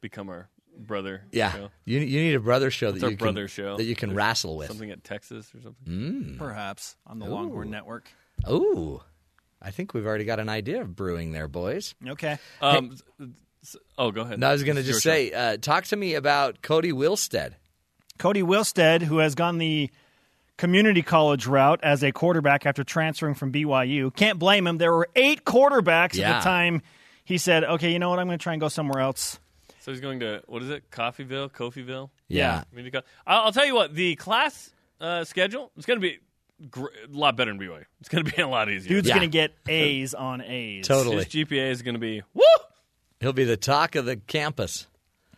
become 0.00 0.28
our 0.28 0.48
brother. 0.76 1.22
Yeah. 1.32 1.52
show. 1.52 1.70
You 1.84 1.98
you 2.00 2.20
need 2.20 2.34
a 2.34 2.40
brother 2.40 2.70
show 2.70 2.88
It's 2.90 3.00
that 3.00 3.04
our 3.06 3.10
you 3.12 3.16
brother 3.16 3.42
can 3.42 3.48
show 3.48 3.76
that 3.76 3.84
you 3.84 3.96
can 3.96 4.10
There's 4.10 4.16
wrestle 4.16 4.56
with. 4.56 4.68
Something 4.68 4.90
at 4.90 5.02
Texas 5.04 5.52
or 5.54 5.60
something. 5.60 5.86
Mm. 5.86 6.38
Perhaps 6.38 6.96
on 7.06 7.18
the 7.18 7.26
Longhorn 7.26 7.70
Network. 7.70 8.08
Ooh. 8.50 9.00
I 9.62 9.70
think 9.70 9.94
we've 9.94 10.04
already 10.06 10.24
got 10.24 10.40
an 10.40 10.50
idea 10.50 10.82
of 10.82 10.94
brewing 10.94 11.32
there, 11.32 11.48
boys. 11.48 11.94
Okay. 12.06 12.38
Um, 12.60 12.96
s- 13.64 13.76
oh, 13.98 14.10
go 14.10 14.20
ahead. 14.22 14.38
No, 14.38 14.48
I 14.48 14.52
was 14.52 14.62
going 14.62 14.76
to 14.76 14.82
just 14.82 15.02
say, 15.02 15.32
uh, 15.32 15.56
talk 15.56 15.84
to 15.86 15.96
me 15.96 16.14
about 16.14 16.62
Cody 16.62 16.92
Wilstead. 16.92 17.54
Cody 18.18 18.42
Wilstead, 18.42 19.02
who 19.02 19.18
has 19.18 19.34
gone 19.34 19.58
the 19.58 19.90
community 20.56 21.02
college 21.02 21.46
route 21.46 21.80
as 21.82 22.04
a 22.04 22.12
quarterback 22.12 22.64
after 22.66 22.84
transferring 22.84 23.34
from 23.34 23.50
BYU. 23.52 24.14
Can't 24.14 24.38
blame 24.38 24.66
him. 24.66 24.78
There 24.78 24.92
were 24.92 25.08
eight 25.16 25.44
quarterbacks 25.44 26.20
at 26.20 26.38
the 26.38 26.44
time. 26.44 26.82
He 27.24 27.38
said, 27.38 27.64
"Okay, 27.64 27.90
you 27.92 27.98
know 27.98 28.10
what? 28.10 28.18
I'm 28.18 28.26
going 28.26 28.38
to 28.38 28.42
try 28.42 28.52
and 28.52 28.60
go 28.60 28.68
somewhere 28.68 29.00
else." 29.02 29.40
So 29.80 29.90
he's 29.90 30.00
going 30.00 30.20
to 30.20 30.42
what 30.46 30.62
is 30.62 30.70
it? 30.70 30.90
Coffeyville, 30.90 31.50
Coffeyville. 31.50 32.10
Yeah. 32.28 32.62
Community 32.70 32.98
I'll, 33.26 33.46
I'll 33.46 33.52
tell 33.52 33.66
you 33.66 33.74
what. 33.74 33.94
The 33.94 34.14
class 34.16 34.70
uh, 35.00 35.24
schedule 35.24 35.70
is 35.76 35.84
going 35.86 36.00
to 36.00 36.06
be 36.06 36.18
gr- 36.70 36.86
a 36.86 37.08
lot 37.16 37.36
better 37.36 37.50
than 37.50 37.60
BYU. 37.60 37.84
It's 38.00 38.08
going 38.08 38.24
to 38.24 38.32
be 38.34 38.40
a 38.40 38.48
lot 38.48 38.70
easier. 38.70 38.88
Dude's 38.88 39.08
Yeah. 39.08 39.16
going 39.16 39.28
to 39.30 39.32
get 39.32 39.52
A's 39.68 40.14
on 40.14 40.40
A's. 40.40 40.86
Totally. 40.86 41.16
His 41.16 41.26
GPA 41.26 41.70
is 41.70 41.82
going 41.82 41.94
to 41.96 41.98
be 42.00 42.22
woo. 42.32 42.42
He'll 43.24 43.32
be 43.32 43.44
the 43.44 43.56
talk 43.56 43.94
of 43.96 44.04
the 44.04 44.16
campus. 44.16 44.86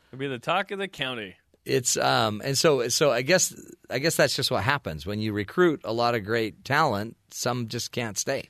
It'll 0.08 0.18
be 0.18 0.26
the 0.26 0.40
talk 0.40 0.72
of 0.72 0.80
the 0.80 0.88
county. 0.88 1.36
It's 1.64 1.96
um 1.96 2.42
and 2.44 2.58
so 2.58 2.88
so 2.88 3.12
I 3.12 3.22
guess 3.22 3.54
I 3.88 4.00
guess 4.00 4.16
that's 4.16 4.34
just 4.34 4.50
what 4.50 4.64
happens 4.64 5.06
when 5.06 5.20
you 5.20 5.32
recruit 5.32 5.82
a 5.84 5.92
lot 5.92 6.16
of 6.16 6.24
great 6.24 6.64
talent. 6.64 7.16
Some 7.30 7.68
just 7.68 7.92
can't 7.92 8.18
stay. 8.18 8.48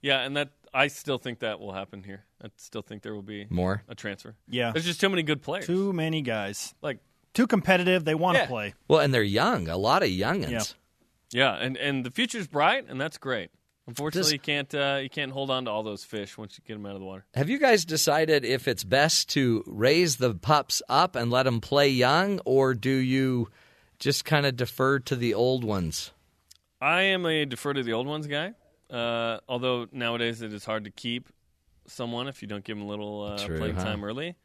Yeah, 0.00 0.18
and 0.22 0.36
that 0.36 0.48
I 0.74 0.88
still 0.88 1.18
think 1.18 1.38
that 1.38 1.60
will 1.60 1.72
happen 1.72 2.02
here. 2.02 2.24
I 2.42 2.48
still 2.56 2.82
think 2.82 3.02
there 3.02 3.14
will 3.14 3.22
be 3.22 3.46
More? 3.50 3.84
a 3.88 3.94
transfer. 3.94 4.34
Yeah. 4.48 4.72
There's 4.72 4.84
just 4.84 5.00
too 5.00 5.08
many 5.08 5.22
good 5.22 5.42
players. 5.42 5.64
Too 5.66 5.92
many 5.92 6.20
guys. 6.22 6.74
Like 6.82 6.98
Too 7.34 7.46
competitive. 7.46 8.04
They 8.04 8.16
want 8.16 8.34
to 8.36 8.42
Yeah. 8.42 8.48
play. 8.48 8.74
Well, 8.88 8.98
and 8.98 9.14
they're 9.14 9.22
young. 9.22 9.68
A 9.68 9.76
lot 9.76 10.02
of 10.02 10.08
youngins. 10.08 10.74
Yeah. 11.30 11.54
yeah, 11.54 11.64
and 11.64 11.76
and 11.76 12.04
the 12.04 12.10
future's 12.10 12.48
bright, 12.48 12.86
and 12.88 13.00
that's 13.00 13.16
great. 13.16 13.50
Unfortunately, 13.86 14.22
Does- 14.22 14.32
you 14.32 14.38
can't 14.38 14.74
uh, 14.74 15.00
you 15.02 15.10
can't 15.10 15.32
hold 15.32 15.50
on 15.50 15.64
to 15.64 15.70
all 15.70 15.82
those 15.82 16.04
fish 16.04 16.38
once 16.38 16.56
you 16.56 16.64
get 16.66 16.74
them 16.74 16.86
out 16.86 16.94
of 16.94 17.00
the 17.00 17.06
water. 17.06 17.24
Have 17.34 17.48
you 17.48 17.58
guys 17.58 17.84
decided 17.84 18.44
if 18.44 18.68
it's 18.68 18.84
best 18.84 19.28
to 19.30 19.64
raise 19.66 20.16
the 20.16 20.34
pups 20.34 20.82
up 20.88 21.16
and 21.16 21.30
let 21.30 21.44
them 21.44 21.60
play 21.60 21.88
young, 21.88 22.40
or 22.44 22.74
do 22.74 22.90
you 22.90 23.48
just 23.98 24.24
kind 24.24 24.46
of 24.46 24.56
defer 24.56 24.98
to 25.00 25.16
the 25.16 25.34
old 25.34 25.64
ones? 25.64 26.12
I 26.80 27.02
am 27.02 27.26
a 27.26 27.44
defer 27.44 27.72
to 27.72 27.82
the 27.82 27.92
old 27.92 28.06
ones 28.06 28.26
guy. 28.26 28.54
Uh, 28.90 29.38
although 29.48 29.86
nowadays 29.90 30.42
it 30.42 30.52
is 30.52 30.64
hard 30.64 30.84
to 30.84 30.90
keep 30.90 31.28
someone 31.86 32.28
if 32.28 32.42
you 32.42 32.48
don't 32.48 32.62
give 32.64 32.76
them 32.76 32.86
a 32.86 32.88
little 32.88 33.22
uh, 33.22 33.38
True, 33.38 33.58
playing 33.58 33.76
huh? 33.76 33.84
time 33.84 34.04
early. 34.04 34.36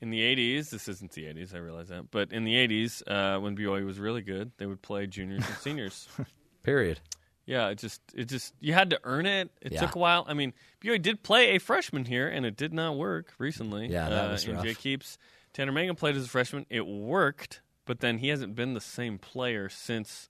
In 0.00 0.10
the 0.10 0.20
'80s, 0.20 0.68
this 0.68 0.88
isn't 0.88 1.12
the 1.12 1.24
'80s, 1.24 1.54
I 1.54 1.58
realize 1.58 1.88
that, 1.88 2.10
but 2.10 2.32
in 2.32 2.44
the 2.44 2.54
'80s, 2.54 3.02
uh, 3.06 3.40
when 3.40 3.56
BYU 3.56 3.86
was 3.86 3.98
really 3.98 4.20
good, 4.20 4.52
they 4.58 4.66
would 4.66 4.82
play 4.82 5.06
juniors 5.06 5.46
and 5.46 5.56
seniors. 5.58 6.08
Period. 6.62 7.00
Yeah, 7.46 7.68
it 7.68 7.78
just 7.78 8.00
it 8.14 8.24
just 8.28 8.54
you 8.60 8.72
had 8.72 8.90
to 8.90 9.00
earn 9.04 9.26
it. 9.26 9.50
It 9.60 9.72
Yeah. 9.72 9.80
took 9.80 9.94
a 9.94 9.98
while. 9.98 10.24
I 10.28 10.34
mean, 10.34 10.54
BYU 10.80 11.00
did 11.00 11.22
play 11.22 11.50
a 11.56 11.58
freshman 11.58 12.06
here, 12.06 12.26
and 12.28 12.46
it 12.46 12.56
did 12.56 12.72
not 12.72 12.96
work 12.96 13.34
recently. 13.38 13.88
Yeah, 13.88 14.08
that 14.08 14.28
uh, 14.28 14.32
was 14.32 14.44
in 14.46 14.54
rough. 14.56 14.64
Jake 14.64 14.78
Heaps, 14.78 15.18
Tanner 15.52 15.72
Mangum 15.72 15.96
played 15.96 16.16
as 16.16 16.24
a 16.24 16.28
freshman. 16.28 16.64
It 16.70 16.86
worked, 16.86 17.60
but 17.84 18.00
then 18.00 18.18
he 18.18 18.28
hasn't 18.28 18.54
been 18.54 18.72
the 18.74 18.80
same 18.80 19.18
player 19.18 19.68
since 19.68 20.28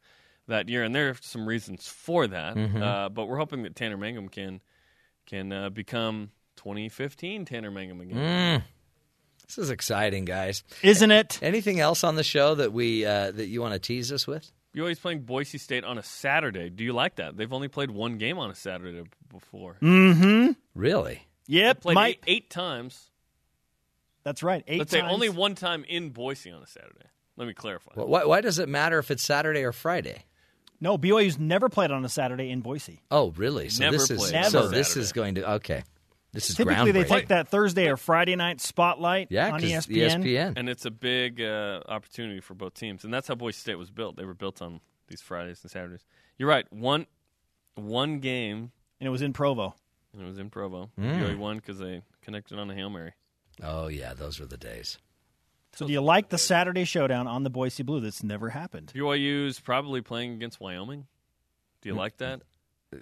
that 0.48 0.68
year, 0.68 0.82
and 0.82 0.94
there 0.94 1.10
are 1.10 1.16
some 1.20 1.46
reasons 1.46 1.86
for 1.88 2.26
that. 2.26 2.56
Mhm. 2.56 2.82
Uh, 2.82 3.08
but 3.08 3.26
we're 3.26 3.38
hoping 3.38 3.62
that 3.62 3.76
Tanner 3.76 3.96
Mangum 3.96 4.28
can 4.28 4.60
can 5.26 5.52
uh, 5.52 5.70
become 5.70 6.32
2015 6.56 7.44
Tanner 7.44 7.70
Mangum 7.70 8.00
again. 8.00 8.60
Mm. 8.60 8.64
This 9.46 9.58
is 9.58 9.70
exciting, 9.70 10.24
guys. 10.24 10.64
Isn't 10.82 11.10
it? 11.10 11.38
Anything 11.42 11.78
else 11.78 12.02
on 12.02 12.16
the 12.16 12.24
show 12.24 12.54
that 12.56 12.72
we 12.72 13.04
uh, 13.06 13.30
that 13.30 13.46
you 13.46 13.60
want 13.60 13.72
to 13.74 13.78
tease 13.78 14.10
us 14.10 14.26
with? 14.26 14.50
BYU's 14.74 14.98
playing 14.98 15.20
Boise 15.20 15.58
State 15.58 15.84
on 15.84 15.98
a 15.98 16.02
Saturday. 16.02 16.68
Do 16.70 16.82
you 16.84 16.92
like 16.92 17.16
that? 17.16 17.36
They've 17.36 17.52
only 17.52 17.68
played 17.68 17.90
one 17.90 18.18
game 18.18 18.38
on 18.38 18.50
a 18.50 18.54
Saturday 18.54 19.02
before. 19.32 19.76
Mm-hmm. 19.80 20.52
Really? 20.74 21.22
Yep. 21.46 21.80
Played 21.82 21.94
Might. 21.94 22.08
eight, 22.08 22.24
eight 22.26 22.50
times. 22.50 23.10
That's 24.24 24.42
right. 24.42 24.64
8 24.66 24.78
Let's 24.78 24.90
times. 24.92 25.04
say 25.04 25.08
only 25.12 25.28
one 25.28 25.54
time 25.54 25.84
in 25.86 26.08
Boise 26.10 26.50
on 26.50 26.62
a 26.62 26.66
Saturday. 26.66 27.06
Let 27.36 27.46
me 27.46 27.52
clarify. 27.54 27.92
Wh- 27.92 28.08
Why, 28.08 28.24
why 28.24 28.40
does 28.40 28.58
it 28.58 28.68
matter 28.70 28.98
if 28.98 29.10
it's 29.10 29.22
Saturday 29.22 29.62
or 29.64 29.72
Friday? 29.72 30.24
No, 30.80 30.96
BYU's 30.98 31.38
never 31.38 31.68
played 31.68 31.90
on 31.90 32.04
a 32.04 32.08
Saturday 32.08 32.50
in 32.50 32.60
Boise. 32.60 33.02
Oh, 33.10 33.32
really? 33.36 33.68
So 33.68 33.84
Never 33.84 33.96
this 33.98 34.10
is 34.10 34.18
played 34.30 34.46
so 34.46 34.68
this 34.68 34.88
Saturday. 34.88 35.02
is 35.02 35.12
going 35.12 35.34
to 35.36 35.50
okay. 35.54 35.82
This 36.34 36.50
is 36.50 36.56
Typically, 36.56 36.90
they 36.90 37.04
take 37.04 37.28
that 37.28 37.48
Thursday 37.48 37.88
or 37.88 37.96
Friday 37.96 38.34
night 38.34 38.60
spotlight 38.60 39.28
yeah, 39.30 39.52
on 39.52 39.60
'cause 39.60 39.70
ESPN. 39.70 40.24
ESPN. 40.24 40.54
And 40.56 40.68
it's 40.68 40.84
a 40.84 40.90
big 40.90 41.40
uh, 41.40 41.80
opportunity 41.86 42.40
for 42.40 42.54
both 42.54 42.74
teams, 42.74 43.04
and 43.04 43.14
that's 43.14 43.28
how 43.28 43.36
Boise 43.36 43.58
State 43.58 43.76
was 43.76 43.90
built. 43.92 44.16
They 44.16 44.24
were 44.24 44.34
built 44.34 44.60
on 44.60 44.80
these 45.06 45.22
Fridays 45.22 45.62
and 45.62 45.70
Saturdays. 45.70 46.04
You're 46.36 46.48
right. 46.48 46.70
One 46.72 47.06
one 47.76 48.18
game, 48.18 48.72
and 48.98 49.06
it 49.06 49.10
was 49.10 49.22
in 49.22 49.32
Provo. 49.32 49.76
and 50.12 50.22
it 50.22 50.26
was 50.26 50.38
in 50.38 50.50
Provo. 50.50 50.90
Mm. 50.98 51.20
BYU 51.20 51.38
won 51.38 51.56
because 51.58 51.78
they 51.78 52.02
connected 52.20 52.58
on 52.58 52.68
a 52.68 52.74
hail 52.74 52.90
mary. 52.90 53.12
Oh 53.62 53.86
yeah, 53.86 54.12
those 54.12 54.40
were 54.40 54.46
the 54.46 54.56
days. 54.56 54.98
So, 55.74 55.86
do 55.86 55.92
you 55.92 56.00
like 56.00 56.28
the 56.30 56.38
Saturday 56.38 56.84
showdown 56.84 57.26
on 57.26 57.42
the 57.44 57.50
Boise 57.50 57.82
Blue? 57.84 58.00
That's 58.00 58.22
never 58.22 58.50
happened. 58.50 58.92
BYU's 58.94 59.60
probably 59.60 60.02
playing 60.02 60.32
against 60.32 60.60
Wyoming. 60.60 61.06
Do 61.80 61.88
you 61.88 61.94
like 61.94 62.16
that? 62.18 62.42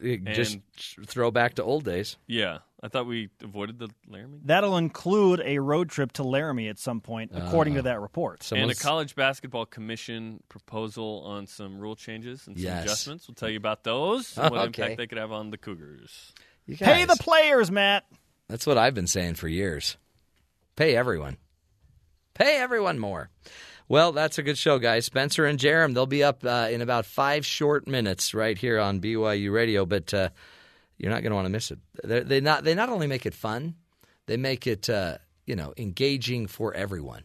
It- 0.00 0.24
just 0.34 0.54
And- 0.98 1.08
throw 1.08 1.30
back 1.30 1.54
to 1.54 1.62
old 1.62 1.84
days. 1.84 2.16
Yeah, 2.26 2.58
I 2.82 2.88
thought 2.88 3.06
we 3.06 3.30
avoided 3.42 3.78
the 3.78 3.88
Laramie. 4.08 4.40
That'll 4.44 4.76
include 4.76 5.40
a 5.44 5.58
road 5.58 5.88
trip 5.90 6.12
to 6.14 6.22
Laramie 6.22 6.68
at 6.68 6.78
some 6.78 7.00
point, 7.00 7.32
according 7.34 7.74
Ah. 7.74 7.76
to 7.78 7.82
that 7.82 8.00
report. 8.00 8.50
and 8.52 8.70
a 8.70 8.74
college 8.74 9.14
basketball 9.14 9.66
commission 9.66 10.42
proposal 10.48 11.22
on 11.26 11.46
some 11.46 11.78
rule 11.78 11.96
changes 11.96 12.46
and 12.46 12.56
some 12.56 12.64
Yes. 12.64 12.84
adjustments. 12.84 13.28
We'll 13.28 13.34
tell 13.34 13.50
you 13.50 13.56
about 13.58 13.84
those 13.84 14.36
and 14.38 14.50
what 14.50 14.60
Okay. 14.68 14.82
impact 14.82 14.98
they 14.98 15.06
could 15.06 15.18
have 15.18 15.32
on 15.32 15.50
the 15.50 15.58
Cougars. 15.58 16.32
You 16.66 16.76
Pay 16.76 17.04
the 17.04 17.16
players, 17.16 17.70
Matt. 17.70 18.04
That's 18.48 18.66
what 18.66 18.78
I've 18.78 18.94
been 18.94 19.06
saying 19.06 19.34
for 19.34 19.48
years. 19.48 19.96
Pay 20.76 20.94
everyone. 20.96 21.36
Pay 22.34 22.56
everyone 22.56 22.98
more. 22.98 23.30
Well, 23.92 24.12
that's 24.12 24.38
a 24.38 24.42
good 24.42 24.56
show, 24.56 24.78
guys. 24.78 25.04
Spencer 25.04 25.44
and 25.44 25.58
Jarom, 25.58 25.92
they'll 25.92 26.06
be 26.06 26.24
up 26.24 26.46
uh, 26.46 26.68
in 26.70 26.80
about 26.80 27.04
five 27.04 27.44
short 27.44 27.86
minutes 27.86 28.32
right 28.32 28.56
here 28.56 28.80
on 28.80 29.02
BYU 29.02 29.52
Radio, 29.52 29.84
but 29.84 30.14
uh, 30.14 30.30
you're 30.96 31.10
not 31.10 31.20
going 31.20 31.30
to 31.30 31.34
want 31.34 31.44
to 31.44 31.50
miss 31.50 31.70
it. 31.70 31.78
They're, 32.02 32.24
they 32.24 32.40
not 32.40 32.64
they 32.64 32.74
not 32.74 32.88
only 32.88 33.06
make 33.06 33.26
it 33.26 33.34
fun, 33.34 33.74
they 34.24 34.38
make 34.38 34.66
it 34.66 34.88
uh, 34.88 35.18
you 35.44 35.56
know 35.56 35.74
engaging 35.76 36.46
for 36.46 36.72
everyone. 36.72 37.24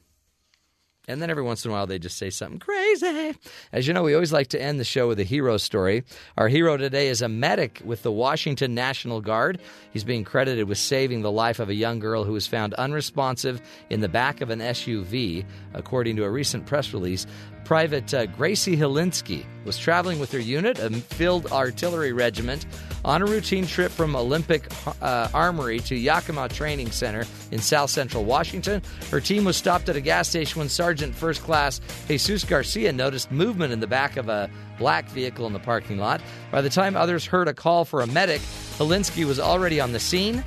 And 1.10 1.22
then 1.22 1.30
every 1.30 1.44
once 1.44 1.64
in 1.64 1.72
a 1.72 1.74
while, 1.74 1.88
they 1.88 2.00
just 2.00 2.18
say 2.18 2.30
something 2.30 2.60
crazy. 2.60 3.34
As 3.72 3.88
you 3.88 3.94
know, 3.94 4.04
we 4.04 4.14
always 4.14 4.34
like 4.34 4.50
to 4.50 4.62
end 4.62 4.78
the 4.78 4.84
show 4.84 5.08
with 5.08 5.22
a 5.22 5.24
hero 5.24 5.56
story. 5.56 6.04
Our 6.38 6.50
hero 6.50 6.76
today 6.76 7.08
is 7.08 7.22
a 7.22 7.30
medic 7.30 7.82
with 7.86 8.04
the 8.04 8.12
Washington 8.12 8.76
National 8.76 9.22
Guard. 9.22 9.62
He's 9.94 10.04
being 10.04 10.26
credited 10.26 10.68
with 10.68 10.78
saving 10.78 11.22
the 11.22 11.32
life 11.32 11.60
of 11.60 11.70
a 11.70 11.74
young 11.74 12.00
girl 12.00 12.26
who 12.26 12.34
was 12.34 12.46
found 12.46 12.74
unresponsive 12.74 13.62
in 13.90 14.02
the 14.02 14.10
back 14.10 14.42
of 14.42 14.50
an 14.50 14.60
SUV, 14.60 15.46
according 15.74 16.18
to 16.18 16.26
a 16.26 16.30
recent 16.30 16.66
press 16.66 16.92
release. 16.94 17.26
Private 17.68 18.14
uh, 18.14 18.26
Gracie 18.28 18.78
Helinski 18.78 19.44
was 19.66 19.78
traveling 19.78 20.20
with 20.20 20.32
her 20.32 20.40
unit, 20.40 20.80
a 20.80 20.90
field 20.90 21.52
artillery 21.52 22.14
regiment, 22.14 22.66
on 23.04 23.22
a 23.22 23.26
routine 23.26 23.68
trip 23.68 23.92
from 23.92 24.16
Olympic 24.16 24.72
uh, 25.02 25.28
Armory 25.34 25.82
to 25.82 25.96
Yakima 25.98 26.48
Training 26.48 26.92
Center 26.92 27.26
in 27.52 27.60
south 27.60 27.90
central 27.90 28.24
Washington. 28.24 28.82
Her 29.12 29.20
team 29.20 29.44
was 29.44 29.58
stopped 29.58 29.90
at 29.90 29.98
a 29.98 30.02
gas 30.02 30.30
station 30.30 30.60
when 30.60 30.70
Sergeant 30.70 31.14
First 31.14 31.44
Class 31.44 31.82
Jesus 32.08 32.46
Garcia 32.46 32.94
noticed 32.94 33.34
movement 33.34 33.74
in 33.74 33.82
the 33.82 33.86
back 33.86 34.16
of 34.16 34.30
a 34.30 34.50
black 34.78 35.10
vehicle 35.10 35.46
in 35.46 35.52
the 35.52 35.60
parking 35.60 35.98
lot. 35.98 36.22
By 36.54 36.62
the 36.62 36.70
time 36.70 36.96
others 36.96 37.26
heard 37.26 37.50
a 37.50 37.54
call 37.54 37.84
for 37.84 38.00
a 38.00 38.08
medic, 38.08 38.40
Helinski 38.78 39.26
was 39.26 39.42
already 39.42 39.82
on 39.82 39.92
the 39.92 40.00
scene. 40.00 40.42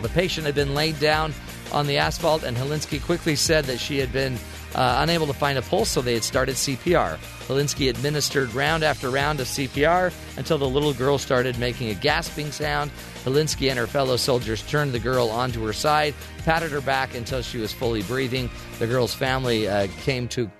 The 0.00 0.08
patient 0.08 0.46
had 0.46 0.54
been 0.54 0.74
laid 0.74 0.98
down 0.98 1.34
on 1.72 1.86
the 1.86 1.98
asphalt, 1.98 2.42
and 2.42 2.56
Helinski 2.56 3.04
quickly 3.04 3.36
said 3.36 3.66
that 3.66 3.78
she 3.78 3.98
had 3.98 4.14
been 4.14 4.38
uh, 4.74 4.98
unable 5.00 5.26
to 5.26 5.32
find 5.32 5.58
a 5.58 5.62
pulse, 5.62 5.88
so 5.90 6.02
they 6.02 6.14
had 6.14 6.24
started 6.24 6.54
CPR. 6.54 7.16
Helinski 7.46 7.88
administered 7.88 8.52
round 8.54 8.84
after 8.84 9.08
round 9.08 9.40
of 9.40 9.46
CPR 9.46 10.12
until 10.36 10.58
the 10.58 10.68
little 10.68 10.92
girl 10.92 11.16
started 11.16 11.58
making 11.58 11.88
a 11.88 11.94
gasping 11.94 12.52
sound. 12.52 12.90
Helinski 13.24 13.70
and 13.70 13.78
her 13.78 13.86
fellow 13.86 14.16
soldiers 14.16 14.62
turned 14.68 14.92
the 14.92 14.98
girl 14.98 15.30
onto 15.30 15.64
her 15.64 15.72
side, 15.72 16.14
patted 16.44 16.70
her 16.70 16.82
back 16.82 17.14
until 17.14 17.40
she 17.40 17.58
was 17.58 17.72
fully 17.72 18.02
breathing. 18.02 18.50
The 18.78 18.86
girl's 18.86 19.14
family 19.14 19.66
uh, 19.66 19.88
came 20.02 20.28
to 20.28 20.50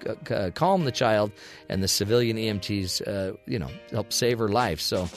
calm 0.54 0.84
the 0.84 0.92
child, 0.92 1.30
and 1.68 1.82
the 1.82 1.88
civilian 1.88 2.36
EMTs, 2.36 3.06
uh, 3.06 3.36
you 3.46 3.58
know, 3.58 3.70
helped 3.90 4.12
save 4.14 4.38
her 4.38 4.48
life. 4.48 4.80
So 4.80 5.08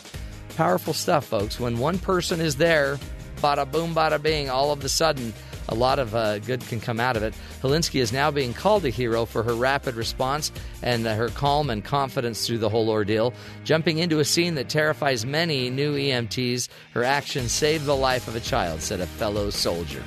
powerful 0.57 0.93
stuff, 0.93 1.25
folks. 1.25 1.59
When 1.59 1.77
one 1.79 1.97
person 1.97 2.41
is 2.41 2.57
there, 2.57 2.99
bada 3.41 3.69
boom, 3.69 3.93
bada 3.93 4.21
bing, 4.21 4.49
all 4.49 4.71
of 4.71 4.83
a 4.83 4.89
sudden, 4.89 5.33
a 5.69 5.75
lot 5.75 5.99
of 5.99 6.13
uh, 6.15 6.39
good 6.39 6.61
can 6.67 6.79
come 6.79 6.99
out 6.99 7.15
of 7.15 7.23
it. 7.23 7.33
Helinski 7.61 8.01
is 8.01 8.11
now 8.11 8.31
being 8.31 8.53
called 8.53 8.85
a 8.85 8.89
hero 8.89 9.25
for 9.25 9.43
her 9.43 9.53
rapid 9.53 9.95
response 9.95 10.51
and 10.81 11.07
uh, 11.07 11.15
her 11.15 11.29
calm 11.29 11.69
and 11.69 11.83
confidence 11.83 12.45
through 12.45 12.57
the 12.57 12.69
whole 12.69 12.89
ordeal. 12.89 13.33
Jumping 13.63 13.99
into 13.99 14.19
a 14.19 14.25
scene 14.25 14.55
that 14.55 14.69
terrifies 14.69 15.25
many 15.25 15.69
new 15.69 15.95
EMTs, 15.95 16.67
her 16.93 17.03
actions 17.03 17.51
saved 17.51 17.85
the 17.85 17.95
life 17.95 18.27
of 18.27 18.35
a 18.35 18.39
child, 18.39 18.81
said 18.81 18.99
a 18.99 19.07
fellow 19.07 19.49
soldier. 19.49 20.03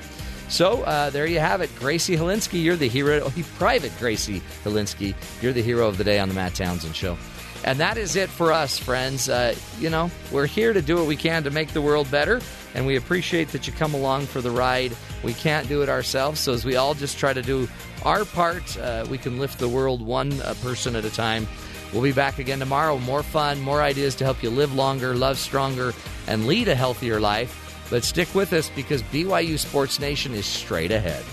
So 0.49 0.83
uh, 0.83 1.11
there 1.11 1.27
you 1.27 1.41
have 1.41 1.63
it. 1.63 1.75
Gracie 1.77 2.17
Helinski, 2.17 2.63
you're 2.63 2.77
the 2.77 2.89
hero. 2.89 3.23
Oh, 3.25 3.33
Private 3.59 3.93
Gracie 3.99 4.43
Helinski, 4.63 5.15
you're 5.41 5.53
the 5.53 5.63
hero 5.63 5.89
of 5.89 5.97
the 5.99 6.05
day 6.05 6.19
on 6.19 6.29
the 6.29 6.35
Matt 6.35 6.55
Townsend 6.55 6.95
Show. 6.95 7.17
And 7.65 7.81
that 7.81 7.97
is 7.97 8.15
it 8.15 8.29
for 8.29 8.53
us, 8.53 8.79
friends. 8.79 9.29
Uh, 9.29 9.55
you 9.79 9.89
know, 9.89 10.11
we're 10.31 10.47
here 10.47 10.75
to 10.75 10.83
do 10.83 10.97
what 10.97 11.07
we 11.07 11.17
can 11.17 11.45
to 11.45 11.51
make 11.51 11.69
the 11.71 11.81
world 11.81 12.11
better, 12.11 12.43
and 12.75 12.87
we 12.87 12.97
appreciate 12.97 13.49
that 13.49 13.67
you 13.67 13.73
come 13.73 13.95
along 13.95 14.27
for 14.27 14.41
the 14.41 14.51
ride. 14.51 14.97
We 15.23 15.35
can't 15.35 15.69
do 15.69 15.83
it 15.83 15.89
ourselves, 15.89 16.41
so 16.41 16.53
as 16.53 16.65
we 16.65 16.77
all 16.77 16.95
just 16.95 17.19
try 17.19 17.33
to 17.33 17.43
do 17.43 17.69
our 18.05 18.25
part, 18.25 18.77
uh, 18.79 19.07
we 19.09 19.19
can 19.19 19.39
lift 19.39 19.59
the 19.59 19.69
world 19.69 20.03
one 20.03 20.33
uh, 20.43 20.55
person 20.63 20.97
at 20.97 21.05
a 21.05 21.11
time. 21.11 21.47
We'll 21.93 22.03
be 22.03 22.13
back 22.13 22.39
again 22.39 22.59
tomorrow. 22.59 22.99
More 22.99 23.23
fun, 23.23 23.61
more 23.61 23.81
ideas 23.81 24.17
to 24.17 24.25
help 24.25 24.43
you 24.43 24.51
live 24.51 24.75
longer, 24.75 25.15
love 25.15 25.39
stronger, 25.39 25.93
and 26.27 26.47
lead 26.47 26.69
a 26.69 26.75
healthier 26.75 27.21
life. 27.21 27.87
But 27.89 28.03
stick 28.03 28.35
with 28.35 28.53
us 28.53 28.69
because 28.71 29.03
BYU 29.05 29.59
Sports 29.59 30.01
Nation 30.01 30.35
is 30.35 30.47
straight 30.47 30.91
ahead. 30.91 31.25